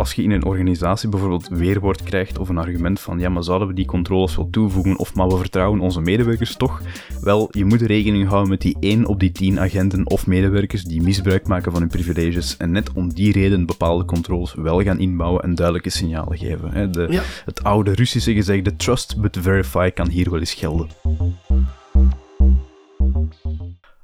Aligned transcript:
als 0.00 0.12
je 0.12 0.22
in 0.22 0.30
een 0.30 0.44
organisatie 0.44 1.08
bijvoorbeeld 1.08 1.48
weerwoord 1.48 2.02
krijgt 2.02 2.38
of 2.38 2.48
een 2.48 2.58
argument 2.58 3.00
van 3.00 3.18
ja, 3.18 3.28
maar 3.28 3.42
zouden 3.42 3.68
we 3.68 3.74
die 3.74 3.84
controles 3.84 4.36
wel 4.36 4.50
toevoegen 4.50 4.98
of 4.98 5.14
maar 5.14 5.28
we 5.28 5.36
vertrouwen 5.36 5.80
onze 5.80 6.00
medewerkers 6.00 6.56
toch? 6.56 6.82
Wel, 7.20 7.48
je 7.50 7.64
moet 7.64 7.80
rekening 7.80 8.28
houden 8.28 8.50
met 8.50 8.60
die 8.60 8.76
1 8.80 9.06
op 9.06 9.20
die 9.20 9.32
10 9.32 9.60
agenten 9.60 10.10
of 10.10 10.26
medewerkers 10.26 10.84
die 10.84 11.02
misbruik 11.02 11.46
maken 11.46 11.72
van 11.72 11.80
hun 11.80 11.90
privileges 11.90 12.56
en 12.56 12.70
net 12.70 12.92
om 12.92 13.14
die 13.14 13.32
reden 13.32 13.66
bepaalde 13.66 14.04
controles 14.04 14.54
wel 14.54 14.82
gaan 14.82 14.98
inbouwen 14.98 15.42
en 15.42 15.54
duidelijke 15.54 15.90
signalen 15.90 16.38
geven. 16.38 16.92
De, 16.92 17.22
Het 17.44 17.62
oude 17.62 17.94
Russische 17.94 18.32
gezegde 18.32 18.76
trust 18.76 19.20
but 19.20 19.38
verify 19.40 19.90
kan 19.90 20.08
hier 20.08 20.30
wel 20.30 20.40
eens 20.40 20.54
gelden. 20.54 20.88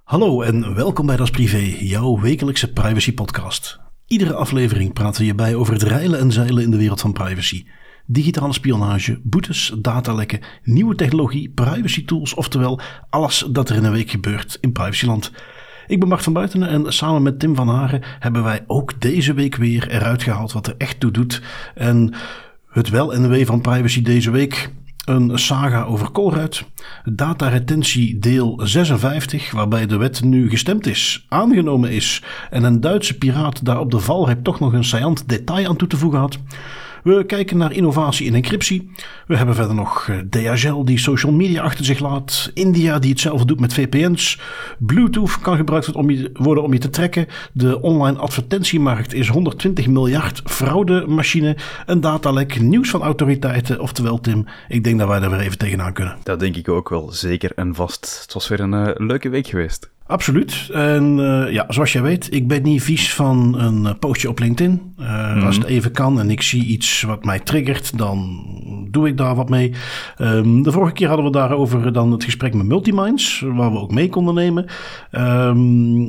Hallo 0.06 0.42
en 0.42 0.74
welkom 0.74 1.06
bij 1.06 1.16
Das 1.16 1.30
Privé, 1.30 1.76
jouw 1.78 2.20
wekelijkse 2.20 2.72
privacy 2.72 3.14
podcast. 3.14 3.80
Iedere 4.06 4.34
aflevering 4.34 4.92
praten 4.92 5.18
we 5.18 5.24
hierbij 5.24 5.54
over 5.54 5.72
het 5.72 5.82
reilen 5.82 6.18
en 6.18 6.32
zeilen 6.32 6.62
in 6.62 6.70
de 6.70 6.76
wereld 6.76 7.00
van 7.00 7.12
privacy. 7.12 7.66
Digitale 8.04 8.52
spionage, 8.52 9.20
boetes, 9.22 9.74
datalekken, 9.78 10.40
nieuwe 10.62 10.94
technologie, 10.94 11.50
privacy 11.50 12.04
tools, 12.04 12.34
oftewel 12.34 12.80
alles 13.10 13.46
dat 13.50 13.68
er 13.68 13.76
in 13.76 13.84
een 13.84 13.92
week 13.92 14.10
gebeurt 14.10 14.58
in 14.60 14.72
privacyland. 14.72 15.32
Ik 15.86 16.00
ben 16.00 16.08
Bart 16.08 16.22
van 16.22 16.32
Buitenen 16.32 16.68
en 16.68 16.92
samen 16.92 17.22
met 17.22 17.38
Tim 17.38 17.54
van 17.54 17.68
Haren 17.68 18.02
hebben 18.18 18.42
wij 18.42 18.64
ook 18.66 19.00
deze 19.00 19.34
week 19.34 19.56
weer 19.56 19.90
eruit 19.90 20.22
gehaald 20.22 20.52
wat 20.52 20.66
er 20.66 20.74
echt 20.78 21.00
toe 21.00 21.10
doet. 21.10 21.42
En 21.74 22.14
het 22.70 22.88
wel 22.88 23.14
en 23.14 23.30
de 23.30 23.46
van 23.46 23.60
privacy 23.60 24.02
deze 24.02 24.30
week 24.30 24.70
een 25.06 25.38
saga 25.38 25.82
over 25.84 26.10
Colruyt. 26.10 26.64
Dataretentie 27.04 28.18
deel 28.18 28.60
56, 28.62 29.50
waarbij 29.50 29.86
de 29.86 29.96
wet 29.96 30.24
nu 30.24 30.50
gestemd 30.50 30.86
is, 30.86 31.26
aangenomen 31.28 31.90
is 31.90 32.22
en 32.50 32.64
een 32.64 32.80
Duitse 32.80 33.18
piraat 33.18 33.64
daar 33.64 33.80
op 33.80 33.90
de 33.90 33.98
valreep 33.98 34.44
toch 34.44 34.60
nog 34.60 34.72
een 34.72 34.84
saillant 34.84 35.28
detail 35.28 35.68
aan 35.68 35.76
toe 35.76 35.88
te 35.88 35.96
voegen 35.96 36.20
had. 36.20 36.38
We 37.06 37.24
kijken 37.24 37.56
naar 37.56 37.72
innovatie 37.72 38.26
in 38.26 38.34
encryptie. 38.34 38.90
We 39.26 39.36
hebben 39.36 39.54
verder 39.54 39.74
nog 39.74 40.08
eh, 40.08 40.18
DHL 40.18 40.84
die 40.84 40.98
social 40.98 41.32
media 41.32 41.62
achter 41.62 41.84
zich 41.84 41.98
laat. 41.98 42.50
India 42.54 42.98
die 42.98 43.10
hetzelfde 43.10 43.46
doet 43.46 43.60
met 43.60 43.74
VPN's. 43.74 44.40
Bluetooth 44.78 45.40
kan 45.40 45.56
gebruikt 45.56 45.90
worden 46.32 46.64
om 46.64 46.72
je 46.72 46.78
te 46.78 46.90
trekken. 46.90 47.26
De 47.52 47.82
online 47.82 48.18
advertentiemarkt 48.18 49.14
is 49.14 49.28
120 49.28 49.86
miljard 49.86 50.42
fraudemachine. 50.44 51.56
Een 51.86 52.00
datalek, 52.00 52.60
nieuws 52.60 52.90
van 52.90 53.02
autoriteiten. 53.02 53.80
Oftewel 53.80 54.20
Tim, 54.20 54.46
ik 54.68 54.84
denk 54.84 54.98
dat 54.98 55.08
wij 55.08 55.20
er 55.20 55.30
weer 55.30 55.40
even 55.40 55.58
tegenaan 55.58 55.92
kunnen. 55.92 56.16
Dat 56.22 56.40
denk 56.40 56.56
ik 56.56 56.68
ook 56.68 56.88
wel, 56.88 57.12
zeker 57.12 57.52
en 57.54 57.74
vast. 57.74 58.20
Het 58.22 58.32
was 58.32 58.48
weer 58.48 58.60
een 58.60 58.72
uh, 58.72 58.88
leuke 58.94 59.28
week 59.28 59.46
geweest. 59.46 59.90
Absoluut. 60.06 60.68
En 60.72 61.18
uh, 61.18 61.52
ja, 61.52 61.64
zoals 61.68 61.92
jij 61.92 62.02
weet, 62.02 62.34
ik 62.34 62.48
ben 62.48 62.62
niet 62.62 62.82
vies 62.82 63.14
van 63.14 63.58
een 63.58 63.86
eh, 63.86 63.92
postje 63.98 64.28
op 64.28 64.38
LinkedIn. 64.38 64.94
Uh, 65.00 65.34
mm. 65.34 65.42
Als 65.42 65.56
het 65.56 65.64
even 65.64 65.92
kan 65.92 66.20
en 66.20 66.30
ik 66.30 66.42
zie 66.42 66.64
iets 66.64 67.02
wat 67.02 67.24
mij 67.24 67.40
triggert, 67.40 67.98
dan 67.98 68.44
doe 68.90 69.08
ik 69.08 69.16
daar 69.16 69.34
wat 69.34 69.48
mee. 69.48 69.72
Um, 70.18 70.62
de 70.62 70.72
vorige 70.72 70.92
keer 70.92 71.08
hadden 71.08 71.26
we 71.26 71.32
daarover 71.32 71.92
dan 71.92 72.12
het 72.12 72.24
gesprek 72.24 72.54
met 72.54 72.66
Multiminds, 72.66 73.44
waar 73.46 73.72
we 73.72 73.78
ook 73.78 73.92
mee 73.92 74.08
konden 74.08 74.34
nemen. 74.34 74.66
Um, 75.12 76.08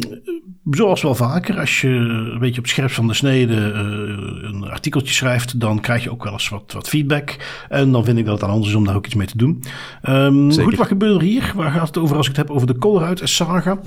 zoals 0.69 1.01
wel 1.01 1.15
vaker, 1.15 1.59
als 1.59 1.81
je 1.81 1.87
een 1.87 2.39
beetje 2.39 2.57
op 2.57 2.63
het 2.63 2.73
scherp 2.73 2.91
van 2.91 3.07
de 3.07 3.13
snede 3.13 3.55
uh, 3.55 4.49
een 4.49 4.69
artikeltje 4.69 5.13
schrijft, 5.13 5.59
dan 5.59 5.79
krijg 5.79 6.03
je 6.03 6.11
ook 6.11 6.23
wel 6.23 6.33
eens 6.33 6.49
wat, 6.49 6.71
wat 6.73 6.89
feedback. 6.89 7.35
En 7.69 7.91
dan 7.91 8.05
vind 8.05 8.17
ik 8.17 8.25
dat 8.25 8.41
het 8.41 8.49
aan 8.49 8.55
ons 8.55 8.67
is 8.67 8.73
om 8.73 8.85
daar 8.85 8.95
ook 8.95 9.05
iets 9.05 9.15
mee 9.15 9.27
te 9.27 9.37
doen. 9.37 9.63
Um, 10.09 10.51
goed, 10.51 10.75
wat 10.75 10.87
gebeurt 10.87 11.15
er 11.15 11.27
hier? 11.27 11.51
Waar 11.55 11.71
gaat 11.71 11.87
het 11.87 11.97
over 11.97 12.17
als 12.17 12.27
ik 12.29 12.35
het 12.35 12.47
heb 12.47 12.55
over 12.55 12.67
de 12.67 12.77
Colruyt-saga? 12.77 13.79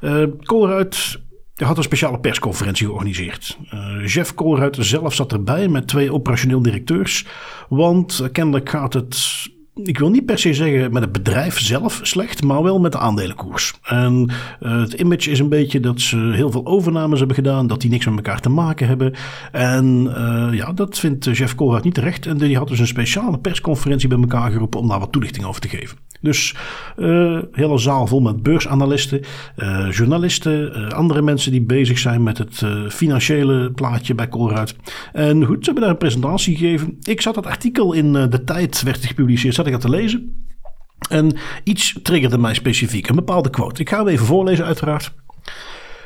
Uh, 0.00 0.24
had 1.56 1.76
een 1.76 1.82
speciale 1.82 2.20
persconferentie 2.20 2.86
georganiseerd. 2.86 3.58
Uh, 3.74 4.06
Jeff 4.06 4.34
Colruyt 4.34 4.76
zelf 4.80 5.14
zat 5.14 5.32
erbij 5.32 5.68
met 5.68 5.88
twee 5.88 6.12
operationeel 6.12 6.62
directeurs. 6.62 7.26
Want 7.68 8.28
kennelijk 8.32 8.68
gaat 8.68 8.92
het 8.92 9.44
ik 9.82 9.98
wil 9.98 10.10
niet 10.10 10.26
per 10.26 10.38
se 10.38 10.54
zeggen 10.54 10.92
met 10.92 11.02
het 11.02 11.12
bedrijf 11.12 11.60
zelf 11.60 12.00
slecht, 12.02 12.42
maar 12.42 12.62
wel 12.62 12.80
met 12.80 12.92
de 12.92 12.98
aandelenkoers. 12.98 13.74
En 13.82 14.30
uh, 14.60 14.80
het 14.80 14.92
image 14.92 15.30
is 15.30 15.38
een 15.38 15.48
beetje 15.48 15.80
dat 15.80 16.00
ze 16.00 16.16
heel 16.16 16.50
veel 16.50 16.66
overnames 16.66 17.18
hebben 17.18 17.36
gedaan, 17.36 17.66
dat 17.66 17.80
die 17.80 17.90
niks 17.90 18.06
met 18.06 18.16
elkaar 18.16 18.40
te 18.40 18.48
maken 18.48 18.86
hebben. 18.86 19.14
En 19.52 20.10
ja, 20.52 20.72
dat 20.72 20.98
vindt 20.98 21.24
Jeff 21.24 21.54
Colruyt 21.54 21.84
niet 21.84 21.94
terecht. 21.94 22.26
En 22.26 22.38
die 22.38 22.56
had 22.56 22.68
dus 22.68 22.78
een 22.78 22.86
speciale 22.86 23.38
persconferentie 23.38 24.08
bij 24.08 24.18
elkaar 24.18 24.50
geroepen 24.50 24.80
om 24.80 24.88
daar 24.88 25.00
wat 25.00 25.12
toelichting 25.12 25.46
over 25.46 25.60
te 25.60 25.68
geven. 25.68 25.98
Dus 26.20 26.54
uh, 26.96 27.38
hele 27.52 27.78
zaal 27.78 28.06
vol 28.06 28.20
met 28.20 28.42
beursanalisten, 28.42 29.20
uh, 29.56 29.90
journalisten, 29.90 30.78
uh, 30.78 30.88
andere 30.88 31.22
mensen 31.22 31.52
die 31.52 31.62
bezig 31.62 31.98
zijn 31.98 32.22
met 32.22 32.38
het 32.38 32.62
financiële 32.88 33.70
plaatje 33.70 34.14
bij 34.14 34.28
Colruyt. 34.28 34.76
En 35.12 35.44
goed, 35.44 35.58
ze 35.58 35.64
hebben 35.64 35.82
daar 35.82 35.92
een 35.92 35.98
presentatie 35.98 36.56
gegeven. 36.56 36.96
Ik 37.02 37.20
zat 37.20 37.34
dat 37.34 37.46
artikel 37.46 37.92
in 37.92 38.12
de 38.12 38.44
tijd, 38.44 38.82
werd 38.82 39.04
gepubliceerd, 39.04 39.54
zat 39.54 39.66
ik 39.66 39.74
aan 39.74 39.80
te 39.80 39.88
lezen. 39.88 40.44
En 41.08 41.36
iets 41.64 41.98
triggerde 42.02 42.38
mij 42.38 42.54
specifiek, 42.54 43.08
een 43.08 43.16
bepaalde 43.16 43.50
quote. 43.50 43.80
Ik 43.80 43.88
ga 43.88 43.98
hem 43.98 44.08
even 44.08 44.26
voorlezen 44.26 44.64
uiteraard. 44.64 45.12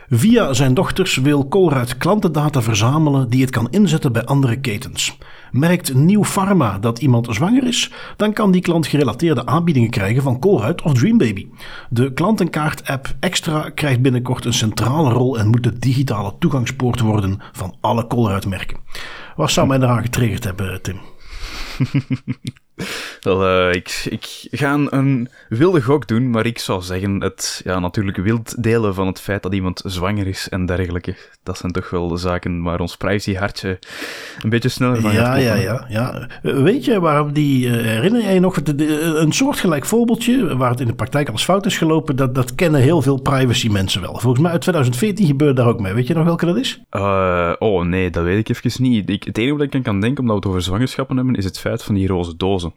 Via 0.09 0.53
zijn 0.53 0.75
dochters 0.75 1.17
wil 1.17 1.49
Colruyt 1.49 1.97
klantendata 1.97 2.63
verzamelen 2.63 3.31
die 3.31 3.41
het 3.41 3.51
kan 3.51 3.71
inzetten 3.71 4.13
bij 4.13 4.25
andere 4.25 4.61
ketens. 4.61 5.19
Merkt 5.51 5.95
Nieuw 5.95 6.25
Pharma 6.25 6.79
dat 6.79 6.99
iemand 6.99 7.27
zwanger 7.31 7.67
is, 7.67 7.91
dan 8.17 8.33
kan 8.33 8.51
die 8.51 8.61
klant 8.61 8.87
gerelateerde 8.87 9.47
aanbiedingen 9.47 9.91
krijgen 9.91 10.23
van 10.23 10.39
Colruyt 10.39 10.83
of 10.83 10.95
Dreambaby. 10.95 11.47
De 11.91 12.13
klantenkaart-app 12.13 13.15
Extra 13.21 13.71
krijgt 13.71 14.03
binnenkort 14.03 14.45
een 14.45 14.53
centrale 14.53 15.11
rol 15.13 15.39
en 15.39 15.49
moet 15.49 15.63
de 15.63 15.79
digitale 15.79 16.35
toegangspoort 16.39 17.01
worden 17.01 17.41
van 17.53 17.75
alle 17.81 18.07
Colruyt-merken. 18.07 18.79
Wat 19.37 19.51
zou 19.51 19.67
mij 19.67 19.79
daaraan 19.79 20.03
getriggerd 20.03 20.45
hebben, 20.45 20.83
Tim? 20.83 21.01
Wel, 23.21 23.69
uh, 23.69 23.75
ik, 23.75 24.07
ik 24.11 24.49
ga 24.51 24.79
een, 24.91 25.29
wilde 25.49 25.83
gok 25.83 26.09
doen, 26.09 26.31
maar 26.31 26.47
ik 26.47 26.59
zou 26.59 26.83
zeggen 26.83 27.21
het 27.21 27.61
ja, 27.65 27.79
natuurlijk 27.79 28.17
wild 28.17 28.63
delen 28.63 28.95
van 28.95 29.07
het 29.07 29.21
feit 29.21 29.43
dat 29.43 29.55
iemand 29.55 29.83
zwanger 29.85 30.27
is 30.27 30.49
en 30.49 30.67
dergelijke. 30.67 31.17
Dat 31.43 31.59
zijn 31.59 31.73
toch 31.73 31.91
wel 31.91 32.09
de 32.09 32.17
zaken 32.17 32.63
waar 32.63 32.81
ons 32.81 32.97
privacyhartje 32.97 33.79
een 34.43 34.51
beetje 34.51 34.69
sneller 34.69 35.01
van 35.01 35.13
ja, 35.13 35.25
gaat 35.25 35.43
Ja, 35.43 35.55
ja, 35.55 35.87
ja. 35.89 36.29
Weet 36.43 36.85
je 36.85 37.01
waarom 37.01 37.33
die, 37.33 37.67
uh, 37.67 37.73
herinner 37.73 38.23
jij 38.23 38.35
je 38.35 38.41
nog, 38.41 38.57
een 38.67 39.33
soortgelijk 39.33 39.85
voorbeeldje 39.85 40.57
waar 40.57 40.71
het 40.71 40.81
in 40.81 40.87
de 40.87 40.95
praktijk 40.95 41.29
alles 41.29 41.45
fout 41.45 41.67
is 41.67 41.79
gelopen, 41.79 42.17
dat, 42.17 42.35
dat 42.35 42.55
kennen 42.55 42.81
heel 42.81 43.03
veel 43.03 43.21
privacy 43.21 43.69
mensen 43.69 44.01
wel. 44.01 44.19
Volgens 44.19 44.43
mij 44.43 44.51
uit 44.53 44.61
2014 44.61 45.27
gebeurde 45.27 45.55
daar 45.55 45.69
ook 45.69 45.81
mee. 45.81 45.93
Weet 45.93 46.07
je 46.07 46.15
nog 46.15 46.25
welke 46.25 46.47
dat 46.47 46.57
is? 46.57 46.81
Uh, 46.91 47.53
oh 47.59 47.85
nee, 47.85 48.11
dat 48.11 48.25
weet 48.25 48.49
ik 48.49 48.57
even 48.57 48.83
niet. 48.83 49.11
Ik, 49.11 49.25
het 49.25 49.39
enige 49.39 49.57
wat 49.57 49.63
ik 49.63 49.75
aan 49.75 49.83
kan 49.83 50.01
denken, 50.01 50.21
omdat 50.21 50.35
we 50.37 50.41
het 50.41 50.51
over 50.51 50.63
zwangerschappen 50.63 51.17
hebben, 51.17 51.35
is 51.35 51.45
het 51.45 51.59
feit 51.59 51.83
van 51.83 51.95
die 51.95 52.07
roze 52.07 52.37
dozen. 52.37 52.70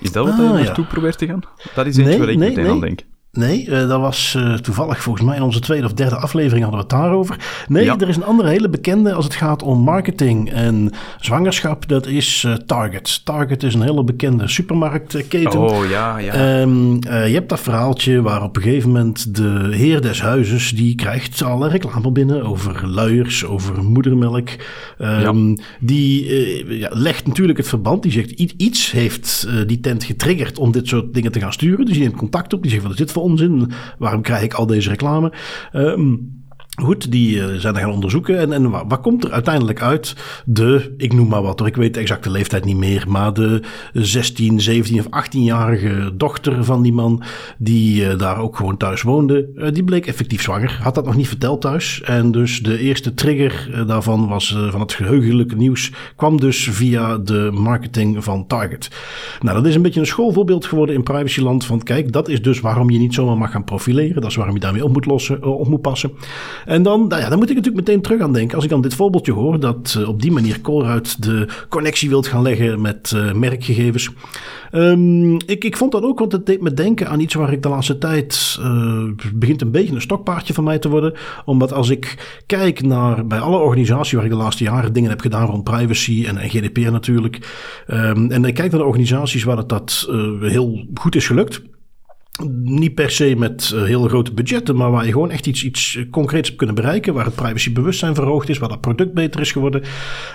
Is 0.00 0.12
dat 0.12 0.24
wat 0.24 0.34
ah, 0.34 0.38
je 0.38 0.64
naartoe 0.64 0.84
ja. 0.84 0.90
probeert 0.90 1.18
te 1.18 1.26
gaan? 1.26 1.40
Dat 1.74 1.86
is 1.86 1.96
eentje 1.96 2.10
nee, 2.10 2.18
waar 2.18 2.28
ik 2.28 2.38
nee, 2.38 2.48
meteen 2.48 2.64
nee. 2.64 2.72
aan 2.72 2.80
denk. 2.80 3.00
Nee, 3.32 3.66
uh, 3.66 3.88
dat 3.88 4.00
was 4.00 4.34
uh, 4.38 4.54
toevallig 4.54 5.02
volgens 5.02 5.24
mij 5.24 5.36
in 5.36 5.42
onze 5.42 5.60
tweede 5.60 5.86
of 5.86 5.92
derde 5.92 6.16
aflevering 6.16 6.62
hadden 6.62 6.80
we 6.80 6.94
het 6.94 7.02
daarover. 7.02 7.36
Nee, 7.68 7.84
ja. 7.84 7.96
er 7.98 8.08
is 8.08 8.16
een 8.16 8.24
andere 8.24 8.48
hele 8.48 8.68
bekende 8.68 9.12
als 9.12 9.24
het 9.24 9.34
gaat 9.34 9.62
om 9.62 9.78
marketing 9.78 10.50
en 10.50 10.90
zwangerschap. 11.20 11.88
Dat 11.88 12.06
is 12.06 12.44
uh, 12.46 12.54
Target. 12.54 13.24
Target 13.24 13.62
is 13.62 13.74
een 13.74 13.82
hele 13.82 14.04
bekende 14.04 14.48
supermarktketen. 14.48 15.60
Oh 15.60 15.88
ja, 15.88 16.18
ja. 16.18 16.60
Um, 16.60 17.02
je 17.02 17.08
hebt 17.08 17.48
dat 17.48 17.60
verhaaltje 17.60 18.22
waar 18.22 18.42
op 18.42 18.56
een 18.56 18.62
gegeven 18.62 18.90
moment 18.90 19.36
de 19.36 19.68
heer 19.70 20.00
des 20.00 20.20
huizes... 20.20 20.70
die 20.70 20.94
krijgt 20.94 21.42
alle 21.42 21.68
reclame 21.68 22.12
binnen 22.12 22.42
over 22.42 22.88
luiers, 22.88 23.44
over 23.44 23.84
moedermelk. 23.84 24.48
Um, 24.98 25.48
ja. 25.48 25.62
Die 25.80 26.78
ja, 26.78 26.88
legt 26.92 27.26
natuurlijk 27.26 27.58
het 27.58 27.68
verband. 27.68 28.02
Die 28.02 28.12
zegt 28.12 28.30
iets 28.56 28.90
heeft 28.90 29.48
die 29.66 29.80
tent 29.80 30.04
getriggerd 30.04 30.58
om 30.58 30.72
dit 30.72 30.88
soort 30.88 31.14
dingen 31.14 31.32
te 31.32 31.40
gaan 31.40 31.52
sturen. 31.52 31.84
Dus 31.84 31.94
die 31.94 32.02
neemt 32.02 32.16
contact 32.16 32.52
op. 32.52 32.62
Die 32.62 32.70
zegt, 32.70 32.82
wat 32.82 32.92
is 32.92 32.98
dit 32.98 33.12
voor 33.12 33.19
onzin? 33.20 33.72
Waarom 33.98 34.22
krijg 34.22 34.42
ik 34.42 34.54
al 34.54 34.66
deze 34.66 34.88
reclame? 34.88 35.32
Um, 35.72 36.39
Goed, 36.78 37.10
die 37.10 37.36
uh, 37.36 37.46
zijn 37.54 37.74
er 37.74 37.80
gaan 37.80 37.90
onderzoeken. 37.90 38.38
En, 38.38 38.52
en 38.52 39.00
komt 39.00 39.24
er 39.24 39.32
uiteindelijk 39.32 39.82
uit? 39.82 40.16
De, 40.44 40.94
ik 40.96 41.12
noem 41.12 41.28
maar 41.28 41.42
wat 41.42 41.66
ik 41.66 41.76
weet 41.76 41.94
de 41.94 42.00
exacte 42.00 42.30
leeftijd 42.30 42.64
niet 42.64 42.76
meer. 42.76 43.04
Maar 43.08 43.32
de 43.32 43.62
16, 43.92 44.60
17 44.60 44.98
of 44.98 45.26
18-jarige 45.26 46.12
dochter 46.14 46.64
van 46.64 46.82
die 46.82 46.92
man, 46.92 47.22
die 47.58 48.02
uh, 48.02 48.18
daar 48.18 48.38
ook 48.38 48.56
gewoon 48.56 48.76
thuis 48.76 49.02
woonde, 49.02 49.48
uh, 49.54 49.68
die 49.72 49.84
bleek 49.84 50.06
effectief 50.06 50.42
zwanger. 50.42 50.78
Had 50.82 50.94
dat 50.94 51.04
nog 51.04 51.16
niet 51.16 51.28
verteld 51.28 51.60
thuis. 51.60 52.02
En 52.02 52.30
dus 52.30 52.62
de 52.62 52.78
eerste 52.78 53.14
trigger 53.14 53.84
daarvan 53.86 54.28
was 54.28 54.58
van 54.70 54.80
het 54.80 54.92
geheugenlijke 54.92 55.56
nieuws, 55.56 55.92
kwam 56.16 56.40
dus 56.40 56.68
via 56.70 57.18
de 57.18 57.50
marketing 57.52 58.24
van 58.24 58.46
Target. 58.46 58.90
Nou, 59.40 59.56
dat 59.56 59.66
is 59.66 59.74
een 59.74 59.82
beetje 59.82 60.00
een 60.00 60.06
schoolvoorbeeld 60.06 60.66
geworden 60.66 60.94
in 60.94 61.02
privacyland. 61.02 61.64
Van 61.64 61.82
kijk, 61.82 62.12
dat 62.12 62.28
is 62.28 62.42
dus 62.42 62.60
waarom 62.60 62.90
je 62.90 62.98
niet 62.98 63.14
zomaar 63.14 63.38
mag 63.38 63.50
gaan 63.50 63.64
profileren. 63.64 64.20
Dat 64.20 64.30
is 64.30 64.36
waarom 64.36 64.54
je 64.54 64.60
daarmee 64.60 64.84
op 64.84 64.92
moet, 64.92 65.06
lossen, 65.06 65.44
op 65.44 65.68
moet 65.68 65.80
passen. 65.80 66.12
En 66.66 66.82
dan, 66.82 67.06
nou 67.06 67.22
ja, 67.22 67.28
dan 67.28 67.38
moet 67.38 67.50
ik 67.50 67.56
natuurlijk 67.56 67.86
meteen 67.86 68.02
terug 68.02 68.20
aan 68.20 68.32
denken. 68.32 68.54
Als 68.54 68.64
ik 68.64 68.70
dan 68.70 68.82
dit 68.82 68.94
voorbeeldje 68.94 69.32
hoor, 69.32 69.60
dat 69.60 69.96
uh, 69.98 70.08
op 70.08 70.22
die 70.22 70.32
manier 70.32 70.60
Colruyt 70.60 71.22
de 71.22 71.48
connectie 71.68 72.08
wilt 72.08 72.26
gaan 72.26 72.42
leggen 72.42 72.80
met 72.80 73.12
uh, 73.14 73.32
merkgegevens. 73.32 74.10
Um, 74.72 75.34
ik, 75.46 75.64
ik 75.64 75.76
vond 75.76 75.92
dat 75.92 76.02
ook, 76.02 76.18
want 76.18 76.32
het 76.32 76.46
deed 76.46 76.60
me 76.60 76.74
denken 76.74 77.08
aan 77.08 77.20
iets 77.20 77.34
waar 77.34 77.52
ik 77.52 77.62
de 77.62 77.68
laatste 77.68 77.98
tijd. 77.98 78.58
Uh, 78.60 79.02
begint 79.34 79.62
een 79.62 79.70
beetje 79.70 79.94
een 79.94 80.00
stokpaardje 80.00 80.54
van 80.54 80.64
mij 80.64 80.78
te 80.78 80.88
worden. 80.88 81.14
Omdat 81.44 81.72
als 81.72 81.88
ik 81.88 82.16
kijk 82.46 82.82
naar 82.82 83.26
bij 83.26 83.38
alle 83.38 83.58
organisaties 83.58 84.12
waar 84.12 84.24
ik 84.24 84.30
de 84.30 84.36
laatste 84.36 84.64
jaren 84.64 84.92
dingen 84.92 85.10
heb 85.10 85.20
gedaan 85.20 85.46
rond 85.46 85.64
privacy 85.64 86.24
en, 86.26 86.36
en 86.36 86.50
GDPR 86.50 86.90
natuurlijk. 86.90 87.38
Um, 87.86 88.30
en 88.30 88.44
ik 88.44 88.54
kijk 88.54 88.70
naar 88.70 88.80
de 88.80 88.86
organisaties 88.86 89.44
waar 89.44 89.56
het 89.56 89.68
dat 89.68 90.08
heel 90.40 90.86
goed 90.94 91.14
is 91.14 91.26
gelukt. 91.26 91.62
Niet 92.62 92.94
per 92.94 93.10
se 93.10 93.34
met 93.38 93.72
uh, 93.74 93.82
heel 93.82 94.08
grote 94.08 94.32
budgetten, 94.32 94.76
maar 94.76 94.90
waar 94.90 95.06
je 95.06 95.12
gewoon 95.12 95.30
echt 95.30 95.46
iets, 95.46 95.64
iets 95.64 95.98
concreets 96.10 96.46
hebt 96.46 96.58
kunnen 96.58 96.76
bereiken. 96.76 97.14
Waar 97.14 97.24
het 97.24 97.34
privacybewustzijn 97.34 98.14
verhoogd 98.14 98.48
is, 98.48 98.58
waar 98.58 98.68
dat 98.68 98.80
product 98.80 99.14
beter 99.14 99.40
is 99.40 99.52
geworden. 99.52 99.82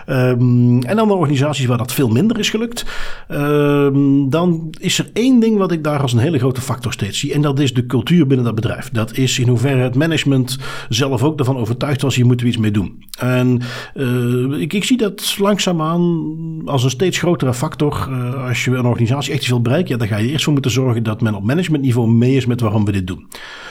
Um, 0.08 0.84
en 0.84 0.96
dan 0.96 1.08
de 1.08 1.14
organisaties 1.14 1.66
waar 1.66 1.78
dat 1.78 1.94
veel 1.94 2.10
minder 2.10 2.40
is 2.40 2.50
gelukt. 2.50 2.86
Um, 3.32 4.30
dan 4.30 4.74
is 4.80 5.00
er 5.00 5.10
één 5.14 5.40
ding 5.40 5.58
wat 5.58 5.72
ik 5.72 5.84
daar 5.84 6.02
als 6.02 6.14
een 6.14 6.20
hele 6.20 6.40
grote 6.40 6.62
factor 6.62 6.94
steeds 6.94 7.20
zie. 7.20 7.34
En 7.34 7.42
dat 7.42 7.60
is 7.60 7.74
de 7.74 7.86
cultuur 7.86 8.28
binnen 8.28 8.46
dat 8.46 8.56
bedrijf. 8.56 8.90
Dat 8.90 9.18
is 9.18 9.40
in 9.40 9.48
hoeverre 9.48 9.82
het 9.82 9.96
management 9.96 10.58
zelf 10.90 11.24
ook 11.24 11.40
ervan 11.40 11.58
overtuigd 11.58 12.02
was, 12.02 12.16
hier 12.16 12.26
moeten 12.26 12.46
we 12.46 12.52
iets 12.52 12.62
mee 12.62 12.72
doen. 12.72 13.04
En 13.20 13.62
uh, 13.96 14.62
ik, 14.62 14.74
ik 14.74 14.84
zie 14.84 14.98
dat 14.98 15.36
langzaamaan 15.40 16.32
als 16.66 16.84
een 16.84 16.90
steeds 16.90 17.18
grotere 17.18 17.54
factor. 17.54 18.10
Als 18.48 18.66
je 18.66 18.72
een 18.72 18.86
organisatie 18.86 19.34
echt 19.34 19.48
wil 19.48 19.62
bereiken, 19.62 19.92
ja, 19.92 19.98
dan 19.98 20.08
ga 20.08 20.18
je 20.18 20.30
eerst 20.30 20.44
voor 20.44 20.54
moeten 20.54 20.72
zorgen 20.72 21.04
dat 21.04 21.22
men 21.22 21.36
op 21.36 21.44
managementniveau 21.44 21.94
mee 22.04 22.36
is 22.36 22.46
met 22.46 22.62
waarom 22.62 22.86
we 22.86 22.92
dit 22.92 23.08
doen. 23.08 23.28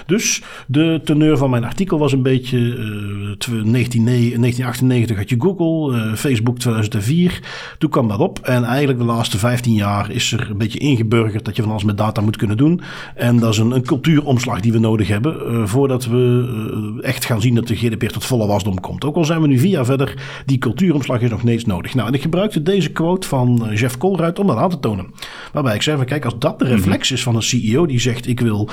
Dus 0.07 0.43
de 0.67 1.01
teneur 1.05 1.37
van 1.37 1.51
mijn 1.51 1.65
artikel 1.65 1.99
was 1.99 2.13
een 2.13 2.23
beetje 2.23 2.59
uh, 2.59 3.63
19, 3.63 4.05
1998 4.05 5.17
had 5.17 5.29
je 5.29 5.37
Google, 5.39 5.97
uh, 5.97 6.15
Facebook 6.15 6.59
2004. 6.59 7.41
Toen 7.79 7.91
kwam 7.91 8.09
dat 8.09 8.19
op 8.19 8.39
en 8.39 8.65
eigenlijk 8.65 8.99
de 8.99 9.05
laatste 9.05 9.39
15 9.39 9.75
jaar 9.75 10.11
is 10.11 10.33
er 10.33 10.51
een 10.51 10.59
beetje 10.59 10.79
ingeburgerd 10.79 11.45
dat 11.45 11.57
je 11.57 11.63
van 11.63 11.71
alles 11.71 11.85
met 11.85 11.99
data 11.99 12.21
moet 12.21 12.37
kunnen 12.37 12.57
doen. 12.57 12.81
En 13.15 13.39
dat 13.39 13.53
is 13.53 13.59
een, 13.59 13.71
een 13.71 13.85
cultuuromslag 13.85 14.61
die 14.61 14.73
we 14.73 14.79
nodig 14.79 15.09
hebben 15.09 15.53
uh, 15.53 15.67
voordat 15.67 16.07
we 16.07 16.99
echt 17.01 17.25
gaan 17.25 17.41
zien 17.41 17.55
dat 17.55 17.67
de 17.67 17.77
GDPR 17.77 18.07
tot 18.07 18.25
volle 18.25 18.47
wasdom 18.47 18.81
komt. 18.81 19.05
Ook 19.05 19.17
al 19.17 19.25
zijn 19.25 19.41
we 19.41 19.47
nu 19.47 19.59
vier 19.59 19.71
jaar 19.71 19.85
verder, 19.85 20.43
die 20.47 20.59
cultuuromslag 20.59 21.21
is 21.21 21.31
nog 21.31 21.41
steeds 21.41 21.65
nodig. 21.65 21.95
Nou, 21.95 22.09
en 22.09 22.15
ik 22.15 22.23
gebruikte 22.23 22.63
deze 22.63 22.91
quote 22.91 23.29
van 23.29 23.69
Jeff 23.75 23.99
Colruyt 23.99 24.39
om 24.39 24.47
dat 24.47 24.57
aan 24.57 24.71
te 24.71 24.79
tonen. 24.79 25.07
Waarbij 25.53 25.75
ik 25.75 25.83
zei 25.83 25.97
van 25.97 26.07
kijk, 26.07 26.25
als 26.25 26.39
dat 26.39 26.59
de 26.59 26.65
reflex 26.65 27.11
is 27.11 27.23
van 27.23 27.35
een 27.35 27.43
CEO 27.43 27.87
die 27.87 28.01
zegt 28.01 28.27
ik 28.27 28.41
wil 28.41 28.69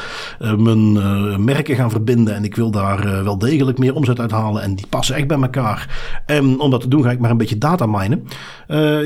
mijn 0.58 0.98
merken 1.38 1.76
gaan 1.76 1.90
verbinden 1.90 2.36
en 2.36 2.44
ik 2.44 2.56
wil 2.56 2.72
daar 2.72 3.06
uh, 3.06 3.24
wel 3.24 3.38
degelijk 3.38 3.78
meer 3.78 3.96
omzet 3.96 4.20
uithalen 4.20 4.62
en 4.62 4.76
die 4.76 4.88
passen 4.90 5.16
echt 5.16 5.28
bij 5.28 5.42
elkaar. 5.42 6.12
En 6.26 6.60
om 6.60 6.72
dat 6.72 6.82
te 6.82 6.88
doen 6.88 7.04
ga 7.04 7.12
ik 7.12 7.20
maar 7.20 7.32
een 7.32 7.38
beetje 7.38 7.58
data 7.58 7.86
minen. 7.86 8.28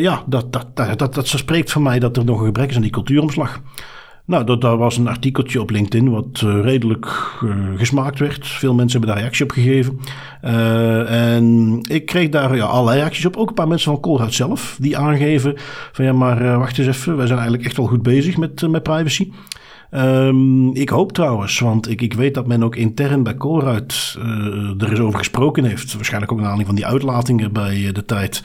ja, 0.02 0.24
dat, 0.26 0.54
dat, 0.54 0.76
dat, 0.76 1.14
dat, 1.14 1.28
spreekt 1.28 1.72
van 1.72 1.84
mij 1.84 2.00
dat 2.00 2.18
er 2.18 2.26
nog 2.26 2.40
een 2.40 2.46
gebrek 2.46 2.70
is 2.70 2.76
aan 2.76 2.82
die 2.82 2.92
cultuuromslag. 2.92 3.62
Nou, 4.26 4.44
dat, 4.44 4.62
dat 4.62 4.78
was 4.78 4.98
een 4.98 5.08
artikeltje 5.08 5.62
op 5.62 5.70
LinkedIn 5.70 6.10
wat 6.10 6.44
redelijk 6.62 7.36
gesmaakt 7.76 8.20
werd. 8.20 8.48
Veel 8.48 8.74
mensen 8.74 8.98
hebben 9.00 9.16
daar 9.16 9.24
reactie 9.24 9.46
op 9.46 9.52
gegeven. 9.52 10.00
En 11.08 11.78
ik 11.82 12.06
kreeg 12.06 12.30
daar 12.30 12.56
ja, 12.56 12.66
allerlei 12.66 13.00
reacties 13.00 13.26
op. 13.26 13.38
Ook 13.38 13.48
een 13.48 13.54
paar 13.54 13.68
mensen 13.68 13.92
van 13.92 14.02
Colruyt 14.02 14.34
zelf. 14.34 14.78
Die 14.80 14.98
aangeven 14.98 15.54
van 15.92 16.06
ja, 16.06 16.14
maar 16.14 16.58
wacht 16.60 16.78
eens 16.78 16.88
even. 16.88 17.18
Wij 17.18 17.26
zijn 17.26 17.40
eigenlijk 17.40 17.68
echt 17.68 17.78
wel 17.78 17.88
goed 17.88 18.04
bezig 18.04 18.38
met, 18.38 18.68
met 18.70 18.84
privacy. 18.84 19.32
Um, 19.96 20.74
ik 20.76 20.90
hoop 20.90 21.12
trouwens, 21.12 21.60
want 21.60 21.90
ik, 21.90 22.02
ik 22.02 22.14
weet 22.14 22.34
dat 22.34 22.48
men 22.48 22.64
ook 22.64 22.76
intern 22.76 23.24
bij 23.24 23.36
Colruyt 23.36 24.16
uh, 24.18 24.82
er 24.82 24.90
eens 24.90 25.00
over 25.00 25.20
gesproken 25.20 25.64
heeft. 25.64 25.94
Waarschijnlijk 25.94 26.32
ook 26.32 26.40
naar 26.40 26.50
aanleiding 26.50 26.78
van 26.78 26.88
die 26.88 26.94
uitlatingen 26.94 27.54
bij 27.54 27.92
de 27.92 28.06
tijd. 28.06 28.44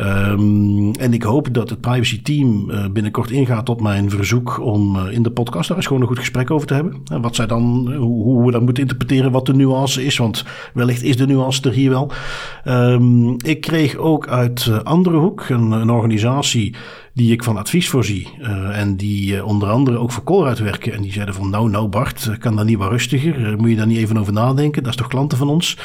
Um, 0.00 0.90
en 0.92 1.12
ik 1.12 1.22
hoop 1.22 1.54
dat 1.54 1.70
het 1.70 1.80
privacy 1.80 2.22
team 2.22 2.70
uh, 2.70 2.84
binnenkort 2.92 3.30
ingaat 3.30 3.68
op 3.68 3.80
mijn 3.80 4.10
verzoek 4.10 4.60
om 4.60 4.96
uh, 4.96 5.12
in 5.12 5.22
de 5.22 5.30
podcast 5.30 5.68
daar 5.68 5.76
eens 5.76 5.86
gewoon 5.86 6.02
een 6.02 6.08
goed 6.08 6.18
gesprek 6.18 6.50
over 6.50 6.66
te 6.66 6.74
hebben. 6.74 7.00
En 7.12 7.20
wat 7.20 7.34
zij 7.34 7.46
dan, 7.46 7.92
hoe, 7.94 8.22
hoe, 8.22 8.46
we 8.46 8.52
dat 8.52 8.62
moeten 8.62 8.82
interpreteren, 8.82 9.30
wat 9.30 9.46
de 9.46 9.54
nuance 9.54 10.04
is. 10.04 10.16
Want 10.16 10.44
wellicht 10.74 11.02
is 11.02 11.16
de 11.16 11.26
nuance 11.26 11.62
er 11.62 11.72
hier 11.72 11.90
wel. 11.90 12.10
Um, 12.64 13.36
ik 13.44 13.60
kreeg 13.60 13.96
ook 13.96 14.28
uit 14.28 14.70
andere 14.84 15.16
hoek 15.16 15.48
een, 15.48 15.70
een 15.70 15.90
organisatie 15.90 16.74
die 17.14 17.32
ik 17.32 17.44
van 17.44 17.56
advies 17.56 17.88
voorzie. 17.88 18.28
Uh, 18.40 18.78
en 18.78 18.96
die 18.96 19.44
onder 19.44 19.68
andere 19.68 19.98
ook 19.98 20.12
voor 20.12 20.24
Colruyt 20.24 20.58
werken. 20.58 20.92
En 20.92 21.02
die 21.02 21.12
zeiden 21.12 21.34
van 21.34 21.50
nou, 21.50 21.70
nou 21.70 21.88
Bart, 21.88 22.30
kan 22.38 22.56
dat 22.56 22.66
niet 22.66 22.78
wat 22.78 22.90
rustiger? 22.90 23.56
moet 23.58 23.70
je 23.70 23.76
daar 23.76 23.86
niet 23.86 23.98
even 23.98 24.18
over 24.18 24.32
nadenken? 24.32 24.82
Dat 24.82 24.92
is 24.92 24.98
toch 24.98 25.08
klanten 25.08 25.38
van 25.38 25.48
ons? 25.48 25.76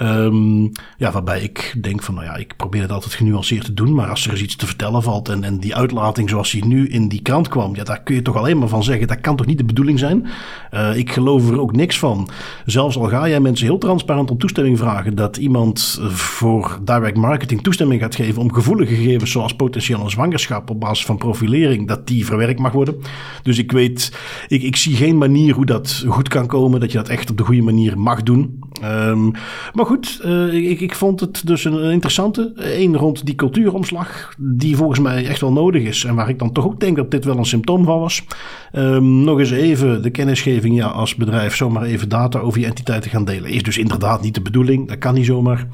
Um, 0.00 0.72
ja, 0.96 1.12
waarbij 1.12 1.40
ik 1.40 1.74
denk 1.80 2.02
van, 2.02 2.14
nou 2.14 2.26
ja, 2.26 2.36
ik 2.36 2.56
probeer 2.56 2.82
het 2.82 2.92
altijd 2.92 3.14
genuanceerd 3.14 3.64
te 3.64 3.74
doen. 3.74 3.94
Maar 3.94 4.08
als 4.08 4.24
er 4.24 4.30
eens 4.30 4.42
iets 4.42 4.56
te 4.56 4.66
vertellen 4.66 5.02
valt 5.02 5.28
en, 5.28 5.44
en 5.44 5.58
die 5.58 5.76
uitlating 5.76 6.28
zoals 6.30 6.50
die 6.50 6.64
nu 6.64 6.88
in 6.88 7.08
die 7.08 7.22
krant 7.22 7.48
kwam. 7.48 7.76
Ja, 7.76 7.84
daar 7.84 8.02
kun 8.02 8.14
je 8.14 8.22
toch 8.22 8.36
alleen 8.36 8.58
maar 8.58 8.68
van 8.68 8.84
zeggen, 8.84 9.06
dat 9.06 9.20
kan 9.20 9.36
toch 9.36 9.46
niet 9.46 9.58
de 9.58 9.64
bedoeling 9.64 9.98
zijn? 9.98 10.26
Uh, 10.74 10.96
ik 10.96 11.12
geloof 11.12 11.50
er 11.50 11.60
ook 11.60 11.72
niks 11.72 11.98
van. 11.98 12.28
Zelfs 12.66 12.96
al 12.96 13.08
ga 13.08 13.28
jij 13.28 13.40
mensen 13.40 13.66
heel 13.66 13.78
transparant 13.78 14.30
om 14.30 14.38
toestemming 14.38 14.78
vragen. 14.78 15.14
Dat 15.14 15.36
iemand 15.36 16.00
voor 16.08 16.78
direct 16.82 17.16
marketing 17.16 17.62
toestemming 17.62 18.00
gaat 18.00 18.14
geven 18.14 18.42
om 18.42 18.52
gevoelige 18.52 18.94
gegevens 18.94 19.30
zoals 19.30 19.56
potentiële 19.56 20.10
zwangerschap 20.10 20.70
op 20.70 20.80
basis 20.80 21.04
van 21.04 21.16
profilering, 21.16 21.88
dat 21.88 22.06
die 22.06 22.26
verwerkt 22.26 22.60
mag 22.60 22.72
worden. 22.72 22.96
Dus 23.42 23.58
ik 23.58 23.72
weet, 23.72 24.18
ik, 24.48 24.62
ik 24.62 24.76
zie 24.76 24.96
geen 24.96 25.18
manier 25.18 25.54
hoe 25.54 25.66
dat 25.66 26.04
goed 26.06 26.28
kan 26.28 26.46
komen, 26.46 26.80
dat 26.80 26.92
je 26.92 26.98
dat 26.98 27.08
echt 27.08 27.30
op 27.30 27.36
de 27.36 27.44
goede 27.44 27.62
manier 27.62 27.98
mag 27.98 28.22
doen. 28.22 28.58
Um, 28.84 29.30
maar 29.72 29.86
goed, 29.88 30.20
uh, 30.24 30.70
ik, 30.70 30.80
ik 30.80 30.94
vond 30.94 31.20
het 31.20 31.46
dus 31.46 31.64
een, 31.64 31.90
interessante. 31.90 32.52
Eén 32.54 32.96
rond 32.96 33.26
die 33.26 33.34
cultuuromslag, 33.34 34.34
die 34.38 34.76
volgens 34.76 34.98
mij 34.98 35.26
echt 35.26 35.40
wel 35.40 35.52
nodig 35.52 35.82
is. 35.82 36.04
En 36.04 36.14
waar 36.14 36.28
ik 36.28 36.38
dan 36.38 36.52
toch 36.52 36.64
ook 36.64 36.80
denk 36.80 36.96
dat 36.96 37.10
dit 37.10 37.24
wel 37.24 37.38
een 37.38 37.44
symptoom 37.44 37.84
van 37.84 38.00
was. 38.00 38.24
Um, 38.72 39.24
nog 39.24 39.38
eens 39.38 39.50
even 39.50 40.02
de 40.02 40.10
kennisgeving, 40.10 40.76
ja, 40.76 40.86
als 40.86 41.14
bedrijf 41.14 41.56
zomaar 41.56 41.82
even 41.82 42.08
data 42.08 42.38
over 42.38 42.60
je 42.60 42.66
entiteiten 42.66 43.10
gaan 43.10 43.24
delen. 43.24 43.50
Is 43.50 43.62
dus 43.62 43.78
inderdaad 43.78 44.22
niet 44.22 44.34
de 44.34 44.42
bedoeling, 44.42 44.88
dat 44.88 44.98
kan 44.98 45.14
niet 45.14 45.26
zomaar. 45.26 45.66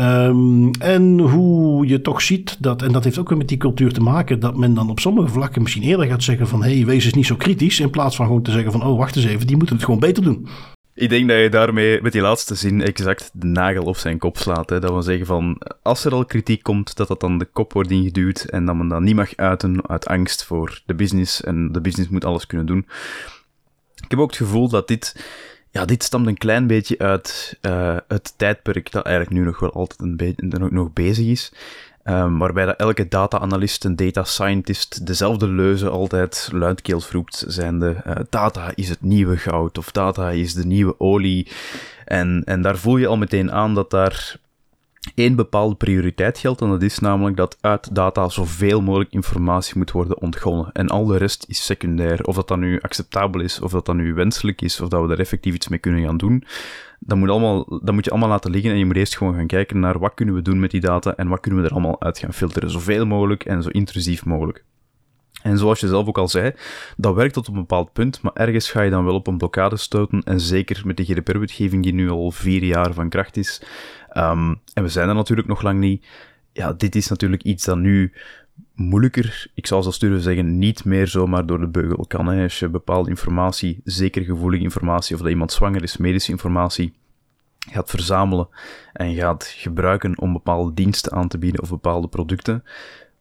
Um, 0.00 0.70
en 0.70 1.18
hoe 1.18 1.86
je 1.86 2.00
toch 2.00 2.22
ziet 2.22 2.56
dat, 2.60 2.82
en 2.82 2.92
dat 2.92 3.04
heeft 3.04 3.18
ook 3.18 3.28
weer 3.28 3.38
met 3.38 3.48
die 3.48 3.56
cultuur 3.56 3.92
te 3.92 4.02
maken, 4.02 4.40
dat 4.40 4.56
men 4.56 4.74
dan 4.74 4.90
op 4.90 5.00
sommige 5.00 5.28
vlakken 5.28 5.62
misschien 5.62 5.82
eerder 5.82 6.06
gaat 6.06 6.22
zeggen 6.22 6.48
van 6.48 6.62
hé, 6.62 6.76
hey, 6.76 6.86
wees 6.86 7.04
eens 7.04 7.14
niet 7.14 7.26
zo 7.26 7.36
kritisch. 7.36 7.80
In 7.80 7.90
plaats 7.90 8.16
van 8.16 8.26
gewoon 8.26 8.42
te 8.42 8.50
zeggen 8.50 8.72
van 8.72 8.84
oh, 8.84 8.98
wacht 8.98 9.16
eens 9.16 9.24
even, 9.24 9.46
die 9.46 9.56
moeten 9.56 9.76
het 9.76 9.84
gewoon 9.84 10.00
beter 10.00 10.22
doen. 10.22 10.46
Ik 10.94 11.08
denk 11.08 11.28
dat 11.28 11.38
je 11.38 11.48
daarmee 11.48 12.02
met 12.02 12.12
die 12.12 12.20
laatste 12.20 12.54
zin 12.54 12.82
exact 12.82 13.30
de 13.32 13.46
nagel 13.46 13.84
op 13.84 13.96
zijn 13.96 14.18
kop 14.18 14.36
slaat. 14.36 14.70
Hè. 14.70 14.80
Dat 14.80 14.94
we 14.94 15.02
zeggen 15.02 15.26
van, 15.26 15.60
als 15.82 16.04
er 16.04 16.12
al 16.12 16.24
kritiek 16.24 16.62
komt, 16.62 16.96
dat 16.96 17.08
dat 17.08 17.20
dan 17.20 17.38
de 17.38 17.44
kop 17.44 17.72
wordt 17.72 17.90
ingeduwd 17.90 18.40
en 18.40 18.64
dat 18.64 18.74
men 18.74 18.88
dat 18.88 19.00
niet 19.00 19.14
mag 19.14 19.36
uiten 19.36 19.88
uit 19.88 20.06
angst 20.06 20.44
voor 20.44 20.82
de 20.86 20.94
business 20.94 21.42
en 21.42 21.72
de 21.72 21.80
business 21.80 22.10
moet 22.10 22.24
alles 22.24 22.46
kunnen 22.46 22.66
doen. 22.66 22.86
Ik 23.94 24.10
heb 24.10 24.18
ook 24.18 24.30
het 24.30 24.36
gevoel 24.36 24.68
dat 24.68 24.88
dit, 24.88 25.24
ja, 25.70 25.84
dit 25.84 26.02
stamt 26.02 26.26
een 26.26 26.38
klein 26.38 26.66
beetje 26.66 26.98
uit 26.98 27.58
uh, 27.62 27.96
het 28.08 28.34
tijdperk 28.36 28.90
dat 28.90 29.04
eigenlijk 29.04 29.36
nu 29.36 29.44
nog 29.44 29.60
wel 29.60 29.72
altijd 29.72 30.00
een 30.00 30.16
beetje 30.16 30.68
nog 30.70 30.92
bezig 30.92 31.26
is. 31.26 31.52
Um, 32.04 32.38
waarbij 32.38 32.64
dat 32.64 32.76
elke 32.76 33.08
data-analyst 33.08 33.84
en 33.84 33.96
data 33.96 34.24
scientist 34.24 35.06
dezelfde 35.06 35.48
leuze 35.48 35.88
altijd 35.88 36.48
luidkeels 36.52 37.10
roept, 37.10 37.44
zijnde 37.48 38.02
uh, 38.06 38.14
data 38.30 38.72
is 38.74 38.88
het 38.88 39.02
nieuwe 39.02 39.36
goud 39.36 39.78
of 39.78 39.90
data 39.90 40.30
is 40.30 40.54
de 40.54 40.66
nieuwe 40.66 40.94
olie. 40.98 41.48
En, 42.04 42.42
en 42.44 42.62
daar 42.62 42.76
voel 42.76 42.96
je 42.96 43.06
al 43.06 43.16
meteen 43.16 43.52
aan 43.52 43.74
dat 43.74 43.90
daar 43.90 44.36
één 45.14 45.36
bepaalde 45.36 45.74
prioriteit 45.74 46.38
geldt, 46.38 46.60
en 46.60 46.68
dat 46.68 46.82
is 46.82 46.98
namelijk 46.98 47.36
dat 47.36 47.58
uit 47.60 47.94
data 47.94 48.28
zoveel 48.28 48.80
mogelijk 48.80 49.12
informatie 49.12 49.78
moet 49.78 49.90
worden 49.90 50.20
ontgonnen. 50.20 50.70
En 50.72 50.88
al 50.88 51.06
de 51.06 51.16
rest 51.16 51.44
is 51.48 51.64
secundair. 51.64 52.24
Of 52.24 52.34
dat 52.34 52.48
dan 52.48 52.60
nu 52.60 52.80
acceptabel 52.80 53.40
is, 53.40 53.60
of 53.60 53.70
dat 53.72 53.86
dan 53.86 53.96
nu 53.96 54.14
wenselijk 54.14 54.62
is, 54.62 54.80
of 54.80 54.88
dat 54.88 55.06
we 55.06 55.12
er 55.12 55.20
effectief 55.20 55.54
iets 55.54 55.68
mee 55.68 55.78
kunnen 55.78 56.04
gaan 56.04 56.16
doen. 56.16 56.44
Dat 57.04 57.18
moet, 57.18 57.28
allemaal, 57.28 57.80
dat 57.82 57.94
moet 57.94 58.04
je 58.04 58.10
allemaal 58.10 58.28
laten 58.28 58.50
liggen 58.50 58.70
en 58.70 58.78
je 58.78 58.86
moet 58.86 58.96
eerst 58.96 59.16
gewoon 59.16 59.34
gaan 59.34 59.46
kijken 59.46 59.80
naar 59.80 59.98
wat 59.98 60.14
kunnen 60.14 60.34
we 60.34 60.42
doen 60.42 60.60
met 60.60 60.70
die 60.70 60.80
data 60.80 61.14
en 61.16 61.28
wat 61.28 61.40
kunnen 61.40 61.60
we 61.60 61.66
er 61.66 61.72
allemaal 61.72 62.00
uit 62.00 62.18
gaan 62.18 62.32
filteren. 62.32 62.70
Zoveel 62.70 63.06
mogelijk 63.06 63.44
en 63.44 63.62
zo 63.62 63.68
intrusief 63.68 64.24
mogelijk. 64.24 64.64
En 65.42 65.58
zoals 65.58 65.80
je 65.80 65.88
zelf 65.88 66.08
ook 66.08 66.18
al 66.18 66.28
zei, 66.28 66.52
dat 66.96 67.14
werkt 67.14 67.34
tot 67.34 67.46
een 67.46 67.54
bepaald 67.54 67.92
punt, 67.92 68.22
maar 68.22 68.32
ergens 68.32 68.70
ga 68.70 68.82
je 68.82 68.90
dan 68.90 69.04
wel 69.04 69.14
op 69.14 69.26
een 69.26 69.38
blokkade 69.38 69.76
stoten. 69.76 70.22
En 70.22 70.40
zeker 70.40 70.82
met 70.84 70.96
de 70.96 71.04
GDPR-wetgeving 71.04 71.82
die 71.82 71.94
nu 71.94 72.10
al 72.10 72.30
vier 72.30 72.64
jaar 72.64 72.92
van 72.92 73.08
kracht 73.08 73.36
is. 73.36 73.62
Um, 74.16 74.60
en 74.74 74.82
we 74.82 74.88
zijn 74.88 75.08
er 75.08 75.14
natuurlijk 75.14 75.48
nog 75.48 75.62
lang 75.62 75.78
niet. 75.80 76.06
Ja, 76.52 76.72
dit 76.72 76.94
is 76.94 77.08
natuurlijk 77.08 77.42
iets 77.42 77.64
dat 77.64 77.78
nu 77.78 78.12
moeilijker, 78.74 79.46
ik 79.54 79.66
zou 79.66 79.82
zelfs 79.82 79.98
durven 79.98 80.20
zeggen, 80.20 80.58
niet 80.58 80.84
meer 80.84 81.06
zomaar 81.06 81.46
door 81.46 81.60
de 81.60 81.68
beugel 81.68 82.06
kan. 82.06 82.26
Hè. 82.26 82.42
Als 82.42 82.58
je 82.58 82.68
bepaalde 82.68 83.10
informatie, 83.10 83.80
zeker 83.84 84.22
gevoelige 84.22 84.62
informatie, 84.62 85.14
of 85.14 85.20
dat 85.20 85.30
iemand 85.30 85.52
zwanger 85.52 85.82
is, 85.82 85.96
medische 85.96 86.30
informatie, 86.30 86.94
gaat 87.70 87.90
verzamelen 87.90 88.48
en 88.92 89.14
gaat 89.14 89.44
gebruiken 89.44 90.18
om 90.18 90.32
bepaalde 90.32 90.74
diensten 90.74 91.12
aan 91.12 91.28
te 91.28 91.38
bieden 91.38 91.62
of 91.62 91.68
bepaalde 91.68 92.08
producten, 92.08 92.64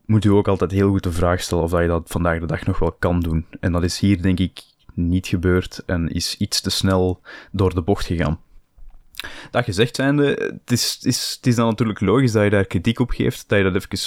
moet 0.06 0.26
u 0.26 0.30
ook 0.30 0.48
altijd 0.48 0.72
heel 0.72 0.90
goed 0.90 1.04
de 1.04 1.12
vraag 1.12 1.42
stellen 1.42 1.64
of 1.64 1.72
dat 1.72 1.82
je 1.82 1.88
dat 1.88 2.10
vandaag 2.10 2.40
de 2.40 2.46
dag 2.46 2.66
nog 2.66 2.80
wel 2.80 2.92
kan 2.92 3.20
doen. 3.20 3.46
En 3.60 3.72
dat 3.72 3.84
is 3.84 4.00
hier 4.00 4.22
denk 4.22 4.40
ik 4.40 4.62
niet 4.94 5.28
gebeurd 5.28 5.84
en 5.86 6.08
is 6.08 6.38
iets 6.38 6.62
te 6.62 6.70
snel 6.70 7.22
door 7.52 7.74
de 7.74 7.82
bocht 7.82 8.06
gegaan. 8.06 8.40
Dat 9.52 9.64
gezegd 9.64 9.96
zijnde, 9.96 10.26
het 10.64 10.72
is, 10.72 11.00
is, 11.02 11.34
het 11.36 11.48
is 11.48 11.56
dan 11.56 11.68
natuurlijk 11.68 12.00
logisch 12.00 12.32
dat 12.32 12.44
je 12.44 12.50
daar 12.50 12.66
kritiek 12.66 13.00
op 13.00 13.10
geeft, 13.10 13.50
dat 13.50 13.58
je 13.58 13.64
dat 13.64 13.76
even 13.76 13.98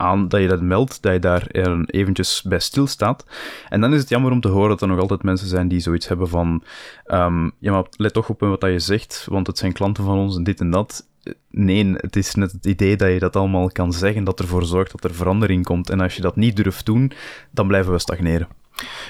aan 0.00 0.28
dat 0.28 0.40
je 0.40 0.48
dat 0.48 0.60
meldt, 0.60 1.02
dat 1.02 1.12
je 1.12 1.18
daar 1.18 1.46
eventjes 1.86 2.42
bij 2.42 2.58
stilstaat. 2.58 3.24
En 3.68 3.80
dan 3.80 3.92
is 3.92 4.00
het 4.00 4.08
jammer 4.08 4.32
om 4.32 4.40
te 4.40 4.48
horen 4.48 4.68
dat 4.68 4.82
er 4.82 4.88
nog 4.88 4.98
altijd 4.98 5.22
mensen 5.22 5.48
zijn 5.48 5.68
die 5.68 5.80
zoiets 5.80 6.08
hebben 6.08 6.28
van, 6.28 6.62
um, 7.06 7.52
ja, 7.58 7.72
maar 7.72 7.84
let 7.96 8.12
toch 8.12 8.28
op 8.28 8.40
wat 8.40 8.60
je 8.60 8.78
zegt, 8.78 9.26
want 9.30 9.46
het 9.46 9.58
zijn 9.58 9.72
klanten 9.72 10.04
van 10.04 10.18
ons 10.18 10.36
en 10.36 10.42
dit 10.42 10.60
en 10.60 10.70
dat. 10.70 11.08
Nee, 11.50 11.92
het 11.96 12.16
is 12.16 12.34
net 12.34 12.52
het 12.52 12.66
idee 12.66 12.96
dat 12.96 13.12
je 13.12 13.18
dat 13.18 13.36
allemaal 13.36 13.70
kan 13.70 13.92
zeggen, 13.92 14.24
dat 14.24 14.40
ervoor 14.40 14.64
zorgt 14.64 14.92
dat 14.92 15.04
er 15.04 15.16
verandering 15.16 15.64
komt. 15.64 15.90
En 15.90 16.00
als 16.00 16.16
je 16.16 16.22
dat 16.22 16.36
niet 16.36 16.56
durft 16.56 16.86
doen, 16.86 17.12
dan 17.50 17.66
blijven 17.66 17.92
we 17.92 17.98
stagneren. 17.98 18.59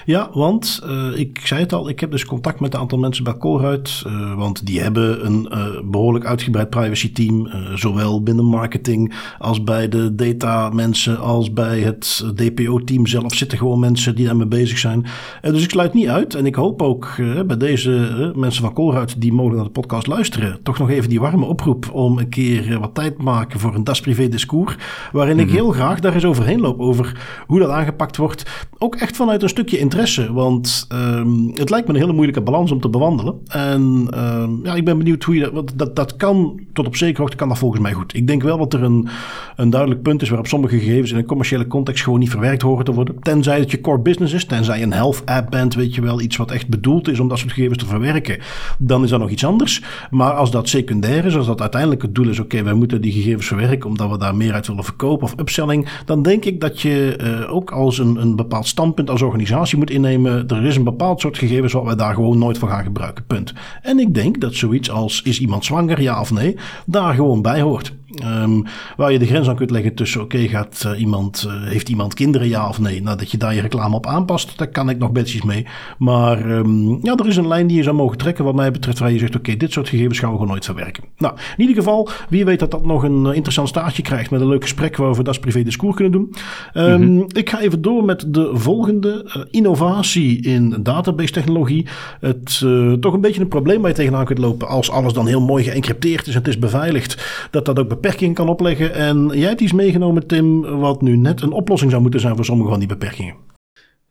Ja, 0.05 0.29
want 0.33 0.81
uh, 0.85 1.19
ik 1.19 1.41
zei 1.43 1.61
het 1.61 1.73
al, 1.73 1.89
ik 1.89 1.99
heb 1.99 2.11
dus 2.11 2.25
contact 2.25 2.59
met 2.59 2.73
een 2.73 2.79
aantal 2.79 2.97
mensen 2.97 3.23
bij 3.23 3.37
Colruyt. 3.37 4.03
Uh, 4.07 4.35
want 4.35 4.65
die 4.65 4.81
hebben 4.81 5.25
een 5.25 5.47
uh, 5.51 5.65
behoorlijk 5.83 6.25
uitgebreid 6.25 6.69
privacy 6.69 7.11
team. 7.11 7.49
zowel 7.75 8.23
binnen 8.23 8.45
marketing 8.45 9.13
als 9.39 9.63
bij 9.63 9.89
de 9.89 10.15
data 10.15 10.69
mensen, 10.69 11.19
als 11.19 11.53
bij 11.53 11.79
het 11.79 12.25
DPO-team 12.35 13.07
zelf 13.07 13.35
zitten 13.35 13.57
gewoon 13.57 13.79
mensen 13.79 14.15
die 14.15 14.25
daarmee 14.25 14.47
bezig 14.47 14.77
zijn. 14.77 15.05
dus 15.41 15.63
ik 15.63 15.69
sluit 15.69 15.93
niet 15.93 16.07
uit. 16.07 16.35
En 16.35 16.45
ik 16.45 16.55
hoop 16.55 16.81
ook 16.81 17.15
bij 17.45 17.57
deze 17.57 18.31
mensen 18.35 18.63
van 18.63 18.73
Colruyt 18.73 19.21
die 19.21 19.33
mogelijk 19.33 19.57
naar 19.57 19.65
de 19.65 19.79
podcast 19.79 20.07
luisteren, 20.07 20.59
toch 20.63 20.77
nog 20.77 20.89
even 20.89 21.09
die 21.09 21.19
warme 21.19 21.45
oproep 21.45 21.93
om 21.93 22.17
een 22.17 22.29
keer 22.29 22.79
wat 22.79 22.95
tijd 22.95 23.15
te 23.15 23.23
maken 23.23 23.59
voor 23.59 23.75
een 23.75 23.83
Das 23.83 23.99
Privé 24.01 24.27
discours. 24.27 24.75
Waarin 25.11 25.39
ik 25.39 25.45
mhm. 25.45 25.55
heel 25.55 25.71
graag 25.71 25.99
daar 25.99 26.13
eens 26.13 26.25
overheen 26.25 26.59
loop 26.59 26.79
over 26.79 27.19
hoe 27.47 27.59
dat 27.59 27.69
aangepakt 27.69 28.17
wordt. 28.17 28.67
Ook 28.77 28.95
echt 28.95 29.15
vanuit 29.15 29.43
een 29.43 29.49
stukje 29.51 29.77
interesse. 29.77 30.33
Want 30.33 30.87
um, 30.93 31.51
het 31.53 31.69
lijkt 31.69 31.87
me 31.87 31.93
een 31.93 31.99
hele 31.99 32.13
moeilijke 32.13 32.41
balans 32.41 32.71
om 32.71 32.79
te 32.81 32.89
bewandelen. 32.89 33.35
En 33.47 34.09
um, 34.15 34.59
ja, 34.63 34.75
ik 34.75 34.85
ben 34.85 34.97
benieuwd 34.97 35.23
hoe 35.23 35.35
je 35.35 35.51
dat, 35.53 35.71
dat... 35.75 35.99
Dat 36.01 36.15
kan 36.15 36.59
tot 36.73 36.85
op 36.85 36.95
zekere 36.95 37.21
hoogte 37.21 37.35
kan 37.35 37.47
dat 37.47 37.57
volgens 37.57 37.81
mij 37.81 37.93
goed. 37.93 38.15
Ik 38.15 38.27
denk 38.27 38.43
wel 38.43 38.57
dat 38.57 38.73
er 38.73 38.83
een, 38.83 39.07
een 39.55 39.69
duidelijk 39.69 40.01
punt 40.01 40.21
is 40.21 40.27
waarop 40.27 40.47
sommige 40.47 40.77
gegevens 40.77 41.11
in 41.11 41.17
een 41.17 41.25
commerciële 41.25 41.67
context 41.67 42.03
gewoon 42.03 42.19
niet 42.19 42.29
verwerkt 42.29 42.61
horen 42.61 42.85
te 42.85 42.93
worden. 42.93 43.19
Tenzij 43.19 43.59
het 43.59 43.71
je 43.71 43.81
core 43.81 43.99
business 43.99 44.33
is, 44.33 44.45
tenzij 44.45 44.81
een 44.81 44.93
health 44.93 45.21
app 45.25 45.49
bent, 45.49 45.73
weet 45.73 45.95
je 45.95 46.01
wel, 46.01 46.21
iets 46.21 46.37
wat 46.37 46.51
echt 46.51 46.67
bedoeld 46.67 47.07
is 47.07 47.19
om 47.19 47.27
dat 47.27 47.37
soort 47.37 47.51
gegevens 47.51 47.77
te 47.77 47.85
verwerken. 47.85 48.39
Dan 48.77 49.03
is 49.03 49.09
dat 49.09 49.19
nog 49.19 49.29
iets 49.29 49.45
anders. 49.45 49.81
Maar 50.09 50.31
als 50.31 50.51
dat 50.51 50.69
secundair 50.69 51.25
is, 51.25 51.35
als 51.35 51.45
dat 51.45 51.61
uiteindelijk 51.61 52.01
het 52.01 52.15
doel 52.15 52.29
is, 52.29 52.39
oké, 52.39 52.63
wij 52.63 52.73
moeten 52.73 53.01
die 53.01 53.11
gegevens 53.11 53.47
verwerken 53.47 53.89
omdat 53.89 54.09
we 54.09 54.17
daar 54.17 54.35
meer 54.35 54.53
uit 54.53 54.67
willen 54.67 54.83
verkopen 54.83 55.23
of 55.23 55.39
upselling, 55.39 55.87
dan 56.05 56.21
denk 56.21 56.45
ik 56.45 56.61
dat 56.61 56.81
je 56.81 57.17
uh, 57.21 57.53
ook 57.53 57.71
als 57.71 57.97
een, 57.97 58.15
een 58.21 58.35
bepaald 58.35 58.67
standpunt 58.67 59.09
als 59.09 59.21
organisatie 59.21 59.39
organisatie 59.41 59.77
moet 59.77 59.89
innemen. 59.89 60.47
Er 60.47 60.65
is 60.65 60.75
een 60.75 60.83
bepaald 60.83 61.21
soort 61.21 61.37
gegevens 61.37 61.73
wat 61.73 61.83
wij 61.83 61.95
daar 61.95 62.13
gewoon 62.13 62.37
nooit 62.37 62.57
voor 62.57 62.69
gaan 62.69 62.83
gebruiken. 62.83 63.25
Punt. 63.25 63.53
En 63.81 63.99
ik 63.99 64.13
denk 64.13 64.41
dat 64.41 64.55
zoiets 64.55 64.91
als 64.91 65.21
is 65.21 65.39
iemand 65.39 65.65
zwanger, 65.65 66.01
ja 66.01 66.19
of 66.19 66.31
nee, 66.31 66.57
daar 66.85 67.13
gewoon 67.13 67.41
bij 67.41 67.61
hoort. 67.61 67.93
Um, 68.25 68.63
waar 68.97 69.11
je 69.11 69.19
de 69.19 69.25
grens 69.25 69.49
aan 69.49 69.55
kunt 69.55 69.71
leggen 69.71 69.93
tussen, 69.93 70.21
oké, 70.21 70.47
gaat 70.47 70.83
uh, 70.87 70.99
iemand, 70.99 71.45
uh, 71.47 71.69
heeft 71.69 71.89
iemand 71.89 72.13
kinderen, 72.13 72.47
ja 72.47 72.67
of 72.67 72.79
nee? 72.79 73.01
Nou, 73.01 73.17
dat 73.17 73.31
je 73.31 73.37
daar 73.37 73.55
je 73.55 73.61
reclame 73.61 73.95
op 73.95 74.05
aanpast, 74.05 74.57
daar 74.57 74.67
kan 74.67 74.89
ik 74.89 74.97
nog 74.97 75.11
betjes 75.11 75.41
mee. 75.41 75.65
Maar 75.97 76.49
um, 76.49 76.99
ja, 77.01 77.15
er 77.15 77.27
is 77.27 77.37
een 77.37 77.47
lijn 77.47 77.67
die 77.67 77.77
je 77.77 77.83
zou 77.83 77.95
mogen 77.95 78.17
trekken, 78.17 78.43
wat 78.43 78.55
mij 78.55 78.71
betreft, 78.71 78.99
waar 78.99 79.11
je 79.11 79.19
zegt, 79.19 79.35
oké, 79.35 79.57
dit 79.57 79.71
soort 79.71 79.89
gegevens 79.89 80.19
gaan 80.19 80.29
we 80.29 80.35
gewoon 80.35 80.51
nooit 80.51 80.65
verwerken. 80.65 81.03
Nou, 81.17 81.33
in 81.57 81.61
ieder 81.61 81.75
geval, 81.75 82.09
wie 82.29 82.45
weet 82.45 82.59
dat 82.59 82.71
dat 82.71 82.85
nog 82.85 83.03
een 83.03 83.25
uh, 83.25 83.33
interessant 83.33 83.67
staartje 83.67 84.01
krijgt 84.01 84.31
met 84.31 84.41
een 84.41 84.47
leuk 84.47 84.61
gesprek 84.61 84.97
waar 84.97 85.13
we 85.13 85.23
dat 85.23 85.39
privé 85.39 85.63
discours 85.63 85.95
kunnen 85.95 86.13
doen. 86.13 86.35
Um, 86.73 87.01
mm 87.01 87.17
-hmm. 87.17 87.25
Ik 87.31 87.49
ga 87.49 87.59
even 87.59 87.81
door 87.81 88.05
met 88.05 88.25
de 88.27 88.49
volgende 88.53 89.45
innovatie 89.51 90.41
in 90.41 90.75
database 90.83 91.31
technologie. 91.31 91.85
Het 92.19 92.59
toch 92.99 93.13
een 93.13 93.21
beetje 93.21 93.41
een 93.41 93.47
probleem 93.47 93.81
waar 93.81 93.89
je 93.89 93.95
tegenaan 93.95 94.25
kunt 94.25 94.39
lopen 94.39 94.67
als 94.67 94.91
alles 94.91 95.13
dan 95.13 95.27
heel 95.27 95.41
mooi 95.41 95.63
geëncrypteerd 95.63 96.27
is 96.27 96.33
en 96.33 96.39
het 96.39 96.47
is 96.47 96.59
beveiligd, 96.59 97.47
dat 97.51 97.65
dat 97.65 97.79
ook 97.79 97.87
beperking 98.01 98.35
kan 98.35 98.49
opleggen. 98.49 98.93
En 98.93 99.29
jij 99.33 99.47
hebt 99.47 99.61
iets 99.61 99.73
meegenomen, 99.73 100.27
Tim, 100.27 100.61
wat 100.61 101.01
nu 101.01 101.17
net 101.17 101.41
een 101.41 101.51
oplossing 101.51 101.91
zou 101.91 102.01
moeten 102.01 102.19
zijn 102.19 102.35
voor 102.35 102.45
sommige 102.45 102.69
van 102.69 102.79
die 102.79 102.87
beperkingen. 102.87 103.35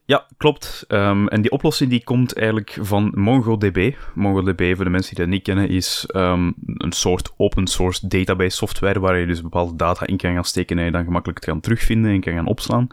Ja, 0.05 0.27
klopt. 0.37 0.85
Um, 0.89 1.29
en 1.29 1.43
die 1.43 1.51
oplossing 1.51 1.91
die 1.91 2.05
komt 2.05 2.35
eigenlijk 2.35 2.79
van 2.81 3.13
MongoDB. 3.15 3.95
MongoDB, 4.15 4.73
voor 4.75 4.85
de 4.85 4.91
mensen 4.91 5.15
die 5.15 5.25
dat 5.25 5.35
niet 5.35 5.43
kennen, 5.43 5.69
is 5.69 6.09
um, 6.17 6.55
een 6.77 6.93
soort 6.93 7.33
open 7.37 7.67
source 7.67 8.09
database 8.09 8.57
software 8.57 9.01
waar 9.01 9.19
je 9.19 9.27
dus 9.27 9.43
bepaalde 9.43 9.77
data 9.77 10.07
in 10.07 10.17
kan 10.17 10.35
gaan 10.35 10.45
steken 10.45 10.79
en 10.79 10.85
je 10.85 10.91
dan 10.91 11.05
gemakkelijk 11.05 11.41
kan 11.41 11.61
terugvinden 11.61 12.11
en 12.11 12.21
kan 12.21 12.33
gaan 12.33 12.47
opslaan. 12.47 12.87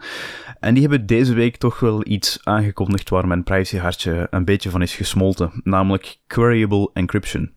En 0.60 0.74
die 0.74 0.82
hebben 0.82 1.06
deze 1.06 1.34
week 1.34 1.56
toch 1.56 1.80
wel 1.80 2.06
iets 2.06 2.38
aangekondigd 2.42 3.08
waar 3.08 3.26
mijn 3.26 3.44
privacyhartje 3.44 4.26
een 4.30 4.44
beetje 4.44 4.70
van 4.70 4.82
is 4.82 4.94
gesmolten, 4.94 5.50
namelijk 5.64 6.18
Queryable 6.26 6.90
Encryption 6.92 7.56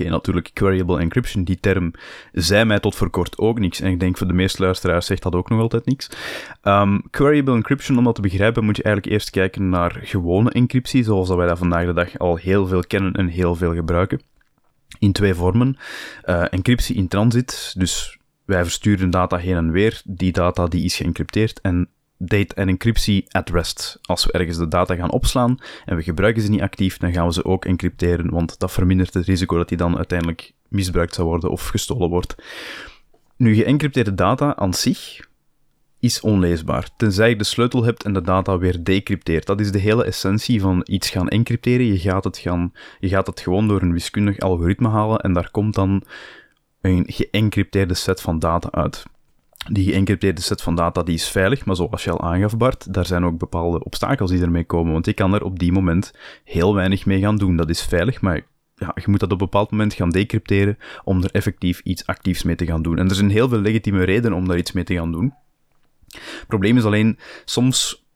okay, 0.00 0.12
natuurlijk 0.12 0.50
queryable 0.52 0.98
encryption, 0.98 1.44
die 1.44 1.60
term 1.60 1.92
zei 2.32 2.64
mij 2.64 2.80
tot 2.80 2.94
voor 2.94 3.10
kort 3.10 3.38
ook 3.38 3.58
niks. 3.58 3.80
En 3.80 3.90
ik 3.90 4.00
denk 4.00 4.18
voor 4.18 4.26
de 4.26 4.32
meeste 4.32 4.62
luisteraars 4.62 5.06
zegt 5.06 5.22
dat 5.22 5.34
ook 5.34 5.48
nog 5.48 5.60
altijd 5.60 5.86
niks. 5.86 6.10
Um, 6.62 7.02
queryable 7.10 7.54
encryption, 7.54 7.98
om 7.98 8.04
dat 8.04 8.14
te 8.14 8.20
begrijpen, 8.20 8.64
moet 8.64 8.76
je 8.76 8.82
eigenlijk 8.82 9.14
eerst 9.14 9.30
kijken 9.30 9.68
naar 9.68 10.00
gewone 10.02 10.50
encryptie, 10.50 11.04
zoals 11.04 11.28
dat 11.28 11.36
wij 11.36 11.46
dat 11.46 11.58
vandaag 11.58 11.86
de 11.86 11.92
dag 11.92 12.18
al 12.18 12.36
heel 12.36 12.66
veel 12.66 12.82
kennen 12.86 13.12
en 13.12 13.26
heel 13.26 13.54
veel 13.54 13.74
gebruiken. 13.74 14.20
In 14.98 15.12
twee 15.12 15.34
vormen. 15.34 15.76
Uh, 16.24 16.44
encryptie 16.50 16.96
in 16.96 17.08
transit, 17.08 17.74
dus 17.76 18.18
wij 18.44 18.62
versturen 18.62 19.10
data 19.10 19.36
heen 19.36 19.56
en 19.56 19.70
weer. 19.70 20.02
Die 20.04 20.32
data 20.32 20.66
die 20.66 20.84
is 20.84 20.96
geëncrypteerd 20.96 21.60
en 21.60 21.88
date 22.18 22.54
en 22.54 22.68
encryptie 22.68 23.24
at 23.28 23.50
rest. 23.50 23.98
Als 24.02 24.24
we 24.24 24.32
ergens 24.32 24.56
de 24.56 24.68
data 24.68 24.94
gaan 24.94 25.10
opslaan 25.10 25.58
en 25.84 25.96
we 25.96 26.02
gebruiken 26.02 26.42
ze 26.42 26.50
niet 26.50 26.60
actief, 26.60 26.96
dan 26.96 27.12
gaan 27.12 27.26
we 27.26 27.32
ze 27.32 27.44
ook 27.44 27.64
encrypteren, 27.64 28.30
want 28.30 28.58
dat 28.58 28.72
vermindert 28.72 29.14
het 29.14 29.26
risico 29.26 29.56
dat 29.56 29.68
die 29.68 29.78
dan 29.78 29.96
uiteindelijk 29.96 30.52
misbruikt 30.68 31.14
zou 31.14 31.28
worden 31.28 31.50
of 31.50 31.68
gestolen 31.68 32.08
wordt. 32.08 32.34
Nu, 33.36 33.54
geëncrypteerde 33.54 34.14
data 34.14 34.56
aan 34.56 34.74
zich 34.74 35.26
is 36.00 36.20
onleesbaar, 36.20 36.88
tenzij 36.96 37.28
je 37.28 37.36
de 37.36 37.44
sleutel 37.44 37.84
hebt 37.84 38.04
en 38.04 38.12
de 38.12 38.20
data 38.20 38.58
weer 38.58 38.84
decrypteert. 38.84 39.46
Dat 39.46 39.60
is 39.60 39.72
de 39.72 39.78
hele 39.78 40.04
essentie 40.04 40.60
van 40.60 40.80
iets 40.84 41.10
gaan 41.10 41.28
encrypteren. 41.28 41.86
Je 41.86 41.98
gaat 41.98 42.24
het, 42.24 42.38
gaan, 42.38 42.72
je 42.98 43.08
gaat 43.08 43.26
het 43.26 43.40
gewoon 43.40 43.68
door 43.68 43.82
een 43.82 43.92
wiskundig 43.92 44.38
algoritme 44.38 44.88
halen 44.88 45.18
en 45.18 45.32
daar 45.32 45.50
komt 45.50 45.74
dan 45.74 46.02
een 46.80 47.04
geëncrypteerde 47.06 47.94
set 47.94 48.20
van 48.20 48.38
data 48.38 48.70
uit. 48.70 49.04
Die 49.66 49.92
geëncrypteerde 49.92 50.40
set 50.40 50.62
van 50.62 50.74
data 50.74 51.02
die 51.02 51.14
is 51.14 51.28
veilig, 51.28 51.64
maar 51.64 51.76
zoals 51.76 52.04
je 52.04 52.10
al 52.10 52.20
aangaf 52.20 52.56
Bart, 52.56 52.94
daar 52.94 53.06
zijn 53.06 53.24
ook 53.24 53.38
bepaalde 53.38 53.84
obstakels 53.84 54.30
die 54.30 54.42
ermee 54.42 54.64
komen, 54.64 54.92
want 54.92 55.06
je 55.06 55.12
kan 55.12 55.34
er 55.34 55.44
op 55.44 55.58
die 55.58 55.72
moment 55.72 56.12
heel 56.44 56.74
weinig 56.74 57.06
mee 57.06 57.20
gaan 57.20 57.36
doen. 57.36 57.56
Dat 57.56 57.68
is 57.68 57.82
veilig, 57.82 58.20
maar 58.20 58.46
ja, 58.74 58.92
je 58.94 59.04
moet 59.06 59.20
dat 59.20 59.32
op 59.32 59.40
een 59.40 59.46
bepaald 59.50 59.70
moment 59.70 59.94
gaan 59.94 60.10
decrypteren 60.10 60.78
om 61.04 61.22
er 61.22 61.30
effectief 61.30 61.80
iets 61.80 62.06
actiefs 62.06 62.42
mee 62.42 62.56
te 62.56 62.66
gaan 62.66 62.82
doen. 62.82 62.98
En 62.98 63.08
er 63.08 63.14
zijn 63.14 63.30
heel 63.30 63.48
veel 63.48 63.58
legitieme 63.58 64.04
redenen 64.04 64.38
om 64.38 64.48
daar 64.48 64.58
iets 64.58 64.72
mee 64.72 64.84
te 64.84 64.94
gaan 64.94 65.12
doen. 65.12 65.34
Het 66.08 66.46
probleem 66.46 66.76
is 66.76 66.84
alleen, 66.84 67.18
soms 67.44 68.06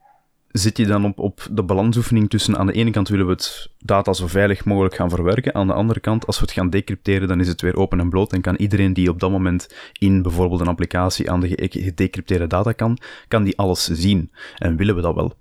zit 0.53 0.77
je 0.77 0.87
dan 0.87 1.05
op, 1.05 1.19
op 1.19 1.47
de 1.51 1.63
balansoefening 1.63 2.31
tussen 2.31 2.59
aan 2.59 2.67
de 2.67 2.73
ene 2.73 2.91
kant 2.91 3.09
willen 3.09 3.27
we 3.27 3.33
het 3.33 3.71
data 3.79 4.13
zo 4.13 4.27
veilig 4.27 4.65
mogelijk 4.65 4.95
gaan 4.95 5.11
verwerken, 5.11 5.55
aan 5.55 5.67
de 5.67 5.73
andere 5.73 6.01
kant, 6.01 6.27
als 6.27 6.37
we 6.37 6.45
het 6.45 6.53
gaan 6.55 6.71
decrypteren, 6.71 7.29
dan 7.29 7.41
is 7.41 7.49
het 7.49 7.61
weer 7.61 7.77
open 7.77 8.01
en 8.01 8.09
bloot 8.09 8.33
en 8.33 8.41
kan 8.41 8.57
iedereen 8.57 8.93
die 8.93 9.11
op 9.11 9.21
dat 9.21 9.31
moment 9.31 9.75
in 9.99 10.23
bijvoorbeeld 10.23 10.61
een 10.61 10.69
applicatie 10.69 11.31
aan 11.31 11.41
de 11.41 11.69
gedecrypteerde 11.71 12.47
data 12.47 12.73
kan, 12.73 12.99
kan 13.29 13.45
die 13.45 13.59
alles 13.59 13.85
zien. 13.85 14.31
En 14.59 14.77
willen 14.77 14.95
we 14.95 15.01
dat 15.01 15.15
wel? 15.15 15.35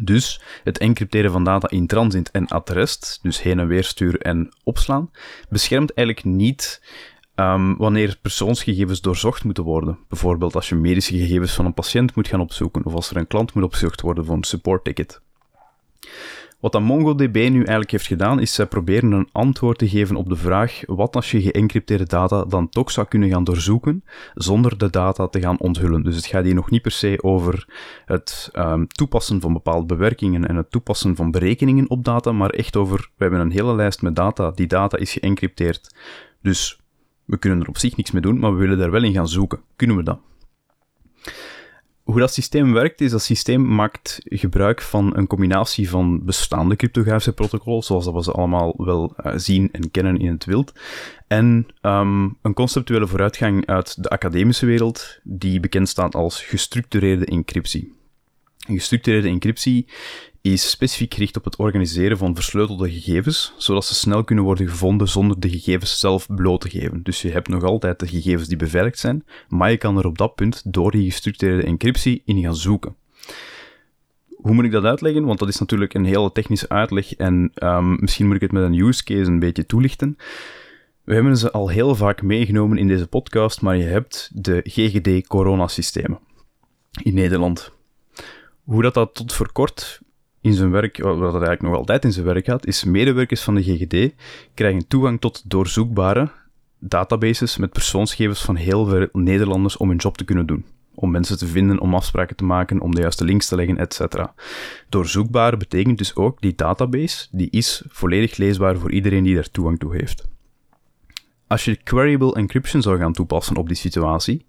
Dus 0.00 0.40
het 0.64 0.78
encrypteren 0.78 1.30
van 1.30 1.44
data 1.44 1.70
in 1.70 1.86
transit 1.86 2.30
en 2.30 2.48
at 2.48 2.70
rest, 2.70 3.18
dus 3.22 3.42
heen 3.42 3.58
en 3.58 3.66
weer 3.66 3.84
sturen 3.84 4.20
en 4.20 4.48
opslaan, 4.64 5.10
beschermt 5.48 5.94
eigenlijk 5.94 6.26
niet 6.36 6.80
Um, 7.42 7.76
wanneer 7.76 8.18
persoonsgegevens 8.22 9.00
doorzocht 9.00 9.44
moeten 9.44 9.64
worden. 9.64 9.98
Bijvoorbeeld 10.08 10.54
als 10.54 10.68
je 10.68 10.74
medische 10.74 11.18
gegevens 11.18 11.54
van 11.54 11.64
een 11.64 11.74
patiënt 11.74 12.14
moet 12.14 12.28
gaan 12.28 12.40
opzoeken, 12.40 12.84
of 12.84 12.94
als 12.94 13.10
er 13.10 13.16
een 13.16 13.26
klant 13.26 13.54
moet 13.54 13.64
opgezocht 13.64 14.00
worden 14.00 14.24
voor 14.24 14.36
een 14.36 14.44
support 14.44 14.84
ticket. 14.84 15.20
Wat 16.60 16.72
dan 16.72 16.82
MongoDB 16.82 17.34
nu 17.34 17.56
eigenlijk 17.58 17.90
heeft 17.90 18.06
gedaan, 18.06 18.40
is 18.40 18.54
zij 18.54 18.66
proberen 18.66 19.12
een 19.12 19.28
antwoord 19.32 19.78
te 19.78 19.88
geven 19.88 20.16
op 20.16 20.28
de 20.28 20.36
vraag 20.36 20.80
wat 20.86 21.16
als 21.16 21.30
je 21.30 21.42
geëncrypteerde 21.42 22.06
data 22.06 22.44
dan 22.44 22.68
toch 22.68 22.90
zou 22.90 23.06
kunnen 23.06 23.28
gaan 23.28 23.44
doorzoeken, 23.44 24.04
zonder 24.34 24.78
de 24.78 24.90
data 24.90 25.28
te 25.28 25.40
gaan 25.40 25.58
onthullen. 25.58 26.02
Dus 26.02 26.16
het 26.16 26.26
gaat 26.26 26.44
hier 26.44 26.54
nog 26.54 26.70
niet 26.70 26.82
per 26.82 26.90
se 26.90 27.18
over 27.22 27.66
het 28.04 28.50
um, 28.52 28.86
toepassen 28.86 29.40
van 29.40 29.52
bepaalde 29.52 29.86
bewerkingen 29.86 30.48
en 30.48 30.56
het 30.56 30.70
toepassen 30.70 31.16
van 31.16 31.30
berekeningen 31.30 31.90
op 31.90 32.04
data, 32.04 32.32
maar 32.32 32.50
echt 32.50 32.76
over, 32.76 32.98
we 32.98 33.22
hebben 33.22 33.40
een 33.40 33.50
hele 33.50 33.74
lijst 33.74 34.02
met 34.02 34.16
data, 34.16 34.50
die 34.50 34.66
data 34.66 34.96
is 34.96 35.12
geëncrypteerd. 35.12 35.94
Dus 36.42 36.81
we 37.24 37.38
kunnen 37.38 37.60
er 37.60 37.68
op 37.68 37.78
zich 37.78 37.96
niks 37.96 38.10
mee 38.10 38.22
doen, 38.22 38.38
maar 38.38 38.52
we 38.52 38.58
willen 38.58 38.78
daar 38.78 38.90
wel 38.90 39.02
in 39.02 39.12
gaan 39.12 39.28
zoeken. 39.28 39.60
Kunnen 39.76 39.96
we 39.96 40.02
dat? 40.02 40.20
Hoe 42.02 42.18
dat 42.18 42.32
systeem 42.32 42.72
werkt, 42.72 43.00
is 43.00 43.10
dat 43.10 43.22
systeem 43.22 43.74
maakt 43.74 44.18
gebruik 44.24 44.82
van 44.82 45.16
een 45.16 45.26
combinatie 45.26 45.90
van 45.90 46.24
bestaande 46.24 46.76
cryptografische 46.76 47.32
protocollen, 47.32 47.82
zoals 47.82 48.04
dat 48.04 48.14
we 48.14 48.22
ze 48.22 48.32
allemaal 48.32 48.74
wel 48.76 49.14
uh, 49.16 49.32
zien 49.36 49.68
en 49.72 49.90
kennen 49.90 50.16
in 50.16 50.32
het 50.32 50.44
wild, 50.44 50.72
en 51.28 51.66
um, 51.82 52.38
een 52.42 52.54
conceptuele 52.54 53.06
vooruitgang 53.06 53.66
uit 53.66 54.02
de 54.02 54.08
academische 54.08 54.66
wereld, 54.66 55.18
die 55.22 55.60
bekend 55.60 55.88
staat 55.88 56.14
als 56.14 56.42
gestructureerde 56.42 57.24
encryptie. 57.24 57.92
Gestructureerde 58.56 59.28
encryptie 59.28 59.86
is 60.42 60.70
specifiek 60.70 61.14
gericht 61.14 61.36
op 61.36 61.44
het 61.44 61.56
organiseren 61.56 62.18
van 62.18 62.34
versleutelde 62.34 62.90
gegevens, 62.90 63.54
zodat 63.56 63.84
ze 63.84 63.94
snel 63.94 64.24
kunnen 64.24 64.44
worden 64.44 64.68
gevonden 64.68 65.08
zonder 65.08 65.40
de 65.40 65.50
gegevens 65.50 65.98
zelf 65.98 66.26
bloot 66.26 66.60
te 66.60 66.70
geven. 66.70 67.02
Dus 67.02 67.22
je 67.22 67.30
hebt 67.30 67.48
nog 67.48 67.62
altijd 67.62 68.00
de 68.00 68.06
gegevens 68.06 68.48
die 68.48 68.56
beveiligd 68.56 68.98
zijn, 68.98 69.24
maar 69.48 69.70
je 69.70 69.76
kan 69.76 69.98
er 69.98 70.06
op 70.06 70.18
dat 70.18 70.34
punt 70.34 70.62
door 70.64 70.90
die 70.90 71.10
gestructureerde 71.10 71.62
encryptie 71.62 72.22
in 72.24 72.42
gaan 72.42 72.56
zoeken. 72.56 72.96
Hoe 74.36 74.54
moet 74.54 74.64
ik 74.64 74.70
dat 74.70 74.84
uitleggen? 74.84 75.24
Want 75.24 75.38
dat 75.38 75.48
is 75.48 75.58
natuurlijk 75.58 75.94
een 75.94 76.04
hele 76.04 76.32
technische 76.32 76.68
uitleg 76.68 77.14
en 77.14 77.52
um, 77.54 77.96
misschien 78.00 78.26
moet 78.26 78.34
ik 78.34 78.40
het 78.40 78.52
met 78.52 78.62
een 78.62 78.78
use 78.78 79.04
case 79.04 79.30
een 79.30 79.38
beetje 79.38 79.66
toelichten. 79.66 80.16
We 81.04 81.14
hebben 81.14 81.36
ze 81.36 81.52
al 81.52 81.68
heel 81.68 81.94
vaak 81.94 82.22
meegenomen 82.22 82.78
in 82.78 82.88
deze 82.88 83.06
podcast, 83.06 83.60
maar 83.60 83.76
je 83.76 83.84
hebt 83.84 84.30
de 84.34 84.60
GGD-coronasystemen 84.64 86.18
in 87.02 87.14
Nederland. 87.14 87.72
Hoe 88.64 88.82
dat, 88.82 88.94
dat 88.94 89.14
tot 89.14 89.32
voor 89.32 89.52
kort 89.52 90.00
in 90.42 90.54
zijn 90.54 90.70
werk, 90.70 90.98
wat 90.98 91.18
dat 91.18 91.32
eigenlijk 91.32 91.62
nog 91.62 91.74
altijd 91.74 92.04
in 92.04 92.12
zijn 92.12 92.26
werk 92.26 92.44
gaat, 92.44 92.66
is 92.66 92.84
medewerkers 92.84 93.42
van 93.42 93.54
de 93.54 93.62
GGD 93.62 94.14
krijgen 94.54 94.86
toegang 94.86 95.20
tot 95.20 95.50
doorzoekbare 95.50 96.30
databases 96.78 97.56
met 97.56 97.72
persoonsgegevens 97.72 98.42
van 98.42 98.56
heel 98.56 98.86
veel 98.86 99.08
Nederlanders 99.12 99.76
om 99.76 99.88
hun 99.88 99.96
job 99.96 100.16
te 100.16 100.24
kunnen 100.24 100.46
doen. 100.46 100.64
Om 100.94 101.10
mensen 101.10 101.38
te 101.38 101.46
vinden, 101.46 101.80
om 101.80 101.94
afspraken 101.94 102.36
te 102.36 102.44
maken, 102.44 102.80
om 102.80 102.94
de 102.94 103.00
juiste 103.00 103.24
links 103.24 103.46
te 103.46 103.56
leggen, 103.56 103.78
etc. 103.78 104.26
Doorzoekbare 104.88 105.56
betekent 105.56 105.98
dus 105.98 106.16
ook, 106.16 106.40
die 106.40 106.54
database, 106.54 107.26
die 107.30 107.50
is 107.50 107.82
volledig 107.88 108.36
leesbaar 108.36 108.78
voor 108.78 108.92
iedereen 108.92 109.24
die 109.24 109.34
daar 109.34 109.50
toegang 109.50 109.78
toe 109.78 109.96
heeft. 109.96 110.28
Als 111.46 111.64
je 111.64 111.76
queryable 111.76 112.34
encryption 112.34 112.82
zou 112.82 112.98
gaan 112.98 113.12
toepassen 113.12 113.56
op 113.56 113.68
die 113.68 113.76
situatie, 113.76 114.46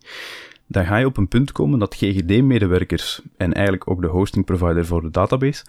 dan 0.74 0.86
ga 0.86 0.98
je 0.98 1.06
op 1.06 1.18
een 1.18 1.28
punt 1.28 1.52
komen 1.52 1.80
dat 1.80 1.96
GGD-medewerkers 1.96 3.22
en 3.38 3.54
eigenlijk 3.54 3.90
ook 3.90 4.02
de 4.02 4.08
hosting 4.08 4.46
provider 4.46 4.86
voor 4.86 5.02
de 5.02 5.12
database 5.12 5.64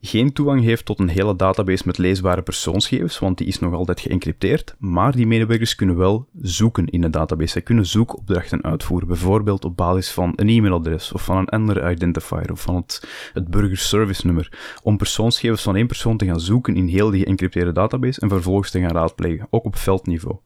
geen 0.00 0.32
toegang 0.32 0.62
heeft 0.62 0.84
tot 0.84 0.98
een 0.98 1.08
hele 1.08 1.36
database 1.36 1.82
met 1.86 1.98
leesbare 1.98 2.42
persoonsgegevens, 2.42 3.18
want 3.18 3.38
die 3.38 3.46
is 3.46 3.58
nog 3.58 3.74
altijd 3.74 4.00
geëncrypteerd, 4.00 4.74
maar 4.78 5.12
die 5.12 5.26
medewerkers 5.26 5.74
kunnen 5.74 5.96
wel 5.96 6.26
zoeken 6.40 6.86
in 6.86 7.00
de 7.00 7.10
database. 7.10 7.52
Zij 7.52 7.62
kunnen 7.62 7.86
zoekopdrachten 7.86 8.62
uitvoeren, 8.62 9.08
bijvoorbeeld 9.08 9.64
op 9.64 9.76
basis 9.76 10.10
van 10.10 10.32
een 10.36 10.48
e-mailadres 10.48 11.12
of 11.12 11.24
van 11.24 11.36
een 11.36 11.48
andere 11.48 11.90
identifier 11.90 12.52
of 12.52 12.60
van 12.60 12.74
het, 12.74 13.08
het 13.32 13.48
burgerservice 13.48 14.26
nummer, 14.26 14.52
om 14.82 14.96
persoonsgegevens 14.96 15.62
van 15.62 15.76
één 15.76 15.86
persoon 15.86 16.16
te 16.16 16.26
gaan 16.26 16.40
zoeken 16.40 16.76
in 16.76 16.86
heel 16.86 17.10
die 17.10 17.22
geëncrypteerde 17.22 17.72
database 17.72 18.20
en 18.20 18.28
vervolgens 18.28 18.70
te 18.70 18.80
gaan 18.80 18.92
raadplegen, 18.92 19.46
ook 19.50 19.64
op 19.64 19.76
veldniveau. 19.76 20.36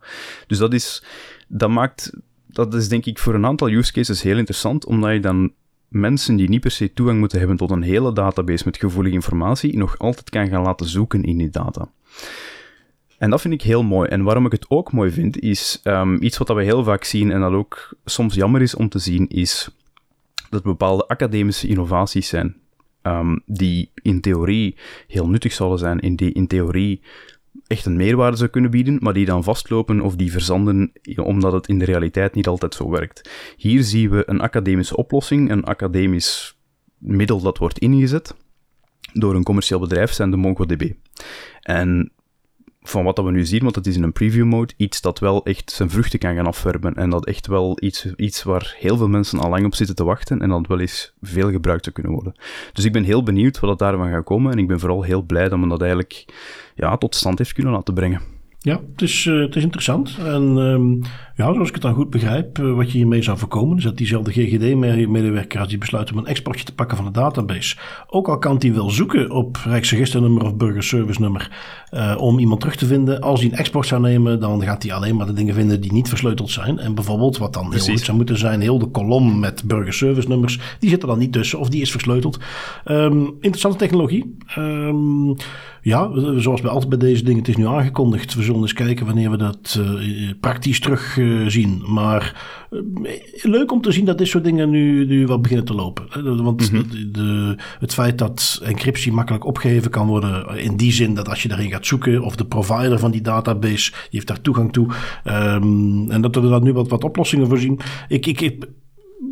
Dus 0.46 0.58
dat 0.58 0.72
is, 0.72 1.04
dat 1.48 1.70
maakt 1.70 2.12
dat 2.52 2.74
is 2.74 2.88
denk 2.88 3.06
ik 3.06 3.18
voor 3.18 3.34
een 3.34 3.46
aantal 3.46 3.70
use 3.70 3.92
cases 3.92 4.22
heel 4.22 4.38
interessant, 4.38 4.86
omdat 4.86 5.12
je 5.12 5.20
dan 5.20 5.52
mensen 5.88 6.36
die 6.36 6.48
niet 6.48 6.60
per 6.60 6.70
se 6.70 6.92
toegang 6.92 7.18
moeten 7.18 7.38
hebben 7.38 7.56
tot 7.56 7.70
een 7.70 7.82
hele 7.82 8.12
database 8.12 8.62
met 8.64 8.76
gevoelige 8.76 9.14
informatie, 9.14 9.76
nog 9.76 9.98
altijd 9.98 10.30
kan 10.30 10.48
gaan 10.48 10.62
laten 10.62 10.88
zoeken 10.88 11.22
in 11.22 11.38
die 11.38 11.50
data. 11.50 11.90
En 13.18 13.30
dat 13.30 13.40
vind 13.40 13.54
ik 13.54 13.62
heel 13.62 13.82
mooi. 13.82 14.08
En 14.08 14.22
waarom 14.22 14.46
ik 14.46 14.52
het 14.52 14.66
ook 14.68 14.92
mooi 14.92 15.10
vind, 15.10 15.40
is 15.40 15.80
um, 15.84 16.22
iets 16.22 16.38
wat 16.38 16.48
we 16.48 16.62
heel 16.62 16.84
vaak 16.84 17.04
zien 17.04 17.30
en 17.30 17.40
dat 17.40 17.52
ook 17.52 17.96
soms 18.04 18.34
jammer 18.34 18.62
is 18.62 18.74
om 18.74 18.88
te 18.88 18.98
zien, 18.98 19.28
is 19.28 19.70
dat 20.50 20.62
bepaalde 20.62 21.06
academische 21.06 21.68
innovaties 21.68 22.28
zijn. 22.28 22.56
Um, 23.02 23.42
die 23.46 23.90
in 23.94 24.20
theorie 24.20 24.76
heel 25.06 25.28
nuttig 25.28 25.52
zullen 25.52 25.78
zijn, 25.78 26.00
in 26.00 26.16
die 26.16 26.32
in 26.32 26.46
theorie 26.46 27.00
echt 27.72 27.86
een 27.86 27.96
meerwaarde 27.96 28.36
zou 28.36 28.50
kunnen 28.50 28.70
bieden, 28.70 28.96
maar 29.00 29.12
die 29.12 29.24
dan 29.24 29.44
vastlopen 29.44 30.00
of 30.00 30.16
die 30.16 30.32
verzanden 30.32 30.92
omdat 31.16 31.52
het 31.52 31.68
in 31.68 31.78
de 31.78 31.84
realiteit 31.84 32.34
niet 32.34 32.46
altijd 32.46 32.74
zo 32.74 32.90
werkt. 32.90 33.30
Hier 33.56 33.82
zien 33.82 34.10
we 34.10 34.22
een 34.26 34.40
academische 34.40 34.96
oplossing, 34.96 35.50
een 35.50 35.64
academisch 35.64 36.56
middel 36.98 37.40
dat 37.40 37.58
wordt 37.58 37.78
ingezet 37.78 38.34
door 39.12 39.34
een 39.34 39.42
commercieel 39.42 39.80
bedrijf, 39.80 40.12
zijn 40.12 40.30
de 40.30 40.36
MongoDB. 40.36 40.90
En 41.60 42.12
van 42.82 43.04
wat 43.04 43.16
dat 43.16 43.24
we 43.24 43.30
nu 43.30 43.46
zien, 43.46 43.62
want 43.62 43.74
het 43.74 43.86
is 43.86 43.96
in 43.96 44.02
een 44.02 44.12
preview 44.12 44.44
mode, 44.44 44.72
iets 44.76 45.00
dat 45.00 45.18
wel 45.18 45.44
echt 45.44 45.70
zijn 45.70 45.90
vruchten 45.90 46.18
kan 46.18 46.34
gaan 46.34 46.46
afwerpen. 46.46 46.94
En 46.94 47.10
dat 47.10 47.26
echt 47.26 47.46
wel 47.46 47.76
iets, 47.80 48.06
iets 48.16 48.42
waar 48.42 48.74
heel 48.78 48.96
veel 48.96 49.08
mensen 49.08 49.38
al 49.38 49.50
lang 49.50 49.64
op 49.64 49.74
zitten 49.74 49.96
te 49.96 50.04
wachten 50.04 50.40
en 50.40 50.48
dat 50.48 50.66
wel 50.66 50.80
eens 50.80 51.14
veel 51.20 51.50
gebruikt 51.50 51.82
te 51.82 51.92
kunnen 51.92 52.12
worden. 52.12 52.34
Dus 52.72 52.84
ik 52.84 52.92
ben 52.92 53.04
heel 53.04 53.22
benieuwd 53.22 53.60
wat 53.60 53.70
er 53.70 53.76
daarvan 53.76 54.10
gaat 54.10 54.24
komen 54.24 54.52
en 54.52 54.58
ik 54.58 54.66
ben 54.66 54.80
vooral 54.80 55.02
heel 55.02 55.22
blij 55.22 55.48
dat 55.48 55.58
men 55.58 55.68
dat 55.68 55.80
eigenlijk 55.80 56.24
ja, 56.74 56.96
tot 56.96 57.14
stand 57.14 57.38
heeft 57.38 57.52
kunnen 57.52 57.72
laten 57.72 57.94
brengen. 57.94 58.20
Ja, 58.64 58.80
het 58.92 59.02
is, 59.02 59.24
uh, 59.24 59.40
het 59.40 59.56
is 59.56 59.62
interessant. 59.62 60.16
En 60.24 60.42
um, 60.56 61.02
ja, 61.36 61.52
zoals 61.52 61.68
ik 61.68 61.74
het 61.74 61.82
dan 61.82 61.94
goed 61.94 62.10
begrijp, 62.10 62.58
uh, 62.58 62.74
wat 62.74 62.92
je 62.92 62.98
hiermee 62.98 63.22
zou 63.22 63.38
voorkomen, 63.38 63.76
is 63.76 63.84
dat 63.84 63.96
diezelfde 63.96 64.32
GGD-medewerker, 64.32 65.60
als 65.60 65.68
die 65.68 65.78
besluit 65.78 66.12
om 66.12 66.18
een 66.18 66.26
exportje 66.26 66.64
te 66.64 66.74
pakken 66.74 66.96
van 66.96 67.06
de 67.06 67.12
database, 67.12 67.76
ook 68.08 68.28
al 68.28 68.38
kan 68.38 68.58
die 68.58 68.72
wel 68.72 68.90
zoeken 68.90 69.30
op 69.30 69.56
Rijksregisternummer 69.64 70.44
of 70.44 70.56
burgerservice 70.56 71.20
nummer 71.20 71.50
uh, 71.90 72.14
om 72.18 72.38
iemand 72.38 72.60
terug 72.60 72.76
te 72.76 72.86
vinden, 72.86 73.20
als 73.20 73.40
hij 73.40 73.50
een 73.50 73.58
export 73.58 73.86
zou 73.86 74.00
nemen, 74.00 74.40
dan 74.40 74.62
gaat 74.62 74.82
hij 74.82 74.92
alleen 74.92 75.16
maar 75.16 75.26
de 75.26 75.32
dingen 75.32 75.54
vinden 75.54 75.80
die 75.80 75.92
niet 75.92 76.08
versleuteld 76.08 76.50
zijn. 76.50 76.78
En 76.78 76.94
bijvoorbeeld, 76.94 77.38
wat 77.38 77.52
dan 77.52 77.68
Precies. 77.68 77.86
heel 77.86 77.96
goed 77.96 78.04
zou 78.04 78.16
moeten 78.16 78.38
zijn, 78.38 78.60
heel 78.60 78.78
de 78.78 78.86
kolom 78.86 79.38
met 79.38 79.64
burgerservice 79.64 80.28
nummers, 80.28 80.58
die 80.78 80.90
zit 80.90 81.02
er 81.02 81.08
dan 81.08 81.18
niet 81.18 81.32
tussen 81.32 81.58
of 81.58 81.68
die 81.68 81.80
is 81.80 81.90
versleuteld. 81.90 82.38
Um, 82.84 83.24
interessante 83.40 83.78
technologie. 83.78 84.36
Um, 84.58 85.36
ja, 85.82 86.10
zoals 86.40 86.60
bij 86.60 86.70
altijd 86.70 86.88
bij 86.88 86.98
deze 86.98 87.24
dingen, 87.24 87.38
het 87.38 87.48
is 87.48 87.56
nu 87.56 87.66
aangekondigd. 87.66 88.34
We 88.34 88.42
zullen 88.42 88.60
eens 88.60 88.72
kijken 88.72 89.06
wanneer 89.06 89.30
we 89.30 89.36
dat 89.36 89.78
uh, 89.78 90.30
praktisch 90.40 90.80
terug 90.80 91.16
uh, 91.16 91.46
zien. 91.46 91.82
Maar 91.86 92.44
uh, 92.70 92.80
leuk 93.42 93.72
om 93.72 93.80
te 93.80 93.92
zien 93.92 94.04
dat 94.04 94.18
dit 94.18 94.26
soort 94.28 94.44
dingen 94.44 94.70
nu, 94.70 95.06
nu 95.06 95.26
wat 95.26 95.42
beginnen 95.42 95.66
te 95.66 95.74
lopen. 95.74 96.06
Want 96.42 96.72
mm 96.72 96.78
-hmm. 96.78 97.12
de, 97.12 97.56
het 97.78 97.94
feit 97.94 98.18
dat 98.18 98.60
encryptie 98.64 99.12
makkelijk 99.12 99.46
opgegeven 99.46 99.90
kan 99.90 100.06
worden, 100.06 100.58
in 100.58 100.76
die 100.76 100.92
zin 100.92 101.14
dat 101.14 101.28
als 101.28 101.42
je 101.42 101.48
daarin 101.48 101.70
gaat 101.70 101.86
zoeken, 101.86 102.22
of 102.22 102.36
de 102.36 102.46
provider 102.46 102.98
van 102.98 103.10
die 103.10 103.22
database, 103.22 103.90
die 103.90 104.08
heeft 104.10 104.26
daar 104.26 104.40
toegang 104.40 104.72
toe. 104.72 104.86
Um, 105.24 106.10
en 106.10 106.20
dat 106.20 106.34
we 106.34 106.48
daar 106.48 106.62
nu 106.62 106.72
wat, 106.72 106.88
wat 106.88 107.04
oplossingen 107.04 107.48
voor 107.48 107.58
zien. 107.58 107.80
Ik, 108.08 108.26
ik, 108.26 108.40
ik 108.40 108.66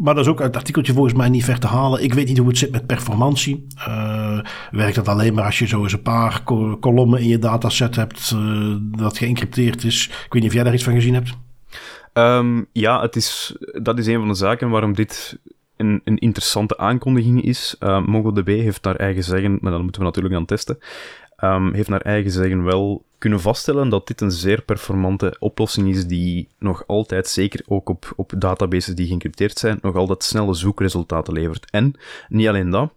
maar 0.01 0.15
dat 0.15 0.25
is 0.25 0.31
ook 0.31 0.39
uit 0.39 0.47
het 0.47 0.57
artikeltje 0.57 0.93
volgens 0.93 1.15
mij 1.15 1.29
niet 1.29 1.45
ver 1.45 1.59
te 1.59 1.67
halen. 1.67 2.03
Ik 2.03 2.15
weet 2.15 2.29
niet 2.29 2.39
hoe 2.39 2.49
het 2.49 2.59
zit 2.59 2.71
met 2.71 2.87
performantie. 2.87 3.67
Uh, 3.79 4.41
werkt 4.71 4.95
dat 4.95 5.09
alleen 5.09 5.35
maar 5.35 5.45
als 5.45 5.59
je 5.59 5.67
zo 5.67 5.83
eens 5.83 5.93
een 5.93 6.03
paar 6.03 6.43
kolommen 6.81 7.21
in 7.21 7.29
je 7.29 7.39
dataset 7.39 7.97
hebt 7.97 8.33
uh, 8.35 8.77
dat 8.81 9.19
geëncrypteerd 9.19 9.85
is? 9.85 10.07
Ik 10.07 10.33
weet 10.33 10.43
niet 10.43 10.51
of 10.51 10.53
jij 10.53 10.65
daar 10.65 10.75
iets 10.75 10.85
van 10.85 10.95
gezien 10.95 11.15
hebt. 11.15 11.37
Um, 12.13 12.67
ja, 12.73 13.01
het 13.01 13.17
is, 13.17 13.57
dat 13.83 13.99
is 13.99 14.07
een 14.07 14.19
van 14.19 14.29
de 14.29 14.35
zaken 14.35 14.71
waarom 14.71 14.95
dit 14.95 15.39
een, 15.77 16.01
een 16.05 16.19
interessante 16.19 16.79
aankondiging 16.79 17.43
is. 17.43 17.77
Uh, 17.81 18.07
MongoDB 18.07 18.47
heeft 18.47 18.85
naar 18.85 18.97
eigen 18.97 19.25
zeggen, 19.25 19.59
maar 19.61 19.73
dat 19.73 19.83
moeten 19.83 20.01
we 20.01 20.07
natuurlijk 20.07 20.35
aan 20.35 20.45
testen, 20.45 20.79
um, 21.43 21.75
heeft 21.75 21.89
naar 21.89 22.01
eigen 22.01 22.31
zeggen 22.31 22.65
wel 22.65 23.05
kunnen 23.19 23.41
vaststellen 23.41 23.89
dat 23.89 24.07
dit 24.07 24.21
een 24.21 24.31
zeer 24.31 24.63
performante 24.63 25.37
oplossing 25.39 25.89
is 25.89 26.07
die 26.07 26.49
nog 26.59 26.85
altijd, 26.87 27.29
zeker 27.29 27.63
ook 27.67 27.89
op, 27.89 28.13
op 28.17 28.33
databases 28.37 28.95
die 28.95 29.07
geëncrypteerd 29.07 29.59
zijn, 29.59 29.79
nog 29.83 29.97
altijd 29.97 30.23
snelle 30.23 30.55
zoekresultaten 30.55 31.33
levert. 31.33 31.71
En 31.71 31.95
niet 32.29 32.49
alleen 32.49 32.71
dat, 32.71 32.93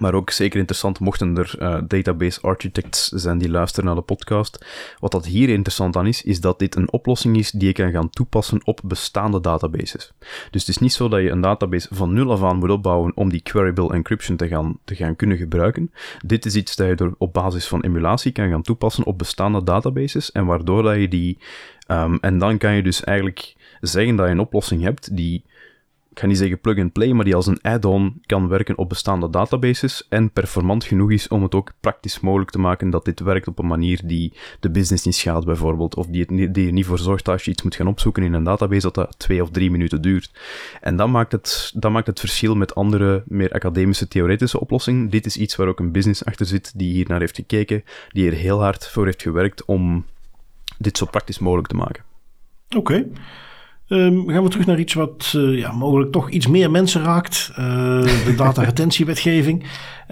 maar 0.00 0.14
ook 0.14 0.30
zeker 0.30 0.58
interessant 0.58 1.00
mochten 1.00 1.36
er 1.36 1.54
uh, 1.60 1.78
database 1.86 2.40
architects 2.40 3.08
zijn 3.08 3.38
die 3.38 3.50
luisteren 3.50 3.84
naar 3.84 3.94
de 3.94 4.00
podcast. 4.00 4.64
Wat 4.98 5.12
dat 5.12 5.26
hier 5.26 5.48
interessant 5.48 5.96
aan 5.96 6.06
is, 6.06 6.22
is 6.22 6.40
dat 6.40 6.58
dit 6.58 6.76
een 6.76 6.92
oplossing 6.92 7.36
is 7.36 7.50
die 7.50 7.66
je 7.66 7.72
kan 7.72 7.90
gaan 7.90 8.10
toepassen 8.10 8.60
op 8.64 8.80
bestaande 8.84 9.40
databases. 9.40 10.12
Dus 10.50 10.60
het 10.60 10.68
is 10.68 10.78
niet 10.78 10.92
zo 10.92 11.08
dat 11.08 11.20
je 11.20 11.30
een 11.30 11.40
database 11.40 11.88
van 11.90 12.12
nul 12.12 12.32
af 12.32 12.42
aan 12.42 12.56
moet 12.56 12.70
opbouwen 12.70 13.12
om 13.14 13.30
die 13.30 13.42
queryable 13.42 13.92
encryption 13.92 14.36
te 14.36 14.48
gaan, 14.48 14.78
te 14.84 14.94
gaan 14.94 15.16
kunnen 15.16 15.36
gebruiken. 15.36 15.92
Dit 16.26 16.46
is 16.46 16.54
iets 16.54 16.76
dat 16.76 16.98
je 16.98 17.14
op 17.18 17.32
basis 17.32 17.66
van 17.66 17.80
emulatie 17.80 18.32
kan 18.32 18.50
gaan 18.50 18.62
toepassen 18.62 19.04
op 19.04 19.18
bestaande 19.18 19.62
databases 19.62 20.32
en 20.32 20.46
waardoor 20.46 20.82
dat 20.82 20.96
je 20.96 21.08
die... 21.08 21.38
Um, 21.90 22.18
en 22.20 22.38
dan 22.38 22.58
kan 22.58 22.74
je 22.74 22.82
dus 22.82 23.04
eigenlijk 23.04 23.54
zeggen 23.80 24.16
dat 24.16 24.26
je 24.26 24.32
een 24.32 24.40
oplossing 24.40 24.82
hebt 24.82 25.16
die 25.16 25.44
ik 26.18 26.24
ga 26.24 26.30
niet 26.30 26.38
zeggen 26.38 26.60
plug-and-play, 26.60 27.12
maar 27.12 27.24
die 27.24 27.34
als 27.34 27.46
een 27.46 27.62
add-on 27.62 28.20
kan 28.26 28.48
werken 28.48 28.78
op 28.78 28.88
bestaande 28.88 29.30
databases 29.30 30.06
en 30.08 30.30
performant 30.30 30.84
genoeg 30.84 31.10
is 31.10 31.28
om 31.28 31.42
het 31.42 31.54
ook 31.54 31.72
praktisch 31.80 32.20
mogelijk 32.20 32.50
te 32.50 32.58
maken 32.58 32.90
dat 32.90 33.04
dit 33.04 33.20
werkt 33.20 33.48
op 33.48 33.58
een 33.58 33.66
manier 33.66 34.00
die 34.04 34.32
de 34.60 34.70
business 34.70 35.04
niet 35.04 35.14
schaadt 35.14 35.44
bijvoorbeeld, 35.44 35.96
of 35.96 36.06
die, 36.06 36.20
het, 36.20 36.54
die 36.54 36.66
er 36.66 36.72
niet 36.72 36.86
voor 36.86 36.98
zorgt 36.98 37.24
dat 37.24 37.34
als 37.34 37.44
je 37.44 37.50
iets 37.50 37.62
moet 37.62 37.74
gaan 37.74 37.86
opzoeken 37.86 38.22
in 38.22 38.32
een 38.32 38.44
database 38.44 38.80
dat 38.80 38.94
dat 38.94 39.18
twee 39.18 39.42
of 39.42 39.50
drie 39.50 39.70
minuten 39.70 40.02
duurt. 40.02 40.30
En 40.80 40.96
dat 40.96 41.08
maakt 41.08 41.32
het, 41.32 41.72
dat 41.74 41.92
maakt 41.92 42.06
het 42.06 42.20
verschil 42.20 42.54
met 42.54 42.74
andere, 42.74 43.22
meer 43.26 43.52
academische, 43.52 44.08
theoretische 44.08 44.60
oplossingen. 44.60 45.10
Dit 45.10 45.26
is 45.26 45.36
iets 45.36 45.56
waar 45.56 45.68
ook 45.68 45.80
een 45.80 45.92
business 45.92 46.24
achter 46.24 46.46
zit, 46.46 46.78
die 46.78 46.92
hier 46.92 47.08
naar 47.08 47.20
heeft 47.20 47.36
gekeken, 47.36 47.84
die 48.08 48.30
er 48.30 48.36
heel 48.36 48.62
hard 48.62 48.88
voor 48.88 49.04
heeft 49.04 49.22
gewerkt 49.22 49.64
om 49.64 50.04
dit 50.78 50.98
zo 50.98 51.06
praktisch 51.06 51.38
mogelijk 51.38 51.68
te 51.68 51.76
maken. 51.76 52.04
Oké. 52.76 53.06
Um, 53.88 54.28
gaan 54.28 54.42
we 54.42 54.48
terug 54.48 54.66
naar 54.66 54.78
iets 54.78 54.94
wat 54.94 55.32
uh, 55.36 55.58
ja, 55.58 55.72
mogelijk 55.72 56.12
toch 56.12 56.30
iets 56.30 56.46
meer 56.46 56.70
mensen 56.70 57.02
raakt. 57.02 57.50
Uh, 57.50 57.56
de 58.24 58.34
dataretentiewetgeving 58.36 59.64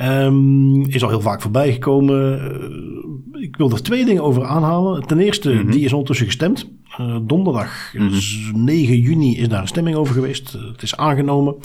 um, 0.02 0.84
is 0.84 1.02
al 1.02 1.08
heel 1.08 1.20
vaak 1.20 1.42
voorbij 1.42 1.72
gekomen. 1.72 2.40
Uh, 3.32 3.42
ik 3.42 3.56
wil 3.56 3.70
er 3.70 3.82
twee 3.82 4.04
dingen 4.04 4.22
over 4.22 4.44
aanhalen. 4.44 5.06
Ten 5.06 5.18
eerste, 5.18 5.52
mm 5.52 5.58
-hmm. 5.58 5.70
die 5.70 5.84
is 5.84 5.92
ondertussen 5.92 6.26
gestemd. 6.26 6.70
donderdag, 7.22 7.92
9 7.92 8.54
mhm. 8.54 9.02
juni, 9.02 9.36
is 9.38 9.48
daar 9.48 9.60
een 9.60 9.68
stemming 9.68 9.96
over 9.96 10.14
geweest. 10.14 10.52
het 10.52 10.82
is 10.82 10.96
aangenomen. 10.96 11.56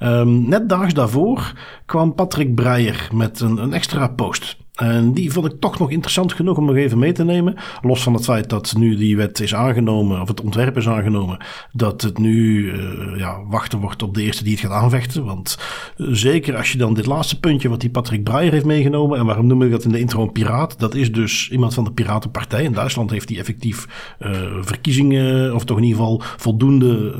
Um, 0.00 0.48
net 0.48 0.68
daags 0.68 0.94
daarvoor 0.94 1.52
kwam 1.86 2.14
Patrick 2.14 2.54
Breyer 2.54 3.08
met 3.12 3.40
een, 3.40 3.56
een 3.56 3.72
extra 3.72 4.08
post. 4.08 4.56
En 4.74 5.12
die 5.12 5.32
vond 5.32 5.46
ik 5.46 5.60
toch 5.60 5.78
nog 5.78 5.90
interessant 5.90 6.32
genoeg 6.32 6.56
om 6.56 6.64
nog 6.64 6.76
even 6.76 6.98
mee 6.98 7.12
te 7.12 7.24
nemen. 7.24 7.54
Los 7.82 8.02
van 8.02 8.14
het 8.14 8.24
feit 8.24 8.50
dat 8.50 8.74
nu 8.76 8.96
die 8.96 9.16
wet 9.16 9.40
is 9.40 9.54
aangenomen, 9.54 10.20
of 10.20 10.28
het 10.28 10.40
ontwerp 10.40 10.76
is 10.76 10.88
aangenomen, 10.88 11.38
dat 11.72 12.02
het 12.02 12.18
nu 12.18 12.62
uh, 12.62 13.18
ja, 13.18 13.44
wachten 13.48 13.78
wordt 13.78 14.02
op 14.02 14.14
de 14.14 14.22
eerste 14.22 14.44
die 14.44 14.52
het 14.52 14.60
gaat 14.60 14.82
aanvechten. 14.82 15.24
Want 15.24 15.58
uh, 15.96 16.08
zeker 16.12 16.56
als 16.56 16.72
je 16.72 16.78
dan 16.78 16.94
dit 16.94 17.06
laatste 17.06 17.40
puntje 17.40 17.68
wat 17.68 17.80
die 17.80 17.90
Patrick 17.90 18.24
Breyer 18.24 18.52
heeft 18.52 18.64
meegenomen, 18.64 19.18
en 19.18 19.26
waarom 19.26 19.46
noem 19.46 19.62
ik 19.62 19.70
dat 19.70 19.84
in 19.84 19.92
de 19.92 20.00
intro 20.00 20.22
een 20.22 20.32
piraat? 20.32 20.78
Dat 20.78 20.94
is 20.94 21.12
dus 21.12 21.50
iemand 21.50 21.74
van 21.74 21.84
de 21.84 21.92
Piratenpartij. 21.92 22.62
In 22.62 22.72
Duitsland 22.72 23.10
heeft 23.10 23.28
hij 23.28 23.38
effectief 23.38 23.86
uh, 24.20 24.30
verkiezingen, 24.60 25.54
of 25.54 25.64
toch 25.64 25.76
in 25.76 25.84
ieder 25.84 25.98
geval 25.98 26.22
voldoende 26.36 27.14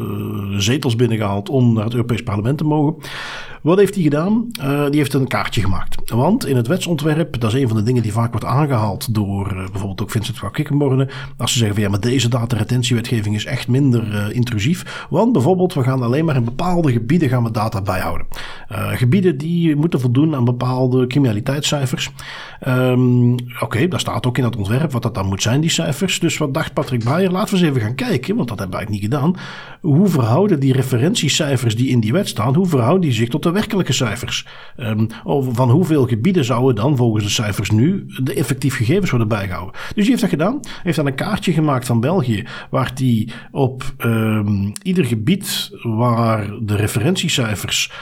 zetels 0.57 0.97
binnengehaald 0.97 1.49
om 1.49 1.75
naar 1.75 1.85
het 1.85 1.95
Europees 1.95 2.23
Parlement 2.23 2.59
te 2.59 2.65
mogen. 2.65 2.95
Wat 3.65 3.79
heeft 3.79 3.95
hij 3.95 4.03
gedaan? 4.03 4.49
die 4.91 4.99
heeft 5.01 5.15
een 5.15 5.27
kaartje 5.27 5.61
gemaakt. 5.61 6.11
Want 6.11 6.47
in 6.47 6.57
het 6.57 6.67
wetsontwerp 6.67 7.41
dat 7.41 7.55
is 7.55 7.61
een 7.61 7.69
van 7.69 7.77
de 7.77 7.83
dingen 7.83 8.03
die 8.03 8.13
vaak 8.13 8.31
wordt 8.31 8.47
aangehaald 8.47 9.15
door 9.15 9.53
uh, 9.53 9.57
bijvoorbeeld 9.57 10.03
ook 10.03 10.11
Vincent 10.11 10.39
van 10.39 10.51
Kikkenborne. 10.51 11.09
Als 11.37 11.53
ze 11.53 11.59
zeggen 11.59 11.75
van 11.75 11.85
ja, 11.85 11.91
maar 11.91 12.01
deze 12.01 12.29
dataretentiewetgeving 12.29 13.35
is 13.35 13.45
echt 13.45 13.69
minder 13.69 14.09
uh, 14.09 14.37
intrusief. 14.37 15.07
Want 15.11 15.33
bijvoorbeeld, 15.33 15.75
we 15.75 15.83
gaan 15.83 16.03
alleen 16.03 16.25
maar 16.25 16.37
in 16.37 16.45
bepaalde 16.45 16.93
gebieden 16.93 17.29
gaan 17.29 17.45
we 17.45 17.51
data 17.51 17.83
bijhouden. 17.83 18.27
Gebieden 18.69 19.39
die 19.39 19.77
moeten 19.77 20.01
voldoen 20.01 20.35
aan 20.35 20.45
bepaalde 20.45 21.07
criminaliteitscijfers. 21.07 22.11
Um, 22.69 23.33
Oké, 23.33 23.63
okay, 23.63 23.89
daar 23.89 24.01
staat 24.01 24.27
ook 24.27 24.39
in 24.39 24.45
het 24.45 24.57
ontwerp 24.57 24.93
wat 24.93 25.03
dat 25.03 25.15
dan 25.15 25.27
moet 25.27 25.43
zijn, 25.43 25.61
die 25.61 25.71
cijfers. 25.71 26.19
Dus 26.19 26.39
wat 26.39 26.55
dacht 26.55 26.73
Patrick 26.73 27.05
Breyer? 27.05 27.31
Laten 27.31 27.55
we 27.55 27.61
eens 27.61 27.69
even 27.69 27.81
gaan 27.81 27.95
kijken, 27.95 28.37
want 28.37 28.49
dat 28.49 28.59
hebben 28.59 28.79
we 28.79 28.85
eigenlijk 28.85 29.13
niet 29.13 29.21
gedaan. 29.21 29.37
Hoe 29.81 30.09
verhouden 30.09 30.61
die 30.61 30.73
referentiecijfers 30.73 31.77
die 31.77 31.89
in 31.89 32.01
die 32.01 32.13
wet 32.13 32.29
staan, 32.29 32.55
hoe 32.55 32.67
verhouden 32.67 33.01
die 33.01 33.13
zich 33.13 33.29
tot 33.29 33.43
de 33.43 33.51
werkelijke 33.51 33.93
cijfers? 33.93 34.47
Um, 34.77 35.07
van 35.53 35.71
hoeveel 35.71 36.07
gebieden 36.07 36.45
zouden 36.45 36.75
dan 36.75 36.97
volgens 36.97 37.25
de 37.25 37.31
cijfers 37.31 37.71
nu 37.71 38.05
de 38.23 38.35
effectief 38.35 38.77
gegevens 38.77 39.11
worden 39.11 39.29
bijgehouden. 39.29 39.75
Dus 39.75 39.95
die 39.95 40.09
heeft 40.09 40.21
dat 40.21 40.31
gedaan. 40.31 40.61
Heeft 40.83 40.97
dan 40.97 41.07
een 41.07 41.15
kaartje 41.15 41.53
gemaakt 41.53 41.87
van 41.87 42.01
België, 42.01 42.45
waar 42.71 42.95
die 42.95 43.33
op 43.51 43.95
um, 43.99 44.73
ieder 44.83 45.05
gebied 45.05 45.71
waar 45.83 46.51
de 46.61 46.77
referentiecijfers 46.77 47.93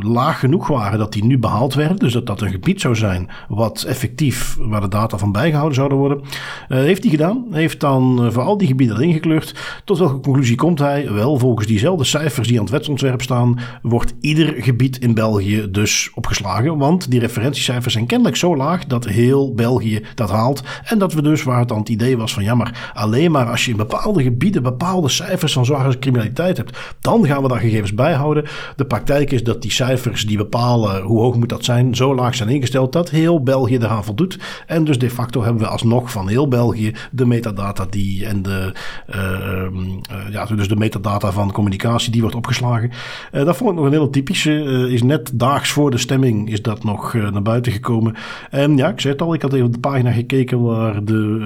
laag 0.00 0.38
genoeg 0.38 0.66
waren, 0.66 0.98
dat 0.98 1.12
die 1.12 1.24
nu 1.24 1.38
behaald 1.38 1.74
werden. 1.74 1.96
Dus 1.96 2.12
dat 2.12 2.26
dat 2.26 2.40
een 2.40 2.50
gebied 2.50 2.80
zou 2.80 2.96
zijn 2.96 3.28
wat 3.48 3.82
effectief, 3.82 4.56
waar 4.60 4.80
de 4.80 4.88
data 4.88 5.18
van 5.18 5.32
bijgehouden 5.32 5.74
zouden 5.74 5.98
worden. 5.98 6.18
Uh, 6.18 6.78
heeft 6.78 7.02
hij 7.02 7.10
gedaan. 7.10 7.44
Heeft 7.50 7.80
dan 7.80 8.24
uh, 8.24 8.30
voor 8.30 8.42
al 8.42 8.58
die 8.58 8.66
gebieden 8.66 9.00
ingekleurd. 9.00 9.54
Tot 9.84 9.98
welke 9.98 10.20
conclusie 10.20 10.56
komt 10.56 10.78
hij? 10.78 11.12
Wel, 11.12 11.38
volgens 11.38 11.66
diezelfde 11.66 12.04
cijfers 12.04 12.48
die 12.48 12.56
aan 12.56 12.64
het 12.64 12.72
wetsontwerp 12.72 13.22
staan, 13.22 13.58
wordt 13.82 14.14
ieder 14.20 14.54
gebied 14.62 14.98
in 14.98 15.14
België 15.14 15.70
dus 15.70 16.10
opgeslagen. 16.14 16.78
Want 16.78 17.10
die 17.10 17.20
referentiecijfers 17.20 17.92
zijn 17.92 18.06
kennelijk 18.06 18.36
zo 18.36 18.56
laag 18.56 18.84
dat 18.84 19.04
heel 19.04 19.54
België 19.54 20.04
dat 20.14 20.30
haalt. 20.30 20.62
En 20.84 20.98
dat 20.98 21.12
we 21.12 21.22
dus, 21.22 21.42
waar 21.42 21.58
het 21.58 21.68
dan 21.68 21.78
het 21.78 21.88
idee 21.88 22.16
was 22.16 22.34
van 22.34 22.42
ja, 22.42 22.54
maar 22.54 22.90
alleen 22.94 23.30
maar 23.30 23.50
als 23.50 23.64
je 23.64 23.70
in 23.70 23.76
bepaalde 23.76 24.22
gebieden 24.22 24.62
bepaalde 24.62 25.08
cijfers 25.08 25.52
van 25.52 25.64
zware 25.64 25.98
criminaliteit 25.98 26.56
hebt, 26.56 26.78
dan 27.00 27.26
gaan 27.26 27.42
we 27.42 27.48
daar 27.48 27.60
gegevens 27.60 27.94
bijhouden. 27.94 28.44
De 28.78 28.86
praktijk 28.86 29.30
is 29.30 29.44
dat 29.44 29.62
die 29.62 29.70
cijfers 29.70 30.26
die 30.26 30.36
bepalen 30.36 31.02
hoe 31.02 31.20
hoog 31.20 31.36
moet 31.36 31.48
dat 31.48 31.64
zijn, 31.64 31.94
zo 31.94 32.14
laag 32.14 32.34
zijn 32.34 32.48
ingesteld 32.48 32.92
dat 32.92 33.10
heel 33.10 33.42
België 33.42 33.76
eraan 33.76 34.04
voldoet. 34.04 34.38
En 34.66 34.84
dus 34.84 34.98
de 34.98 35.10
facto 35.10 35.42
hebben 35.42 35.62
we 35.62 35.68
alsnog 35.68 36.10
van 36.10 36.28
heel 36.28 36.48
België 36.48 36.94
de 37.10 37.26
metadata 37.26 37.86
die 37.90 38.26
en 38.26 38.42
de, 38.42 38.72
uh, 39.14 40.30
ja, 40.30 40.44
dus 40.44 40.68
de 40.68 40.76
metadata 40.76 41.32
van 41.32 41.52
communicatie 41.52 42.12
die 42.12 42.20
wordt 42.20 42.36
opgeslagen. 42.36 42.90
Uh, 43.32 43.44
dat 43.44 43.56
vond 43.56 43.70
ik 43.70 43.76
nog 43.76 43.84
een 43.84 43.92
hele 43.92 44.10
typische. 44.10 44.88
is 44.90 45.02
net 45.02 45.30
daags 45.34 45.70
voor 45.70 45.90
de 45.90 45.98
stemming 45.98 46.50
is 46.50 46.62
dat 46.62 46.84
nog 46.84 47.14
naar 47.14 47.42
buiten 47.42 47.72
gekomen. 47.72 48.14
En 48.50 48.76
ja, 48.76 48.88
ik 48.88 49.00
zei 49.00 49.12
het 49.12 49.22
al, 49.22 49.34
ik 49.34 49.42
had 49.42 49.52
even 49.52 49.66
op 49.66 49.72
de 49.72 49.80
pagina 49.80 50.10
gekeken 50.10 50.62
waar 50.62 51.04
de, 51.04 51.38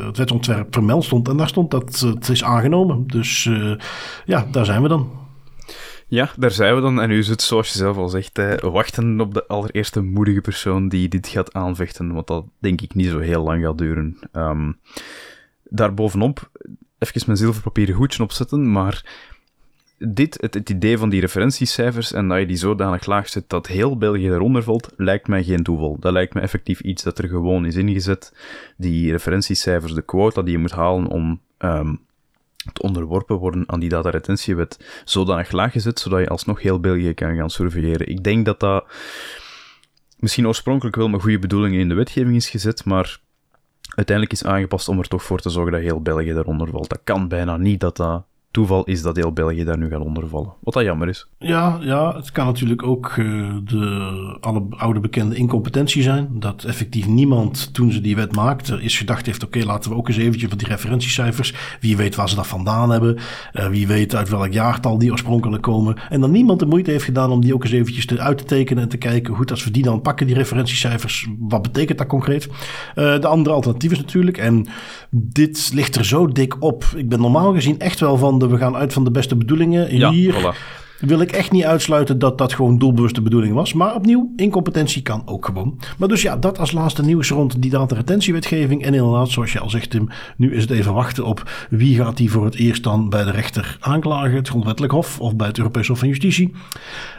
uh, 0.00 0.06
het 0.06 0.16
wetsontwerp 0.16 0.74
vermeld 0.74 1.04
stond. 1.04 1.28
En 1.28 1.36
daar 1.36 1.48
stond 1.48 1.70
dat 1.70 2.00
het 2.00 2.28
is 2.28 2.44
aangenomen. 2.44 3.06
Dus 3.06 3.50
ja, 4.24 4.46
daar 4.50 4.64
zijn 4.64 4.82
we 4.82 4.88
dan. 4.88 5.19
Ja, 6.10 6.30
daar 6.36 6.50
zijn 6.50 6.74
we 6.74 6.80
dan. 6.80 7.00
En 7.00 7.10
is 7.10 7.28
het, 7.28 7.42
zoals 7.42 7.72
je 7.72 7.78
zelf 7.78 7.96
al 7.96 8.08
zegt, 8.08 8.40
wachten 8.60 9.20
op 9.20 9.34
de 9.34 9.46
allereerste 9.46 10.02
moedige 10.02 10.40
persoon 10.40 10.88
die 10.88 11.08
dit 11.08 11.28
gaat 11.28 11.52
aanvechten. 11.52 12.12
Want 12.12 12.26
dat 12.26 12.44
denk 12.58 12.80
ik 12.80 12.94
niet 12.94 13.08
zo 13.08 13.18
heel 13.18 13.42
lang 13.42 13.64
gaat 13.64 13.78
duren. 13.78 14.18
Um, 14.32 14.78
daarbovenop, 15.64 16.50
even 16.98 17.22
mijn 17.26 17.38
zilverpapieren 17.38 17.94
hoedje 17.94 18.22
opzetten, 18.22 18.72
maar 18.72 19.04
dit, 19.98 20.38
het, 20.40 20.70
idee 20.70 20.98
van 20.98 21.08
die 21.08 21.20
referentiecijfers 21.20 22.12
en 22.12 22.28
dat 22.28 22.38
je 22.38 22.46
die 22.46 22.56
zodanig 22.56 23.06
laag 23.06 23.28
zet 23.28 23.48
dat 23.48 23.66
heel 23.66 23.96
België 23.96 24.30
eronder 24.30 24.62
valt, 24.62 24.92
lijkt 24.96 25.28
mij 25.28 25.44
geen 25.44 25.62
toeval. 25.62 25.96
Dat 26.00 26.12
lijkt 26.12 26.34
me 26.34 26.40
effectief 26.40 26.80
iets 26.80 27.02
dat 27.02 27.18
er 27.18 27.28
gewoon 27.28 27.66
is 27.66 27.76
ingezet. 27.76 28.34
Die 28.76 29.10
referentiecijfers, 29.10 29.94
de 29.94 30.02
quota 30.02 30.42
die 30.42 30.52
je 30.52 30.58
moet 30.58 30.72
halen 30.72 31.06
om 31.06 31.40
um, 31.58 32.00
te 32.72 32.82
onderworpen 32.82 33.36
worden 33.36 33.64
aan 33.66 33.80
die 33.80 33.88
dataretentiewet, 33.88 35.02
zodanig 35.04 35.50
laag 35.50 35.72
gezet, 35.72 36.00
zodat 36.00 36.20
je 36.20 36.28
alsnog 36.28 36.62
heel 36.62 36.80
België 36.80 37.14
kan 37.14 37.36
gaan 37.36 37.50
surveilleren. 37.50 38.08
Ik 38.08 38.24
denk 38.24 38.44
dat 38.44 38.60
dat 38.60 38.84
misschien 40.18 40.46
oorspronkelijk 40.46 40.96
wel 40.96 41.08
met 41.08 41.20
goede 41.20 41.38
bedoelingen 41.38 41.80
in 41.80 41.88
de 41.88 41.94
wetgeving 41.94 42.36
is 42.36 42.50
gezet, 42.50 42.84
maar 42.84 43.20
uiteindelijk 43.94 44.36
is 44.36 44.44
aangepast 44.44 44.88
om 44.88 44.98
er 44.98 45.08
toch 45.08 45.22
voor 45.22 45.40
te 45.40 45.50
zorgen 45.50 45.72
dat 45.72 45.80
heel 45.80 46.02
België 46.02 46.30
eronder 46.30 46.68
valt. 46.68 46.88
Dat 46.88 47.00
kan 47.04 47.28
bijna 47.28 47.56
niet 47.56 47.80
dat 47.80 47.96
dat 47.96 48.24
toeval 48.50 48.84
is 48.84 49.02
dat 49.02 49.16
heel 49.16 49.32
België 49.32 49.64
daar 49.64 49.78
nu 49.78 49.88
gaat 49.88 50.04
ondervallen. 50.04 50.52
Wat 50.60 50.74
dat 50.74 50.82
jammer 50.82 51.08
is. 51.08 51.26
Ja, 51.38 51.78
ja 51.80 52.16
het 52.16 52.32
kan 52.32 52.46
natuurlijk 52.46 52.82
ook 52.82 53.16
uh, 53.16 53.56
de 53.64 54.36
alle 54.40 54.62
oude 54.70 55.00
bekende 55.00 55.34
incompetentie 55.34 56.02
zijn. 56.02 56.28
Dat 56.32 56.64
effectief 56.64 57.06
niemand, 57.06 57.74
toen 57.74 57.92
ze 57.92 58.00
die 58.00 58.16
wet 58.16 58.34
maakte, 58.34 58.82
is 58.82 58.98
gedacht 58.98 59.26
heeft... 59.26 59.44
oké, 59.44 59.64
laten 59.64 59.90
we 59.90 59.96
ook 59.96 60.08
eens 60.08 60.16
eventjes 60.16 60.48
van 60.48 60.58
die 60.58 60.68
referentiecijfers... 60.68 61.54
wie 61.80 61.96
weet 61.96 62.14
waar 62.14 62.28
ze 62.28 62.34
dat 62.34 62.46
vandaan 62.46 62.90
hebben... 62.90 63.18
Uh, 63.52 63.68
wie 63.68 63.86
weet 63.86 64.14
uit 64.14 64.28
welk 64.28 64.52
jaartal 64.52 64.98
die 64.98 65.10
oorspronkelijk 65.10 65.62
komen... 65.62 65.96
en 66.08 66.20
dan 66.20 66.30
niemand 66.30 66.58
de 66.58 66.66
moeite 66.66 66.90
heeft 66.90 67.04
gedaan 67.04 67.30
om 67.30 67.40
die 67.40 67.54
ook 67.54 67.64
eens 67.64 67.72
eventjes 67.72 68.06
te, 68.06 68.20
uit 68.20 68.38
te 68.38 68.44
tekenen... 68.44 68.82
en 68.82 68.88
te 68.88 68.96
kijken, 68.96 69.34
goed, 69.34 69.50
als 69.50 69.64
we 69.64 69.70
die 69.70 69.82
dan 69.82 70.00
pakken, 70.00 70.26
die 70.26 70.36
referentiecijfers... 70.36 71.28
wat 71.38 71.62
betekent 71.62 71.98
dat 71.98 72.06
concreet? 72.06 72.46
Uh, 72.46 72.54
de 72.94 73.26
andere 73.26 73.54
alternatief 73.54 73.92
is 73.92 73.98
natuurlijk... 73.98 74.38
en 74.38 74.66
dit 75.10 75.70
ligt 75.74 75.96
er 75.96 76.04
zo 76.04 76.26
dik 76.26 76.62
op. 76.62 76.84
Ik 76.96 77.08
ben 77.08 77.20
normaal 77.20 77.52
gezien 77.52 77.78
echt 77.78 78.00
wel 78.00 78.16
van 78.16 78.38
we 78.48 78.56
gaan 78.56 78.76
uit 78.76 78.92
van 78.92 79.04
de 79.04 79.10
beste 79.10 79.36
bedoelingen. 79.36 79.96
Ja, 79.96 80.10
Hier 80.10 80.34
voilà. 80.34 80.78
wil 81.00 81.20
ik 81.20 81.32
echt 81.32 81.50
niet 81.50 81.64
uitsluiten 81.64 82.18
dat 82.18 82.38
dat 82.38 82.52
gewoon 82.52 82.78
doelbewuste 82.78 83.22
bedoeling 83.22 83.54
was. 83.54 83.72
Maar 83.72 83.94
opnieuw, 83.94 84.32
incompetentie 84.36 85.02
kan 85.02 85.22
ook 85.24 85.44
gewoon. 85.44 85.78
Maar 85.98 86.08
dus 86.08 86.22
ja, 86.22 86.36
dat 86.36 86.58
als 86.58 86.72
laatste 86.72 87.02
nieuws 87.02 87.30
rond 87.30 87.62
die 87.62 87.70
dataretentiewetgeving. 87.70 88.84
En 88.84 88.94
inderdaad, 88.94 89.28
zoals 89.28 89.52
je 89.52 89.60
al 89.60 89.70
zegt 89.70 89.90
Tim, 89.90 90.08
nu 90.36 90.54
is 90.54 90.62
het 90.62 90.70
even 90.70 90.94
wachten 90.94 91.24
op 91.24 91.50
wie 91.70 91.96
gaat 91.96 92.16
die 92.16 92.30
voor 92.30 92.44
het 92.44 92.54
eerst 92.54 92.82
dan 92.82 93.08
bij 93.08 93.24
de 93.24 93.30
rechter 93.30 93.76
aanklagen. 93.80 94.34
Het 94.34 94.48
grondwettelijk 94.48 94.92
hof 94.92 95.20
of 95.20 95.36
bij 95.36 95.46
het 95.46 95.58
Europees 95.58 95.88
Hof 95.88 95.98
van 95.98 96.08
Justitie. 96.08 96.52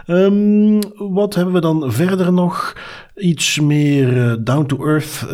Um, 0.08 0.80
wat 0.96 1.36
hebben 1.36 1.54
we 1.54 1.62
dan 1.62 1.92
verder 1.92 2.34
nog? 2.34 2.76
Iets 3.16 3.60
meer 3.60 4.18
uh, 4.18 4.34
down 4.40 4.66
to 4.66 4.86
earth. 4.86 5.26
Uh, 5.28 5.32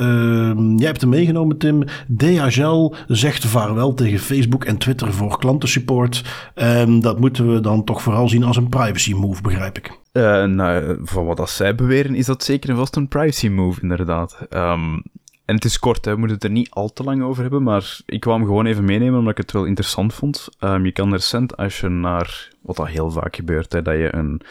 jij 0.78 0.88
hebt 0.88 1.02
hem 1.02 1.10
meegenomen, 1.10 1.58
Tim. 1.58 1.84
DHL 2.18 2.94
zegt 3.08 3.46
vaarwel 3.46 3.94
tegen 3.94 4.20
Facebook 4.20 4.66
en 4.66 4.78
Twitter 4.78 5.14
voor 5.14 5.38
klantensupport. 5.38 6.24
Um, 6.56 7.02
dat 7.02 7.20
moeten 7.20 7.54
we 7.54 7.60
dan 7.60 7.84
toch 7.84 8.02
vooral 8.02 8.30
zien 8.30 8.44
als 8.44 8.58
een 8.58 8.70
privacy 8.70 9.14
move, 9.14 9.42
begrijp 9.42 9.78
ik. 9.78 9.92
Uh, 10.14 10.44
nou, 10.44 11.00
van 11.04 11.26
wat 11.26 11.40
als 11.40 11.56
zij 11.56 11.76
beweren, 11.76 12.16
is 12.16 12.26
dat 12.26 12.44
zeker 12.44 12.70
en 12.70 12.76
vast 12.76 12.96
een 12.96 13.08
privacy 13.08 13.48
move, 13.48 13.82
inderdaad. 13.82 14.38
Um, 14.50 15.04
en 15.48 15.56
het 15.56 15.66
is 15.66 15.80
kort, 15.80 16.06
hè. 16.06 16.12
we 16.12 16.18
moeten 16.18 16.36
het 16.36 16.46
er 16.46 16.52
niet 16.52 16.70
al 16.70 16.94
te 16.94 17.04
lang 17.04 17.24
over 17.24 17.42
hebben, 17.42 17.64
maar 17.64 18.00
ik 18.06 18.20
kwam 18.20 18.46
gewoon 18.46 18.66
even 18.66 18.86
meenemen 18.86 19.20
omdat 19.20 19.32
ik 19.32 19.38
het 19.38 19.52
wel 19.52 19.66
interessant 19.66 20.14
vond. 20.14 20.50
Um, 20.60 20.86
je 20.86 20.92
kan 20.92 21.12
recent, 21.12 21.58
als 21.58 21.80
je 21.80 21.90
naar, 21.90 22.50
wat 22.62 22.76
dat 22.76 22.88
heel 22.88 23.12
vaak 23.12 23.36
gebeurt, 23.36 23.74
hè, 23.74 23.82
dat 23.82 23.94
je 23.94 24.16
een 24.16 24.42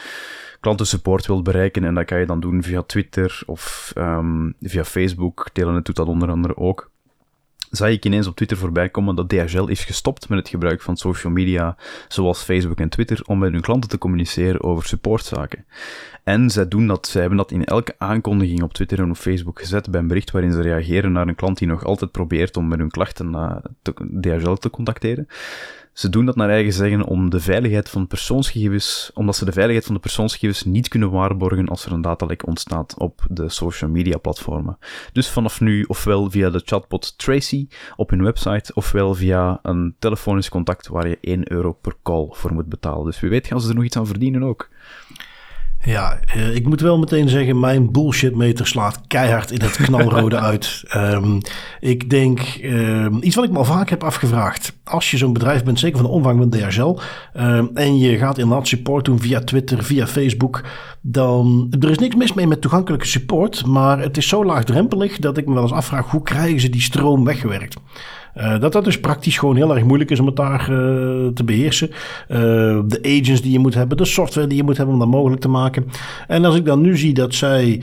klantensupport 0.61 1.27
wilt 1.27 1.43
bereiken 1.43 1.85
en 1.85 1.95
dat 1.95 2.05
kan 2.05 2.19
je 2.19 2.27
dan 2.27 2.41
doen 2.41 2.63
via 2.63 2.83
Twitter 2.83 3.43
of 3.47 3.93
um, 3.99 4.55
via 4.61 4.85
Facebook. 4.85 5.49
Telenet 5.53 5.85
doet 5.85 5.97
dat 5.97 6.07
onder 6.07 6.31
andere 6.31 6.57
ook 6.57 6.91
zag 7.77 7.89
ik 7.89 8.05
ineens 8.05 8.27
op 8.27 8.37
Twitter 8.37 8.57
voorbij 8.57 8.89
komen 8.89 9.15
dat 9.15 9.29
DHL 9.29 9.67
is 9.67 9.85
gestopt 9.85 10.29
met 10.29 10.39
het 10.39 10.49
gebruik 10.49 10.83
van 10.83 10.97
social 10.97 11.33
media 11.33 11.77
zoals 12.09 12.43
Facebook 12.43 12.79
en 12.79 12.89
Twitter 12.89 13.23
om 13.27 13.39
met 13.39 13.53
hun 13.53 13.61
klanten 13.61 13.91
te 13.91 13.99
communiceren 13.99 14.63
over 14.63 14.87
supportzaken. 14.87 15.65
En 16.25 16.51
zij 16.51 16.69
doen 16.69 16.87
dat, 16.87 17.07
zij 17.07 17.21
hebben 17.21 17.39
dat 17.39 17.51
in 17.51 17.65
elke 17.65 17.95
aankondiging 17.99 18.63
op 18.63 18.73
Twitter 18.73 18.99
en 18.99 19.11
op 19.11 19.17
Facebook 19.17 19.59
gezet 19.59 19.91
bij 19.91 20.01
een 20.01 20.07
bericht 20.07 20.31
waarin 20.31 20.53
ze 20.53 20.63
reageren 20.63 21.13
naar 21.13 21.29
een 21.29 21.35
klant 21.35 21.59
die 21.59 21.69
nog 21.69 21.85
altijd 21.85 22.11
probeert 22.11 22.57
om 22.57 22.69
met 22.69 22.79
hun 22.79 22.91
klachten 22.91 23.31
naar 23.31 23.63
DHL 24.21 24.55
te 24.55 24.71
contacteren 24.71 25.29
Ze 25.97 26.09
doen 26.09 26.27
dat 26.27 26.37
naar 26.37 26.49
eigen 26.49 26.73
zeggen 26.73 27.05
om 27.05 27.31
de 27.31 27.41
veiligheid 27.41 27.89
van 27.89 28.07
persoonsgegevens, 28.07 29.11
omdat 29.15 29.37
ze 29.37 29.45
de 29.45 29.53
veiligheid 29.53 29.87
van 29.87 29.95
de 29.95 30.01
persoonsgegevens 30.01 30.65
niet 30.65 30.89
kunnen 30.89 31.11
waarborgen 31.11 31.69
als 31.69 31.85
er 31.85 31.93
een 31.93 32.01
datalek 32.01 32.47
ontstaat 32.47 32.99
op 32.99 33.27
de 33.31 33.49
social 33.49 33.91
media 33.91 34.19
platformen. 34.19 34.79
Dus 35.13 35.29
vanaf 35.29 35.61
nu 35.61 35.83
ofwel 35.83 36.31
via 36.31 36.51
de 36.51 36.63
chatbot 36.65 37.19
Tracy 37.19 37.69
op 37.97 38.11
hun 38.11 38.23
website, 38.23 38.75
ofwel 38.75 39.15
via 39.15 39.59
een 39.63 39.95
telefonisch 39.99 40.49
contact 40.49 40.89
waar 40.89 41.09
je 41.09 41.19
1 41.21 41.53
euro 41.53 41.73
per 41.73 41.95
call 42.03 42.29
voor 42.31 42.53
moet 42.53 42.69
betalen. 42.69 43.05
Dus 43.05 43.21
wie 43.21 43.31
weet 43.31 43.47
gaan 43.47 43.61
ze 43.61 43.69
er 43.69 43.75
nog 43.75 43.85
iets 43.85 43.97
aan 43.97 44.07
verdienen 44.07 44.43
ook. 44.43 44.69
Ja, 45.87 46.19
eh, 46.35 46.55
ik 46.55 46.67
moet 46.67 46.81
wel 46.81 46.99
meteen 46.99 47.29
zeggen, 47.29 47.61
mijn 47.61 47.93
bullshitmeter 47.93 48.67
slaat 48.67 49.01
keihard 49.07 49.51
in 49.51 49.61
het 49.61 49.77
knalrode 49.87 50.39
uit. 50.39 50.83
Um, 50.97 51.41
ik 51.81 52.11
denk, 52.11 52.59
um, 52.63 53.19
iets 53.23 53.35
wat 53.35 53.45
ik 53.45 53.51
me 53.51 53.59
al 53.59 53.65
vaak 53.65 53.91
heb 53.91 54.05
afgevraagd. 54.05 54.73
Als 54.85 55.11
je 55.11 55.17
zo'n 55.17 55.33
bedrijf 55.33 55.65
bent, 55.65 55.79
zeker 55.79 55.97
van 55.97 56.07
de 56.07 56.13
omvang 56.13 56.39
van 56.39 56.51
DHL, 56.51 56.99
um, 57.41 57.71
en 57.75 57.99
je 57.99 58.17
gaat 58.17 58.39
inderdaad 58.39 58.69
support 58.69 59.05
doen 59.05 59.21
via 59.21 59.41
Twitter, 59.41 59.85
via 59.85 60.07
Facebook, 60.07 60.63
dan, 61.01 61.73
er 61.81 61.91
is 61.91 61.99
niks 61.99 62.15
mis 62.15 62.33
mee 62.33 62.47
met 62.47 62.61
toegankelijke 62.61 63.07
support, 63.07 63.67
maar 63.67 63.99
het 63.99 64.17
is 64.17 64.29
zo 64.29 64.45
laagdrempelig 64.45 65.19
dat 65.19 65.37
ik 65.37 65.47
me 65.47 65.55
wel 65.55 65.63
eens 65.63 65.73
afvraag, 65.73 66.11
hoe 66.11 66.23
krijgen 66.23 66.61
ze 66.61 66.71
die 66.71 66.83
stroom 66.83 67.25
weggewerkt? 67.25 67.77
Uh, 68.37 68.61
dat 68.61 68.73
dat 68.73 68.85
dus 68.85 69.01
praktisch 69.01 69.39
gewoon 69.39 69.57
heel 69.57 69.75
erg 69.75 69.85
moeilijk 69.85 70.11
is 70.11 70.21
om 70.21 70.27
het 70.27 70.37
daar 70.37 70.61
uh, 70.61 70.77
te 71.27 71.45
beheersen. 71.45 71.89
Uh, 71.91 72.37
de 72.87 72.99
agents 73.03 73.43
die 73.43 73.53
je 73.53 73.59
moet 73.59 73.75
hebben, 73.75 73.97
de 73.97 74.05
software 74.05 74.47
die 74.47 74.57
je 74.57 74.63
moet 74.63 74.77
hebben 74.77 74.95
om 74.95 75.01
dat 75.01 75.11
mogelijk 75.11 75.41
te 75.41 75.49
maken. 75.49 75.87
En 76.27 76.45
als 76.45 76.57
ik 76.57 76.65
dan 76.65 76.81
nu 76.81 76.97
zie 76.97 77.15
dat 77.15 77.35
zij 77.35 77.83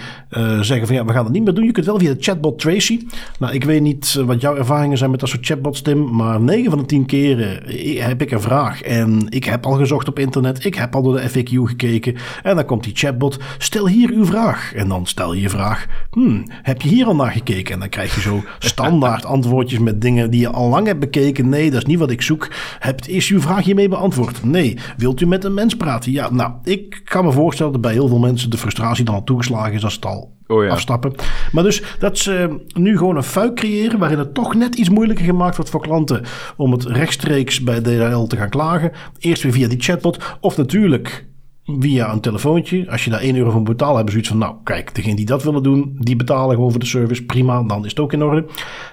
zeggen 0.61 0.87
van 0.87 0.95
ja, 0.95 1.05
we 1.05 1.13
gaan 1.13 1.23
het 1.23 1.33
niet 1.33 1.43
meer 1.43 1.53
doen. 1.53 1.65
Je 1.65 1.71
kunt 1.71 1.85
wel 1.85 1.99
via 1.99 2.13
de 2.13 2.21
chatbot 2.21 2.59
Tracy. 2.59 2.99
Nou, 3.39 3.53
ik 3.53 3.63
weet 3.63 3.81
niet 3.81 4.13
wat 4.25 4.41
jouw 4.41 4.55
ervaringen 4.55 4.97
zijn 4.97 5.11
met 5.11 5.19
dat 5.19 5.29
soort 5.29 5.45
chatbots, 5.45 5.81
Tim. 5.81 6.15
Maar 6.15 6.41
9 6.41 6.69
van 6.69 6.79
de 6.79 6.85
10 6.85 7.05
keren 7.05 7.63
heb 8.03 8.21
ik 8.21 8.31
een 8.31 8.41
vraag. 8.41 8.81
En 8.81 9.25
ik 9.29 9.43
heb 9.43 9.65
al 9.65 9.73
gezocht 9.73 10.07
op 10.07 10.19
internet. 10.19 10.65
Ik 10.65 10.75
heb 10.75 10.95
al 10.95 11.01
door 11.01 11.15
de 11.15 11.29
FAQ 11.29 11.53
gekeken. 11.53 12.15
En 12.43 12.55
dan 12.55 12.65
komt 12.65 12.83
die 12.83 12.95
chatbot. 12.95 13.39
Stel 13.57 13.87
hier 13.87 14.09
uw 14.09 14.25
vraag. 14.25 14.73
En 14.75 14.87
dan 14.87 15.05
stel 15.05 15.33
je 15.33 15.41
je 15.41 15.49
vraag. 15.49 15.85
Hmm, 16.11 16.43
heb 16.47 16.81
je 16.81 16.89
hier 16.89 17.05
al 17.05 17.15
naar 17.15 17.31
gekeken? 17.31 17.73
En 17.73 17.79
dan 17.79 17.89
krijg 17.89 18.15
je 18.15 18.21
zo 18.21 18.43
standaard 18.59 19.25
antwoordjes 19.25 19.79
met 19.79 20.01
dingen 20.01 20.31
die 20.31 20.42
je 20.43 20.55
al 20.55 20.69
lang 20.69 20.87
hebt 20.87 20.99
bekeken? 20.99 21.49
Nee, 21.49 21.71
dat 21.71 21.81
is 21.81 21.87
niet 21.87 21.99
wat 21.99 22.11
ik 22.11 22.21
zoek. 22.21 22.47
Hebt, 22.79 23.07
is 23.07 23.29
uw 23.29 23.41
vraag 23.41 23.63
hiermee 23.63 23.89
beantwoord? 23.89 24.43
Nee. 24.43 24.77
Wilt 24.97 25.21
u 25.21 25.27
met 25.27 25.43
een 25.43 25.53
mens 25.53 25.75
praten? 25.75 26.11
Ja, 26.11 26.31
nou, 26.31 26.51
ik 26.63 27.01
kan 27.03 27.25
me 27.25 27.31
voorstellen 27.31 27.71
dat 27.71 27.81
bij 27.81 27.93
heel 27.93 28.07
veel 28.07 28.19
mensen 28.19 28.49
de 28.49 28.57
frustratie 28.57 29.05
dan 29.05 29.15
al 29.15 29.23
toegeslagen 29.23 29.73
is 29.73 29.83
als 29.83 29.95
het 29.95 30.05
al 30.05 30.33
oh 30.47 30.63
ja. 30.63 30.69
afstappen. 30.69 31.13
Maar 31.51 31.63
dus 31.63 31.83
dat 31.99 32.17
ze 32.17 32.59
nu 32.73 32.97
gewoon 32.97 33.15
een 33.15 33.23
fuik 33.23 33.55
creëren 33.55 33.99
waarin 33.99 34.17
het 34.17 34.33
toch 34.33 34.53
net 34.53 34.75
iets 34.75 34.89
moeilijker 34.89 35.25
gemaakt 35.25 35.55
wordt 35.55 35.71
voor 35.71 35.81
klanten 35.81 36.23
om 36.57 36.71
het 36.71 36.85
rechtstreeks 36.85 37.61
bij 37.61 37.81
DHL 37.81 38.23
te 38.23 38.37
gaan 38.37 38.49
klagen. 38.49 38.91
Eerst 39.19 39.43
weer 39.43 39.51
via 39.51 39.67
die 39.67 39.81
chatbot 39.81 40.37
of 40.39 40.57
natuurlijk 40.57 41.25
via 41.65 42.11
een 42.11 42.19
telefoontje. 42.19 42.91
Als 42.91 43.03
je 43.03 43.09
daar 43.09 43.19
1 43.19 43.35
euro 43.35 43.51
voor 43.51 43.63
betaalt, 43.63 43.95
hebben 43.95 44.13
ze 44.13 44.19
zoiets 44.23 44.29
van... 44.29 44.37
nou, 44.37 44.55
kijk, 44.63 44.95
degene 44.95 45.15
die 45.15 45.25
dat 45.25 45.43
willen 45.43 45.63
doen, 45.63 45.95
die 45.99 46.15
betalen 46.15 46.55
gewoon 46.55 46.71
voor 46.71 46.79
de 46.79 46.85
service. 46.85 47.23
Prima, 47.23 47.63
dan 47.63 47.83
is 47.83 47.89
het 47.89 47.99
ook 47.99 48.13
in 48.13 48.23
orde. 48.23 48.45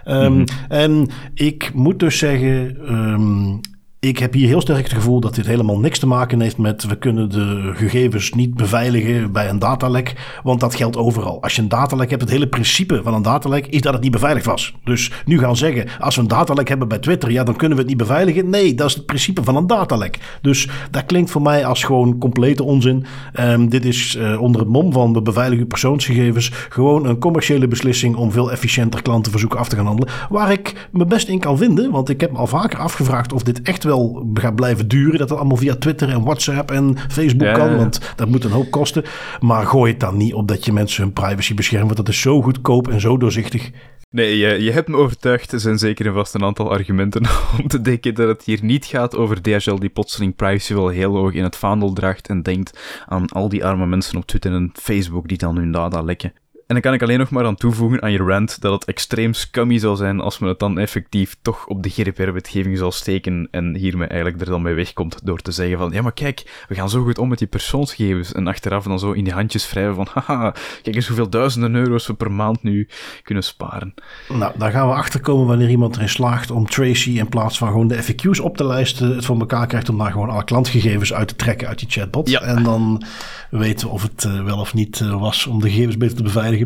Um, 0.08 0.44
En 0.68 1.08
ik 1.34 1.70
moet 1.74 1.98
dus 1.98 2.18
zeggen... 2.18 2.76
Um, 2.94 3.60
ik 4.00 4.18
heb 4.18 4.32
hier 4.32 4.46
heel 4.46 4.60
sterk 4.60 4.82
het 4.82 4.92
gevoel 4.92 5.20
dat 5.20 5.34
dit 5.34 5.46
helemaal 5.46 5.78
niks 5.78 5.98
te 5.98 6.06
maken 6.06 6.40
heeft 6.40 6.58
met 6.58 6.86
we 6.86 6.96
kunnen 6.96 7.30
de 7.30 7.72
gegevens 7.74 8.32
niet 8.32 8.54
beveiligen 8.54 9.32
bij 9.32 9.48
een 9.48 9.58
datalek, 9.58 10.38
want 10.42 10.60
dat 10.60 10.74
geldt 10.74 10.96
overal. 10.96 11.42
Als 11.42 11.56
je 11.56 11.62
een 11.62 11.68
datalek 11.68 12.10
hebt, 12.10 12.22
het 12.22 12.30
hele 12.30 12.48
principe 12.48 13.00
van 13.02 13.14
een 13.14 13.22
datalek 13.22 13.66
is 13.66 13.80
dat 13.80 13.92
het 13.92 14.02
niet 14.02 14.10
beveiligd 14.10 14.46
was. 14.46 14.74
Dus 14.84 15.12
nu 15.24 15.38
gaan 15.38 15.56
zeggen, 15.56 15.88
als 15.98 16.14
we 16.14 16.20
een 16.20 16.28
datalek 16.28 16.68
hebben 16.68 16.88
bij 16.88 16.98
Twitter, 16.98 17.30
ja, 17.30 17.44
dan 17.44 17.56
kunnen 17.56 17.76
we 17.76 17.82
het 17.82 17.92
niet 17.92 18.00
beveiligen. 18.00 18.50
Nee, 18.50 18.74
dat 18.74 18.88
is 18.88 18.94
het 18.94 19.06
principe 19.06 19.44
van 19.44 19.56
een 19.56 19.66
datalek. 19.66 20.18
Dus 20.40 20.68
dat 20.90 21.06
klinkt 21.06 21.30
voor 21.30 21.42
mij 21.42 21.66
als 21.66 21.84
gewoon 21.84 22.18
complete 22.18 22.62
onzin. 22.62 23.04
Um, 23.40 23.68
dit 23.68 23.84
is 23.84 24.16
uh, 24.16 24.40
onder 24.40 24.60
het 24.60 24.70
mom 24.70 24.92
van 24.92 25.12
we 25.12 25.22
beveiligen 25.22 25.66
persoonsgegevens 25.66 26.50
gewoon 26.68 27.06
een 27.06 27.18
commerciële 27.18 27.68
beslissing 27.68 28.16
om 28.16 28.32
veel 28.32 28.52
efficiënter 28.52 29.02
klantenverzoeken 29.02 29.58
af 29.58 29.68
te 29.68 29.76
gaan 29.76 29.86
handelen. 29.86 30.12
Waar 30.28 30.52
ik 30.52 30.88
me 30.92 31.04
best 31.04 31.28
in 31.28 31.38
kan 31.38 31.58
vinden, 31.58 31.90
want 31.90 32.08
ik 32.08 32.20
heb 32.20 32.32
me 32.32 32.38
al 32.38 32.46
vaker 32.46 32.78
afgevraagd 32.78 33.32
of 33.32 33.42
dit 33.42 33.62
echt 33.62 33.84
wel 33.84 33.89
gaat 34.34 34.54
blijven 34.54 34.88
duren. 34.88 35.18
Dat 35.18 35.28
het 35.28 35.38
allemaal 35.38 35.56
via 35.56 35.76
Twitter 35.76 36.08
en 36.08 36.24
WhatsApp 36.24 36.70
en 36.70 36.96
Facebook 37.08 37.54
kan. 37.54 37.76
Want 37.76 38.00
dat 38.16 38.28
moet 38.28 38.44
een 38.44 38.50
hoop 38.50 38.70
kosten. 38.70 39.04
Maar 39.40 39.66
gooi 39.66 39.90
het 39.90 40.00
dan 40.00 40.16
niet 40.16 40.34
op 40.34 40.48
dat 40.48 40.64
je 40.64 40.72
mensen 40.72 41.02
hun 41.02 41.12
privacy 41.12 41.54
beschermt. 41.54 41.84
Want 41.84 41.96
dat 41.96 42.08
is 42.08 42.20
zo 42.20 42.42
goedkoop 42.42 42.88
en 42.88 43.00
zo 43.00 43.16
doorzichtig. 43.16 43.70
Nee, 44.10 44.38
je, 44.38 44.62
je 44.62 44.70
hebt 44.70 44.88
me 44.88 44.96
overtuigd. 44.96 45.52
Er 45.52 45.60
zijn 45.60 45.78
zeker 45.78 46.06
en 46.06 46.14
vast 46.14 46.34
een 46.34 46.44
aantal 46.44 46.70
argumenten 46.70 47.26
om 47.60 47.68
te 47.68 47.80
denken 47.80 48.14
dat 48.14 48.28
het 48.28 48.42
hier 48.42 48.58
niet 48.62 48.84
gaat 48.84 49.16
over 49.16 49.42
DHL 49.42 49.74
die 49.74 49.88
plotseling 49.88 50.36
privacy 50.36 50.74
wel 50.74 50.88
heel 50.88 51.16
hoog 51.16 51.32
in 51.32 51.42
het 51.42 51.56
vaandel 51.56 51.92
draagt 51.92 52.28
en 52.28 52.42
denkt 52.42 53.02
aan 53.06 53.28
al 53.28 53.48
die 53.48 53.64
arme 53.64 53.86
mensen 53.86 54.16
op 54.16 54.26
Twitter 54.26 54.52
en 54.52 54.70
Facebook 54.74 55.28
die 55.28 55.38
dan 55.38 55.56
hun 55.56 55.72
data 55.72 56.02
lekken. 56.02 56.32
En 56.70 56.76
dan 56.76 56.84
kan 56.84 56.94
ik 56.94 57.02
alleen 57.02 57.18
nog 57.18 57.30
maar 57.30 57.44
aan 57.44 57.54
toevoegen 57.54 58.02
aan 58.02 58.12
je 58.12 58.18
rant 58.18 58.60
dat 58.60 58.72
het 58.72 58.84
extreem 58.84 59.34
scummy 59.34 59.78
zou 59.78 59.96
zijn 59.96 60.20
als 60.20 60.38
men 60.38 60.48
het 60.48 60.58
dan 60.58 60.78
effectief 60.78 61.36
toch 61.42 61.66
op 61.66 61.82
de 61.82 61.88
GDPR-wetgeving 61.88 62.78
zal 62.78 62.92
steken 62.92 63.48
en 63.50 63.74
hiermee 63.74 64.08
eigenlijk 64.08 64.40
er 64.40 64.46
dan 64.46 64.62
mee 64.62 64.74
wegkomt 64.74 65.20
door 65.24 65.38
te 65.38 65.52
zeggen 65.52 65.78
van 65.78 65.90
ja, 65.92 66.02
maar 66.02 66.12
kijk, 66.12 66.64
we 66.68 66.74
gaan 66.74 66.90
zo 66.90 67.02
goed 67.02 67.18
om 67.18 67.28
met 67.28 67.38
die 67.38 67.46
persoonsgegevens 67.46 68.32
en 68.32 68.46
achteraf 68.46 68.84
dan 68.84 68.98
zo 68.98 69.12
in 69.12 69.24
die 69.24 69.32
handjes 69.32 69.70
wrijven 69.70 69.94
van 69.94 70.06
haha, 70.14 70.54
kijk 70.82 70.96
eens 70.96 71.06
hoeveel 71.06 71.30
duizenden 71.30 71.74
euro's 71.74 72.06
we 72.06 72.14
per 72.14 72.32
maand 72.32 72.62
nu 72.62 72.88
kunnen 73.22 73.44
sparen. 73.44 73.94
Nou, 74.28 74.52
daar 74.58 74.70
gaan 74.70 74.88
we 74.88 74.94
achterkomen 74.94 75.46
wanneer 75.46 75.70
iemand 75.70 75.96
erin 75.96 76.08
slaagt 76.08 76.50
om 76.50 76.66
Tracy 76.66 77.10
in 77.10 77.28
plaats 77.28 77.58
van 77.58 77.68
gewoon 77.68 77.88
de 77.88 78.02
FAQ's 78.04 78.40
op 78.40 78.56
te 78.56 78.64
lijsten, 78.64 79.14
het 79.14 79.24
voor 79.24 79.38
elkaar 79.38 79.66
krijgt 79.66 79.88
om 79.88 79.98
daar 79.98 80.12
gewoon 80.12 80.30
alle 80.30 80.44
klantgegevens 80.44 81.12
uit 81.12 81.28
te 81.28 81.36
trekken 81.36 81.68
uit 81.68 81.78
die 81.78 81.90
chatbot. 81.90 82.30
Ja. 82.30 82.40
En 82.40 82.62
dan 82.62 83.02
weten 83.50 83.86
we 83.86 83.92
of 83.92 84.02
het 84.02 84.24
uh, 84.24 84.44
wel 84.44 84.58
of 84.58 84.74
niet 84.74 85.00
uh, 85.00 85.20
was 85.20 85.46
om 85.46 85.60
de 85.60 85.70
gegevens 85.70 85.96
beter 85.96 86.16
te 86.16 86.22
beveiligen. 86.22 86.59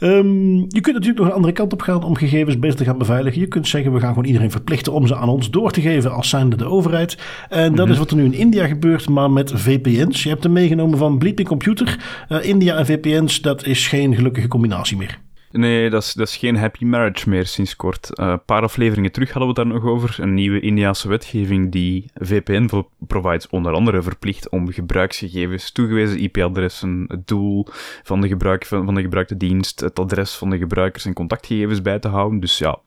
Um, 0.00 0.56
je 0.58 0.80
kunt 0.80 0.94
natuurlijk 0.94 1.18
nog 1.18 1.26
een 1.26 1.34
andere 1.34 1.52
kant 1.52 1.72
op 1.72 1.82
gaan 1.82 2.04
om 2.04 2.16
gegevens 2.16 2.58
beter 2.58 2.76
te 2.76 2.84
gaan 2.84 2.98
beveiligen. 2.98 3.40
Je 3.40 3.46
kunt 3.46 3.68
zeggen, 3.68 3.92
we 3.92 4.00
gaan 4.00 4.08
gewoon 4.08 4.24
iedereen 4.24 4.50
verplichten 4.50 4.92
om 4.92 5.06
ze 5.06 5.16
aan 5.16 5.28
ons 5.28 5.50
door 5.50 5.70
te 5.70 5.80
geven 5.80 6.12
als 6.12 6.28
zijnde 6.28 6.56
de 6.56 6.64
overheid. 6.64 7.18
En 7.48 7.74
dat 7.74 7.84
mhm. 7.84 7.92
is 7.92 7.98
wat 7.98 8.10
er 8.10 8.16
nu 8.16 8.24
in 8.24 8.34
India 8.34 8.66
gebeurt, 8.66 9.08
maar 9.08 9.30
met 9.30 9.52
VPN's. 9.54 10.22
Je 10.22 10.28
hebt 10.28 10.42
hem 10.42 10.52
meegenomen 10.52 10.98
van 10.98 11.18
Bleeping 11.18 11.48
Computer. 11.48 11.98
Uh, 12.28 12.44
India 12.44 12.76
en 12.76 12.86
VPN's, 12.86 13.40
dat 13.40 13.66
is 13.66 13.88
geen 13.88 14.14
gelukkige 14.14 14.48
combinatie 14.48 14.96
meer. 14.96 15.18
Nee, 15.52 15.90
dat 15.90 16.02
is, 16.02 16.12
dat 16.12 16.28
is 16.28 16.36
geen 16.36 16.56
happy 16.56 16.84
marriage 16.84 17.28
meer 17.28 17.46
sinds 17.46 17.76
kort. 17.76 18.10
Uh, 18.14 18.28
een 18.28 18.44
paar 18.44 18.62
afleveringen 18.62 19.12
terug 19.12 19.30
hadden 19.30 19.48
we 19.48 19.54
daar 19.54 19.66
nog 19.66 19.84
over. 19.84 20.16
Een 20.20 20.34
nieuwe 20.34 20.60
Indiaanse 20.60 21.08
wetgeving 21.08 21.72
die 21.72 22.10
VPN-providers 22.14 23.48
onder 23.48 23.72
andere 23.72 24.02
verplicht 24.02 24.48
om 24.48 24.72
gebruiksgegevens, 24.72 25.72
toegewezen 25.72 26.18
IP-adressen, 26.18 27.04
het 27.08 27.26
doel 27.26 27.66
van 28.02 28.20
de, 28.20 28.28
gebruik, 28.28 28.66
van, 28.66 28.84
van 28.84 28.94
de 28.94 29.02
gebruikte 29.02 29.36
dienst, 29.36 29.80
het 29.80 29.98
adres 29.98 30.34
van 30.34 30.50
de 30.50 30.58
gebruikers 30.58 31.04
en 31.04 31.12
contactgegevens 31.12 31.82
bij 31.82 31.98
te 31.98 32.08
houden. 32.08 32.40
Dus 32.40 32.58
ja, 32.58 32.78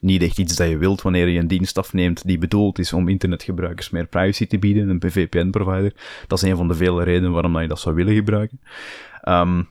niet 0.00 0.22
echt 0.22 0.38
iets 0.38 0.56
dat 0.56 0.68
je 0.68 0.78
wilt 0.78 1.02
wanneer 1.02 1.28
je 1.28 1.38
een 1.38 1.48
dienst 1.48 1.78
afneemt 1.78 2.26
die 2.26 2.38
bedoeld 2.38 2.78
is 2.78 2.92
om 2.92 3.08
internetgebruikers 3.08 3.90
meer 3.90 4.06
privacy 4.06 4.46
te 4.46 4.58
bieden, 4.58 4.88
een 4.88 5.10
VPN-provider. 5.10 5.92
Dat 6.26 6.42
is 6.42 6.50
een 6.50 6.56
van 6.56 6.68
de 6.68 6.74
vele 6.74 7.04
redenen 7.04 7.32
waarom 7.32 7.58
je 7.58 7.68
dat 7.68 7.80
zou 7.80 7.94
willen 7.94 8.14
gebruiken. 8.14 8.60
Um, 9.28 9.68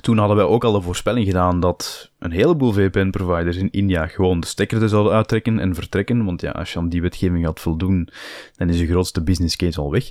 toen 0.00 0.18
hadden 0.18 0.36
wij 0.36 0.46
ook 0.46 0.64
al 0.64 0.72
de 0.72 0.80
voorspelling 0.80 1.26
gedaan 1.26 1.60
dat 1.60 2.10
een 2.18 2.30
heleboel 2.30 2.72
VPN-providers 2.72 3.56
in 3.56 3.70
India 3.70 4.06
gewoon 4.06 4.40
de 4.40 4.46
stekker 4.46 4.82
er 4.82 4.88
zouden 4.88 5.12
uittrekken 5.12 5.58
en 5.58 5.74
vertrekken. 5.74 6.24
Want 6.24 6.40
ja, 6.40 6.50
als 6.50 6.72
je 6.72 6.78
aan 6.78 6.88
die 6.88 7.02
wetgeving 7.02 7.46
gaat 7.46 7.60
voldoen, 7.60 8.08
dan 8.56 8.68
is 8.68 8.78
je 8.78 8.86
grootste 8.86 9.22
business 9.22 9.56
case 9.56 9.80
al 9.80 9.90
weg. 9.90 10.10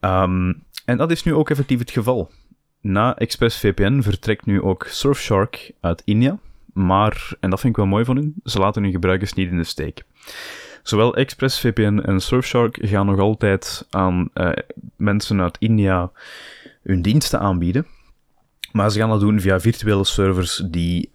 Um, 0.00 0.62
en 0.84 0.96
dat 0.96 1.10
is 1.10 1.22
nu 1.22 1.34
ook 1.34 1.50
effectief 1.50 1.78
het 1.78 1.90
geval. 1.90 2.30
Na 2.80 3.16
ExpressVPN 3.16 4.00
vertrekt 4.00 4.46
nu 4.46 4.62
ook 4.62 4.86
Surfshark 4.88 5.72
uit 5.80 6.02
India. 6.04 6.38
Maar, 6.72 7.32
en 7.40 7.50
dat 7.50 7.60
vind 7.60 7.72
ik 7.72 7.78
wel 7.78 7.90
mooi 7.90 8.04
van 8.04 8.16
hun, 8.16 8.34
ze 8.44 8.58
laten 8.58 8.82
hun 8.82 8.92
gebruikers 8.92 9.32
niet 9.32 9.50
in 9.50 9.56
de 9.56 9.64
steek. 9.64 10.04
Zowel 10.82 11.16
ExpressVPN 11.16 11.98
en 11.98 12.20
Surfshark 12.20 12.78
gaan 12.80 13.06
nog 13.06 13.18
altijd 13.18 13.86
aan 13.90 14.28
uh, 14.34 14.50
mensen 14.96 15.40
uit 15.40 15.56
India 15.58 16.10
hun 16.82 17.02
diensten 17.02 17.40
aanbieden. 17.40 17.86
Maar 18.72 18.90
ze 18.90 18.98
gaan 18.98 19.08
dat 19.08 19.20
doen 19.20 19.40
via 19.40 19.60
virtuele 19.60 20.04
servers 20.04 20.62
die 20.70 21.10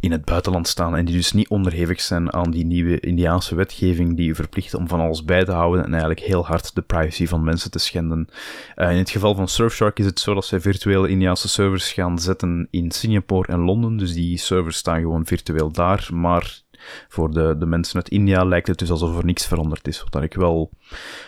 in 0.00 0.12
het 0.12 0.24
buitenland 0.24 0.68
staan 0.68 0.96
en 0.96 1.04
die 1.04 1.16
dus 1.16 1.32
niet 1.32 1.48
onderhevig 1.48 2.00
zijn 2.00 2.32
aan 2.32 2.50
die 2.50 2.64
nieuwe 2.64 3.00
Indiaanse 3.00 3.54
wetgeving 3.54 4.16
die 4.16 4.28
u 4.28 4.34
verplicht 4.34 4.74
om 4.74 4.88
van 4.88 5.00
alles 5.00 5.24
bij 5.24 5.44
te 5.44 5.52
houden 5.52 5.84
en 5.84 5.90
eigenlijk 5.90 6.20
heel 6.20 6.46
hard 6.46 6.74
de 6.74 6.82
privacy 6.82 7.26
van 7.26 7.44
mensen 7.44 7.70
te 7.70 7.78
schenden. 7.78 8.28
Uh, 8.76 8.90
in 8.90 8.96
het 8.98 9.10
geval 9.10 9.34
van 9.34 9.48
Surfshark 9.48 9.98
is 9.98 10.04
het 10.04 10.20
zo 10.20 10.34
dat 10.34 10.44
zij 10.44 10.60
virtuele 10.60 11.08
Indiaanse 11.08 11.48
servers 11.48 11.92
gaan 11.92 12.18
zetten 12.18 12.68
in 12.70 12.90
Singapore 12.90 13.52
en 13.52 13.60
Londen, 13.60 13.96
dus 13.96 14.12
die 14.12 14.38
servers 14.38 14.76
staan 14.76 15.00
gewoon 15.00 15.26
virtueel 15.26 15.72
daar, 15.72 16.08
maar 16.12 16.60
voor 17.08 17.30
de, 17.30 17.56
de 17.58 17.66
mensen 17.66 17.96
uit 17.96 18.08
India 18.08 18.44
lijkt 18.44 18.66
het 18.66 18.78
dus 18.78 18.90
alsof 18.90 19.18
er 19.18 19.24
niks 19.24 19.46
veranderd 19.46 19.88
is. 19.88 20.04
Wat 20.10 20.22
ik 20.22 20.34
wel 20.34 20.70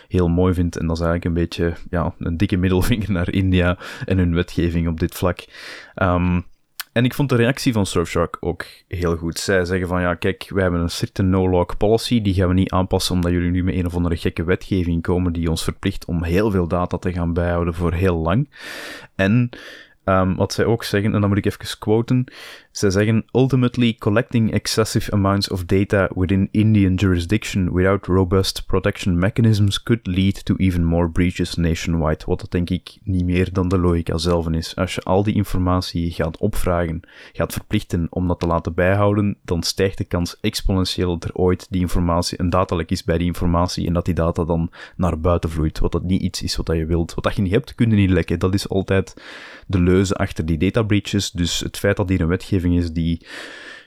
heel 0.07 0.27
mooi 0.27 0.53
vind. 0.53 0.77
En 0.77 0.87
dat 0.87 0.97
is 0.97 1.03
eigenlijk 1.03 1.25
een 1.25 1.41
beetje 1.41 1.73
ja, 1.89 2.13
een 2.17 2.37
dikke 2.37 2.57
middelvinger 2.57 3.11
naar 3.11 3.31
India 3.31 3.77
en 4.05 4.17
hun 4.17 4.35
wetgeving 4.35 4.87
op 4.87 4.99
dit 4.99 5.15
vlak. 5.15 5.47
Um, 5.95 6.45
en 6.91 7.05
ik 7.05 7.13
vond 7.13 7.29
de 7.29 7.35
reactie 7.35 7.73
van 7.73 7.85
Surfshark 7.85 8.37
ook 8.39 8.65
heel 8.87 9.15
goed. 9.15 9.39
Zij 9.39 9.65
zeggen 9.65 9.87
van 9.87 10.01
ja, 10.01 10.13
kijk, 10.13 10.49
wij 10.53 10.61
hebben 10.61 10.81
een 10.81 10.89
strikte 10.89 11.21
no-log 11.21 11.77
policy, 11.77 12.21
die 12.21 12.33
gaan 12.33 12.47
we 12.47 12.53
niet 12.53 12.71
aanpassen 12.71 13.15
omdat 13.15 13.31
jullie 13.31 13.51
nu 13.51 13.63
met 13.63 13.75
een 13.75 13.85
of 13.85 13.95
andere 13.95 14.17
gekke 14.17 14.43
wetgeving 14.43 15.01
komen 15.01 15.33
die 15.33 15.49
ons 15.49 15.63
verplicht 15.63 16.05
om 16.05 16.23
heel 16.23 16.51
veel 16.51 16.67
data 16.67 16.97
te 16.97 17.13
gaan 17.13 17.33
bijhouden 17.33 17.73
voor 17.73 17.93
heel 17.93 18.17
lang. 18.17 18.49
En 19.15 19.49
um, 20.05 20.35
wat 20.35 20.53
zij 20.53 20.65
ook 20.65 20.83
zeggen, 20.83 21.13
en 21.13 21.19
dan 21.19 21.29
moet 21.29 21.37
ik 21.37 21.45
even 21.45 21.79
quoten, 21.79 22.23
zij 22.71 22.89
zeggen, 22.89 23.25
ultimately 23.31 23.93
collecting 23.93 24.53
excessive 24.53 25.11
amounts 25.11 25.49
of 25.49 25.65
data 25.65 26.09
within 26.15 26.47
Indian 26.51 26.93
jurisdiction 26.93 27.73
without 27.73 28.05
robust 28.05 28.65
protection 28.65 29.17
mechanisms 29.17 29.83
could 29.83 30.07
lead 30.07 30.45
to 30.45 30.55
even 30.55 30.83
more 30.83 31.09
breaches 31.09 31.55
nationwide. 31.55 32.23
Wat 32.25 32.39
dat 32.39 32.51
denk 32.51 32.69
ik 32.69 32.97
niet 33.03 33.25
meer 33.25 33.53
dan 33.53 33.69
de 33.69 33.77
logica 33.77 34.17
zelf 34.17 34.49
is. 34.49 34.75
Als 34.75 34.95
je 34.95 35.01
al 35.01 35.23
die 35.23 35.35
informatie 35.35 36.11
gaat 36.11 36.37
opvragen, 36.37 36.99
gaat 37.33 37.53
verplichten 37.53 38.07
om 38.09 38.27
dat 38.27 38.39
te 38.39 38.47
laten 38.47 38.73
bijhouden, 38.73 39.37
dan 39.43 39.63
stijgt 39.63 39.97
de 39.97 40.03
kans 40.03 40.37
exponentieel 40.41 41.17
dat 41.17 41.29
er 41.29 41.35
ooit 41.35 41.67
die 41.69 41.81
informatie, 41.81 42.39
een 42.39 42.49
datalek 42.49 42.91
is 42.91 43.03
bij 43.03 43.17
die 43.17 43.27
informatie 43.27 43.87
en 43.87 43.93
dat 43.93 44.05
die 44.05 44.13
data 44.13 44.45
dan 44.45 44.71
naar 44.95 45.19
buiten 45.19 45.49
vloeit. 45.49 45.79
Wat 45.79 45.91
dat 45.91 46.03
niet 46.03 46.21
iets 46.21 46.41
is 46.41 46.55
wat 46.55 46.67
je 46.67 46.85
wilt. 46.85 47.13
Wat 47.13 47.23
dat 47.23 47.35
je 47.35 47.41
niet 47.41 47.51
hebt, 47.51 47.75
kun 47.75 47.89
je 47.89 47.95
niet 47.95 48.09
lekken. 48.09 48.39
Dat 48.39 48.53
is 48.53 48.69
altijd 48.69 49.13
de 49.67 49.81
leuze 49.81 50.15
achter 50.15 50.45
die 50.45 50.57
data 50.57 50.83
breaches. 50.83 51.31
Dus 51.31 51.59
het 51.59 51.77
feit 51.77 51.97
dat 51.97 52.09
hier 52.09 52.21
een 52.21 52.27
wetgeving 52.27 52.58
is 52.63 52.91
die 52.91 53.21